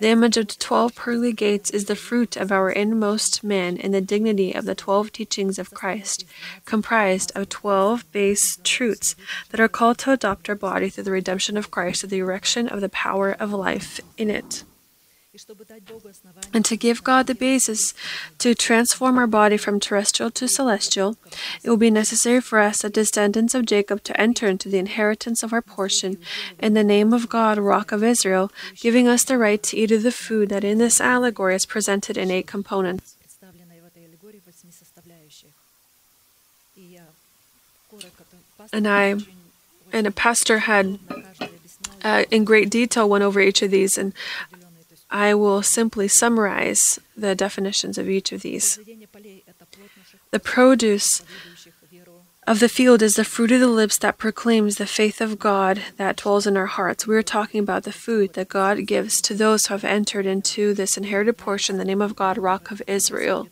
The 0.00 0.08
image 0.08 0.36
of 0.36 0.48
the 0.48 0.54
twelve 0.54 0.94
pearly 0.94 1.32
gates 1.32 1.70
is 1.70 1.84
the 1.84 1.96
fruit 1.96 2.36
of 2.36 2.50
our 2.50 2.70
inmost 2.70 3.44
man 3.44 3.76
in 3.76 3.92
the 3.92 4.00
dignity 4.00 4.52
of 4.52 4.64
the 4.64 4.74
twelve 4.74 5.12
teachings 5.12 5.58
of 5.58 5.70
Christ, 5.70 6.24
comprised 6.64 7.32
of 7.34 7.48
twelve 7.48 8.10
base 8.12 8.58
truths 8.64 9.14
that 9.50 9.60
are 9.60 9.68
called 9.68 9.98
to 9.98 10.12
adopt 10.12 10.48
our 10.48 10.54
body 10.54 10.88
through 10.88 11.04
the 11.04 11.10
redemption 11.10 11.56
of 11.56 11.70
Christ 11.70 12.00
to 12.00 12.06
the 12.06 12.18
erection 12.18 12.68
of 12.68 12.80
the 12.80 12.88
power 12.88 13.32
of 13.32 13.52
life 13.52 14.00
in 14.16 14.30
it 14.30 14.64
and 16.52 16.64
to 16.66 16.76
give 16.76 17.02
God 17.02 17.26
the 17.26 17.34
basis 17.34 17.94
to 18.38 18.54
transform 18.54 19.16
our 19.16 19.26
body 19.26 19.56
from 19.56 19.80
terrestrial 19.80 20.30
to 20.32 20.46
celestial, 20.46 21.16
it 21.62 21.70
will 21.70 21.78
be 21.78 21.90
necessary 21.90 22.40
for 22.42 22.58
us, 22.58 22.82
the 22.82 22.90
descendants 22.90 23.54
of 23.54 23.64
Jacob, 23.64 24.04
to 24.04 24.20
enter 24.20 24.46
into 24.46 24.68
the 24.68 24.76
inheritance 24.78 25.42
of 25.42 25.54
our 25.54 25.62
portion 25.62 26.18
in 26.58 26.74
the 26.74 26.84
name 26.84 27.14
of 27.14 27.30
God, 27.30 27.56
Rock 27.56 27.92
of 27.92 28.04
Israel, 28.04 28.52
giving 28.76 29.08
us 29.08 29.24
the 29.24 29.38
right 29.38 29.62
to 29.62 29.76
eat 29.76 29.90
of 29.90 30.02
the 30.02 30.12
food 30.12 30.50
that 30.50 30.64
in 30.64 30.76
this 30.76 31.00
allegory 31.00 31.54
is 31.54 31.64
presented 31.64 32.18
in 32.18 32.30
eight 32.30 32.46
components. 32.46 33.16
And 38.72 38.86
I 38.86 39.16
and 39.92 40.06
a 40.06 40.10
pastor 40.10 40.60
had 40.60 40.98
uh, 42.04 42.24
in 42.30 42.44
great 42.44 42.70
detail 42.70 43.08
went 43.08 43.24
over 43.24 43.40
each 43.40 43.62
of 43.62 43.70
these, 43.70 43.98
and 43.98 44.12
I 45.12 45.34
will 45.34 45.62
simply 45.62 46.08
summarize 46.08 46.98
the 47.14 47.34
definitions 47.34 47.98
of 47.98 48.08
each 48.08 48.32
of 48.32 48.40
these. 48.40 48.78
The 50.30 50.40
produce 50.40 51.22
of 52.46 52.58
the 52.60 52.68
field 52.68 53.02
is 53.02 53.14
the 53.14 53.24
fruit 53.24 53.52
of 53.52 53.60
the 53.60 53.68
lips 53.68 53.98
that 53.98 54.16
proclaims 54.16 54.76
the 54.76 54.86
faith 54.86 55.20
of 55.20 55.38
God 55.38 55.82
that 55.98 56.16
dwells 56.16 56.46
in 56.46 56.56
our 56.56 56.66
hearts. 56.66 57.06
We 57.06 57.14
are 57.14 57.22
talking 57.22 57.60
about 57.60 57.84
the 57.84 57.92
food 57.92 58.32
that 58.32 58.48
God 58.48 58.86
gives 58.86 59.20
to 59.20 59.34
those 59.34 59.66
who 59.66 59.74
have 59.74 59.84
entered 59.84 60.24
into 60.24 60.72
this 60.72 60.96
inherited 60.96 61.36
portion, 61.36 61.76
the 61.76 61.84
name 61.84 62.02
of 62.02 62.16
God, 62.16 62.38
Rock 62.38 62.70
of 62.70 62.82
Israel. 62.86 63.48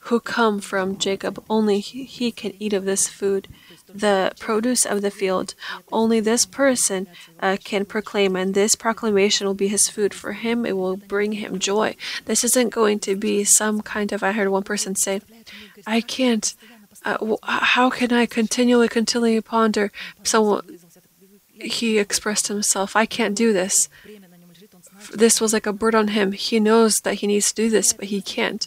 who 0.00 0.20
come 0.20 0.60
from 0.60 0.96
Jacob. 0.96 1.42
Only 1.48 1.80
he 1.80 2.32
can 2.32 2.54
eat 2.58 2.72
of 2.72 2.84
this 2.84 3.08
food, 3.08 3.48
the 3.94 4.32
produce 4.38 4.84
of 4.84 5.02
the 5.02 5.10
field. 5.10 5.54
Only 5.90 6.20
this 6.20 6.46
person 6.46 7.06
uh, 7.40 7.56
can 7.62 7.84
proclaim, 7.84 8.36
and 8.36 8.54
this 8.54 8.74
proclamation 8.74 9.46
will 9.46 9.54
be 9.54 9.68
his 9.68 9.88
food. 9.88 10.14
For 10.14 10.32
him, 10.32 10.66
it 10.66 10.76
will 10.76 10.96
bring 10.96 11.32
him 11.32 11.58
joy. 11.58 11.96
This 12.24 12.44
isn't 12.44 12.70
going 12.70 12.98
to 13.00 13.16
be 13.16 13.44
some 13.44 13.80
kind 13.80 14.12
of, 14.12 14.22
I 14.22 14.32
heard 14.32 14.48
one 14.48 14.62
person 14.62 14.94
say, 14.94 15.20
I 15.86 16.00
can't. 16.00 16.54
Uh, 17.04 17.36
how 17.42 17.88
can 17.88 18.12
I 18.12 18.26
continually, 18.26 18.88
continually 18.88 19.40
ponder? 19.40 19.90
Someone, 20.22 20.78
he 21.54 21.98
expressed 21.98 22.48
himself, 22.48 22.96
I 22.96 23.06
can't 23.06 23.36
do 23.36 23.52
this. 23.52 23.88
This 25.14 25.40
was 25.40 25.52
like 25.52 25.66
a 25.66 25.72
burden 25.72 26.00
on 26.00 26.08
him. 26.08 26.32
He 26.32 26.60
knows 26.60 27.00
that 27.00 27.14
he 27.14 27.26
needs 27.26 27.48
to 27.48 27.54
do 27.54 27.70
this, 27.70 27.92
but 27.92 28.06
he 28.06 28.20
can't. 28.20 28.66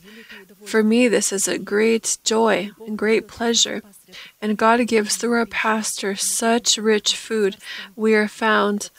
For 0.65 0.82
me, 0.82 1.07
this 1.07 1.32
is 1.32 1.47
a 1.47 1.59
great 1.59 2.17
joy 2.24 2.71
and 2.88 2.97
great 2.97 3.28
pleasure. 3.28 3.84
And 4.41 4.57
God 4.57 4.86
gives 4.88 5.16
through 5.16 5.34
our 5.34 5.45
pastor 5.45 6.16
such 6.16 6.78
rich 6.78 7.16
food. 7.16 7.57
We 7.95 8.16
are 8.16 8.28
found 8.28 8.89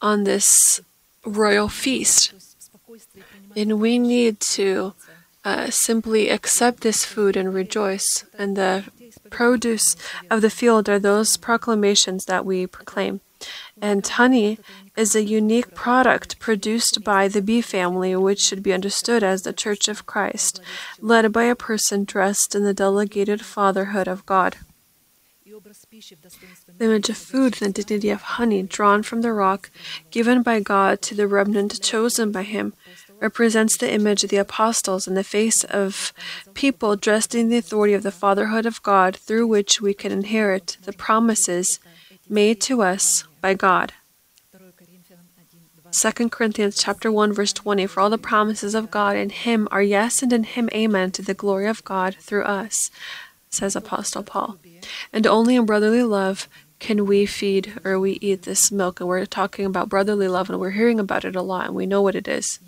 on 0.00 0.24
this 0.24 0.80
royal 1.24 1.68
feast. 1.68 2.32
And 3.54 3.80
we 3.80 3.98
need 3.98 4.40
to 4.52 4.94
uh, 5.44 5.70
simply 5.70 6.28
accept 6.28 6.80
this 6.80 7.04
food 7.04 7.36
and 7.36 7.54
rejoice. 7.54 8.24
And 8.38 8.56
the 8.56 8.84
produce 9.30 9.96
of 10.30 10.42
the 10.42 10.50
field 10.50 10.88
are 10.88 10.98
those 10.98 11.36
proclamations 11.36 12.24
that 12.26 12.44
we 12.44 12.66
proclaim. 12.66 13.20
And 13.80 14.06
honey 14.06 14.58
is 14.96 15.14
a 15.14 15.22
unique 15.22 15.74
product 15.74 16.38
produced 16.38 17.04
by 17.04 17.28
the 17.28 17.42
bee 17.42 17.60
family, 17.60 18.16
which 18.16 18.40
should 18.40 18.62
be 18.62 18.72
understood 18.72 19.22
as 19.22 19.42
the 19.42 19.52
Church 19.52 19.88
of 19.88 20.06
Christ, 20.06 20.60
led 21.00 21.32
by 21.32 21.44
a 21.44 21.54
person 21.54 22.04
dressed 22.04 22.54
in 22.54 22.64
the 22.64 22.74
delegated 22.74 23.44
fatherhood 23.44 24.08
of 24.08 24.24
God. 24.24 24.56
The 26.78 26.84
image 26.84 27.08
of 27.08 27.16
food, 27.16 27.62
and 27.62 27.74
the 27.74 27.82
dignity 27.82 28.10
of 28.10 28.22
honey, 28.22 28.62
drawn 28.62 29.02
from 29.02 29.22
the 29.22 29.32
rock, 29.32 29.70
given 30.10 30.42
by 30.42 30.60
God 30.60 31.00
to 31.02 31.14
the 31.14 31.26
remnant 31.26 31.80
chosen 31.82 32.32
by 32.32 32.42
Him, 32.42 32.74
represents 33.20 33.76
the 33.76 33.90
image 33.90 34.24
of 34.24 34.30
the 34.30 34.36
apostles 34.36 35.06
in 35.06 35.14
the 35.14 35.24
face 35.24 35.64
of 35.64 36.12
people 36.54 36.96
dressed 36.96 37.34
in 37.34 37.48
the 37.48 37.56
authority 37.56 37.94
of 37.94 38.02
the 38.02 38.10
fatherhood 38.10 38.66
of 38.66 38.82
God, 38.82 39.16
through 39.16 39.46
which 39.46 39.80
we 39.80 39.94
can 39.94 40.12
inherit 40.12 40.76
the 40.82 40.92
promises 40.92 41.80
made 42.28 42.60
to 42.62 42.82
us 42.82 43.24
by 43.40 43.54
God. 43.54 43.92
2 45.98 46.28
Corinthians 46.28 46.76
chapter 46.76 47.10
1 47.10 47.32
verse 47.32 47.54
20 47.54 47.86
For 47.86 48.00
all 48.00 48.10
the 48.10 48.18
promises 48.18 48.74
of 48.74 48.90
God 48.90 49.16
in 49.16 49.30
him 49.30 49.66
are 49.70 49.82
yes 49.82 50.22
and 50.22 50.30
in 50.30 50.44
him 50.44 50.68
amen 50.74 51.10
to 51.12 51.22
the 51.22 51.32
glory 51.32 51.66
of 51.66 51.82
God 51.84 52.16
through 52.20 52.44
us 52.44 52.90
says 53.48 53.74
apostle 53.74 54.22
Paul. 54.22 54.58
And 55.10 55.26
only 55.26 55.56
in 55.56 55.64
brotherly 55.64 56.02
love 56.02 56.48
can 56.80 57.06
we 57.06 57.24
feed 57.24 57.80
or 57.82 57.98
we 57.98 58.18
eat 58.20 58.42
this 58.42 58.70
milk. 58.70 59.00
And 59.00 59.08
we're 59.08 59.24
talking 59.24 59.64
about 59.64 59.88
brotherly 59.88 60.28
love 60.28 60.50
and 60.50 60.60
we're 60.60 60.72
hearing 60.72 61.00
about 61.00 61.24
it 61.24 61.34
a 61.34 61.40
lot 61.40 61.68
and 61.68 61.74
we 61.74 61.86
know 61.86 62.02
what 62.02 62.14
it 62.14 62.28
is. 62.28 62.60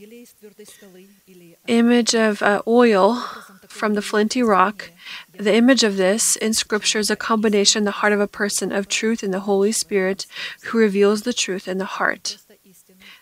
Image 1.66 2.14
of 2.14 2.41
uh, 2.41 2.62
oil 2.66 3.22
from 3.68 3.93
the 3.93 4.01
flinty 4.01 4.43
rock. 4.43 4.91
The 5.35 5.55
image 5.55 5.85
of 5.85 5.99
this 5.99 6.35
in 6.37 6.55
Scripture 6.55 6.99
is 6.99 7.11
a 7.11 7.16
combination 7.16 7.81
in 7.81 7.85
the 7.85 7.91
heart 7.91 8.14
of 8.14 8.20
a 8.20 8.26
person 8.26 8.72
of 8.72 8.89
truth 8.89 9.22
and 9.22 9.35
the 9.35 9.41
Holy 9.41 9.72
Spirit 9.72 10.26
who 10.64 10.79
reveals 10.79 11.22
the 11.22 11.35
truth 11.35 11.68
in 11.68 11.76
the 11.76 11.85
heart. 11.85 12.39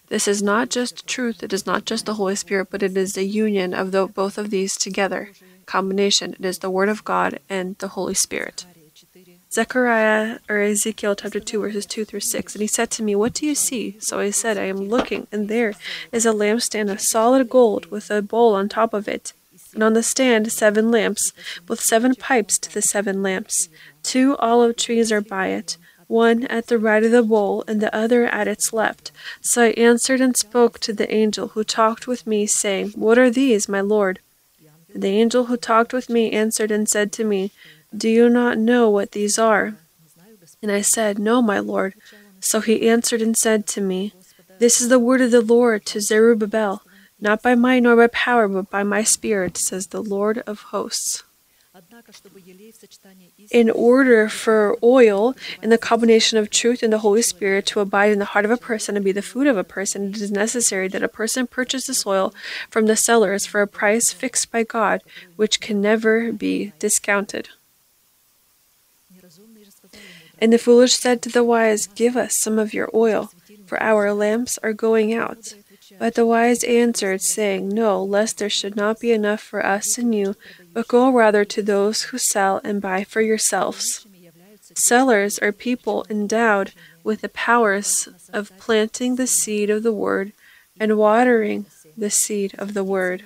This 0.09 0.29
is 0.29 0.43
not 0.43 0.71
just 0.71 1.07
truth, 1.07 1.43
it 1.43 1.53
is 1.53 1.67
not 1.67 1.85
just 1.85 2.07
the 2.07 2.15
Holy 2.15 2.37
Spirit, 2.37 2.69
but 2.71 2.83
it 2.83 2.97
is 2.97 3.15
the 3.15 3.25
union 3.25 3.75
of 3.75 3.91
the, 3.91 4.07
both 4.07 4.39
of 4.39 4.51
these 4.51 4.77
together. 4.77 5.31
Combination. 5.67 6.37
It 6.39 6.45
is 6.45 6.59
the 6.59 6.71
Word 6.71 6.89
of 6.89 7.05
God 7.05 7.41
and 7.49 7.77
the 7.79 7.89
Holy 7.89 8.15
Spirit. 8.15 8.67
Zechariah 9.51 10.39
or 10.49 10.61
Ezekiel 10.61 11.15
chapter 11.15 11.41
2 11.41 11.61
verses 11.61 11.87
2 11.87 12.05
through 12.05 12.21
6 12.21 12.55
and 12.55 12.61
he 12.61 12.67
said 12.67 12.91
to 12.91 13.03
me 13.03 13.15
what 13.15 13.33
do 13.33 13.47
you 13.47 13.55
see 13.55 13.97
so 14.01 14.19
I 14.19 14.31
said 14.31 14.59
I 14.59 14.65
am 14.65 14.77
looking 14.77 15.29
and 15.33 15.49
there 15.49 15.73
is 16.13 16.27
a 16.27 16.33
lampstand 16.33 16.91
of 16.91 17.01
solid 17.01 17.49
gold 17.49 17.87
with 17.87 18.11
a 18.11 18.21
bowl 18.21 18.55
on 18.55 18.69
top 18.69 18.93
of 18.93 19.09
it 19.09 19.33
and 19.73 19.83
on 19.83 19.95
the 19.95 20.03
stand 20.03 20.53
seven 20.53 20.91
lamps 20.91 21.33
with 21.69 21.81
seven 21.81 22.15
pipes 22.15 22.59
to 22.59 22.75
the 22.75 22.83
seven 22.83 23.23
lamps 23.23 23.69
two 24.03 24.37
olive 24.39 24.77
trees 24.77 25.11
are 25.11 25.23
by 25.23 25.47
it 25.49 25.79
one 26.07 26.45
at 26.45 26.69
the 26.69 26.79
right 26.79 27.03
of 27.05 27.11
the 27.11 27.23
bowl 27.23 27.65
and 27.67 27.81
the 27.81 27.95
other 27.95 28.27
at 28.27 28.49
its 28.49 28.73
left. 28.73 29.11
So 29.41 29.65
I 29.65 29.69
answered 29.71 30.21
and 30.21 30.37
spoke 30.37 30.79
to 30.81 30.93
the 30.93 31.13
angel 31.13 31.49
who 31.49 31.65
talked 31.65 32.07
with 32.07 32.27
me, 32.27 32.47
saying, 32.47 32.91
What 32.91 33.19
are 33.19 33.31
these, 33.31 33.69
my 33.69 33.81
lord? 33.81 34.21
The 34.95 35.09
angel 35.09 35.47
who 35.47 35.57
talked 35.57 35.93
with 35.93 36.09
me 36.09 36.31
answered 36.31 36.71
and 36.71 36.89
said 36.89 37.13
to 37.13 37.25
me, 37.25 37.53
Do 37.97 38.09
you 38.09 38.29
not 38.29 38.59
know 38.59 38.89
what 38.89 39.13
these 39.13 39.39
are? 39.39 39.75
And 40.63 40.73
I 40.73 40.81
said, 40.81 41.19
No, 41.19 41.43
my 41.43 41.59
lord. 41.59 41.95
So 42.41 42.61
he 42.61 42.89
answered 42.89 43.21
and 43.21 43.37
said 43.37 43.67
to 43.69 43.81
me, 43.81 44.13
This 44.59 44.81
is 44.81 44.89
the 44.89 44.99
word 44.99 45.21
of 45.21 45.31
the 45.31 45.41
Lord 45.41 45.85
to 45.87 46.01
Zerubbabel, 46.01 46.83
not 47.21 47.43
by 47.43 47.55
might 47.55 47.83
nor 47.83 47.97
by 47.97 48.07
power, 48.07 48.49
but 48.49 48.71
by 48.71 48.83
my 48.83 49.03
spirit, 49.03 49.57
says 49.57 49.89
the 49.89 50.03
Lord 50.03 50.39
of 50.47 50.61
hosts. 50.73 51.25
In 53.51 53.71
order 53.71 54.29
for 54.29 54.77
oil 54.83 55.35
and 55.63 55.71
the 55.71 55.79
combination 55.79 56.39
of 56.39 56.49
truth 56.49 56.83
and 56.83 56.93
the 56.93 57.01
Holy 57.01 57.23
Spirit 57.23 57.67
to 57.67 57.81
abide 57.81 58.13
in 58.13 58.19
the 58.19 58.25
heart 58.27 58.45
of 58.45 58.51
a 58.51 58.57
person 58.57 58.97
and 58.97 59.05
be 59.05 59.13
the 59.13 59.23
food 59.23 59.47
of 59.47 59.57
a 59.57 59.65
person, 59.65 60.11
it 60.11 60.21
is 60.21 60.31
necessary 60.31 60.89
that 60.89 61.03
a 61.03 61.09
person 61.09 61.47
purchase 61.47 61.87
this 61.87 62.07
oil 62.07 62.33
from 62.71 62.87
the 62.87 62.97
sellers 62.97 63.45
for 63.45 63.61
a 63.61 63.67
price 63.67 64.13
fixed 64.13 64.51
by 64.51 64.63
God, 64.63 65.03
which 65.37 65.61
can 65.61 65.81
never 65.81 66.33
be 66.33 66.73
discounted. 66.79 67.51
And 70.39 70.53
the 70.53 70.59
foolish 70.59 70.95
said 70.95 71.23
to 71.23 71.29
the 71.29 71.45
wise, 71.45 71.87
Give 71.89 72.17
us 72.17 72.37
some 72.37 72.59
of 72.59 72.75
your 72.75 72.91
oil, 72.95 73.33
for 73.67 73.83
our 73.83 74.13
lamps 74.13 74.59
are 74.63 74.73
going 74.73 75.15
out. 75.15 75.55
But 75.99 76.15
the 76.15 76.27
wise 76.27 76.63
answered, 76.65 77.23
saying, 77.23 77.69
No, 77.69 78.03
lest 78.03 78.39
there 78.39 78.51
should 78.51 78.77
not 78.77 79.01
be 79.01 79.13
enough 79.13 79.41
for 79.41 79.65
us 79.65 79.99
and 79.99 80.15
you, 80.15 80.37
but 80.73 80.89
go 80.89 81.11
rather 81.11 81.45
to 81.45 81.63
those 81.63 82.03
who 82.05 82.19
sell 82.19 82.61
and 82.65 82.83
buy 82.83 83.05
for 83.05 83.21
yourselves. 83.21 84.07
Sellers 84.75 85.39
are 85.39 85.53
people 85.53 86.05
endowed 86.11 86.73
with 87.03 87.21
the 87.21 87.29
powers 87.29 88.09
of 88.33 88.57
planting 88.59 89.17
the 89.17 89.27
seed 89.27 89.71
of 89.71 89.83
the 89.83 89.93
word 89.93 90.33
and 90.79 90.99
watering 90.99 91.67
the 91.97 92.11
seed 92.11 92.55
of 92.59 92.75
the 92.75 92.85
word 92.85 93.25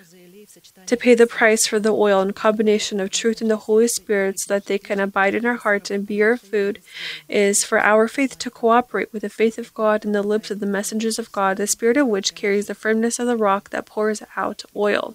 to 0.86 0.96
pay 0.96 1.14
the 1.14 1.26
price 1.26 1.66
for 1.66 1.78
the 1.78 1.92
oil 1.92 2.20
and 2.20 2.34
combination 2.34 3.00
of 3.00 3.10
truth 3.10 3.40
and 3.40 3.50
the 3.50 3.56
Holy 3.56 3.88
Spirit 3.88 4.40
so 4.40 4.54
that 4.54 4.66
they 4.66 4.78
can 4.78 5.00
abide 5.00 5.34
in 5.34 5.46
our 5.46 5.56
hearts 5.56 5.90
and 5.90 6.06
be 6.06 6.22
our 6.22 6.36
food 6.36 6.80
is 7.28 7.64
for 7.64 7.78
our 7.78 8.08
faith 8.08 8.38
to 8.38 8.50
cooperate 8.50 9.12
with 9.12 9.22
the 9.22 9.28
faith 9.28 9.58
of 9.58 9.72
God 9.74 10.04
in 10.04 10.12
the 10.12 10.22
lips 10.22 10.50
of 10.50 10.60
the 10.60 10.66
messengers 10.66 11.18
of 11.18 11.32
God, 11.32 11.56
the 11.56 11.66
spirit 11.66 11.96
of 11.96 12.06
which 12.06 12.34
carries 12.34 12.66
the 12.66 12.74
firmness 12.74 13.18
of 13.18 13.26
the 13.26 13.36
rock 13.36 13.70
that 13.70 13.86
pours 13.86 14.22
out 14.36 14.64
oil. 14.74 15.14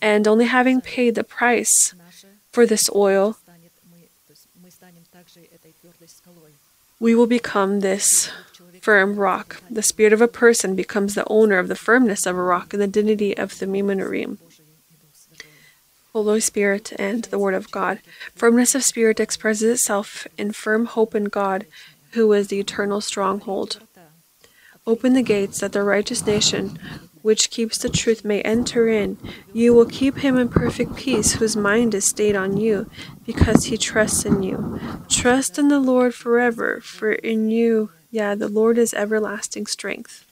And 0.00 0.26
only 0.26 0.46
having 0.46 0.80
paid 0.80 1.14
the 1.14 1.24
price 1.24 1.94
for 2.52 2.66
this 2.66 2.88
oil, 2.94 3.36
we 6.98 7.14
will 7.14 7.26
become 7.26 7.80
this 7.80 8.30
firm 8.80 9.16
rock. 9.16 9.60
The 9.70 9.82
spirit 9.82 10.12
of 10.12 10.22
a 10.22 10.28
person 10.28 10.74
becomes 10.74 11.14
the 11.14 11.26
owner 11.28 11.58
of 11.58 11.68
the 11.68 11.76
firmness 11.76 12.24
of 12.24 12.36
a 12.36 12.42
rock 12.42 12.72
and 12.72 12.80
the 12.80 12.86
dignity 12.86 13.36
of 13.36 13.58
the 13.58 13.66
Mimonarim. 13.66 14.38
Holy 16.24 16.40
Spirit 16.40 16.94
and 16.98 17.24
the 17.24 17.38
Word 17.38 17.52
of 17.52 17.70
God. 17.70 18.00
Firmness 18.34 18.74
of 18.74 18.82
spirit 18.82 19.20
expresses 19.20 19.70
itself 19.70 20.26
in 20.38 20.52
firm 20.52 20.86
hope 20.86 21.14
in 21.14 21.24
God, 21.24 21.66
who 22.12 22.32
is 22.32 22.48
the 22.48 22.58
eternal 22.58 23.02
stronghold. 23.02 23.80
Open 24.86 25.12
the 25.12 25.22
gates 25.22 25.60
that 25.60 25.72
the 25.72 25.82
righteous 25.82 26.24
nation, 26.24 26.78
which 27.20 27.50
keeps 27.50 27.76
the 27.76 27.90
truth, 27.90 28.24
may 28.24 28.40
enter 28.40 28.88
in. 28.88 29.18
You 29.52 29.74
will 29.74 29.84
keep 29.84 30.16
him 30.18 30.38
in 30.38 30.48
perfect 30.48 30.96
peace, 30.96 31.32
whose 31.34 31.54
mind 31.54 31.92
is 31.92 32.08
stayed 32.08 32.34
on 32.34 32.56
you, 32.56 32.88
because 33.26 33.64
he 33.64 33.76
trusts 33.76 34.24
in 34.24 34.42
you. 34.42 34.80
Trust 35.10 35.58
in 35.58 35.68
the 35.68 35.80
Lord 35.80 36.14
forever, 36.14 36.80
for 36.80 37.12
in 37.12 37.50
you, 37.50 37.90
yeah, 38.10 38.34
the 38.34 38.48
Lord 38.48 38.78
is 38.78 38.94
everlasting 38.94 39.66
strength. 39.66 40.24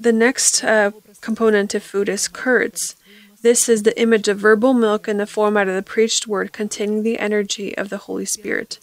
The 0.00 0.12
next 0.14 0.64
uh, 0.64 0.92
component 1.20 1.74
of 1.74 1.82
food 1.82 2.08
is 2.08 2.26
curds. 2.26 2.96
This 3.42 3.68
is 3.68 3.82
the 3.82 4.00
image 4.00 4.28
of 4.28 4.38
verbal 4.38 4.72
milk 4.72 5.06
in 5.08 5.18
the 5.18 5.26
format 5.26 5.68
of 5.68 5.74
the 5.74 5.82
preached 5.82 6.26
word 6.26 6.54
containing 6.54 7.02
the 7.02 7.18
energy 7.18 7.76
of 7.76 7.90
the 7.90 7.98
Holy 7.98 8.24
Spirit. 8.24 8.78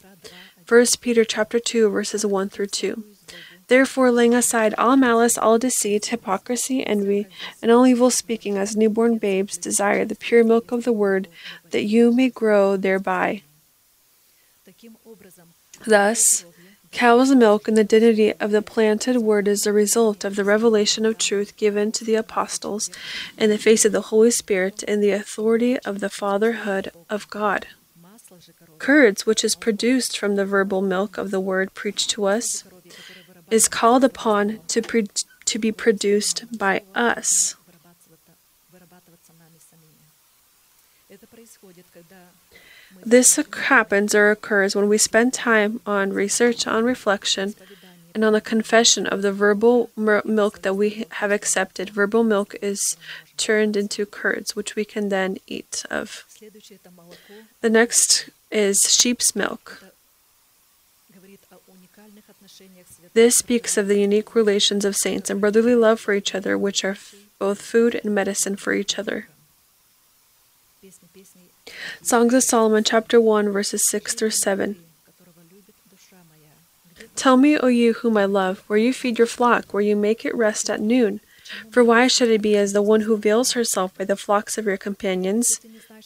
1 0.69 0.85
Peter 1.01 1.25
chapter 1.25 1.59
2 1.59 1.89
verses 1.89 2.23
1 2.23 2.49
through 2.49 2.67
2. 2.67 3.03
Therefore, 3.67 4.11
laying 4.11 4.35
aside 4.35 4.75
all 4.77 4.95
malice, 4.95 5.39
all 5.39 5.57
deceit, 5.57 6.05
hypocrisy, 6.05 6.85
envy, 6.85 7.25
and 7.63 7.71
all 7.71 7.87
evil 7.87 8.11
speaking, 8.11 8.55
as 8.59 8.77
newborn 8.77 9.17
babes, 9.17 9.57
desire 9.57 10.05
the 10.05 10.15
pure 10.15 10.43
milk 10.43 10.71
of 10.71 10.83
the 10.83 10.93
word, 10.93 11.27
that 11.71 11.83
you 11.83 12.11
may 12.13 12.29
grow 12.29 12.77
thereby. 12.77 13.41
Thus, 15.85 16.45
cow's 16.91 17.33
milk 17.33 17.67
and 17.67 17.77
the 17.77 17.83
dignity 17.83 18.33
of 18.33 18.51
the 18.51 18.61
planted 18.61 19.17
word 19.17 19.47
is 19.47 19.63
the 19.63 19.73
result 19.73 20.23
of 20.23 20.35
the 20.35 20.43
revelation 20.43 21.05
of 21.05 21.17
truth 21.17 21.55
given 21.57 21.91
to 21.91 22.05
the 22.05 22.15
apostles 22.15 22.89
in 23.37 23.49
the 23.49 23.57
face 23.57 23.85
of 23.85 23.91
the 23.91 24.01
Holy 24.01 24.31
Spirit 24.31 24.83
and 24.87 25.03
the 25.03 25.11
authority 25.11 25.77
of 25.79 25.99
the 25.99 26.09
fatherhood 26.09 26.91
of 27.09 27.29
God. 27.29 27.67
Curds, 28.77 29.25
which 29.25 29.43
is 29.43 29.55
produced 29.55 30.17
from 30.17 30.35
the 30.35 30.45
verbal 30.45 30.81
milk 30.81 31.17
of 31.17 31.31
the 31.31 31.39
word 31.39 31.73
preached 31.73 32.09
to 32.11 32.25
us, 32.25 32.63
is 33.49 33.67
called 33.67 34.03
upon 34.03 34.59
to, 34.67 34.81
pre- 34.81 35.07
to 35.45 35.59
be 35.59 35.71
produced 35.71 36.45
by 36.57 36.83
us. 36.93 37.55
This 43.07 43.37
happens 43.37 44.13
or 44.13 44.31
occurs 44.31 44.75
when 44.75 44.89
we 44.89 44.97
spend 44.97 45.33
time 45.33 45.79
on 45.85 46.11
research, 46.11 46.67
on 46.67 46.83
reflection, 46.83 47.55
and 48.13 48.25
on 48.25 48.33
the 48.33 48.41
confession 48.41 49.07
of 49.07 49.21
the 49.21 49.31
verbal 49.31 49.89
milk 49.95 50.61
that 50.63 50.73
we 50.73 51.05
have 51.11 51.31
accepted. 51.31 51.91
Verbal 51.91 52.25
milk 52.25 52.57
is 52.61 52.97
turned 53.37 53.77
into 53.77 54.05
curds, 54.05 54.57
which 54.57 54.75
we 54.75 54.83
can 54.83 55.07
then 55.07 55.37
eat 55.47 55.85
of. 55.89 56.25
The 57.61 57.69
next 57.69 58.29
is 58.51 58.91
sheep's 58.91 59.33
milk. 59.33 59.81
This 63.13 63.37
speaks 63.37 63.77
of 63.77 63.87
the 63.87 64.01
unique 64.01 64.35
relations 64.35 64.83
of 64.83 64.97
saints 64.97 65.29
and 65.29 65.39
brotherly 65.39 65.75
love 65.75 66.01
for 66.01 66.13
each 66.13 66.35
other, 66.35 66.57
which 66.57 66.83
are 66.83 66.97
both 67.39 67.61
food 67.61 67.95
and 67.95 68.13
medicine 68.13 68.57
for 68.57 68.73
each 68.73 68.99
other. 68.99 69.27
Songs 72.01 72.33
of 72.33 72.43
Solomon, 72.43 72.83
chapter 72.83 73.19
1, 73.19 73.49
verses 73.49 73.85
6 73.87 74.13
through 74.13 74.31
7. 74.31 74.77
Tell 77.15 77.37
me, 77.37 77.57
O 77.57 77.67
you 77.67 77.93
whom 77.93 78.17
I 78.17 78.25
love, 78.25 78.63
where 78.67 78.79
you 78.79 78.93
feed 78.93 79.17
your 79.17 79.27
flock, 79.27 79.73
where 79.73 79.83
you 79.83 79.95
make 79.95 80.23
it 80.23 80.35
rest 80.35 80.69
at 80.69 80.81
noon. 80.81 81.19
For 81.71 81.83
why 81.83 82.07
should 82.07 82.29
it 82.29 82.41
be 82.41 82.57
as 82.57 82.73
the 82.73 82.81
one 82.81 83.01
who 83.01 83.17
veils 83.17 83.53
herself 83.53 83.97
by 83.97 84.03
the 84.03 84.15
flocks 84.15 84.57
of 84.57 84.65
your 84.65 84.77
companions? 84.77 85.59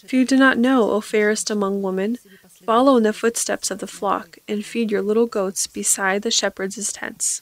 If 0.03 0.13
you 0.13 0.25
do 0.25 0.37
not 0.37 0.57
know, 0.57 0.91
O 0.91 1.01
fairest 1.01 1.49
among 1.49 1.81
women, 1.81 2.17
follow 2.65 2.95
in 2.97 3.03
the 3.03 3.13
footsteps 3.13 3.71
of 3.71 3.79
the 3.79 3.87
flock, 3.87 4.37
and 4.47 4.63
feed 4.63 4.91
your 4.91 5.01
little 5.01 5.25
goats 5.25 5.67
beside 5.67 6.21
the 6.21 6.31
shepherd's 6.31 6.93
tents. 6.93 7.41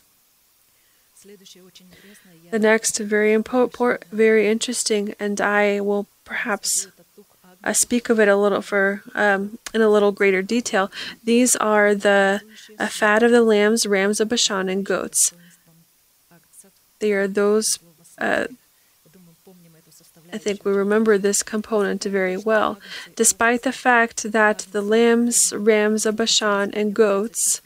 The 2.52 2.60
next, 2.60 2.98
very 2.98 3.34
important, 3.34 4.06
very 4.12 4.48
interesting, 4.48 5.14
and 5.20 5.42
I 5.42 5.82
will 5.82 6.08
perhaps 6.24 6.88
uh, 7.64 7.74
speak 7.74 8.10
of 8.10 8.20
it 8.20 8.28
a 8.28 8.36
little 8.36 8.62
for 8.62 9.04
um, 9.16 9.58
in 9.74 9.82
a 9.82 9.90
little 9.90 10.12
greater 10.12 10.42
detail. 10.42 10.92
These 11.24 11.56
are 11.58 11.94
the 11.94 12.42
fat 12.90 13.24
of 13.24 13.32
the 13.32 13.42
lambs, 13.42 13.86
rams 13.86 14.20
of 14.20 14.30
Bashan, 14.30 14.70
and 14.70 14.86
goats. 14.86 15.34
They 17.00 17.12
are 17.14 17.28
those. 17.28 17.80
Uh, 18.18 18.48
I 20.32 20.38
think 20.38 20.64
we 20.64 20.72
remember 20.72 21.18
this 21.18 21.42
component 21.42 22.04
very 22.04 22.38
well. 22.38 22.80
Despite 23.16 23.64
the 23.64 23.72
fact 23.72 24.32
that 24.32 24.68
the 24.72 24.82
lambs, 24.82 25.52
rams 25.56 26.06
of 26.06 26.18
Bashan, 26.18 26.72
and 26.74 26.94
goats 26.94 27.62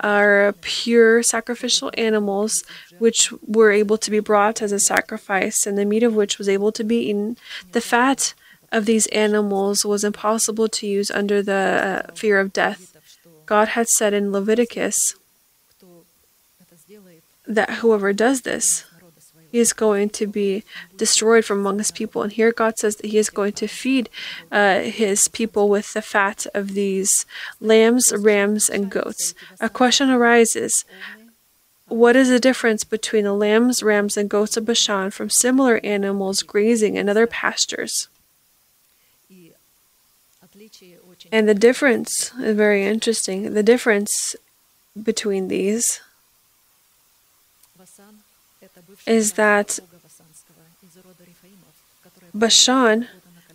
are 0.00 0.54
pure 0.60 1.22
sacrificial 1.22 1.90
animals 1.96 2.64
which 2.98 3.32
were 3.46 3.70
able 3.70 3.98
to 3.98 4.10
be 4.10 4.20
brought 4.20 4.60
as 4.62 4.72
a 4.72 4.80
sacrifice 4.80 5.66
and 5.66 5.78
the 5.78 5.84
meat 5.84 6.02
of 6.02 6.14
which 6.14 6.38
was 6.38 6.48
able 6.48 6.72
to 6.72 6.82
be 6.82 7.08
eaten, 7.08 7.36
the 7.72 7.80
fat 7.80 8.34
of 8.70 8.86
these 8.86 9.06
animals 9.08 9.84
was 9.84 10.04
impossible 10.04 10.68
to 10.68 10.86
use 10.86 11.10
under 11.10 11.42
the 11.42 12.04
uh, 12.08 12.12
fear 12.14 12.38
of 12.38 12.52
death. 12.52 12.96
God 13.46 13.68
had 13.68 13.88
said 13.88 14.12
in 14.12 14.32
Leviticus 14.32 15.14
that 17.46 17.70
whoever 17.76 18.12
does 18.12 18.42
this, 18.42 18.84
he 19.50 19.58
is 19.58 19.72
going 19.72 20.10
to 20.10 20.26
be 20.26 20.62
destroyed 20.98 21.44
from 21.44 21.60
among 21.60 21.78
his 21.78 21.90
people. 21.90 22.22
And 22.22 22.32
here 22.32 22.52
God 22.52 22.78
says 22.78 22.96
that 22.96 23.06
he 23.06 23.16
is 23.16 23.30
going 23.30 23.54
to 23.54 23.66
feed 23.66 24.10
uh, 24.52 24.80
his 24.80 25.28
people 25.28 25.70
with 25.70 25.94
the 25.94 26.02
fat 26.02 26.46
of 26.54 26.74
these 26.74 27.24
lambs, 27.60 28.12
rams, 28.14 28.68
and 28.68 28.90
goats. 28.90 29.34
A 29.60 29.70
question 29.70 30.10
arises 30.10 30.84
what 31.86 32.16
is 32.16 32.28
the 32.28 32.38
difference 32.38 32.84
between 32.84 33.24
the 33.24 33.32
lambs, 33.32 33.82
rams, 33.82 34.18
and 34.18 34.28
goats 34.28 34.58
of 34.58 34.66
Bashan 34.66 35.10
from 35.10 35.30
similar 35.30 35.80
animals 35.82 36.42
grazing 36.42 36.96
in 36.96 37.08
other 37.08 37.26
pastures? 37.26 38.08
And 41.30 41.48
the 41.48 41.54
difference 41.54 42.32
is 42.40 42.56
very 42.56 42.84
interesting. 42.86 43.54
The 43.54 43.62
difference 43.62 44.34
between 45.00 45.48
these 45.48 46.00
is 49.06 49.32
that 49.34 49.78
Bashan 52.34 53.08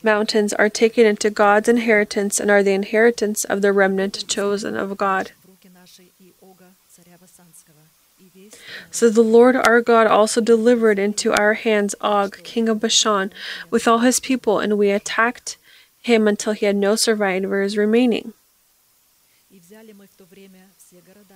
mountains 0.04 0.54
are 0.54 0.70
taken 0.70 1.06
into 1.06 1.30
God's 1.30 1.70
inheritance 1.70 2.40
and 2.40 2.52
are 2.52 2.64
the 2.64 2.74
inheritance 2.74 3.44
of 3.46 3.62
the 3.62 3.72
remnant 3.72 4.28
chosen 4.28 4.76
of 4.76 4.98
God. 4.98 5.32
So 8.92 9.10
the 9.10 9.22
Lord 9.22 9.56
our 9.56 9.82
God 9.82 10.08
also 10.08 10.42
delivered 10.42 11.00
into 11.00 11.34
our 11.34 11.54
hands 11.54 11.96
Og, 12.02 12.38
king 12.44 12.70
of 12.70 12.80
Bashan, 12.80 13.32
with 13.70 13.88
all 13.88 14.00
his 14.00 14.20
people, 14.20 14.60
and 14.60 14.78
we 14.78 14.92
attacked 14.92 15.58
him 16.04 16.28
until 16.28 16.54
he 16.54 16.66
had 16.66 16.76
no 16.76 16.96
survivors 16.96 17.76
remaining. 17.78 18.34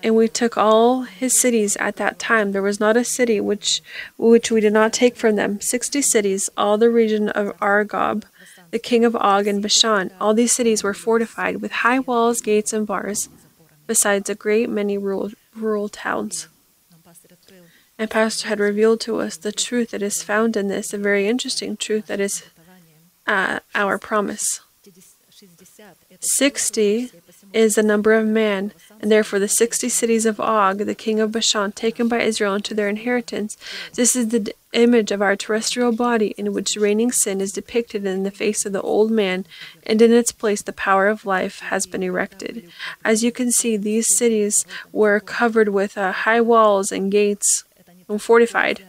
And 0.03 0.15
we 0.15 0.28
took 0.28 0.57
all 0.57 1.03
his 1.03 1.39
cities 1.39 1.76
at 1.78 1.95
that 1.95 2.20
time. 2.20 2.51
There 2.51 2.61
was 2.61 2.80
not 2.80 2.95
a 2.95 3.03
city 3.03 3.39
which 3.39 3.82
which 4.18 4.51
we 4.51 4.61
did 4.61 4.74
not 4.74 4.93
take 4.93 5.15
from 5.15 5.36
them. 5.36 5.59
Sixty 5.61 6.01
cities, 6.01 6.49
all 6.55 6.78
the 6.78 6.89
region 6.89 7.30
of 7.30 7.57
Argob, 7.59 8.24
the 8.72 8.80
king 8.80 9.03
of 9.05 9.15
Og 9.15 9.47
and 9.47 9.61
Bashan. 9.61 10.11
All 10.22 10.34
these 10.34 10.51
cities 10.51 10.84
were 10.84 10.93
fortified 10.93 11.61
with 11.61 11.72
high 11.84 11.99
walls, 11.99 12.41
gates, 12.41 12.74
and 12.74 12.86
bars, 12.86 13.30
besides 13.88 14.30
a 14.30 14.36
great 14.36 14.70
many 14.70 14.97
rural, 14.97 15.32
rural 15.55 15.89
towns. 15.89 16.47
And 17.97 18.11
Pastor 18.11 18.47
had 18.47 18.59
revealed 18.59 19.01
to 19.01 19.20
us 19.22 19.38
the 19.38 19.51
truth 19.51 19.89
that 19.91 20.03
is 20.03 20.22
found 20.22 20.55
in 20.55 20.68
this, 20.68 20.93
a 20.93 20.99
very 20.99 21.28
interesting 21.28 21.76
truth 21.76 22.05
that 22.07 22.20
is 22.20 22.43
uh, 23.28 23.60
our 23.76 23.98
promise. 23.98 24.62
60 26.20 27.12
is 27.54 27.76
the 27.76 27.84
number 27.84 28.14
of 28.14 28.26
man, 28.26 28.72
and 29.00 29.12
therefore 29.12 29.38
the 29.38 29.48
60 29.48 29.88
cities 29.90 30.26
of 30.26 30.40
Og, 30.40 30.80
the 30.80 30.96
king 30.96 31.20
of 31.20 31.32
Bashan, 31.32 31.72
taken 31.74 32.08
by 32.08 32.22
Israel 32.22 32.56
into 32.56 32.74
their 32.74 32.90
inheritance. 32.90 33.56
This 33.94 34.16
is 34.16 34.30
the 34.30 34.54
image 34.74 35.12
of 35.12 35.22
our 35.22 35.36
terrestrial 35.36 35.92
body 35.92 36.34
in 36.38 36.54
which 36.54 36.76
reigning 36.76 37.12
sin 37.12 37.40
is 37.40 37.52
depicted 37.52 38.06
in 38.06 38.24
the 38.24 38.32
face 38.32 38.66
of 38.66 38.74
the 38.74 38.82
old 38.82 39.12
man, 39.12 39.46
and 39.86 40.02
in 40.02 40.12
its 40.12 40.32
place 40.32 40.64
the 40.64 40.74
power 40.74 41.08
of 41.08 41.26
life 41.26 41.60
has 41.60 41.86
been 41.86 42.04
erected. 42.04 42.70
As 43.06 43.24
you 43.24 43.32
can 43.32 43.52
see, 43.52 43.78
these 43.78 44.08
cities 44.16 44.66
were 44.92 45.20
covered 45.20 45.70
with 45.70 45.98
uh, 45.98 46.12
high 46.12 46.42
walls 46.42 46.92
and 46.92 47.12
gates 47.12 47.64
and 48.10 48.22
fortified. 48.22 48.84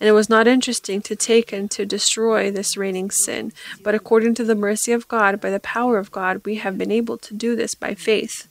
And 0.00 0.08
it 0.08 0.12
was 0.12 0.28
not 0.28 0.46
interesting 0.46 1.00
to 1.02 1.16
take 1.16 1.52
and 1.52 1.70
to 1.70 1.86
destroy 1.86 2.50
this 2.50 2.76
reigning 2.76 3.10
sin, 3.10 3.52
but 3.82 3.94
according 3.94 4.34
to 4.34 4.44
the 4.44 4.54
mercy 4.54 4.92
of 4.92 5.08
God, 5.08 5.40
by 5.40 5.50
the 5.50 5.60
power 5.60 5.98
of 5.98 6.10
God, 6.10 6.44
we 6.44 6.56
have 6.56 6.78
been 6.78 6.90
able 6.90 7.18
to 7.18 7.34
do 7.34 7.56
this 7.56 7.74
by 7.74 7.94
faith. 7.94 8.48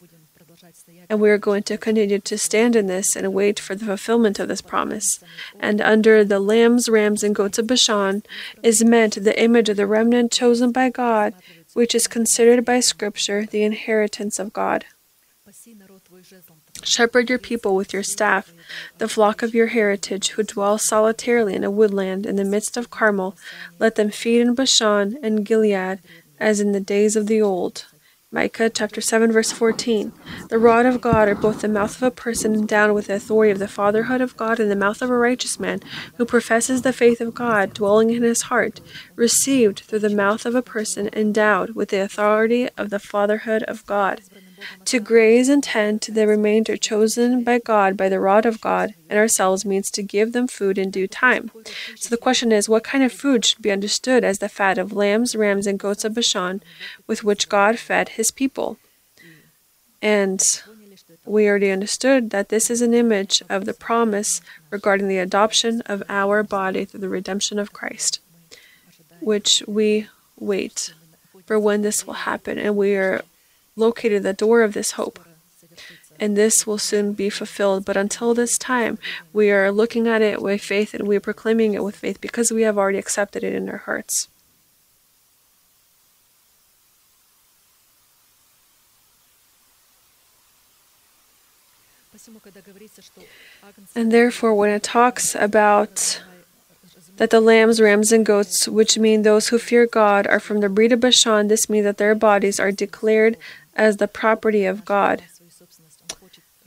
And 1.09 1.19
we 1.19 1.29
are 1.29 1.37
going 1.37 1.63
to 1.63 1.77
continue 1.77 2.19
to 2.19 2.37
stand 2.37 2.75
in 2.75 2.87
this 2.87 3.15
and 3.15 3.33
wait 3.33 3.59
for 3.59 3.75
the 3.75 3.85
fulfillment 3.85 4.39
of 4.39 4.47
this 4.47 4.61
promise. 4.61 5.21
And 5.59 5.81
under 5.81 6.23
the 6.23 6.39
lambs, 6.39 6.87
rams, 6.87 7.23
and 7.23 7.35
goats 7.35 7.57
of 7.57 7.67
Bashan 7.67 8.23
is 8.63 8.83
meant 8.83 9.21
the 9.21 9.41
image 9.41 9.67
of 9.67 9.77
the 9.77 9.87
remnant 9.87 10.31
chosen 10.31 10.71
by 10.71 10.89
God, 10.89 11.33
which 11.73 11.93
is 11.93 12.07
considered 12.07 12.63
by 12.63 12.79
Scripture 12.79 13.45
the 13.45 13.63
inheritance 13.63 14.39
of 14.39 14.53
God. 14.53 14.85
Shepherd 16.83 17.29
your 17.29 17.39
people 17.39 17.75
with 17.75 17.93
your 17.93 18.03
staff, 18.03 18.53
the 18.97 19.07
flock 19.07 19.41
of 19.41 19.55
your 19.55 19.67
heritage, 19.67 20.29
who 20.29 20.43
dwell 20.43 20.77
solitarily 20.77 21.55
in 21.55 21.63
a 21.63 21.71
woodland 21.71 22.25
in 22.25 22.35
the 22.35 22.43
midst 22.43 22.77
of 22.77 22.89
Carmel. 22.89 23.35
Let 23.79 23.95
them 23.95 24.11
feed 24.11 24.41
in 24.41 24.53
Bashan 24.53 25.17
and 25.23 25.45
Gilead, 25.45 25.99
as 26.39 26.59
in 26.59 26.71
the 26.71 26.79
days 26.79 27.15
of 27.15 27.27
the 27.27 27.41
old. 27.41 27.85
Micah 28.31 28.69
chapter 28.69 29.01
7 29.01 29.31
verse 29.31 29.51
14. 29.51 30.13
The 30.49 30.57
rod 30.57 30.85
of 30.85 31.01
God 31.01 31.27
are 31.27 31.35
both 31.35 31.61
the 31.61 31.67
mouth 31.67 31.97
of 31.97 32.03
a 32.03 32.11
person 32.11 32.53
endowed 32.53 32.93
with 32.93 33.07
the 33.07 33.15
authority 33.15 33.51
of 33.51 33.59
the 33.59 33.67
fatherhood 33.67 34.21
of 34.21 34.37
God 34.37 34.59
and 34.59 34.71
the 34.71 34.75
mouth 34.75 35.01
of 35.01 35.09
a 35.09 35.17
righteous 35.17 35.59
man 35.59 35.81
who 36.15 36.25
professes 36.25 36.81
the 36.81 36.93
faith 36.93 37.19
of 37.19 37.35
God 37.35 37.73
dwelling 37.73 38.09
in 38.09 38.23
his 38.23 38.43
heart, 38.43 38.79
received 39.15 39.81
through 39.81 39.99
the 39.99 40.09
mouth 40.09 40.45
of 40.45 40.55
a 40.55 40.61
person 40.61 41.09
endowed 41.13 41.71
with 41.71 41.89
the 41.89 42.01
authority 42.01 42.69
of 42.77 42.89
the 42.89 42.99
fatherhood 42.99 43.63
of 43.63 43.85
God 43.85 44.21
to 44.85 44.99
graze 44.99 45.49
and 45.49 45.63
tend 45.63 46.01
to 46.01 46.11
the 46.11 46.27
remainder 46.27 46.77
chosen 46.77 47.43
by 47.43 47.59
God 47.59 47.97
by 47.97 48.09
the 48.09 48.19
rod 48.19 48.45
of 48.45 48.61
God 48.61 48.93
and 49.09 49.17
ourselves 49.17 49.65
means 49.65 49.91
to 49.91 50.03
give 50.03 50.33
them 50.33 50.47
food 50.47 50.77
in 50.77 50.89
due 50.89 51.07
time. 51.07 51.51
So 51.95 52.09
the 52.09 52.17
question 52.17 52.51
is 52.51 52.69
what 52.69 52.83
kind 52.83 53.03
of 53.03 53.11
food 53.11 53.45
should 53.45 53.61
be 53.61 53.71
understood 53.71 54.23
as 54.23 54.39
the 54.39 54.49
fat 54.49 54.77
of 54.77 54.93
lambs, 54.93 55.35
rams, 55.35 55.67
and 55.67 55.79
goats 55.79 56.05
of 56.05 56.13
Bashan 56.13 56.61
with 57.07 57.23
which 57.23 57.49
God 57.49 57.79
fed 57.79 58.09
his 58.09 58.31
people? 58.31 58.77
And 60.01 60.41
we 61.25 61.47
already 61.47 61.69
understood 61.69 62.31
that 62.31 62.49
this 62.49 62.69
is 62.69 62.81
an 62.81 62.93
image 62.93 63.43
of 63.49 63.65
the 63.65 63.73
promise 63.73 64.41
regarding 64.69 65.07
the 65.07 65.19
adoption 65.19 65.81
of 65.85 66.01
our 66.09 66.41
body 66.41 66.85
through 66.85 67.01
the 67.01 67.09
redemption 67.09 67.59
of 67.59 67.73
Christ, 67.73 68.19
which 69.19 69.63
we 69.67 70.07
wait 70.39 70.93
for 71.45 71.59
when 71.59 71.81
this 71.81 72.07
will 72.07 72.13
happen, 72.13 72.57
and 72.57 72.75
we 72.75 72.95
are 72.95 73.21
located 73.75 74.23
the 74.23 74.33
door 74.33 74.61
of 74.61 74.73
this 74.73 74.91
hope. 74.91 75.19
And 76.19 76.37
this 76.37 76.67
will 76.67 76.77
soon 76.77 77.13
be 77.13 77.29
fulfilled. 77.29 77.83
But 77.85 77.97
until 77.97 78.33
this 78.33 78.57
time, 78.57 78.99
we 79.33 79.49
are 79.51 79.71
looking 79.71 80.07
at 80.07 80.21
it 80.21 80.41
with 80.41 80.61
faith 80.61 80.93
and 80.93 81.07
we 81.07 81.15
are 81.15 81.21
proclaiming 81.21 81.73
it 81.73 81.83
with 81.83 81.95
faith 81.95 82.21
because 82.21 82.51
we 82.51 82.61
have 82.61 82.77
already 82.77 82.99
accepted 82.99 83.43
it 83.43 83.53
in 83.53 83.69
our 83.69 83.77
hearts. 83.77 84.27
And 93.95 94.11
therefore, 94.11 94.53
when 94.53 94.69
it 94.69 94.83
talks 94.83 95.33
about 95.33 96.21
that 97.17 97.29
the 97.29 97.39
lambs, 97.39 97.79
rams, 97.79 98.11
and 98.11 98.25
goats, 98.25 98.67
which 98.67 98.97
mean 98.97 99.21
those 99.21 99.49
who 99.49 99.59
fear 99.59 99.85
God, 99.85 100.25
are 100.27 100.39
from 100.39 100.59
the 100.59 100.69
breed 100.69 100.91
of 100.91 101.01
Bashan, 101.01 101.47
this 101.47 101.69
means 101.69 101.83
that 101.83 101.97
their 101.97 102.15
bodies 102.15 102.59
are 102.59 102.71
declared 102.71 103.37
as 103.75 103.97
the 103.97 104.07
property 104.07 104.65
of 104.65 104.85
God. 104.85 105.23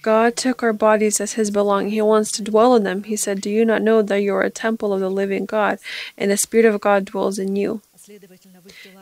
God 0.02 0.36
took 0.36 0.62
our 0.62 0.74
bodies 0.74 1.18
as 1.18 1.32
His 1.32 1.50
belonging. 1.50 1.92
He 1.92 2.02
wants 2.02 2.30
to 2.32 2.42
dwell 2.42 2.74
in 2.74 2.82
them. 2.84 3.04
He 3.04 3.16
said, 3.16 3.40
Do 3.40 3.48
you 3.48 3.64
not 3.64 3.80
know 3.80 4.02
that 4.02 4.20
you 4.20 4.34
are 4.34 4.42
a 4.42 4.50
temple 4.50 4.92
of 4.92 5.00
the 5.00 5.10
living 5.10 5.46
God, 5.46 5.78
and 6.18 6.30
the 6.30 6.36
Spirit 6.36 6.66
of 6.66 6.80
God 6.80 7.06
dwells 7.06 7.38
in 7.38 7.56
you? 7.56 7.80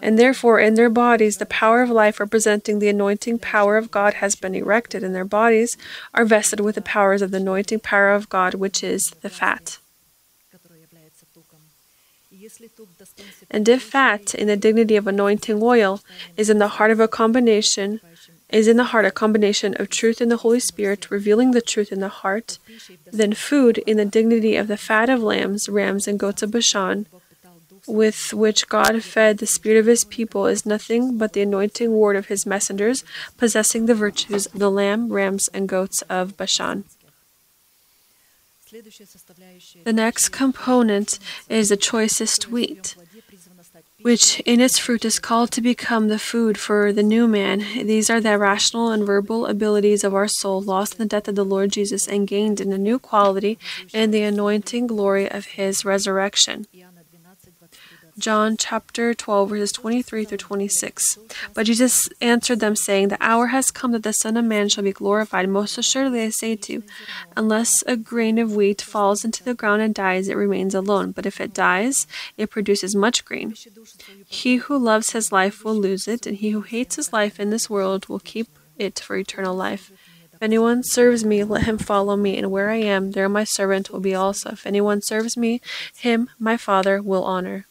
And 0.01 0.17
therefore, 0.17 0.61
in 0.61 0.75
their 0.75 0.89
bodies, 0.89 1.39
the 1.39 1.47
power 1.47 1.83
of 1.83 1.91
life 1.91 2.21
representing 2.21 2.79
the 2.79 2.89
anointing 2.89 3.41
power 3.41 3.77
of 3.77 3.91
God 3.91 4.15
has 4.15 4.37
been 4.37 4.55
erected, 4.55 5.03
and 5.03 5.13
their 5.13 5.25
bodies 5.25 5.77
are 6.15 6.25
vested 6.25 6.61
with 6.61 6.77
the 6.77 6.83
powers 6.83 7.21
of 7.21 7.33
the 7.33 7.39
anointing 7.39 7.81
power 7.81 8.11
of 8.11 8.29
God, 8.29 8.55
which 8.55 8.85
is 8.85 9.11
the 9.23 9.31
fat. 9.31 9.79
And 13.51 13.69
if 13.69 13.83
fat, 13.83 14.35
in 14.35 14.47
the 14.49 14.57
dignity 14.57 14.97
of 14.97 15.07
anointing 15.07 15.63
oil, 15.63 16.01
is 16.37 16.49
in 16.49 16.59
the 16.59 16.69
heart 16.69 16.91
of 16.91 17.01
a 17.01 17.09
combination, 17.09 18.01
is 18.49 18.69
in 18.69 18.77
the 18.77 18.85
heart 18.85 19.05
a 19.05 19.11
combination 19.11 19.75
of 19.79 19.89
truth 19.89 20.21
and 20.21 20.31
the 20.31 20.39
Holy 20.39 20.61
Spirit, 20.61 21.11
revealing 21.11 21.51
the 21.51 21.61
truth 21.61 21.93
in 21.93 22.01
the 22.01 22.09
heart, 22.09 22.59
then 23.13 23.33
food, 23.33 23.79
in 23.79 23.97
the 23.97 24.05
dignity 24.05 24.57
of 24.57 24.69
the 24.69 24.77
fat 24.77 25.09
of 25.09 25.23
lambs, 25.23 25.69
rams, 25.69 26.09
and 26.09 26.19
goats 26.19 26.43
of 26.43 26.51
Bashan, 26.51 27.07
with 27.87 28.33
which 28.33 28.69
God 28.69 29.03
fed 29.03 29.39
the 29.39 29.47
spirit 29.47 29.79
of 29.79 29.87
his 29.87 30.05
people, 30.05 30.47
is 30.47 30.65
nothing 30.65 31.19
but 31.19 31.33
the 31.33 31.43
anointing 31.43 31.93
word 31.93 32.17
of 32.17 32.27
his 32.27 32.47
messengers, 32.47 33.05
possessing 33.37 33.87
the 33.87 33.95
virtues 33.95 34.47
of 34.47 34.59
the 34.59 34.71
lamb, 34.71 35.13
rams, 35.13 35.49
and 35.49 35.69
goats 35.69 36.03
of 36.03 36.37
Bashan. 36.37 36.85
The 39.85 39.93
next 39.93 40.31
component 40.31 41.19
is 41.49 41.69
the 41.69 41.77
choicest 41.77 42.51
wheat, 42.51 42.97
which 44.03 44.41
in 44.41 44.61
its 44.61 44.79
fruit 44.79 45.05
is 45.05 45.19
called 45.19 45.51
to 45.53 45.61
become 45.61 46.09
the 46.09 46.19
food 46.19 46.59
for 46.59 46.93
the 46.93 47.03
new 47.03 47.27
man. 47.27 47.61
These 47.87 48.11
are 48.11 48.21
the 48.21 48.39
rational 48.39 48.91
and 48.91 49.07
verbal 49.07 49.47
abilities 49.47 50.05
of 50.05 50.15
our 50.15 50.29
soul, 50.29 50.61
lost 50.61 50.95
in 50.95 50.99
the 50.99 51.07
death 51.07 51.29
of 51.29 51.35
the 51.35 51.45
Lord 51.45 51.73
Jesus 51.73 52.07
and 52.07 52.27
gained 52.27 52.61
in 52.61 52.73
a 52.73 52.79
new 52.79 52.99
quality 52.99 53.59
in 53.93 54.11
the 54.11 54.23
anointing 54.23 54.87
glory 54.87 55.31
of 55.31 55.47
his 55.47 55.85
resurrection. 55.85 56.67
John 58.19 58.59
chapter 58.59 59.15
12, 59.15 59.49
verses 59.49 59.73
23 59.73 60.27
through 60.27 60.37
26. 60.37 61.19
But 61.55 61.65
Jesus 61.65 62.11
answered 62.21 62.61
them, 62.61 62.77
saying, 62.77 63.09
The 63.09 63.17
hour 63.21 63.47
has 63.49 63.71
come 63.71 63.93
that 63.93 64.03
the 64.03 64.13
Son 64.13 64.37
of 64.37 64.45
Man 64.45 64.69
shall 64.69 64.85
be 64.85 64.93
glorified. 64.93 65.49
Most 65.49 65.79
assuredly 65.79 66.21
I 66.23 66.29
say 66.29 66.55
to 66.57 66.73
you, 66.75 66.83
unless 67.37 67.83
a 67.87 67.97
grain 67.97 68.39
of 68.39 68.55
wheat 68.55 68.83
falls 68.83 69.25
into 69.25 69.43
the 69.43 69.55
ground 69.55 69.81
and 69.81 69.95
dies, 69.95 70.29
it 70.29 70.37
remains 70.37 70.75
alone. 70.75 71.13
But 71.13 71.25
if 71.25 71.41
it 71.41 71.55
dies, 71.55 72.07
it 72.37 72.51
produces 72.51 72.95
much 72.95 73.25
grain. 73.25 73.55
He 74.27 74.57
who 74.57 74.77
loves 74.77 75.13
his 75.13 75.33
life 75.33 75.65
will 75.65 75.75
lose 75.75 76.07
it, 76.07 76.27
and 76.27 76.37
he 76.37 76.51
who 76.51 76.61
hates 76.61 76.97
his 76.97 77.15
life 77.15 77.41
in 77.41 77.49
this 77.49 77.71
world 77.71 78.09
will 78.09 78.21
keep 78.21 78.49
it 78.77 79.01
for 79.01 79.17
eternal 79.17 79.57
life. 79.57 79.91
If 80.35 80.43
anyone 80.43 80.83
serves 80.83 81.25
me, 81.25 81.45
let 81.45 81.65
him 81.65 81.79
follow 81.79 82.17
me, 82.17 82.37
and 82.37 82.51
where 82.51 82.69
I 82.69 82.77
am, 82.77 83.13
there 83.13 83.29
my 83.29 83.45
servant 83.45 83.91
will 83.91 84.01
be 84.01 84.15
also. 84.15 84.51
If 84.51 84.67
anyone 84.67 85.01
serves 85.01 85.35
me, 85.37 85.63
him 85.97 86.29
my 86.39 86.59
Father 86.59 87.01
will 87.01 87.25
honor. 87.25 87.67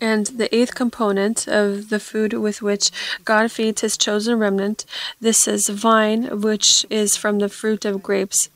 And 0.00 0.26
the 0.26 0.54
eighth 0.54 0.74
component 0.74 1.48
of 1.48 1.88
the 1.88 2.00
food 2.00 2.32
with 2.34 2.62
which 2.62 2.90
God 3.24 3.50
feeds 3.50 3.80
his 3.80 3.96
chosen 3.96 4.38
remnant, 4.38 4.84
this 5.20 5.48
is 5.48 5.68
vine, 5.68 6.40
which 6.40 6.86
is 6.90 7.16
from 7.16 7.38
the 7.38 7.48
fruit 7.48 7.84
of 7.84 8.02
grapes. 8.02 8.50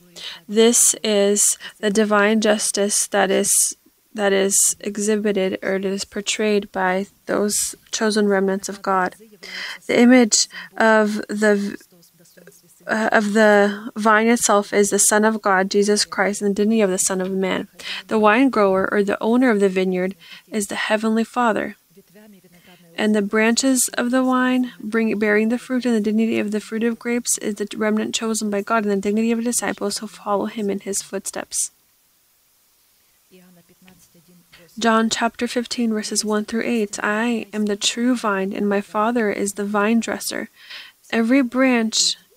This 0.47 0.95
is 1.03 1.57
the 1.79 1.89
divine 1.89 2.41
justice 2.41 3.07
that 3.07 3.31
is 3.31 3.75
that 4.13 4.31
is 4.31 4.77
exhibited 4.79 5.59
or 5.61 5.75
it 5.75 5.83
is 5.83 6.05
portrayed 6.05 6.71
by 6.71 7.05
those 7.25 7.75
chosen 7.91 8.29
remnants 8.29 8.69
of 8.69 8.81
God. 8.81 9.13
The 9.87 9.99
image 9.99 10.47
of 10.77 11.17
the 11.27 11.77
uh, 12.87 13.09
of 13.11 13.33
the 13.33 13.91
vine 13.95 14.27
itself 14.27 14.73
is 14.73 14.89
the 14.89 14.99
Son 14.99 15.25
of 15.25 15.41
God, 15.41 15.71
Jesus 15.71 16.05
Christ, 16.05 16.41
and 16.41 16.51
the 16.51 16.61
dignity 16.61 16.81
of 16.81 16.89
the 16.89 16.97
Son 16.97 17.21
of 17.21 17.31
Man. 17.31 17.67
The 18.07 18.19
wine 18.19 18.49
grower, 18.49 18.87
or 18.91 19.03
the 19.03 19.21
owner 19.21 19.49
of 19.49 19.59
the 19.59 19.69
vineyard, 19.69 20.15
is 20.49 20.67
the 20.67 20.75
Heavenly 20.75 21.23
Father. 21.23 21.75
And 22.97 23.13
the 23.13 23.21
branches 23.21 23.89
of 23.89 24.11
the 24.11 24.23
wine, 24.23 24.71
bring, 24.79 25.17
bearing 25.19 25.49
the 25.49 25.57
fruit 25.57 25.85
and 25.85 25.93
the 25.93 25.99
dignity 25.99 26.39
of 26.39 26.51
the 26.51 26.61
fruit 26.61 26.83
of 26.83 26.97
grapes, 26.97 27.37
is 27.39 27.55
the 27.55 27.67
remnant 27.75 28.15
chosen 28.15 28.49
by 28.49 28.61
God 28.61 28.85
and 28.85 28.91
the 28.91 29.09
dignity 29.09 29.31
of 29.31 29.43
disciples 29.43 29.97
who 29.97 30.07
follow 30.07 30.45
him 30.45 30.69
in 30.69 30.79
his 30.79 31.01
footsteps. 31.01 31.71
John 34.77 35.09
chapter 35.09 35.47
15, 35.47 35.93
verses 35.93 36.25
1 36.25 36.45
through 36.45 36.63
8 36.65 36.99
I 37.01 37.47
am 37.53 37.65
the 37.65 37.77
true 37.77 38.15
vine, 38.15 38.51
and 38.51 38.67
my 38.67 38.81
Father 38.81 39.31
is 39.31 39.53
the 39.53 39.63
vine 39.63 40.01
dresser. 40.01 40.49
Every 41.11 41.41
branch 41.41 42.17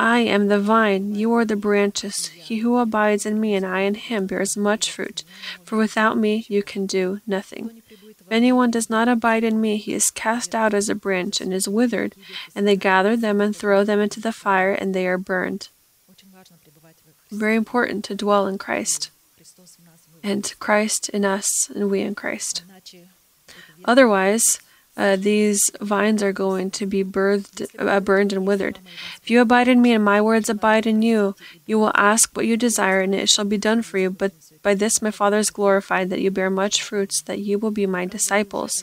I 0.00 0.20
am 0.20 0.48
the 0.48 0.58
vine, 0.58 1.14
you 1.14 1.30
are 1.34 1.44
the 1.44 1.56
branches. 1.56 2.28
He 2.28 2.60
who 2.60 2.78
abides 2.78 3.26
in 3.26 3.38
me 3.38 3.54
and 3.54 3.66
I 3.66 3.80
in 3.80 3.96
him 3.96 4.26
bears 4.26 4.56
much 4.56 4.90
fruit, 4.90 5.24
for 5.62 5.76
without 5.76 6.16
me 6.16 6.46
you 6.48 6.62
can 6.62 6.86
do 6.86 7.20
nothing. 7.26 7.82
If 7.90 8.22
anyone 8.30 8.70
does 8.70 8.88
not 8.88 9.08
abide 9.08 9.44
in 9.44 9.60
me, 9.60 9.76
he 9.76 9.92
is 9.92 10.10
cast 10.10 10.54
out 10.54 10.72
as 10.72 10.88
a 10.88 10.94
branch 10.94 11.42
and 11.42 11.52
is 11.52 11.68
withered, 11.68 12.14
and 12.54 12.66
they 12.66 12.76
gather 12.76 13.14
them 13.14 13.42
and 13.42 13.54
throw 13.54 13.84
them 13.84 14.00
into 14.00 14.20
the 14.20 14.32
fire, 14.32 14.72
and 14.72 14.94
they 14.94 15.06
are 15.06 15.18
burned. 15.18 15.68
Very 17.30 17.56
important 17.56 18.02
to 18.06 18.14
dwell 18.14 18.46
in 18.46 18.56
Christ, 18.56 19.10
and 20.22 20.54
Christ 20.58 21.10
in 21.10 21.26
us, 21.26 21.68
and 21.68 21.90
we 21.90 22.00
in 22.00 22.14
Christ. 22.14 22.62
Otherwise, 23.84 24.60
uh, 24.96 25.16
these 25.16 25.70
vines 25.80 26.22
are 26.22 26.32
going 26.32 26.70
to 26.72 26.86
be 26.86 27.04
birthed, 27.04 27.66
uh, 27.78 28.00
burned 28.00 28.32
and 28.32 28.46
withered. 28.46 28.80
If 29.22 29.30
you 29.30 29.40
abide 29.40 29.68
in 29.68 29.80
me 29.80 29.92
and 29.92 30.04
my 30.04 30.20
words 30.20 30.48
abide 30.50 30.86
in 30.86 31.02
you, 31.02 31.34
you 31.66 31.78
will 31.78 31.92
ask 31.94 32.36
what 32.36 32.46
you 32.46 32.56
desire, 32.56 33.00
and 33.00 33.14
it 33.14 33.28
shall 33.28 33.44
be 33.44 33.58
done 33.58 33.82
for 33.82 33.98
you. 33.98 34.10
But 34.10 34.32
by 34.62 34.74
this 34.74 35.00
my 35.00 35.10
Father 35.10 35.38
is 35.38 35.50
glorified, 35.50 36.10
that 36.10 36.20
you 36.20 36.30
bear 36.30 36.50
much 36.50 36.82
fruits, 36.82 37.20
that 37.22 37.38
you 37.38 37.58
will 37.58 37.70
be 37.70 37.86
my 37.86 38.06
disciples. 38.06 38.82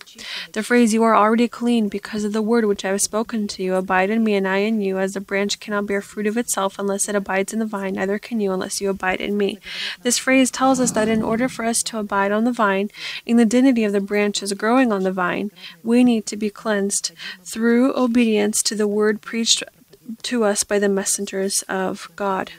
The 0.53 0.63
phrase, 0.63 0.93
You 0.93 1.03
are 1.03 1.15
already 1.15 1.47
clean 1.47 1.87
because 1.87 2.23
of 2.23 2.33
the 2.33 2.41
word 2.41 2.65
which 2.65 2.83
I 2.83 2.89
have 2.89 3.01
spoken 3.01 3.47
to 3.49 3.63
you, 3.63 3.75
abide 3.75 4.09
in 4.09 4.23
me 4.23 4.35
and 4.35 4.47
I 4.47 4.57
in 4.57 4.81
you, 4.81 4.97
as 4.97 5.13
the 5.13 5.21
branch 5.21 5.59
cannot 5.59 5.85
bear 5.85 6.01
fruit 6.01 6.27
of 6.27 6.37
itself 6.37 6.79
unless 6.79 7.07
it 7.07 7.15
abides 7.15 7.53
in 7.53 7.59
the 7.59 7.65
vine, 7.65 7.93
neither 7.93 8.19
can 8.19 8.39
you 8.39 8.51
unless 8.51 8.81
you 8.81 8.89
abide 8.89 9.21
in 9.21 9.37
me. 9.37 9.59
This 10.01 10.17
phrase 10.17 10.49
tells 10.49 10.79
us 10.79 10.91
that 10.91 11.07
in 11.07 11.21
order 11.21 11.47
for 11.47 11.65
us 11.65 11.83
to 11.83 11.99
abide 11.99 12.31
on 12.31 12.43
the 12.43 12.51
vine, 12.51 12.89
in 13.25 13.37
the 13.37 13.45
dignity 13.45 13.83
of 13.83 13.93
the 13.93 14.01
branches 14.01 14.53
growing 14.53 14.91
on 14.91 15.03
the 15.03 15.11
vine, 15.11 15.51
we 15.83 16.03
need 16.03 16.25
to 16.27 16.37
be 16.37 16.49
cleansed 16.49 17.11
through 17.43 17.95
obedience 17.95 18.61
to 18.63 18.75
the 18.75 18.87
word 18.87 19.21
preached 19.21 19.63
to 20.23 20.43
us 20.43 20.63
by 20.63 20.79
the 20.79 20.89
messengers 20.89 21.63
of 21.63 22.09
God. 22.15 22.51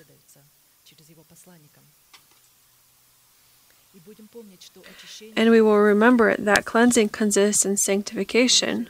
And 5.37 5.51
we 5.51 5.61
will 5.61 5.79
remember 5.79 6.37
that 6.37 6.65
cleansing 6.65 7.11
consists 7.11 7.65
in 7.65 7.77
sanctification, 7.77 8.89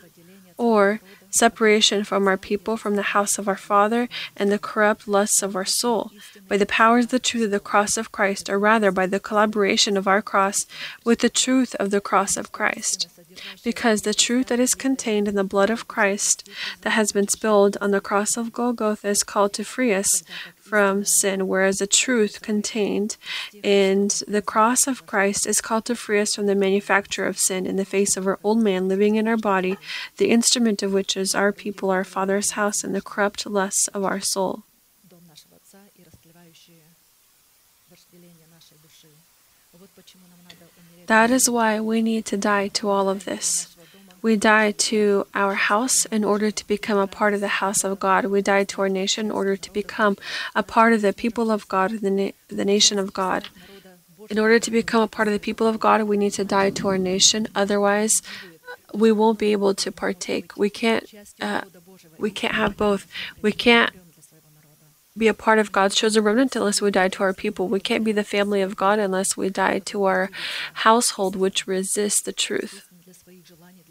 or 0.57 1.01
separation 1.31 2.05
from 2.05 2.27
our 2.27 2.37
people, 2.37 2.77
from 2.77 2.97
the 2.97 3.15
house 3.15 3.39
of 3.39 3.49
our 3.49 3.57
father, 3.57 4.09
and 4.37 4.51
the 4.51 4.59
corrupt 4.59 5.07
lusts 5.07 5.43
of 5.43 5.55
our 5.55 5.65
soul, 5.65 6.11
by 6.49 6.57
the 6.57 6.67
powers 6.67 7.07
of 7.07 7.11
the 7.11 7.19
truth 7.19 7.45
of 7.45 7.51
the 7.51 7.61
cross 7.61 7.97
of 7.97 8.13
Christ, 8.13 8.49
or 8.49 8.59
rather 8.59 8.91
by 8.91 9.07
the 9.07 9.21
collaboration 9.21 9.97
of 9.97 10.09
our 10.09 10.23
cross 10.23 10.67
with 11.05 11.21
the 11.21 11.29
truth 11.29 11.75
of 11.77 11.91
the 11.91 12.01
cross 12.01 12.37
of 12.37 12.53
Christ. 12.53 13.09
Because 13.63 14.03
the 14.03 14.15
truth 14.15 14.49
that 14.49 14.59
is 14.59 14.75
contained 14.75 15.29
in 15.29 15.37
the 15.37 15.45
blood 15.45 15.71
of 15.71 15.87
Christ 15.87 16.49
that 16.81 16.91
has 16.91 17.13
been 17.13 17.29
spilled 17.29 17.77
on 17.81 17.93
the 17.93 18.01
cross 18.01 18.37
of 18.37 18.53
Golgotha 18.53 19.07
is 19.09 19.23
called 19.23 19.53
to 19.53 19.65
free 19.65 19.93
us 19.95 20.25
from 20.69 21.05
sin, 21.05 21.49
whereas 21.49 21.79
the 21.79 21.87
truth 21.87 22.43
contained 22.43 23.17
in 23.63 24.09
the 24.27 24.43
cross 24.43 24.87
of 24.87 25.07
Christ 25.07 25.47
is 25.47 25.61
called 25.61 25.87
to 25.87 25.95
free 25.95 26.21
us 26.21 26.35
from 26.35 26.47
the 26.47 26.55
manufacture 26.55 27.25
of 27.27 27.39
sin 27.39 27.67
in 27.67 27.77
the 27.77 27.85
face 27.85 28.17
of 28.17 28.27
our 28.27 28.39
old 28.45 28.59
man 28.59 28.87
living 28.87 29.17
in 29.17 29.27
our 29.27 29.37
body, 29.37 29.79
the 30.19 30.31
instrument 30.31 30.83
of 30.83 30.93
which 30.93 31.17
is 31.17 31.35
our 31.35 31.53
people, 31.53 31.91
our 31.91 32.05
Father's 32.05 32.51
house, 32.51 32.85
and 32.85 32.95
the 32.95 33.01
corrupt 33.01 33.47
lusts 33.47 33.89
of 33.89 34.05
our 34.05 34.21
soul. 34.21 34.65
That 41.07 41.31
is 41.31 41.49
why 41.49 41.81
we 41.81 42.03
need 42.03 42.27
to 42.27 42.37
die 42.37 42.69
to 42.69 42.91
all 42.91 43.09
of 43.09 43.25
this. 43.25 43.75
We 44.21 44.37
die 44.37 44.73
to 44.73 45.27
our 45.35 45.55
house 45.55 46.05
in 46.07 46.25
order 46.25 46.51
to 46.51 46.67
become 46.67 46.99
a 46.99 47.07
part 47.07 47.35
of 47.35 47.41
the 47.41 47.61
house 47.63 47.85
of 47.85 48.01
God. 48.01 48.27
We 48.27 48.43
die 48.43 48.65
to 48.65 48.83
our 48.83 48.89
nation 48.89 49.27
in 49.27 49.33
order 49.33 49.57
to 49.57 49.73
become 49.73 50.17
a 50.55 50.63
part 50.63 50.93
of 50.93 51.03
the 51.03 51.13
people 51.13 51.51
of 51.51 51.69
God, 51.69 52.01
the, 52.01 52.11
na- 52.11 52.33
the 52.49 52.65
nation 52.65 52.99
of 52.99 53.13
God. 53.13 53.49
In 54.29 54.39
order 54.39 54.59
to 54.59 54.71
become 54.71 55.03
a 55.03 55.09
part 55.09 55.29
of 55.29 55.35
the 55.35 55.41
people 55.41 55.67
of 55.67 55.79
God, 55.81 56.03
we 56.03 56.17
need 56.17 56.33
to 56.33 56.45
die 56.45 56.71
to 56.71 56.89
our 56.89 56.99
nation. 56.99 57.47
Otherwise, 57.55 58.23
we 58.93 59.13
won't 59.13 59.39
be 59.39 59.53
able 59.53 59.75
to 59.75 59.93
partake. 59.93 60.57
We 60.57 60.71
can't. 60.71 61.05
Uh, 61.41 61.63
we 62.19 62.31
can't 62.31 62.55
have 62.55 62.77
both. 62.77 63.07
We 63.41 63.53
can't 63.53 63.93
be 65.17 65.29
a 65.29 65.35
part 65.35 65.59
of 65.59 65.73
God's 65.73 65.95
chosen 65.95 66.23
remnant 66.23 66.55
unless 66.57 66.81
we 66.81 66.91
die 66.91 67.09
to 67.09 67.23
our 67.23 67.33
people. 67.33 67.69
We 67.69 67.81
can't 67.81 68.05
be 68.05 68.13
the 68.13 68.25
family 68.25 68.61
of 68.61 68.77
God 68.77 68.99
unless 68.99 69.37
we 69.37 69.51
die 69.51 69.81
to 69.81 70.05
our 70.05 70.31
household, 70.75 71.37
which 71.37 71.67
resists 71.67 72.23
the 72.23 72.33
truth. 72.33 72.88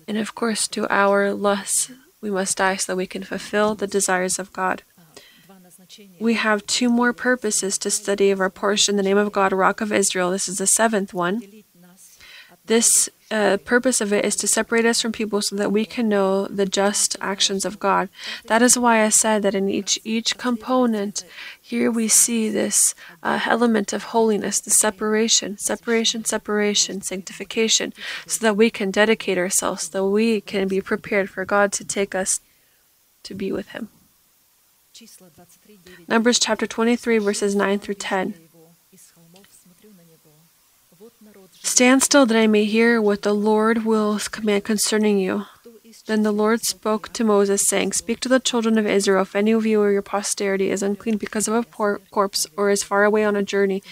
And 0.07 0.17
of 0.17 0.33
course, 0.33 0.67
to 0.69 0.87
our 0.89 1.33
lusts, 1.33 1.91
we 2.21 2.31
must 2.31 2.57
die 2.57 2.77
so 2.77 2.93
that 2.93 2.97
we 2.97 3.07
can 3.07 3.23
fulfill 3.23 3.75
the 3.75 3.87
desires 3.87 4.39
of 4.39 4.53
God. 4.53 4.83
We 6.19 6.33
have 6.35 6.65
two 6.65 6.89
more 6.89 7.13
purposes 7.13 7.77
to 7.79 7.91
study 7.91 8.31
of 8.31 8.39
our 8.39 8.49
portion, 8.49 8.95
the 8.95 9.03
name 9.03 9.17
of 9.17 9.31
God, 9.31 9.51
Rock 9.53 9.81
of 9.81 9.91
Israel. 9.91 10.31
This 10.31 10.47
is 10.47 10.57
the 10.57 10.67
seventh 10.67 11.13
one. 11.13 11.41
This 12.65 13.09
uh, 13.29 13.57
purpose 13.57 13.99
of 13.99 14.13
it 14.13 14.23
is 14.23 14.35
to 14.37 14.47
separate 14.47 14.85
us 14.85 15.01
from 15.01 15.11
people 15.11 15.41
so 15.41 15.55
that 15.55 15.71
we 15.71 15.85
can 15.85 16.07
know 16.07 16.45
the 16.45 16.65
just 16.65 17.17
actions 17.19 17.65
of 17.65 17.79
God. 17.79 18.07
That 18.45 18.61
is 18.61 18.79
why 18.79 19.03
I 19.03 19.09
said 19.09 19.43
that 19.43 19.55
in 19.55 19.69
each 19.69 19.99
each 20.03 20.37
component, 20.37 21.25
here 21.61 21.91
we 21.91 22.07
see 22.07 22.49
this 22.49 22.95
uh, 23.21 23.41
element 23.45 23.91
of 23.91 24.03
holiness, 24.15 24.61
the 24.61 24.69
separation, 24.69 25.57
separation, 25.57 26.23
separation, 26.23 27.01
sanctification, 27.01 27.93
so 28.25 28.39
that 28.43 28.55
we 28.55 28.69
can 28.69 28.91
dedicate 28.91 29.37
ourselves, 29.37 29.83
so 29.83 29.91
that 29.91 30.09
we 30.09 30.39
can 30.39 30.67
be 30.67 30.79
prepared 30.79 31.29
for 31.29 31.43
God 31.43 31.73
to 31.73 31.83
take 31.83 32.15
us 32.15 32.39
to 33.23 33.33
be 33.33 33.51
with 33.51 33.69
Him. 33.69 33.89
Numbers 36.07 36.39
chapter 36.39 36.65
23, 36.65 37.19
verses 37.19 37.55
9 37.55 37.79
through 37.79 37.95
10. 37.95 38.33
Stand 41.67 42.01
still 42.01 42.25
that 42.25 42.37
I 42.37 42.47
may 42.47 42.63
hear 42.63 43.01
what 43.01 43.23
the 43.23 43.33
Lord 43.35 43.83
will 43.83 44.17
command 44.31 44.63
concerning 44.63 45.19
you. 45.19 45.45
Then 46.05 46.23
the 46.23 46.31
Lord 46.31 46.61
spoke 46.61 47.11
to 47.11 47.25
Moses, 47.25 47.67
saying, 47.67 47.91
Speak 47.91 48.21
to 48.21 48.29
the 48.29 48.39
children 48.39 48.77
of 48.77 48.87
Israel, 48.87 49.23
if 49.23 49.35
any 49.35 49.51
of 49.51 49.65
you 49.65 49.81
or 49.81 49.91
your 49.91 50.01
posterity 50.01 50.71
is 50.71 50.81
unclean 50.81 51.17
because 51.17 51.45
of 51.45 51.53
a 51.53 51.63
poor 51.63 51.99
corpse 52.09 52.47
or 52.55 52.69
is 52.69 52.83
far 52.83 53.03
away 53.03 53.25
on 53.25 53.35
a 53.35 53.43
journey, 53.43 53.83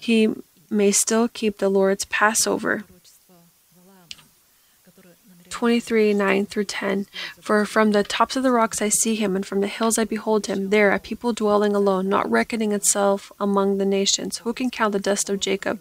he 0.00 0.34
may 0.70 0.90
still 0.90 1.28
keep 1.28 1.58
the 1.58 1.68
Lord's 1.68 2.06
Passover. 2.06 2.84
23 5.52 6.14
9 6.14 6.46
through 6.46 6.64
10. 6.64 7.06
For 7.40 7.64
from 7.66 7.92
the 7.92 8.02
tops 8.02 8.36
of 8.36 8.42
the 8.42 8.50
rocks 8.50 8.80
I 8.80 8.88
see 8.88 9.14
him, 9.14 9.36
and 9.36 9.44
from 9.44 9.60
the 9.60 9.68
hills 9.68 9.98
I 9.98 10.04
behold 10.04 10.46
him. 10.46 10.70
There, 10.70 10.90
a 10.90 10.98
people 10.98 11.34
dwelling 11.34 11.76
alone, 11.76 12.08
not 12.08 12.28
reckoning 12.28 12.72
itself 12.72 13.30
among 13.38 13.76
the 13.76 13.84
nations. 13.84 14.38
Who 14.38 14.54
can 14.54 14.70
count 14.70 14.92
the 14.92 14.98
dust 14.98 15.28
of 15.28 15.40
Jacob, 15.40 15.78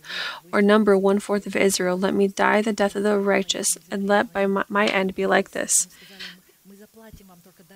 or 0.51 0.61
number 0.61 0.97
one 0.97 1.19
fourth 1.19 1.47
of 1.47 1.55
Israel? 1.55 1.97
Let 1.97 2.13
me 2.13 2.27
die 2.27 2.61
the 2.61 2.73
death 2.73 2.97
of 2.97 3.03
the 3.03 3.17
righteous, 3.17 3.77
and 3.89 4.07
let 4.07 4.33
by 4.33 4.45
my, 4.45 4.65
my 4.67 4.87
end 4.87 5.15
be 5.15 5.25
like 5.25 5.51
this. 5.51 5.87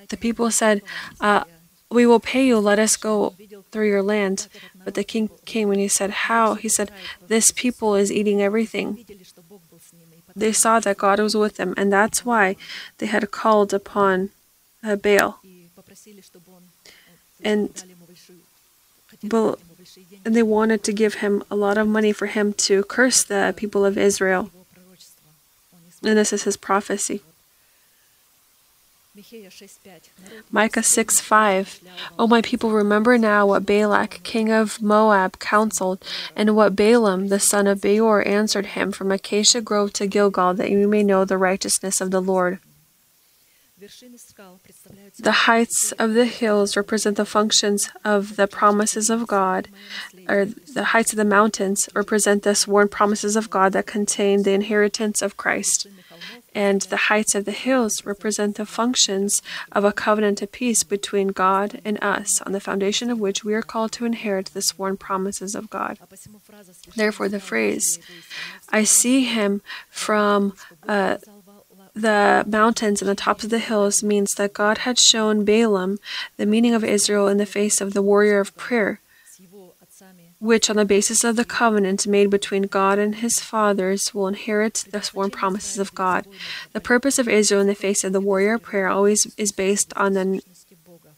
The 0.09 0.17
people 0.17 0.51
said, 0.51 0.81
uh, 1.21 1.45
We 1.89 2.05
will 2.05 2.19
pay 2.19 2.45
you, 2.45 2.59
let 2.59 2.77
us 2.77 2.97
go 2.97 3.35
through 3.71 3.87
your 3.87 4.03
land. 4.03 4.47
But 4.83 4.95
the 4.95 5.03
king 5.03 5.29
came 5.45 5.71
and 5.71 5.79
he 5.79 5.87
said, 5.87 6.27
How? 6.27 6.55
He 6.55 6.67
said, 6.67 6.91
This 7.27 7.51
people 7.51 7.95
is 7.95 8.11
eating 8.11 8.41
everything 8.41 9.05
they 10.35 10.51
saw 10.51 10.79
that 10.79 10.97
God 10.97 11.19
was 11.19 11.35
with 11.35 11.57
them, 11.57 11.73
and 11.77 11.91
that's 11.91 12.25
why 12.25 12.55
they 12.97 13.05
had 13.05 13.31
called 13.31 13.73
upon 13.73 14.31
uh, 14.83 14.95
Baal. 14.95 15.39
And, 17.43 17.83
and 20.25 20.35
they 20.35 20.43
wanted 20.43 20.83
to 20.83 20.93
give 20.93 21.15
him 21.15 21.43
a 21.49 21.55
lot 21.55 21.77
of 21.77 21.87
money 21.87 22.11
for 22.11 22.27
him 22.27 22.53
to 22.53 22.83
curse 22.83 23.23
the 23.23 23.53
people 23.55 23.85
of 23.85 23.97
Israel. 23.97 24.49
And 26.03 26.17
this 26.17 26.33
is 26.33 26.43
his 26.43 26.57
prophecy. 26.57 27.21
Micah 30.51 30.83
6 30.83 31.19
5. 31.21 31.81
O 32.19 32.27
my 32.27 32.41
people, 32.41 32.71
remember 32.71 33.17
now 33.17 33.47
what 33.47 33.65
Balak, 33.65 34.19
king 34.23 34.51
of 34.51 34.81
Moab, 34.81 35.39
counseled, 35.39 36.03
and 36.35 36.55
what 36.55 36.75
Balaam, 36.75 37.29
the 37.29 37.39
son 37.39 37.65
of 37.65 37.79
Beor, 37.79 38.27
answered 38.27 38.67
him 38.67 38.91
from 38.91 39.11
Acacia 39.11 39.61
Grove 39.61 39.93
to 39.93 40.07
Gilgal, 40.07 40.53
that 40.55 40.69
you 40.69 40.87
may 40.87 41.01
know 41.01 41.23
the 41.23 41.37
righteousness 41.37 42.01
of 42.01 42.11
the 42.11 42.21
Lord. 42.21 42.59
The 45.19 45.31
heights 45.31 45.91
of 45.93 46.13
the 46.13 46.25
hills 46.25 46.75
represent 46.75 47.17
the 47.17 47.25
functions 47.25 47.89
of 48.03 48.35
the 48.35 48.47
promises 48.47 49.09
of 49.09 49.27
God, 49.27 49.69
or 50.27 50.45
the 50.45 50.85
heights 50.85 51.13
of 51.13 51.17
the 51.17 51.25
mountains 51.25 51.87
represent 51.93 52.43
the 52.43 52.55
sworn 52.55 52.89
promises 52.89 53.35
of 53.35 53.49
God 53.49 53.73
that 53.73 53.85
contain 53.85 54.43
the 54.43 54.53
inheritance 54.53 55.21
of 55.21 55.37
Christ 55.37 55.87
and 56.55 56.81
the 56.83 57.11
heights 57.11 57.35
of 57.35 57.43
the 57.43 57.51
hills 57.51 58.05
represent 58.05 58.55
the 58.55 58.65
functions 58.65 59.41
of 59.73 59.83
a 59.83 59.91
covenant 59.91 60.41
of 60.41 60.53
peace 60.53 60.83
between 60.83 61.27
God 61.27 61.81
and 61.83 62.01
us, 62.01 62.41
on 62.41 62.53
the 62.53 62.61
foundation 62.61 63.11
of 63.11 63.19
which 63.19 63.43
we 63.43 63.53
are 63.53 63.61
called 63.61 63.91
to 63.93 64.05
inherit 64.05 64.47
the 64.47 64.61
sworn 64.61 64.95
promises 64.95 65.53
of 65.53 65.69
God. 65.69 65.99
Therefore, 66.95 67.27
the 67.27 67.41
phrase, 67.41 67.99
I 68.69 68.85
see 68.85 69.25
him 69.25 69.61
from 69.89 70.53
uh, 70.87 71.17
the 71.93 72.45
mountains 72.47 73.01
and 73.01 73.09
the 73.09 73.15
tops 73.15 73.43
of 73.43 73.49
the 73.49 73.59
hills, 73.59 74.01
means 74.01 74.35
that 74.35 74.53
God 74.53 74.79
had 74.79 74.97
shown 74.97 75.43
Balaam 75.43 75.97
the 76.37 76.45
meaning 76.45 76.73
of 76.73 76.83
Israel 76.83 77.27
in 77.27 77.37
the 77.37 77.45
face 77.45 77.81
of 77.81 77.93
the 77.93 78.01
warrior 78.01 78.39
of 78.39 78.55
prayer 78.55 79.01
which, 80.39 80.69
on 80.69 80.75
the 80.75 80.85
basis 80.85 81.23
of 81.23 81.35
the 81.35 81.45
covenant 81.45 82.05
made 82.07 82.29
between 82.29 82.63
God 82.63 82.99
and 82.99 83.15
his 83.15 83.39
fathers, 83.39 84.13
will 84.13 84.27
inherit 84.27 84.85
the 84.91 85.01
sworn 85.01 85.31
promises 85.31 85.79
of 85.79 85.95
God. 85.95 86.27
The 86.73 86.81
purpose 86.81 87.17
of 87.17 87.27
Israel 87.27 87.61
in 87.61 87.67
the 87.67 87.75
face 87.75 88.03
of 88.03 88.13
the 88.13 88.21
warrior 88.21 88.57
prayer 88.57 88.87
always 88.87 89.33
is 89.37 89.51
based 89.51 89.93
on 89.95 90.13
the 90.13 90.41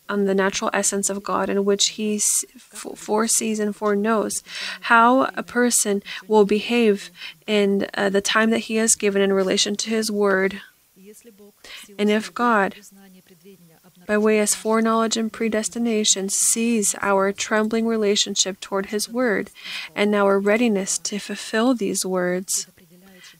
on 0.09 0.25
the 0.25 0.35
natural 0.35 0.69
essence 0.73 1.09
of 1.09 1.23
God, 1.23 1.49
in 1.49 1.65
which 1.65 1.89
He 1.89 2.19
foresees 2.19 3.59
and 3.59 3.75
foreknows 3.75 4.43
how 4.81 5.23
a 5.35 5.43
person 5.43 6.01
will 6.27 6.45
behave 6.45 7.11
in 7.45 7.87
uh, 7.93 8.09
the 8.09 8.21
time 8.21 8.49
that 8.51 8.59
He 8.59 8.77
has 8.77 8.95
given 8.95 9.21
in 9.21 9.33
relation 9.33 9.75
to 9.75 9.89
His 9.89 10.11
Word. 10.11 10.61
And 11.97 12.09
if 12.09 12.33
God 12.33 12.75
by 14.07 14.17
way 14.17 14.39
as 14.39 14.55
foreknowledge 14.55 15.17
and 15.17 15.31
predestination, 15.31 16.29
sees 16.29 16.95
our 17.01 17.31
trembling 17.31 17.85
relationship 17.85 18.59
toward 18.59 18.87
His 18.87 19.07
Word 19.07 19.51
and 19.95 20.15
our 20.15 20.39
readiness 20.39 20.97
to 20.99 21.19
fulfill 21.19 21.75
these 21.75 22.05
words, 22.05 22.67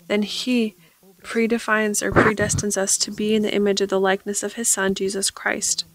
then 0.07 0.21
He 0.21 0.75
predefines 1.23 2.03
or 2.03 2.11
predestines 2.11 2.77
us 2.77 2.97
to 2.97 3.11
be 3.11 3.33
in 3.33 3.41
the 3.41 3.53
image 3.53 3.81
of 3.81 3.89
the 3.89 3.99
likeness 3.99 4.43
of 4.43 4.53
His 4.53 4.69
Son, 4.69 4.93
Jesus 4.93 5.31
Christ. 5.31 5.85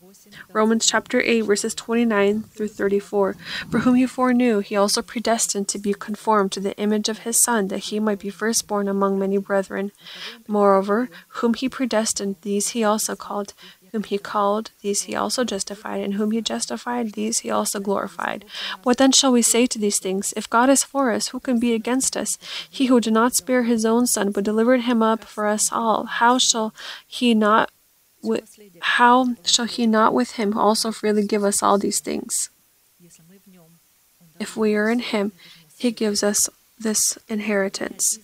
Romans 0.53 0.87
chapter 0.87 1.20
8, 1.20 1.43
verses 1.43 1.75
29 1.75 2.43
through 2.43 2.68
34. 2.68 3.37
For 3.70 3.79
whom 3.81 3.95
he 3.95 4.07
foreknew, 4.07 4.61
he 4.61 4.77
also 4.77 5.03
predestined 5.03 5.68
to 5.68 5.79
be 5.79 5.95
conformed 5.95 6.53
to 6.53 6.61
the 6.61 6.76
image 6.76 7.09
of 7.09 7.21
his 7.21 7.38
Son, 7.38 7.68
that 7.68 7.84
he 7.84 8.01
might 8.01 8.18
be 8.18 8.30
firstborn 8.30 8.88
among 8.88 9.18
many 9.18 9.38
brethren. 9.38 9.92
Moreover, 10.46 11.11
whom 11.29 11.55
he 11.55 11.68
predestined, 11.68 12.37
these 12.42 12.68
he 12.68 12.84
also 12.84 13.17
called. 13.17 13.55
Whom 13.93 14.05
he 14.05 14.17
called, 14.17 14.71
these 14.81 15.03
he 15.03 15.14
also 15.14 15.45
justified, 15.45 16.01
and 16.01 16.14
whom 16.14 16.31
he 16.31 16.41
justified, 16.41 17.13
these 17.13 17.41
he 17.41 17.51
also 17.51 17.79
glorified. 17.79 18.45
What 18.83 18.97
then 18.97 19.13
shall 19.13 19.33
we 19.33 19.43
say 19.43 19.67
to 19.67 19.79
these 19.79 19.99
things? 19.99 20.33
If 20.35 20.49
God 20.49 20.71
is 20.71 20.83
for 20.83 21.13
us, 21.13 21.29
who 21.29 21.41
can 21.41 21.59
be 21.59 21.75
against 21.75 22.17
us? 22.17 22.39
He 22.69 22.87
who 22.87 23.01
did 23.01 23.13
not 23.13 23.35
spare 23.35 23.64
his 23.64 23.85
own 23.85 24.07
son, 24.07 24.33
but 24.33 24.45
delivered 24.45 24.83
him 24.83 25.03
up 25.03 25.25
for 25.25 25.47
us 25.47 25.71
all, 25.71 26.05
how 26.05 26.39
shall 26.39 26.73
he 27.07 27.35
not 27.35 27.71
how 28.81 29.35
shall 29.45 29.64
he 29.64 29.87
not 29.87 30.14
with 30.14 30.33
him 30.33 30.57
also 30.57 30.93
freely 30.93 31.27
give 31.27 31.45
us 31.45 31.63
all 31.63 31.77
these 31.77 32.01
things? 32.01 32.51
If 34.39 34.57
we 34.57 34.75
are 34.75 34.89
in 34.89 35.01
him, 35.01 35.33
he 35.77 35.91
gives 35.91 36.23
us 36.23 36.49
this 36.79 37.19
inheritance. 37.29 38.19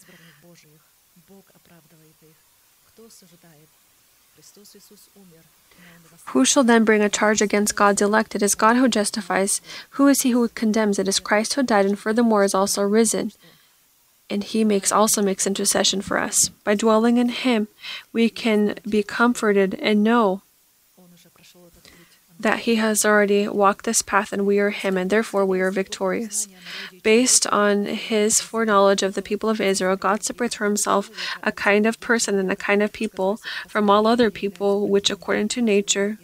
Who 6.32 6.44
shall 6.44 6.64
then 6.64 6.84
bring 6.84 7.02
a 7.02 7.08
charge 7.08 7.40
against 7.40 7.76
God's 7.76 8.02
elect? 8.02 8.34
It 8.34 8.42
is 8.42 8.54
God 8.54 8.76
who 8.76 8.88
justifies. 8.88 9.62
Who 9.90 10.08
is 10.08 10.22
he 10.22 10.30
who 10.32 10.48
condemns? 10.48 10.98
It 10.98 11.08
is 11.08 11.20
Christ 11.20 11.54
who 11.54 11.62
died 11.62 11.86
and 11.86 11.98
furthermore 11.98 12.44
is 12.44 12.54
also 12.54 12.82
risen. 12.82 13.32
And 14.28 14.44
he 14.44 14.62
makes 14.62 14.92
also 14.92 15.22
makes 15.22 15.46
intercession 15.46 16.02
for 16.02 16.18
us. 16.18 16.50
By 16.64 16.74
dwelling 16.74 17.16
in 17.16 17.30
him, 17.30 17.68
we 18.12 18.28
can 18.28 18.74
be 18.86 19.02
comforted 19.02 19.78
and 19.80 20.04
know 20.04 20.42
that 22.40 22.60
he 22.60 22.76
has 22.76 23.04
already 23.04 23.48
walked 23.48 23.84
this 23.84 24.02
path 24.02 24.32
and 24.32 24.46
we 24.46 24.58
are 24.58 24.70
him, 24.70 24.96
and 24.96 25.10
therefore 25.10 25.44
we 25.44 25.60
are 25.60 25.70
victorious. 25.70 26.46
Based 27.02 27.46
on 27.48 27.86
his 27.86 28.40
foreknowledge 28.40 29.02
of 29.02 29.14
the 29.14 29.22
people 29.22 29.50
of 29.50 29.60
Israel, 29.60 29.96
God 29.96 30.22
separates 30.22 30.54
for 30.54 30.64
himself 30.64 31.10
a 31.42 31.50
kind 31.50 31.86
of 31.86 31.98
person 32.00 32.38
and 32.38 32.50
a 32.50 32.56
kind 32.56 32.82
of 32.82 32.92
people 32.92 33.40
from 33.66 33.90
all 33.90 34.06
other 34.06 34.30
people, 34.30 34.86
which 34.88 35.10
according 35.10 35.48
to 35.48 35.62
nature, 35.62 36.18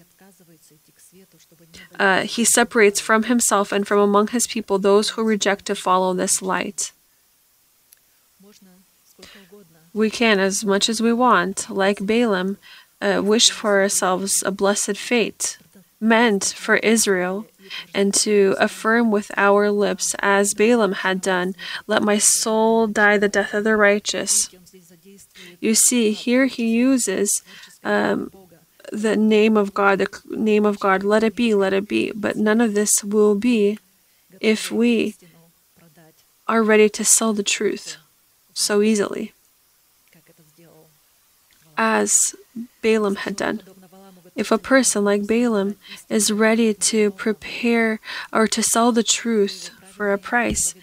uh, 1.98 2.22
he 2.22 2.44
separates 2.44 3.00
from 3.00 3.24
himself 3.24 3.72
and 3.72 3.86
from 3.86 3.98
among 3.98 4.28
his 4.28 4.46
people 4.46 4.78
those 4.78 5.10
who 5.10 5.22
reject 5.22 5.66
to 5.66 5.74
follow 5.74 6.14
this 6.14 6.40
light. 6.40 6.92
We 9.92 10.10
can, 10.10 10.40
as 10.40 10.64
much 10.64 10.88
as 10.88 11.00
we 11.00 11.12
want, 11.12 11.70
like 11.70 12.04
Balaam, 12.04 12.58
uh, 13.00 13.20
wish 13.24 13.50
for 13.50 13.80
ourselves 13.80 14.42
a 14.44 14.50
blessed 14.50 14.96
fate 14.96 15.58
meant 16.04 16.44
for 16.56 16.76
Israel, 16.76 17.46
and 17.94 18.12
to 18.12 18.54
affirm 18.58 19.10
with 19.10 19.30
our 19.36 19.70
lips, 19.70 20.14
as 20.20 20.54
Balaam 20.54 20.92
had 20.92 21.20
done, 21.20 21.54
Let 21.86 22.02
my 22.02 22.18
soul 22.18 22.86
die 22.86 23.16
the 23.18 23.28
death 23.28 23.54
of 23.54 23.64
the 23.64 23.76
righteous. 23.76 24.50
You 25.60 25.74
see, 25.74 26.12
here 26.12 26.46
he 26.46 26.66
uses 26.68 27.42
um, 27.82 28.30
the 28.92 29.16
name 29.16 29.56
of 29.56 29.72
God, 29.72 29.98
the 29.98 30.08
name 30.30 30.66
of 30.66 30.78
God, 30.78 31.02
let 31.02 31.24
it 31.24 31.34
be, 31.34 31.54
let 31.54 31.72
it 31.72 31.88
be. 31.88 32.12
But 32.14 32.36
none 32.36 32.60
of 32.60 32.74
this 32.74 33.02
will 33.02 33.34
be 33.34 33.78
if 34.40 34.70
we 34.70 35.16
are 36.46 36.62
ready 36.62 36.88
to 36.90 37.04
sell 37.04 37.32
the 37.32 37.42
truth 37.42 37.96
so 38.52 38.82
easily, 38.82 39.32
as 41.78 42.34
Balaam 42.82 43.16
had 43.16 43.36
done. 43.36 43.62
If 44.34 44.50
a 44.50 44.58
person 44.58 45.04
like 45.04 45.26
Balaam 45.26 45.76
is 46.08 46.32
ready 46.32 46.74
to 46.74 47.10
prepare 47.12 48.00
or 48.32 48.48
to 48.48 48.62
sell 48.62 48.90
the 48.90 49.04
truth 49.04 49.70
for 49.92 50.12
a 50.12 50.18
price, 50.18 50.74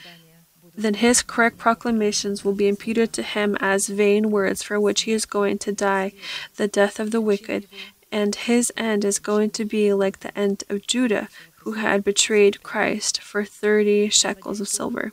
then 0.75 0.95
his 0.95 1.21
correct 1.21 1.57
proclamations 1.57 2.45
will 2.45 2.53
be 2.53 2.67
imputed 2.67 3.11
to 3.13 3.23
him 3.23 3.57
as 3.59 3.87
vain 3.87 4.31
words 4.31 4.63
for 4.63 4.79
which 4.79 5.01
he 5.01 5.11
is 5.11 5.25
going 5.25 5.57
to 5.59 5.71
die 5.71 6.13
the 6.55 6.67
death 6.67 6.99
of 6.99 7.11
the 7.11 7.19
wicked, 7.19 7.67
and 8.11 8.35
his 8.35 8.71
end 8.77 9.03
is 9.03 9.19
going 9.19 9.49
to 9.51 9.65
be 9.65 9.93
like 9.93 10.21
the 10.21 10.37
end 10.37 10.63
of 10.69 10.87
Judah, 10.87 11.27
who 11.57 11.73
had 11.73 12.03
betrayed 12.03 12.63
Christ 12.63 13.21
for 13.21 13.43
thirty 13.43 14.09
shekels 14.09 14.61
of 14.61 14.69
silver. 14.69 15.11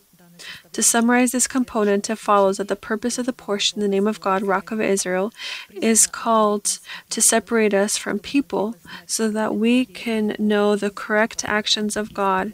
To 0.79 0.83
summarize 0.85 1.33
this 1.33 1.49
component, 1.49 2.09
it 2.09 2.19
follows 2.21 2.59
that 2.59 2.69
the 2.69 2.77
purpose 2.77 3.19
of 3.19 3.27
the 3.27 3.33
portion, 3.33 3.81
the 3.81 3.89
name 3.89 4.07
of 4.07 4.21
God, 4.21 4.43
Rock 4.45 4.71
of 4.71 4.81
Israel, 4.81 5.33
is 5.73 6.07
called 6.07 6.79
to 7.11 7.21
separate 7.21 7.75
us 7.75 7.97
from 7.97 8.21
people 8.21 8.77
so 9.05 9.29
that 9.29 9.57
we 9.57 9.85
can 9.85 10.37
know 10.39 10.77
the 10.77 10.91
correct 10.91 11.45
actions 11.45 11.97
of 11.97 12.15
God. 12.15 12.53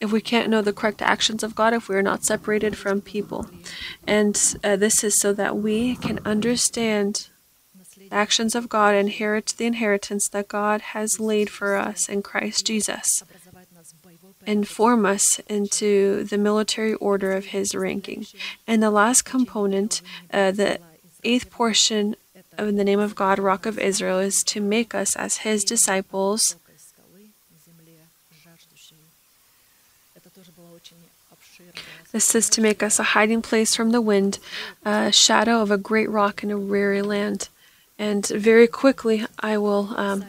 If 0.00 0.10
we 0.10 0.22
can't 0.22 0.48
know 0.48 0.62
the 0.62 0.72
correct 0.72 1.02
actions 1.02 1.42
of 1.42 1.54
God, 1.54 1.74
if 1.74 1.86
we 1.86 1.96
are 1.96 2.02
not 2.02 2.24
separated 2.24 2.78
from 2.78 3.02
people. 3.02 3.50
And 4.06 4.34
uh, 4.64 4.76
this 4.76 5.04
is 5.04 5.20
so 5.20 5.34
that 5.34 5.58
we 5.58 5.96
can 5.96 6.20
understand 6.24 7.28
the 7.98 8.10
actions 8.10 8.54
of 8.54 8.70
God, 8.70 8.94
inherit 8.94 9.52
the 9.58 9.66
inheritance 9.66 10.28
that 10.28 10.48
God 10.48 10.80
has 10.80 11.20
laid 11.20 11.50
for 11.50 11.76
us 11.76 12.08
in 12.08 12.22
Christ 12.22 12.64
Jesus 12.64 13.22
and 14.48 14.66
form 14.66 15.04
us 15.04 15.40
into 15.40 16.24
the 16.24 16.38
military 16.38 16.94
order 16.94 17.32
of 17.32 17.46
his 17.56 17.74
ranking. 17.74 18.24
And 18.66 18.82
the 18.82 18.90
last 18.90 19.26
component, 19.26 20.00
uh, 20.32 20.52
the 20.52 20.80
eighth 21.22 21.50
portion 21.50 22.16
of 22.56 22.74
the 22.74 22.82
name 22.82 22.98
of 22.98 23.14
God, 23.14 23.38
Rock 23.38 23.66
of 23.66 23.78
Israel, 23.78 24.18
is 24.18 24.42
to 24.44 24.62
make 24.62 24.94
us 24.94 25.14
as 25.16 25.38
his 25.38 25.64
disciples. 25.64 26.56
This 32.10 32.34
is 32.34 32.48
to 32.48 32.62
make 32.62 32.82
us 32.82 32.98
a 32.98 33.12
hiding 33.12 33.42
place 33.42 33.76
from 33.76 33.90
the 33.90 34.00
wind, 34.00 34.38
a 34.82 35.12
shadow 35.12 35.60
of 35.60 35.70
a 35.70 35.76
great 35.76 36.08
rock 36.08 36.42
in 36.42 36.50
a 36.50 36.58
weary 36.58 37.02
land. 37.02 37.50
And 37.98 38.26
very 38.26 38.66
quickly, 38.66 39.26
I 39.40 39.58
will 39.58 39.92
um, 39.98 40.24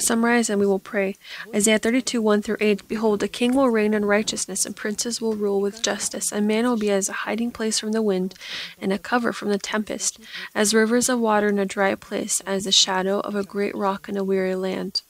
summarize 0.00 0.50
and 0.50 0.58
we 0.60 0.66
will 0.66 0.78
pray. 0.78 1.16
Isaiah 1.54 1.78
32, 1.78 2.20
1 2.20 2.42
through 2.42 2.56
8 2.60 2.88
Behold, 2.88 3.22
a 3.22 3.28
king 3.28 3.54
will 3.54 3.68
reign 3.68 3.94
in 3.94 4.04
righteousness, 4.04 4.66
and 4.66 4.76
princes 4.76 5.20
will 5.20 5.34
rule 5.34 5.60
with 5.60 5.82
justice. 5.82 6.32
A 6.32 6.40
man 6.40 6.64
will 6.64 6.76
be 6.76 6.90
as 6.90 7.08
a 7.08 7.24
hiding 7.24 7.50
place 7.50 7.78
from 7.78 7.92
the 7.92 8.02
wind, 8.02 8.34
and 8.80 8.92
a 8.92 8.98
cover 8.98 9.32
from 9.32 9.50
the 9.50 9.58
tempest, 9.58 10.18
as 10.54 10.74
rivers 10.74 11.08
of 11.08 11.20
water 11.20 11.48
in 11.48 11.58
a 11.58 11.66
dry 11.66 11.94
place, 11.94 12.40
as 12.46 12.64
the 12.64 12.72
shadow 12.72 13.20
of 13.20 13.34
a 13.34 13.44
great 13.44 13.74
rock 13.76 14.08
in 14.08 14.16
a 14.16 14.24
weary 14.24 14.54
land. 14.54 15.02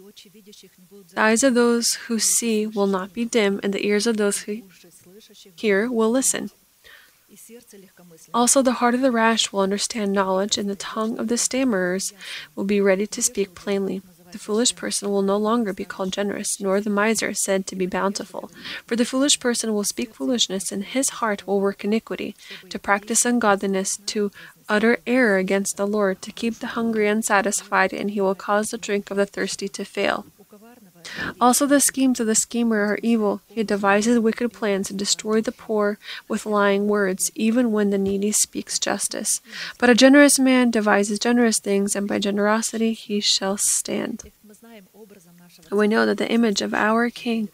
The 0.00 1.20
eyes 1.20 1.42
of 1.42 1.54
those 1.54 1.94
who 2.06 2.18
see 2.18 2.66
will 2.66 2.86
not 2.86 3.12
be 3.12 3.24
dim, 3.24 3.60
and 3.62 3.72
the 3.72 3.86
ears 3.86 4.06
of 4.06 4.16
those 4.16 4.42
who 4.42 4.62
hear 5.54 5.90
will 5.90 6.10
listen. 6.10 6.50
Also, 8.32 8.62
the 8.62 8.74
heart 8.74 8.94
of 8.94 9.00
the 9.00 9.12
rash 9.12 9.52
will 9.52 9.60
understand 9.60 10.12
knowledge, 10.12 10.56
and 10.56 10.68
the 10.68 10.76
tongue 10.76 11.18
of 11.18 11.28
the 11.28 11.36
stammerers 11.36 12.12
will 12.54 12.64
be 12.64 12.80
ready 12.80 13.06
to 13.06 13.22
speak 13.22 13.54
plainly. 13.54 14.02
The 14.30 14.38
foolish 14.38 14.74
person 14.76 15.10
will 15.10 15.22
no 15.22 15.36
longer 15.36 15.72
be 15.72 15.84
called 15.84 16.12
generous, 16.12 16.60
nor 16.60 16.80
the 16.80 16.90
miser 16.90 17.32
said 17.34 17.66
to 17.66 17.76
be 17.76 17.86
bountiful. 17.86 18.50
For 18.86 18.96
the 18.96 19.04
foolish 19.04 19.40
person 19.40 19.72
will 19.72 19.84
speak 19.84 20.14
foolishness, 20.14 20.70
and 20.70 20.84
his 20.84 21.08
heart 21.20 21.46
will 21.46 21.60
work 21.60 21.84
iniquity, 21.84 22.36
to 22.68 22.78
practice 22.78 23.24
ungodliness, 23.24 23.98
to 24.06 24.30
utter 24.68 24.98
error 25.06 25.38
against 25.38 25.76
the 25.76 25.86
Lord, 25.86 26.20
to 26.22 26.32
keep 26.32 26.58
the 26.58 26.68
hungry 26.68 27.08
unsatisfied, 27.08 27.92
and 27.92 28.10
he 28.10 28.20
will 28.20 28.34
cause 28.34 28.68
the 28.68 28.78
drink 28.78 29.10
of 29.10 29.16
the 29.16 29.26
thirsty 29.26 29.68
to 29.68 29.84
fail. 29.84 30.26
Also, 31.40 31.66
the 31.66 31.80
schemes 31.80 32.20
of 32.20 32.26
the 32.26 32.34
schemer 32.34 32.80
are 32.84 32.98
evil. 33.02 33.40
He 33.46 33.62
devises 33.62 34.18
wicked 34.18 34.52
plans 34.52 34.88
to 34.88 34.94
destroy 34.94 35.40
the 35.40 35.52
poor 35.52 35.98
with 36.26 36.46
lying 36.46 36.88
words, 36.88 37.30
even 37.34 37.72
when 37.72 37.90
the 37.90 37.98
needy 37.98 38.32
speaks 38.32 38.78
justice. 38.78 39.40
But 39.78 39.90
a 39.90 39.94
generous 39.94 40.38
man 40.38 40.70
devises 40.70 41.18
generous 41.18 41.58
things, 41.58 41.94
and 41.96 42.08
by 42.08 42.18
generosity 42.18 42.92
he 42.92 43.20
shall 43.20 43.56
stand. 43.56 44.30
And 45.70 45.78
we 45.78 45.88
know 45.88 46.06
that 46.06 46.18
the 46.18 46.30
image 46.30 46.62
of 46.62 46.74
our 46.74 47.10
King, 47.10 47.48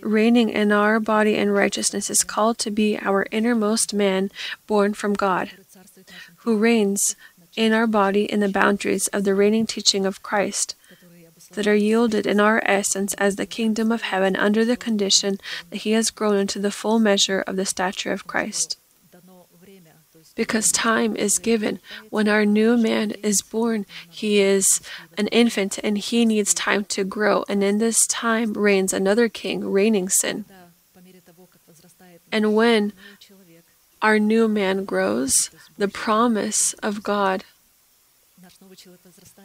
reigning 0.00 0.48
in 0.50 0.72
our 0.72 1.00
body 1.00 1.34
in 1.34 1.50
righteousness, 1.50 2.10
is 2.10 2.24
called 2.24 2.58
to 2.58 2.70
be 2.70 2.98
our 2.98 3.26
innermost 3.30 3.94
man, 3.94 4.30
born 4.66 4.94
from 4.94 5.14
God, 5.14 5.50
who 6.38 6.56
reigns 6.56 7.16
in 7.56 7.72
our 7.72 7.86
body 7.86 8.24
in 8.24 8.40
the 8.40 8.48
boundaries 8.48 9.08
of 9.08 9.24
the 9.24 9.34
reigning 9.34 9.66
teaching 9.66 10.06
of 10.06 10.22
Christ 10.22 10.74
that 11.52 11.66
are 11.66 11.74
yielded 11.74 12.26
in 12.26 12.40
our 12.40 12.62
essence 12.64 13.14
as 13.14 13.36
the 13.36 13.46
kingdom 13.46 13.90
of 13.90 14.02
heaven 14.02 14.36
under 14.36 14.64
the 14.64 14.76
condition 14.76 15.38
that 15.70 15.78
he 15.78 15.92
has 15.92 16.10
grown 16.10 16.36
into 16.36 16.58
the 16.58 16.70
full 16.70 16.98
measure 16.98 17.42
of 17.46 17.56
the 17.56 17.66
stature 17.66 18.12
of 18.12 18.26
Christ. 18.26 18.78
Because 20.34 20.70
time 20.70 21.16
is 21.16 21.38
given. 21.38 21.80
When 22.10 22.28
our 22.28 22.44
new 22.44 22.76
man 22.76 23.10
is 23.22 23.42
born, 23.42 23.86
he 24.08 24.38
is 24.38 24.80
an 25.16 25.26
infant 25.28 25.78
and 25.82 25.98
he 25.98 26.24
needs 26.24 26.54
time 26.54 26.84
to 26.86 27.02
grow. 27.02 27.44
And 27.48 27.64
in 27.64 27.78
this 27.78 28.06
time 28.06 28.52
reigns 28.52 28.92
another 28.92 29.28
king, 29.28 29.64
reigning 29.64 30.08
sin. 30.08 30.44
And 32.30 32.54
when 32.54 32.92
our 34.00 34.18
new 34.20 34.46
man 34.46 34.84
grows, 34.84 35.50
the 35.76 35.88
promise 35.88 36.72
of 36.74 37.02
God 37.02 37.44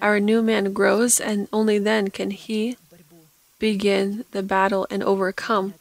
our 0.03 0.19
new 0.19 0.43
man 0.43 0.73
grows, 0.73 1.19
and 1.19 1.47
only 1.53 1.80
then 1.80 2.09
can 2.09 2.31
he 2.31 2.77
begin 3.57 4.25
the 4.31 4.43
battle 4.43 4.85
and 4.91 5.01
overcome 5.01 5.73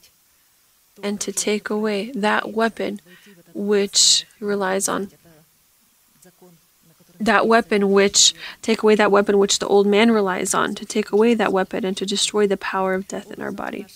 and 1.03 1.21
to 1.21 1.33
take 1.33 1.69
away 1.69 2.13
that 2.15 2.53
weapon 2.53 3.01
which 3.53 4.25
relies 4.39 4.89
on. 4.89 5.11
That 7.19 7.49
weapon 7.49 7.91
which 7.91 8.35
take 8.63 8.83
away 8.83 8.95
that 8.95 9.11
weapon 9.11 9.39
which 9.39 9.59
the 9.59 9.67
old 9.67 9.87
man 9.87 10.13
relies 10.13 10.55
on 10.55 10.77
to 10.77 10.85
take 10.85 11.11
away 11.11 11.35
that 11.35 11.53
weapon 11.53 11.85
and 11.85 11.97
to 11.97 12.07
destroy 12.07 12.47
the 12.47 12.57
power 12.57 12.95
of 12.95 13.09
death 13.09 13.33
in 13.33 13.43
our 13.43 13.53
body. 13.53 13.87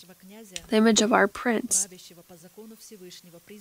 The 0.68 0.76
image 0.76 1.02
of 1.02 1.12
our 1.12 1.28
Prince 1.28 1.88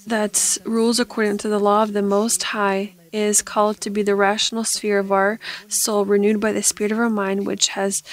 that 0.07 0.57
rules 0.65 0.99
according 0.99 1.37
to 1.39 1.47
the 1.47 1.59
law 1.59 1.83
of 1.83 1.93
the 1.93 2.01
Most 2.01 2.43
High 2.43 2.93
is 3.11 3.41
called 3.41 3.81
to 3.81 3.89
be 3.89 4.03
the 4.03 4.15
rational 4.15 4.63
sphere 4.63 4.99
of 4.99 5.11
our 5.11 5.39
soul, 5.67 6.05
renewed 6.05 6.39
by 6.39 6.51
the 6.51 6.61
spirit 6.61 6.91
of 6.91 6.99
our 6.99 7.09
mind, 7.09 7.45
which 7.47 7.69
has 7.69 8.03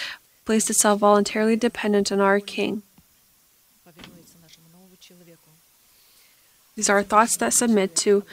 placed 0.44 0.70
itself 0.70 1.00
voluntarily 1.00 1.56
dependent 1.56 2.10
on 2.10 2.20
our 2.20 2.40
King. 2.40 2.82
These 6.76 6.88
are 6.88 7.02
thoughts 7.02 7.36
that 7.36 7.52
submit 7.52 7.94
to 7.96 8.24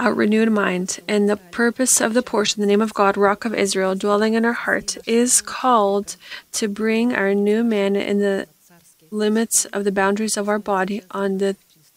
our 0.00 0.14
renewed 0.14 0.50
mind, 0.50 1.00
and 1.06 1.28
the 1.28 1.36
purpose 1.36 2.00
of 2.00 2.14
the 2.14 2.22
portion, 2.22 2.60
the 2.60 2.66
name 2.66 2.80
of 2.80 2.94
God, 2.94 3.16
Rock 3.16 3.44
of 3.44 3.54
Israel, 3.54 3.94
dwelling 3.94 4.34
in 4.34 4.44
our 4.44 4.54
heart, 4.54 4.96
is 5.06 5.42
called 5.42 6.16
to 6.52 6.66
bring 6.66 7.14
our 7.14 7.34
new 7.34 7.62
man 7.62 7.94
in 7.94 8.18
the 8.18 8.48
limits 9.10 9.64
of 9.66 9.84
the 9.84 9.92
boundaries 9.92 10.36
of 10.36 10.48
our 10.48 10.58
body 10.58 11.02
on 11.10 11.38
the 11.38 11.56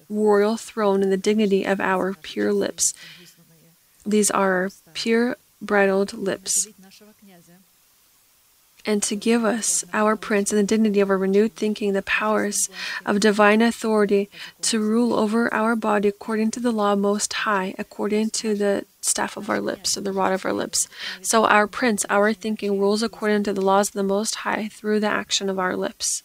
royal 0.10 0.58
throne 0.58 1.02
and 1.02 1.12
the 1.12 1.18
dignity 1.18 1.66
of 1.66 1.80
our 1.80 2.14
pure 2.14 2.52
lips. 2.52 2.94
These 4.06 4.32
are 4.32 4.72
pure 4.94 5.38
bridled 5.62 6.14
lips 6.14 6.68
and 8.86 9.04
to 9.04 9.16
give 9.16 9.46
us, 9.46 9.84
our 9.94 10.16
Prince, 10.16 10.52
and 10.52 10.60
the 10.60 10.64
dignity 10.64 11.00
of 11.00 11.10
our 11.10 11.18
renewed 11.18 11.56
thinking, 11.56 11.94
the 11.94 12.02
powers 12.02 12.70
of 13.06 13.20
divine 13.20 13.62
authority 13.62 14.30
to 14.62 14.80
rule 14.80 15.14
over 15.14 15.54
our 15.54 15.76
body 15.76 16.08
according 16.08 16.52
to 16.52 16.60
the 16.60 16.72
law 16.72 16.96
most 16.96 17.34
high, 17.34 17.76
according 17.78 18.30
to 18.32 18.56
the 18.56 18.86
staff 19.02 19.38
of 19.38 19.50
our 19.50 19.62
lips, 19.62 19.98
or 19.98 20.02
the 20.02 20.12
rod 20.12 20.34
of 20.34 20.46
our 20.46 20.54
lips. 20.54 20.88
So 21.22 21.46
our 21.46 21.68
Prince, 21.68 22.06
our 22.10 22.34
thinking, 22.34 22.80
rules 22.80 23.04
according 23.04 23.44
to 23.44 23.54
the 23.54 23.62
laws 23.62 23.90
of 23.90 23.94
the 23.94 24.04
Most 24.04 24.36
High 24.36 24.68
through 24.68 25.00
the 25.00 25.08
action 25.08 25.50
of 25.50 25.60
our 25.60 25.76
lips. 25.76 26.24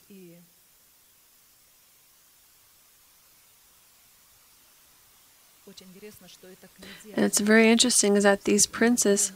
And 7.15 7.24
it's 7.24 7.40
very 7.40 7.70
interesting 7.70 8.16
is 8.16 8.24
that 8.24 8.44
these 8.44 8.66
princes 8.66 9.32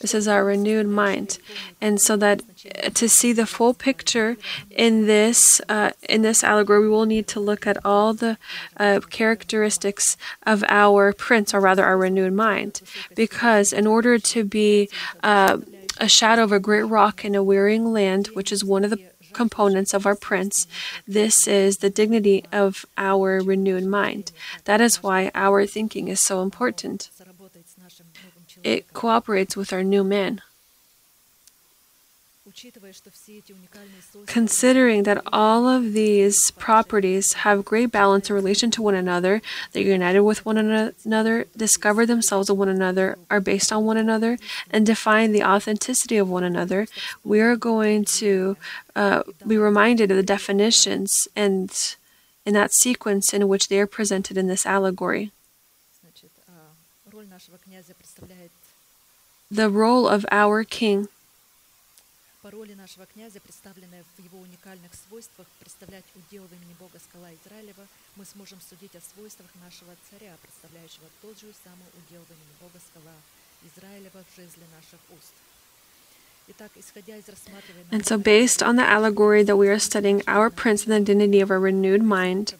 this 0.00 0.14
is 0.14 0.28
our 0.28 0.44
renewed 0.44 0.88
mind, 0.88 1.38
and 1.80 1.98
so 1.98 2.18
that 2.18 2.42
uh, 2.84 2.90
to 2.90 3.08
see 3.08 3.32
the 3.32 3.46
full 3.46 3.72
picture 3.72 4.36
in 4.70 5.06
this 5.06 5.62
uh, 5.70 5.92
in 6.06 6.20
this 6.20 6.44
allegory, 6.44 6.80
we 6.80 6.88
will 6.88 7.06
need 7.06 7.26
to 7.28 7.40
look 7.40 7.66
at 7.66 7.78
all 7.82 8.12
the 8.12 8.36
uh, 8.76 9.00
characteristics 9.08 10.18
of 10.46 10.62
our 10.68 11.14
prince, 11.14 11.54
or 11.54 11.60
rather 11.60 11.82
our 11.82 11.96
renewed 11.96 12.34
mind, 12.34 12.82
because 13.14 13.72
in 13.72 13.86
order 13.86 14.18
to 14.18 14.44
be 14.44 14.90
uh, 15.22 15.58
a 15.98 16.08
shadow 16.08 16.44
of 16.44 16.52
a 16.52 16.60
great 16.60 16.82
rock 16.82 17.24
in 17.24 17.34
a 17.34 17.42
wearying 17.42 17.90
land, 17.90 18.26
which 18.34 18.52
is 18.52 18.62
one 18.62 18.84
of 18.84 18.90
the 18.90 19.00
components 19.36 19.94
of 19.94 20.06
our 20.06 20.16
prince. 20.16 20.66
This 21.06 21.46
is 21.46 21.76
the 21.78 21.90
dignity 21.90 22.44
of 22.50 22.86
our 22.96 23.40
renewed 23.40 23.84
mind. 23.84 24.32
That 24.64 24.80
is 24.80 25.02
why 25.02 25.30
our 25.34 25.66
thinking 25.66 26.08
is 26.08 26.20
so 26.20 26.42
important 26.42 27.10
it 28.62 28.92
cooperates 28.92 29.56
with 29.56 29.72
our 29.72 29.82
new 29.82 30.02
man. 30.02 30.42
Considering 34.26 35.02
that 35.02 35.22
all 35.30 35.68
of 35.68 35.92
these 35.92 36.50
properties 36.52 37.34
have 37.34 37.64
great 37.64 37.92
balance 37.92 38.30
in 38.30 38.36
relation 38.36 38.70
to 38.70 38.82
one 38.82 38.94
another, 38.94 39.42
they're 39.72 39.82
united 39.82 40.22
with 40.22 40.46
one 40.46 40.56
another, 40.56 41.46
discover 41.56 42.06
themselves 42.06 42.48
of 42.48 42.56
one 42.56 42.68
another, 42.68 43.18
are 43.30 43.40
based 43.40 43.70
on 43.72 43.84
one 43.84 43.98
another, 43.98 44.38
and 44.70 44.86
define 44.86 45.32
the 45.32 45.44
authenticity 45.44 46.16
of 46.16 46.30
one 46.30 46.44
another, 46.44 46.86
we 47.22 47.40
are 47.40 47.56
going 47.56 48.04
to 48.04 48.56
uh, 48.94 49.22
be 49.46 49.58
reminded 49.58 50.10
of 50.10 50.16
the 50.16 50.22
definitions 50.22 51.28
and 51.36 51.96
in 52.46 52.54
that 52.54 52.72
sequence 52.72 53.34
in 53.34 53.48
which 53.48 53.68
they 53.68 53.78
are 53.80 53.86
presented 53.86 54.38
in 54.38 54.46
this 54.46 54.64
allegory. 54.64 55.30
The 59.50 59.70
role 59.70 60.08
of 60.08 60.24
our 60.30 60.64
king 60.64 61.08
Пароли 62.45 62.73
нашего 62.73 63.05
князя, 63.05 63.39
представленные 63.39 64.03
в 64.17 64.23
его 64.23 64.39
уникальных 64.39 64.91
свойствах, 64.95 65.45
представлять 65.59 66.05
удел 66.15 66.43
в 66.47 66.53
имени 66.53 66.75
Бога 66.79 66.97
скала 66.97 67.29
Израилева, 67.35 67.85
мы 68.15 68.25
сможем 68.25 68.59
судить 68.61 68.95
о 68.95 69.01
свойствах 69.13 69.49
нашего 69.63 69.95
царя, 70.09 70.33
представляющего 70.41 71.05
тот 71.21 71.37
же 71.37 71.53
самый 71.63 71.85
удел 72.01 72.21
в 72.25 72.31
имени 72.33 72.55
Бога 72.59 72.81
скала 72.81 73.13
Израилева 73.61 74.25
в 74.25 74.35
жезле 74.35 74.65
наших 74.73 74.99
уст. 75.13 75.33
And 77.91 78.05
so, 78.05 78.17
based 78.17 78.63
on 78.63 78.75
the 78.75 78.83
allegory 78.83 79.43
that 79.43 79.55
we 79.55 79.69
are 79.69 79.79
studying, 79.79 80.21
our 80.27 80.49
prince 80.49 80.85
and 80.85 80.93
the 80.93 80.99
dignity 80.99 81.39
of 81.39 81.51
a 81.51 81.57
renewed 81.57 82.03
mind, 82.03 82.55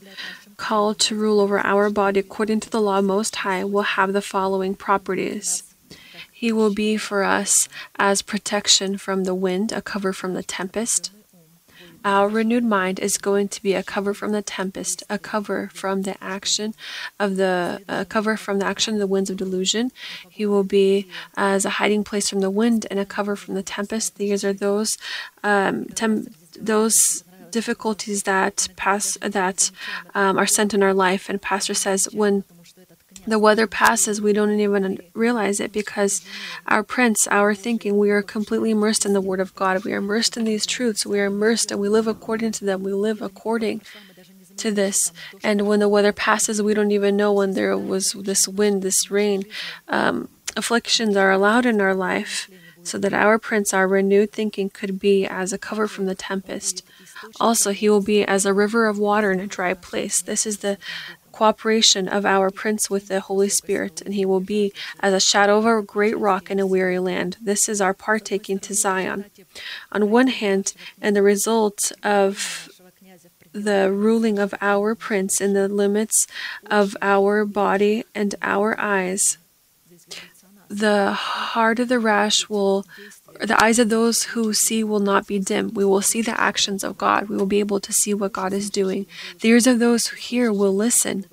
called 0.55 0.99
to 0.99 1.15
rule 1.15 1.39
over 1.39 1.59
our 1.59 1.89
body 1.89 2.19
according 2.19 2.59
to 2.61 2.69
the 2.69 2.79
law 2.79 3.01
most 3.01 3.37
high, 3.37 3.63
will 3.63 3.81
have 3.81 4.13
the 4.13 4.21
following 4.21 4.75
properties. 4.75 5.64
He 6.38 6.52
will 6.52 6.74
be 6.74 6.98
for 6.98 7.24
us 7.24 7.66
as 7.98 8.20
protection 8.20 8.98
from 8.98 9.24
the 9.24 9.34
wind, 9.34 9.72
a 9.72 9.80
cover 9.80 10.12
from 10.12 10.34
the 10.34 10.42
tempest. 10.42 11.10
Our 12.04 12.28
renewed 12.28 12.62
mind 12.62 13.00
is 13.00 13.16
going 13.16 13.48
to 13.48 13.62
be 13.62 13.72
a 13.72 13.82
cover 13.82 14.12
from 14.12 14.32
the 14.32 14.42
tempest, 14.42 15.02
a 15.08 15.18
cover 15.18 15.70
from 15.72 16.02
the 16.02 16.22
action 16.22 16.74
of 17.18 17.36
the 17.36 17.80
a 17.88 18.04
cover 18.04 18.36
from 18.36 18.58
the 18.58 18.66
action 18.66 18.92
of 18.92 19.00
the 19.00 19.06
winds 19.06 19.30
of 19.30 19.38
delusion. 19.38 19.92
He 20.28 20.44
will 20.44 20.62
be 20.62 21.08
as 21.38 21.64
a 21.64 21.76
hiding 21.80 22.04
place 22.04 22.28
from 22.28 22.40
the 22.40 22.50
wind 22.50 22.86
and 22.90 23.00
a 23.00 23.06
cover 23.06 23.34
from 23.34 23.54
the 23.54 23.62
tempest. 23.62 24.16
These 24.16 24.44
are 24.44 24.52
those 24.52 24.98
um, 25.42 25.86
tem- 25.86 26.34
those 26.60 27.24
difficulties 27.50 28.24
that 28.24 28.68
pass 28.76 29.16
that 29.22 29.70
um, 30.14 30.36
are 30.36 30.46
sent 30.46 30.74
in 30.74 30.82
our 30.82 30.92
life. 30.92 31.30
And 31.30 31.40
Pastor 31.40 31.72
says 31.72 32.10
when 32.12 32.44
the 33.26 33.38
weather 33.38 33.66
passes, 33.66 34.20
we 34.20 34.32
don't 34.32 34.58
even 34.60 35.00
realize 35.14 35.60
it 35.60 35.72
because 35.72 36.24
our 36.66 36.82
prince, 36.82 37.26
our 37.28 37.54
thinking, 37.54 37.98
we 37.98 38.10
are 38.10 38.22
completely 38.22 38.70
immersed 38.70 39.04
in 39.04 39.12
the 39.12 39.20
Word 39.20 39.40
of 39.40 39.54
God. 39.54 39.84
We 39.84 39.92
are 39.92 39.98
immersed 39.98 40.36
in 40.36 40.44
these 40.44 40.66
truths. 40.66 41.04
We 41.04 41.20
are 41.20 41.26
immersed 41.26 41.70
and 41.70 41.80
we 41.80 41.88
live 41.88 42.06
according 42.06 42.52
to 42.52 42.64
them. 42.64 42.82
We 42.82 42.92
live 42.92 43.20
according 43.20 43.82
to 44.58 44.70
this. 44.70 45.12
And 45.42 45.66
when 45.66 45.80
the 45.80 45.88
weather 45.88 46.12
passes, 46.12 46.62
we 46.62 46.74
don't 46.74 46.90
even 46.90 47.16
know 47.16 47.32
when 47.32 47.52
there 47.52 47.76
was 47.76 48.12
this 48.12 48.48
wind, 48.48 48.82
this 48.82 49.10
rain. 49.10 49.44
Um, 49.88 50.28
afflictions 50.56 51.16
are 51.16 51.30
allowed 51.30 51.66
in 51.66 51.80
our 51.80 51.94
life 51.94 52.48
so 52.82 52.98
that 52.98 53.12
our 53.12 53.38
prince, 53.38 53.74
our 53.74 53.88
renewed 53.88 54.32
thinking, 54.32 54.70
could 54.70 54.98
be 55.00 55.26
as 55.26 55.52
a 55.52 55.58
cover 55.58 55.88
from 55.88 56.06
the 56.06 56.14
tempest. 56.14 56.84
Also, 57.40 57.72
he 57.72 57.88
will 57.88 58.00
be 58.00 58.24
as 58.24 58.46
a 58.46 58.52
river 58.52 58.86
of 58.86 58.98
water 58.98 59.32
in 59.32 59.40
a 59.40 59.46
dry 59.46 59.74
place. 59.74 60.22
This 60.22 60.46
is 60.46 60.58
the 60.58 60.78
cooperation 61.36 62.08
of 62.08 62.24
our 62.24 62.50
Prince 62.50 62.88
with 62.88 63.08
the 63.08 63.20
Holy 63.20 63.50
Spirit, 63.50 64.00
and 64.00 64.14
he 64.14 64.24
will 64.24 64.40
be 64.40 64.72
as 65.00 65.12
a 65.12 65.20
shadow 65.20 65.58
of 65.58 65.66
a 65.66 65.82
great 65.82 66.18
rock 66.18 66.50
in 66.50 66.58
a 66.58 66.66
weary 66.66 66.98
land. 66.98 67.36
This 67.42 67.68
is 67.68 67.78
our 67.78 67.92
partaking 67.92 68.58
to 68.60 68.72
Zion. 68.72 69.26
On 69.92 70.10
one 70.10 70.28
hand, 70.28 70.72
and 70.98 71.14
the 71.14 71.22
result 71.22 71.92
of 72.02 72.70
the 73.52 73.92
ruling 73.92 74.38
of 74.38 74.54
our 74.62 74.94
Prince 74.94 75.38
in 75.38 75.52
the 75.52 75.68
limits 75.68 76.26
of 76.70 76.96
our 77.02 77.44
body 77.44 78.04
and 78.14 78.34
our 78.40 78.80
eyes, 78.80 79.36
the 80.68 81.12
heart 81.12 81.78
of 81.78 81.88
the 81.88 81.98
rash 81.98 82.48
will 82.48 82.86
the 83.40 83.62
eyes 83.62 83.78
of 83.78 83.88
those 83.88 84.24
who 84.24 84.52
see 84.52 84.82
will 84.84 85.00
not 85.00 85.26
be 85.26 85.38
dim. 85.38 85.72
We 85.74 85.84
will 85.84 86.02
see 86.02 86.22
the 86.22 86.38
actions 86.40 86.82
of 86.84 86.96
God. 86.98 87.28
We 87.28 87.36
will 87.36 87.46
be 87.46 87.60
able 87.60 87.80
to 87.80 87.92
see 87.92 88.14
what 88.14 88.32
God 88.32 88.52
is 88.52 88.70
doing. 88.70 89.06
The 89.40 89.48
ears 89.48 89.66
of 89.66 89.78
those 89.78 90.08
who 90.08 90.16
hear 90.16 90.52
will 90.52 90.74
listen. 90.74 91.26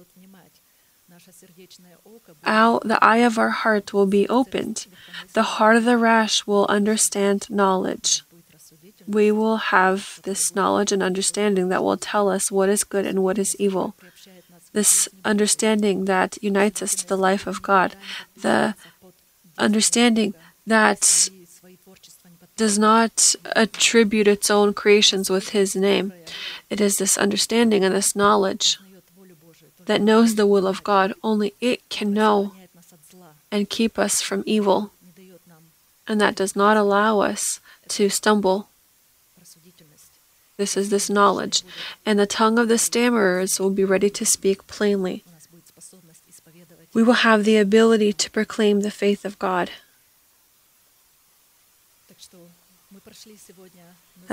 Our, 2.45 2.79
the 2.83 3.03
eye 3.03 3.17
of 3.17 3.37
our 3.37 3.49
heart 3.49 3.93
will 3.93 4.05
be 4.05 4.27
opened. 4.27 4.87
The 5.33 5.43
heart 5.43 5.77
of 5.77 5.85
the 5.85 5.97
rash 5.97 6.45
will 6.45 6.65
understand 6.67 7.49
knowledge. 7.49 8.23
We 9.07 9.31
will 9.31 9.57
have 9.57 10.19
this 10.23 10.55
knowledge 10.55 10.91
and 10.91 11.03
understanding 11.03 11.69
that 11.69 11.83
will 11.83 11.97
tell 11.97 12.29
us 12.29 12.51
what 12.51 12.69
is 12.69 12.83
good 12.83 13.05
and 13.05 13.23
what 13.23 13.37
is 13.37 13.55
evil. 13.59 13.95
This 14.71 15.07
understanding 15.23 16.05
that 16.05 16.41
unites 16.41 16.81
us 16.81 16.95
to 16.95 17.07
the 17.07 17.17
life 17.17 17.45
of 17.47 17.61
God. 17.61 17.95
The 18.35 18.75
understanding 19.57 20.33
that 20.65 21.29
does 22.55 22.77
not 22.77 23.35
attribute 23.55 24.27
its 24.27 24.49
own 24.49 24.73
creations 24.73 25.30
with 25.30 25.49
His 25.49 25.75
name. 25.75 26.13
It 26.69 26.80
is 26.80 26.97
this 26.97 27.17
understanding 27.17 27.84
and 27.84 27.95
this 27.95 28.15
knowledge 28.15 28.77
that 29.85 30.01
knows 30.01 30.35
the 30.35 30.47
will 30.47 30.67
of 30.67 30.84
God. 30.84 31.13
Only 31.23 31.53
it 31.59 31.88
can 31.89 32.13
know 32.13 32.53
and 33.51 33.69
keep 33.69 33.99
us 33.99 34.21
from 34.21 34.43
evil. 34.45 34.91
And 36.07 36.19
that 36.19 36.35
does 36.35 36.55
not 36.55 36.77
allow 36.77 37.19
us 37.19 37.59
to 37.89 38.09
stumble. 38.09 38.67
This 40.57 40.77
is 40.77 40.89
this 40.89 41.09
knowledge. 41.09 41.63
And 42.05 42.19
the 42.19 42.27
tongue 42.27 42.59
of 42.59 42.67
the 42.67 42.77
stammerers 42.77 43.59
will 43.59 43.71
be 43.71 43.84
ready 43.84 44.09
to 44.11 44.25
speak 44.25 44.67
plainly. 44.67 45.23
We 46.93 47.03
will 47.03 47.25
have 47.25 47.43
the 47.43 47.57
ability 47.57 48.13
to 48.13 48.30
proclaim 48.30 48.81
the 48.81 48.91
faith 48.91 49.25
of 49.25 49.39
God. 49.39 49.71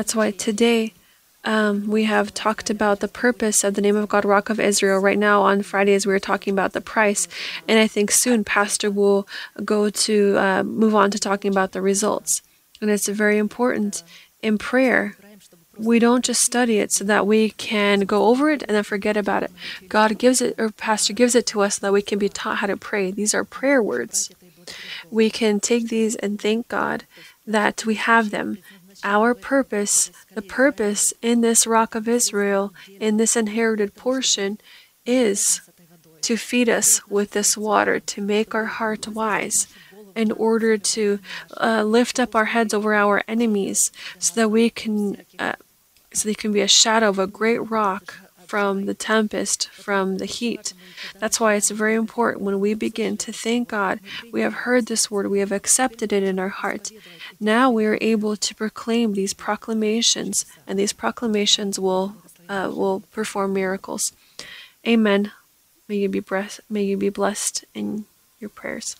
That's 0.00 0.14
why 0.14 0.30
today 0.30 0.94
Um, 1.44 1.86
we 1.86 2.04
have 2.04 2.32
talked 2.32 2.70
about 2.70 3.00
the 3.00 3.14
purpose 3.24 3.64
of 3.64 3.74
the 3.74 3.82
name 3.82 3.96
of 3.96 4.08
God, 4.08 4.24
Rock 4.24 4.48
of 4.48 4.58
Israel. 4.58 4.98
Right 4.98 5.18
now 5.18 5.42
on 5.42 5.62
Fridays, 5.62 6.06
we 6.06 6.12
were 6.14 6.28
talking 6.30 6.52
about 6.54 6.72
the 6.72 6.80
price, 6.80 7.28
and 7.68 7.78
I 7.78 7.86
think 7.86 8.10
soon 8.10 8.42
Pastor 8.42 8.90
will 8.90 9.28
go 9.74 9.90
to 10.06 10.14
uh, 10.38 10.62
move 10.62 10.94
on 10.94 11.10
to 11.10 11.18
talking 11.18 11.50
about 11.50 11.72
the 11.72 11.82
results. 11.82 12.40
And 12.80 12.90
it's 12.90 13.08
very 13.08 13.36
important 13.36 14.02
in 14.42 14.56
prayer. 14.56 15.16
We 15.76 15.98
don't 15.98 16.24
just 16.24 16.42
study 16.50 16.76
it 16.78 16.92
so 16.92 17.04
that 17.04 17.26
we 17.26 17.50
can 17.50 18.00
go 18.00 18.28
over 18.30 18.50
it 18.54 18.62
and 18.62 18.74
then 18.74 18.84
forget 18.84 19.16
about 19.18 19.42
it. 19.42 19.52
God 19.96 20.18
gives 20.18 20.40
it, 20.40 20.54
or 20.58 20.70
Pastor 20.70 21.12
gives 21.12 21.34
it 21.34 21.46
to 21.48 21.60
us 21.60 21.76
so 21.76 21.80
that 21.86 21.92
we 21.92 22.02
can 22.02 22.18
be 22.18 22.30
taught 22.30 22.60
how 22.60 22.68
to 22.68 22.76
pray. 22.90 23.10
These 23.10 23.34
are 23.36 23.44
prayer 23.44 23.82
words. 23.82 24.30
We 25.10 25.30
can 25.30 25.60
take 25.60 25.88
these 25.88 26.16
and 26.22 26.40
thank 26.40 26.68
God 26.68 27.04
that 27.46 27.84
we 27.88 27.96
have 27.96 28.30
them 28.30 28.58
our 29.04 29.34
purpose, 29.34 30.10
the 30.34 30.42
purpose 30.42 31.12
in 31.22 31.40
this 31.40 31.66
rock 31.66 31.94
of 31.94 32.08
Israel, 32.08 32.74
in 32.98 33.16
this 33.16 33.36
inherited 33.36 33.94
portion, 33.94 34.58
is 35.06 35.62
to 36.22 36.36
feed 36.36 36.68
us 36.68 37.06
with 37.08 37.30
this 37.32 37.56
water, 37.56 37.98
to 38.00 38.20
make 38.20 38.54
our 38.54 38.66
heart 38.66 39.08
wise, 39.08 39.66
in 40.14 40.32
order 40.32 40.76
to 40.76 41.18
uh, 41.56 41.82
lift 41.82 42.18
up 42.18 42.34
our 42.34 42.46
heads 42.46 42.74
over 42.74 42.94
our 42.94 43.22
enemies, 43.28 43.90
so 44.18 44.34
that 44.34 44.48
we 44.48 44.68
can, 44.70 45.24
uh, 45.38 45.54
so 46.12 46.28
they 46.28 46.34
can 46.34 46.52
be 46.52 46.60
a 46.60 46.68
shadow 46.68 47.08
of 47.08 47.18
a 47.18 47.26
great 47.26 47.70
rock 47.70 48.16
from 48.50 48.86
the 48.86 48.94
tempest, 49.12 49.68
from 49.68 50.18
the 50.18 50.26
heat. 50.26 50.72
That's 51.20 51.38
why 51.38 51.54
it's 51.54 51.70
very 51.70 51.94
important 51.94 52.42
when 52.42 52.58
we 52.58 52.74
begin 52.74 53.16
to 53.18 53.32
thank 53.32 53.68
God. 53.68 54.00
We 54.32 54.40
have 54.40 54.66
heard 54.66 54.86
this 54.86 55.08
word, 55.08 55.30
we 55.30 55.38
have 55.38 55.52
accepted 55.52 56.12
it 56.12 56.24
in 56.24 56.40
our 56.40 56.48
heart. 56.48 56.90
Now 57.38 57.70
we 57.70 57.86
are 57.86 57.98
able 58.00 58.34
to 58.36 58.54
proclaim 58.56 59.12
these 59.12 59.34
proclamations, 59.34 60.46
and 60.66 60.76
these 60.76 60.92
proclamations 60.92 61.78
will 61.78 62.16
uh, 62.48 62.72
will 62.74 63.00
perform 63.12 63.52
miracles. 63.52 64.12
Amen. 64.84 65.30
May 65.86 65.98
you 66.02 66.08
be 66.08 66.18
blessed. 66.18 66.60
May 66.68 66.82
you 66.82 66.96
be 66.96 67.08
blessed 67.08 67.64
in 67.72 68.06
your 68.40 68.50
prayers. 68.50 68.96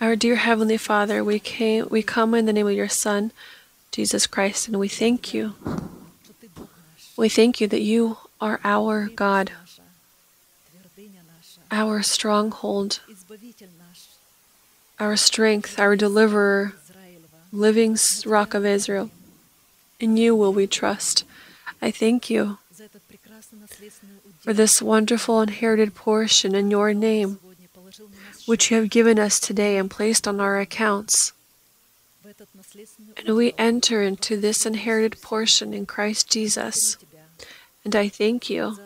Our 0.00 0.16
dear 0.16 0.36
Heavenly 0.36 0.76
Father, 0.76 1.24
we 1.24 1.38
came 1.38 1.88
we 1.90 2.02
come 2.02 2.34
in 2.34 2.46
the 2.46 2.52
name 2.52 2.66
of 2.66 2.74
your 2.74 2.88
Son, 2.88 3.32
Jesus 3.90 4.26
Christ, 4.26 4.68
and 4.68 4.78
we 4.78 4.88
thank 4.88 5.34
you. 5.34 5.54
We 7.16 7.28
thank 7.28 7.60
you 7.60 7.66
that 7.68 7.80
you 7.80 8.18
are 8.40 8.60
our 8.62 9.08
God, 9.08 9.52
our 11.70 12.02
stronghold, 12.02 13.00
our 15.00 15.16
strength, 15.16 15.80
our 15.80 15.96
deliverer, 15.96 16.74
living 17.52 17.96
rock 18.26 18.54
of 18.54 18.64
Israel. 18.66 19.10
In 19.98 20.16
you 20.16 20.36
will 20.36 20.52
we 20.52 20.66
trust. 20.66 21.24
I 21.80 21.90
thank 21.90 22.28
you 22.28 22.58
for 24.40 24.52
this 24.52 24.82
wonderful 24.82 25.40
inherited 25.40 25.94
portion 25.94 26.54
in 26.54 26.70
your 26.70 26.92
name, 26.92 27.38
which 28.46 28.70
you 28.70 28.78
have 28.78 28.90
given 28.90 29.18
us 29.18 29.38
today 29.38 29.76
and 29.76 29.90
placed 29.90 30.26
on 30.26 30.40
our 30.40 30.58
accounts. 30.58 31.32
And 33.18 33.36
we 33.36 33.54
enter 33.58 34.02
into 34.02 34.36
this 34.36 34.66
inherited 34.66 35.20
portion 35.20 35.74
in 35.74 35.86
Christ 35.86 36.30
Jesus. 36.30 36.96
And 37.84 37.94
I 37.94 38.08
thank 38.08 38.50
you 38.50 38.78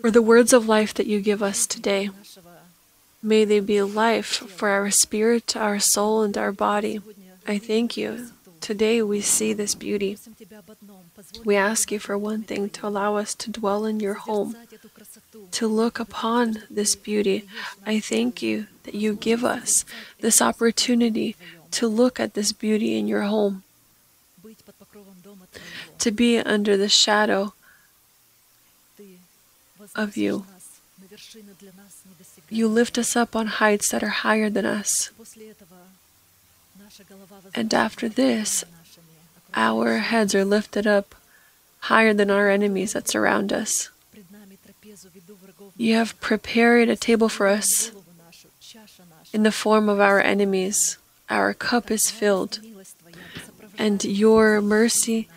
for 0.00 0.10
the 0.10 0.22
words 0.22 0.52
of 0.52 0.68
life 0.68 0.94
that 0.94 1.06
you 1.06 1.20
give 1.20 1.42
us 1.42 1.66
today. 1.66 2.10
May 3.22 3.44
they 3.44 3.60
be 3.60 3.82
life 3.82 4.26
for 4.26 4.68
our 4.68 4.90
spirit, 4.90 5.56
our 5.56 5.78
soul, 5.78 6.22
and 6.22 6.36
our 6.38 6.52
body. 6.52 7.00
I 7.46 7.58
thank 7.58 7.96
you 7.96 8.30
Today 8.60 9.00
we 9.00 9.22
see 9.22 9.52
this 9.52 9.74
beauty. 9.74 10.18
We 11.44 11.56
ask 11.56 11.90
you 11.90 11.98
for 11.98 12.16
one 12.16 12.42
thing 12.42 12.68
to 12.70 12.86
allow 12.86 13.16
us 13.16 13.34
to 13.36 13.50
dwell 13.50 13.86
in 13.86 14.00
your 14.00 14.14
home, 14.14 14.54
to 15.52 15.66
look 15.66 15.98
upon 15.98 16.62
this 16.70 16.94
beauty. 16.94 17.46
I 17.86 18.00
thank 18.00 18.42
you 18.42 18.66
that 18.84 18.94
you 18.94 19.14
give 19.14 19.44
us 19.44 19.84
this 20.20 20.40
opportunity 20.40 21.36
to 21.72 21.86
look 21.86 22.18
at 22.18 22.34
this 22.34 22.52
beauty 22.52 22.98
in 22.98 23.06
your 23.06 23.22
home, 23.22 23.62
to 25.98 26.10
be 26.10 26.38
under 26.38 26.76
the 26.76 26.88
shadow 26.88 27.54
of 29.94 30.16
you. 30.16 30.46
You 32.48 32.68
lift 32.68 32.98
us 32.98 33.16
up 33.16 33.36
on 33.36 33.46
heights 33.46 33.90
that 33.90 34.02
are 34.02 34.08
higher 34.08 34.50
than 34.50 34.66
us. 34.66 35.10
And 37.54 37.72
after 37.72 38.08
this, 38.08 38.64
our 39.54 39.98
heads 39.98 40.34
are 40.34 40.44
lifted 40.44 40.86
up 40.86 41.14
higher 41.80 42.12
than 42.12 42.30
our 42.30 42.50
enemies 42.50 42.92
that 42.92 43.08
surround 43.08 43.52
us. 43.52 43.90
You 45.80 45.94
have 45.96 46.20
prepared 46.20 46.88
a 46.88 46.96
table 47.08 47.28
for 47.28 47.46
us 47.46 47.92
in 49.32 49.42
the 49.42 49.52
form 49.62 49.88
of 49.88 49.98
our 49.98 50.20
enemies. 50.20 50.98
Our 51.30 51.54
cup 51.54 51.90
is 51.90 52.10
filled, 52.10 52.60
and 53.78 54.04
your 54.04 54.60
mercy 54.60 55.28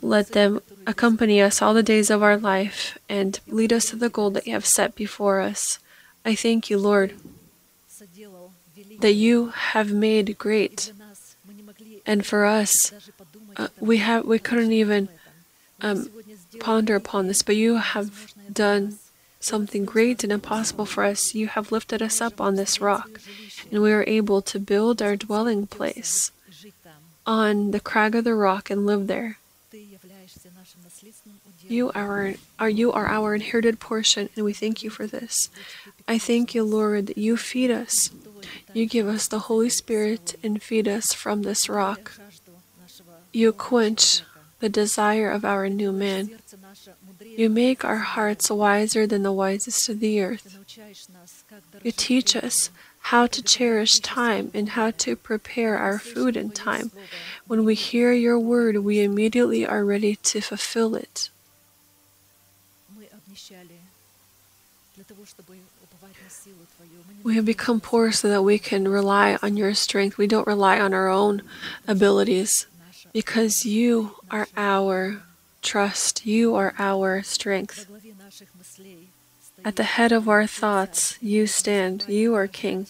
let 0.00 0.28
them 0.38 0.60
accompany 0.86 1.40
us 1.42 1.60
all 1.60 1.74
the 1.74 1.82
days 1.82 2.10
of 2.10 2.22
our 2.22 2.36
life 2.36 2.96
and 3.08 3.40
lead 3.48 3.72
us 3.72 3.86
to 3.90 3.96
the 3.96 4.08
goal 4.08 4.30
that 4.30 4.46
you 4.46 4.52
have 4.52 4.66
set 4.66 4.94
before 4.94 5.40
us. 5.40 5.78
I 6.24 6.34
thank 6.34 6.70
you, 6.70 6.78
Lord 6.78 7.14
that 9.02 9.12
you 9.12 9.48
have 9.48 9.92
made 9.92 10.38
great. 10.38 10.92
And 12.06 12.24
for 12.24 12.44
us, 12.44 12.92
uh, 13.56 13.68
we 13.78 13.98
have 13.98 14.24
we 14.24 14.38
couldn't 14.38 14.72
even 14.72 15.08
um, 15.80 16.08
ponder 16.58 16.94
upon 16.94 17.26
this, 17.26 17.42
but 17.42 17.56
you 17.56 17.76
have 17.76 18.31
done 18.54 18.98
something 19.40 19.84
great 19.84 20.22
and 20.22 20.32
impossible 20.32 20.86
for 20.86 21.04
us. 21.04 21.34
You 21.34 21.48
have 21.48 21.72
lifted 21.72 22.02
us 22.02 22.20
up 22.20 22.40
on 22.40 22.56
this 22.56 22.80
rock, 22.80 23.20
and 23.70 23.82
we 23.82 23.92
are 23.92 24.04
able 24.06 24.42
to 24.42 24.58
build 24.58 25.02
our 25.02 25.16
dwelling 25.16 25.66
place 25.66 26.30
on 27.26 27.70
the 27.70 27.80
crag 27.80 28.14
of 28.14 28.24
the 28.24 28.34
rock 28.34 28.70
and 28.70 28.86
live 28.86 29.06
there. 29.06 29.38
You 31.68 31.90
are, 31.94 32.34
are 32.58 32.68
you 32.68 32.92
are 32.92 33.06
our 33.06 33.34
inherited 33.34 33.80
portion, 33.80 34.28
and 34.36 34.44
we 34.44 34.52
thank 34.52 34.82
you 34.82 34.90
for 34.90 35.06
this. 35.06 35.48
I 36.06 36.18
thank 36.18 36.54
you, 36.54 36.64
Lord, 36.64 37.06
that 37.06 37.18
you 37.18 37.36
feed 37.36 37.70
us 37.70 38.10
you 38.72 38.86
give 38.86 39.06
us 39.06 39.28
the 39.28 39.50
Holy 39.50 39.68
Spirit 39.68 40.34
and 40.42 40.62
feed 40.62 40.88
us 40.88 41.12
from 41.12 41.42
this 41.42 41.68
rock. 41.68 42.12
You 43.32 43.52
quench 43.52 44.22
the 44.60 44.68
desire 44.68 45.30
of 45.30 45.44
our 45.44 45.68
new 45.68 45.92
man. 45.92 46.38
You 47.36 47.48
make 47.48 47.84
our 47.84 47.98
hearts 47.98 48.50
wiser 48.50 49.06
than 49.06 49.22
the 49.22 49.32
wisest 49.32 49.88
of 49.88 50.00
the 50.00 50.20
earth. 50.22 50.58
You 51.82 51.92
teach 51.92 52.36
us 52.36 52.70
how 53.12 53.26
to 53.26 53.42
cherish 53.42 53.98
time 54.00 54.50
and 54.54 54.70
how 54.70 54.90
to 54.92 55.16
prepare 55.16 55.76
our 55.76 55.98
food 55.98 56.36
in 56.36 56.50
time. 56.50 56.92
When 57.46 57.64
we 57.64 57.74
hear 57.74 58.12
your 58.12 58.38
word, 58.38 58.78
we 58.78 59.02
immediately 59.02 59.66
are 59.66 59.84
ready 59.84 60.16
to 60.16 60.40
fulfill 60.40 60.94
it. 60.94 61.30
We 67.24 67.34
have 67.34 67.44
become 67.44 67.80
poor 67.80 68.12
so 68.12 68.28
that 68.28 68.42
we 68.42 68.58
can 68.58 68.88
rely 68.88 69.38
on 69.42 69.56
your 69.56 69.74
strength. 69.74 70.18
We 70.18 70.26
don't 70.26 70.46
rely 70.46 70.78
on 70.80 70.94
our 70.94 71.08
own 71.08 71.42
abilities 71.86 72.66
because 73.12 73.64
you 73.64 74.16
are 74.30 74.48
our 74.56 75.22
trust. 75.62 76.26
You 76.26 76.54
are 76.54 76.74
our 76.78 77.22
strength. 77.22 77.86
At 79.64 79.76
the 79.76 79.84
head 79.84 80.12
of 80.12 80.28
our 80.28 80.46
thoughts, 80.46 81.16
you 81.22 81.46
stand. 81.46 82.04
You 82.08 82.34
are 82.34 82.46
King. 82.46 82.88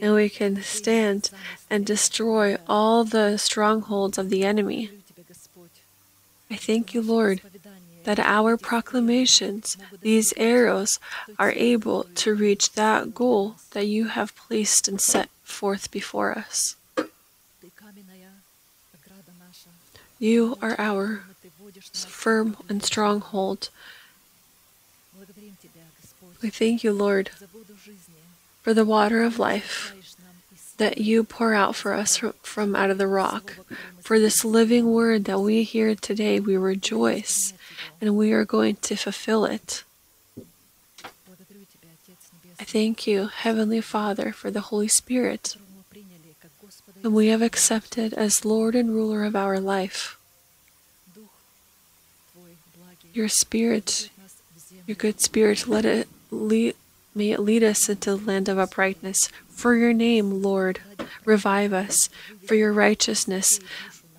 And 0.00 0.14
we 0.14 0.28
can 0.28 0.62
stand 0.62 1.30
and 1.70 1.86
destroy 1.86 2.56
all 2.66 3.04
the 3.04 3.36
strongholds 3.36 4.18
of 4.18 4.30
the 4.30 4.44
enemy. 4.44 4.90
I 6.50 6.56
thank 6.56 6.94
you, 6.94 7.02
Lord, 7.02 7.40
that 8.04 8.18
our 8.18 8.56
proclamations, 8.56 9.76
these 10.00 10.34
arrows, 10.36 10.98
are 11.38 11.52
able 11.52 12.04
to 12.16 12.34
reach 12.34 12.72
that 12.72 13.14
goal 13.14 13.56
that 13.72 13.86
you 13.86 14.08
have 14.08 14.36
placed 14.36 14.88
and 14.88 15.00
set 15.00 15.28
forth 15.42 15.90
before 15.90 16.36
us. 16.36 16.76
You 20.18 20.56
are 20.62 20.76
our 20.78 21.22
firm 21.80 22.56
and 22.68 22.82
stronghold. 22.82 23.70
We 26.42 26.50
thank 26.50 26.84
you, 26.84 26.92
Lord, 26.92 27.30
for 28.62 28.74
the 28.74 28.84
water 28.84 29.22
of 29.22 29.38
life 29.38 29.94
that 30.78 30.98
you 30.98 31.24
pour 31.24 31.54
out 31.54 31.74
for 31.74 31.92
us 31.92 32.20
from 32.42 32.74
out 32.74 32.90
of 32.90 32.98
the 32.98 33.06
rock. 33.06 33.56
For 34.00 34.18
this 34.18 34.44
living 34.44 34.92
word 34.92 35.24
that 35.24 35.40
we 35.40 35.62
hear 35.62 35.94
today, 35.94 36.40
we 36.40 36.56
rejoice 36.56 37.54
and 38.00 38.16
we 38.16 38.32
are 38.32 38.44
going 38.44 38.76
to 38.76 38.96
fulfill 38.96 39.44
it. 39.44 39.84
I 42.60 42.64
thank 42.64 43.06
you, 43.06 43.26
Heavenly 43.26 43.80
Father, 43.80 44.32
for 44.32 44.50
the 44.50 44.60
Holy 44.60 44.88
Spirit, 44.88 45.56
whom 47.02 47.14
we 47.14 47.28
have 47.28 47.42
accepted 47.42 48.12
as 48.14 48.44
Lord 48.44 48.74
and 48.74 48.90
ruler 48.90 49.24
of 49.24 49.34
our 49.34 49.58
life. 49.58 50.18
Your 53.14 53.28
Spirit, 53.28 54.10
your 54.86 54.96
good 54.96 55.20
Spirit, 55.20 55.68
let 55.68 55.84
it 55.84 56.08
lead, 56.32 56.74
may 57.14 57.30
it 57.30 57.38
lead 57.38 57.62
us 57.62 57.88
into 57.88 58.16
the 58.16 58.24
land 58.26 58.48
of 58.48 58.58
uprightness. 58.58 59.28
For 59.48 59.76
your 59.76 59.92
name, 59.92 60.42
Lord, 60.42 60.80
revive 61.24 61.72
us. 61.72 62.10
For 62.44 62.56
your 62.56 62.72
righteousness, 62.72 63.60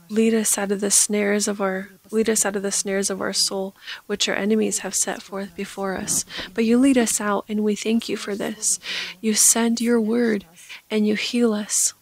lead 0.10 0.34
us 0.34 0.58
out 0.58 0.72
of 0.72 0.80
the 0.80 0.92
snares 0.92 1.50
of 1.50 1.60
our 1.60 1.90
lead 2.12 2.30
us 2.30 2.46
out 2.46 2.56
of 2.56 2.62
the 2.62 2.72
snares 2.72 3.10
of 3.10 3.20
our 3.20 3.34
soul, 3.34 3.76
which 4.06 4.30
our 4.30 4.36
enemies 4.36 4.80
have 4.80 4.96
set 4.96 5.22
forth 5.22 5.54
before 5.56 5.96
us. 5.96 6.24
But 6.54 6.64
you 6.64 6.78
lead 6.78 6.98
us 6.98 7.20
out, 7.20 7.44
and 7.50 7.64
we 7.64 7.76
thank 7.76 8.08
you 8.08 8.16
for 8.16 8.36
this. 8.36 8.80
You 9.20 9.34
send 9.34 9.82
your 9.82 10.00
word, 10.00 10.46
and 10.90 11.06
you 11.06 11.16
heal 11.16 11.52
us, 11.52 11.94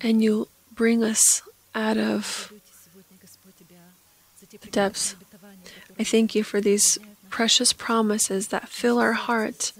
and 0.00 0.22
you 0.22 0.48
bring 0.74 1.04
us 1.04 1.42
out 1.74 1.98
of 1.98 2.53
depths. 4.74 5.16
I 5.98 6.04
thank 6.04 6.34
you 6.34 6.42
for 6.42 6.60
these 6.60 6.98
precious 7.30 7.72
promises 7.72 8.48
that 8.48 8.68
fill 8.68 8.98
our 8.98 9.14
heart 9.14 9.72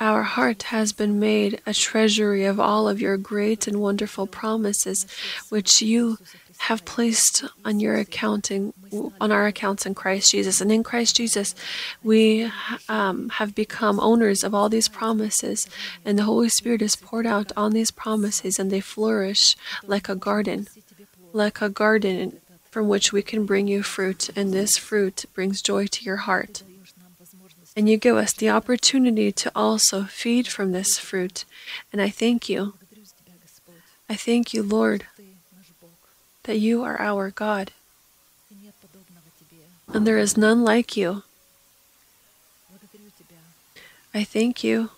our 0.00 0.22
heart 0.22 0.62
has 0.74 0.92
been 0.94 1.20
made 1.20 1.60
a 1.66 1.74
treasury 1.74 2.46
of 2.46 2.58
all 2.58 2.88
of 2.88 3.02
your 3.02 3.18
great 3.18 3.66
and 3.66 3.80
wonderful 3.80 4.26
promises, 4.26 5.06
which 5.50 5.82
you 5.82 6.16
have 6.64 6.84
placed 6.86 7.44
on 7.64 7.80
your 7.80 7.96
accounting 7.96 8.72
on 9.20 9.30
our 9.30 9.46
accounts 9.46 9.84
in 9.84 9.94
Christ 9.94 10.30
Jesus. 10.30 10.60
And 10.60 10.72
in 10.72 10.82
Christ 10.82 11.16
Jesus, 11.16 11.54
we 12.02 12.50
um, 12.88 13.28
have 13.28 13.54
become 13.54 14.00
owners 14.00 14.42
of 14.42 14.54
all 14.54 14.70
these 14.70 14.88
promises, 14.88 15.68
and 16.04 16.18
the 16.18 16.24
Holy 16.24 16.48
Spirit 16.48 16.80
is 16.80 16.96
poured 16.96 17.26
out 17.26 17.52
on 17.56 17.72
these 17.72 17.90
promises, 17.90 18.58
and 18.58 18.70
they 18.70 18.80
flourish 18.80 19.54
like 19.86 20.08
a 20.08 20.16
garden, 20.16 20.66
like 21.34 21.60
a 21.60 21.68
garden 21.68 22.40
from 22.70 22.88
which 22.88 23.12
we 23.12 23.22
can 23.22 23.44
bring 23.46 23.68
you 23.68 23.82
fruit, 23.82 24.30
and 24.36 24.52
this 24.52 24.76
fruit 24.76 25.24
brings 25.34 25.60
joy 25.60 25.86
to 25.86 26.04
your 26.04 26.18
heart 26.18 26.62
and 27.76 27.88
you 27.88 27.96
give 27.96 28.16
us 28.16 28.32
the 28.32 28.50
opportunity 28.50 29.30
to 29.32 29.50
also 29.54 30.04
feed 30.04 30.48
from 30.48 30.72
this 30.72 30.98
fruit. 30.98 31.44
And 31.92 32.02
I 32.02 32.10
thank 32.10 32.48
you. 32.48 32.74
I 34.08 34.16
thank 34.16 34.52
you, 34.52 34.62
Lord, 34.62 35.06
that 36.44 36.58
you 36.58 36.82
are 36.82 37.00
our 37.00 37.30
God, 37.30 37.70
and 39.92 40.06
there 40.06 40.18
is 40.18 40.36
none 40.36 40.64
like 40.64 40.96
you. 40.96 41.22
I 44.12 44.24
thank 44.24 44.64
you. 44.64 44.90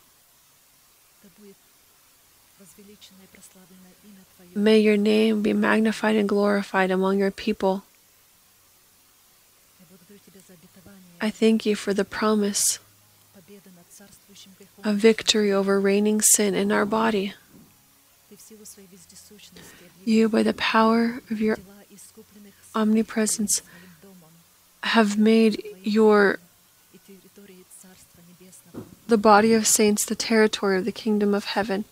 May 4.55 4.81
your 4.81 4.97
name 4.97 5.43
be 5.43 5.53
magnified 5.53 6.17
and 6.17 6.29
glorified 6.29 6.91
among 6.91 7.19
your 7.19 7.31
people. 7.31 7.85
I 11.21 11.31
thank 11.31 11.65
you 11.65 11.77
for 11.77 11.95
the 11.95 12.05
promise 12.05 12.79
of 14.85 14.97
victory 14.97 15.53
over 15.53 15.81
reigning 15.81 16.21
sin 16.21 16.55
in 16.55 16.73
our 16.73 16.85
body. 16.85 17.35
You, 20.05 20.29
by 20.29 20.43
the 20.43 20.55
power 20.55 21.21
of 21.31 21.41
your 21.41 21.59
omnipresence, 22.75 23.63
have 24.83 25.17
made 25.17 25.63
your 25.83 26.39
the 29.07 29.19
body 29.19 29.53
of 29.53 29.67
saints 29.67 30.05
the 30.05 30.15
territory 30.15 30.79
of 30.79 30.85
the 30.85 30.93
kingdom 30.93 31.35
of 31.35 31.45
heaven, 31.45 31.85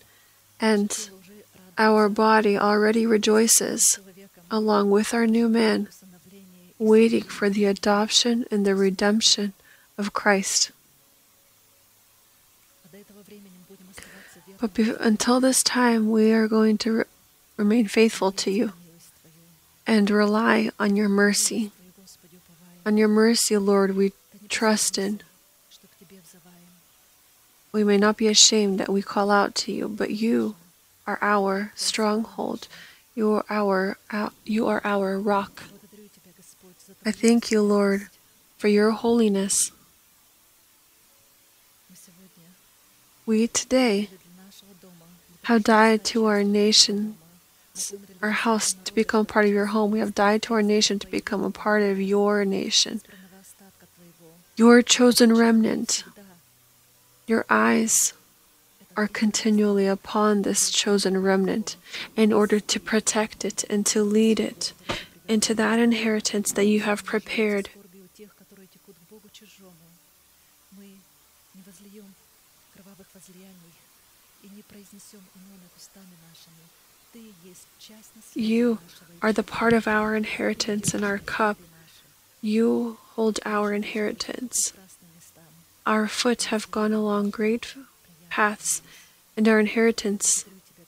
and 0.59 1.09
our 1.81 2.07
body 2.09 2.55
already 2.55 3.07
rejoices 3.07 3.97
along 4.51 4.91
with 4.91 5.15
our 5.15 5.25
new 5.25 5.49
man 5.49 5.87
waiting 6.77 7.23
for 7.23 7.49
the 7.49 7.65
adoption 7.65 8.45
and 8.51 8.67
the 8.67 8.75
redemption 8.75 9.53
of 9.97 10.13
Christ. 10.13 10.69
But 14.59 14.75
be- 14.75 14.93
until 14.99 15.39
this 15.39 15.63
time, 15.63 16.11
we 16.11 16.31
are 16.31 16.47
going 16.47 16.77
to 16.85 16.91
re- 16.91 17.03
remain 17.57 17.87
faithful 17.87 18.31
to 18.33 18.51
you 18.51 18.73
and 19.87 20.07
rely 20.11 20.69
on 20.79 20.95
your 20.95 21.09
mercy. 21.09 21.71
On 22.85 22.95
your 22.95 23.07
mercy, 23.07 23.57
Lord, 23.57 23.95
we 23.95 24.13
trust 24.49 24.99
in. 24.99 25.21
We 27.71 27.83
may 27.83 27.97
not 27.97 28.17
be 28.17 28.27
ashamed 28.27 28.77
that 28.79 28.89
we 28.89 29.01
call 29.01 29.31
out 29.31 29.55
to 29.65 29.71
you, 29.71 29.87
but 29.87 30.11
you 30.11 30.55
are 31.05 31.19
our 31.21 31.71
stronghold. 31.75 32.67
You 33.15 33.33
are 33.33 33.45
our, 33.49 33.97
our 34.11 34.31
you 34.45 34.67
are 34.67 34.81
our 34.83 35.19
rock. 35.19 35.63
I 37.05 37.11
thank 37.11 37.51
you, 37.51 37.61
Lord, 37.61 38.07
for 38.57 38.67
your 38.67 38.91
holiness. 38.91 39.71
We 43.25 43.47
today 43.47 44.09
have 45.43 45.63
died 45.63 46.03
to 46.05 46.25
our 46.25 46.43
nation, 46.43 47.17
our 48.21 48.31
house 48.31 48.73
to 48.73 48.93
become 48.93 49.25
part 49.25 49.45
of 49.45 49.51
your 49.51 49.67
home. 49.67 49.91
We 49.91 49.99
have 49.99 50.15
died 50.15 50.41
to 50.43 50.53
our 50.53 50.61
nation 50.61 50.99
to 50.99 51.07
become 51.07 51.43
a 51.43 51.51
part 51.51 51.81
of 51.81 51.99
your 51.99 52.45
nation, 52.45 53.01
your 54.55 54.81
chosen 54.81 55.35
remnant. 55.35 56.03
Your 57.27 57.45
eyes 57.49 58.13
are 58.95 59.07
continually 59.07 59.87
upon 59.87 60.41
this 60.41 60.69
chosen 60.69 61.21
remnant 61.21 61.75
in 62.15 62.33
order 62.33 62.59
to 62.59 62.79
protect 62.79 63.45
it 63.45 63.63
and 63.69 63.85
to 63.85 64.03
lead 64.03 64.39
it 64.39 64.73
into 65.27 65.53
that 65.53 65.79
inheritance 65.79 66.51
that 66.51 66.65
you 66.65 66.81
have 66.81 67.05
prepared. 67.05 67.69
You 78.33 78.79
are 79.21 79.33
the 79.33 79.43
part 79.43 79.73
of 79.73 79.87
our 79.87 80.15
inheritance 80.15 80.93
in 80.93 81.03
our 81.03 81.17
cup. 81.17 81.57
You 82.41 82.97
hold 83.15 83.39
our 83.45 83.73
inheritance. 83.73 84.73
Our 85.85 86.07
foot 86.07 86.43
have 86.45 86.71
gone 86.71 86.93
along 86.93 87.31
great 87.31 87.75
paths, 88.31 88.81
and 89.37 89.47
our 89.47 89.59
inheritance 89.59 90.45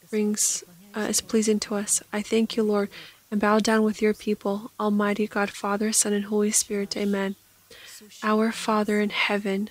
brings 0.10 0.64
uh, 0.96 1.02
is 1.02 1.22
pleasing 1.22 1.60
to 1.60 1.76
us. 1.76 2.02
I 2.12 2.22
thank 2.22 2.56
you, 2.56 2.64
Lord, 2.64 2.90
and 3.30 3.42
bow 3.42 3.60
down 3.60 3.84
with 3.84 4.02
your 4.02 4.14
people, 4.14 4.72
Almighty 4.80 5.28
God, 5.28 5.50
Father, 5.50 5.92
Son, 5.92 6.14
and 6.14 6.26
Holy 6.26 6.52
Spirit. 6.52 6.96
Amen. 6.98 7.36
Our 8.24 8.52
Father 8.52 9.00
in 9.02 9.10
heaven, 9.10 9.70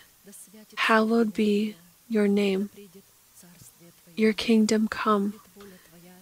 hallowed 0.77 1.33
be 1.33 1.77
your 2.09 2.29
name. 2.29 2.71
Your 4.17 4.33
kingdom 4.33 4.89
come. 4.89 5.35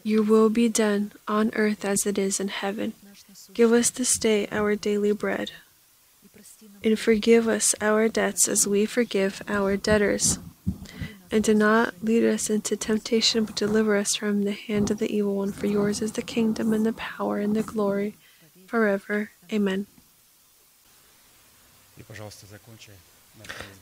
Your 0.02 0.22
will 0.22 0.48
be 0.48 0.68
done 0.68 1.12
on 1.26 1.50
earth 1.54 1.84
as 1.84 2.06
it 2.06 2.16
is 2.16 2.40
in 2.40 2.48
heaven. 2.48 2.94
Give 3.52 3.72
us 3.72 3.90
this 3.90 4.16
day 4.18 4.46
our 4.52 4.76
daily 4.76 5.12
bread. 5.12 5.50
And 6.84 6.98
forgive 6.98 7.48
us 7.48 7.74
our 7.80 8.08
debts 8.08 8.48
as 8.48 8.66
we 8.66 8.86
forgive 8.86 9.42
our 9.48 9.76
debtors 9.76 10.38
and 11.30 11.44
do 11.44 11.54
not 11.54 11.94
lead 12.02 12.24
us 12.24 12.50
into 12.50 12.76
temptation, 12.76 13.44
but 13.44 13.54
deliver 13.54 13.96
us 13.96 14.16
from 14.16 14.42
the 14.42 14.52
hand 14.52 14.90
of 14.90 14.98
the 14.98 15.14
evil 15.14 15.36
one. 15.36 15.52
For 15.52 15.66
yours 15.66 16.02
is 16.02 16.12
the 16.12 16.22
kingdom, 16.22 16.72
and 16.72 16.84
the 16.84 16.92
power, 16.92 17.38
and 17.38 17.54
the 17.54 17.62
glory, 17.62 18.16
forever. 18.66 19.30
Amen. 19.52 19.86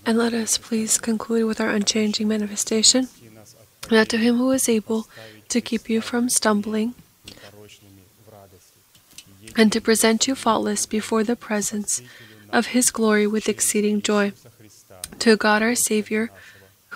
And 0.05 0.19
let 0.19 0.35
us 0.35 0.59
please 0.59 0.99
conclude 0.99 1.47
with 1.47 1.61
our 1.61 1.71
unchanging 1.71 2.29
manifestation. 2.29 3.09
That 3.89 4.09
to 4.11 4.19
him 4.19 4.37
who 4.37 4.51
is 4.51 4.69
able 4.69 5.09
to 5.49 5.61
keep 5.61 5.89
you 5.89 6.01
from 6.01 6.29
stumbling 6.29 6.95
and 9.57 9.73
to 9.73 9.81
present 9.81 10.29
you 10.29 10.35
faultless 10.35 10.85
before 10.85 11.25
the 11.25 11.37
presence 11.37 12.03
of 12.53 12.67
his 12.69 12.91
glory 12.91 13.27
with 13.27 13.49
exceeding 13.49 14.03
joy. 14.03 14.33
To 15.21 15.37
God 15.37 15.63
our 15.63 15.75
Savior, 15.75 16.31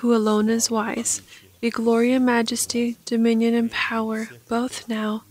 who 0.02 0.12
alone 0.12 0.48
is 0.48 0.68
wise, 0.68 1.22
be 1.60 1.70
glory 1.70 2.10
and 2.10 2.26
majesty, 2.26 2.96
dominion 3.04 3.54
and 3.54 3.70
power, 3.70 4.28
both 4.48 4.88
now 4.88 5.22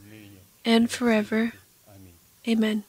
and 0.63 0.89
forever. 0.89 1.51
Amen. 2.47 2.85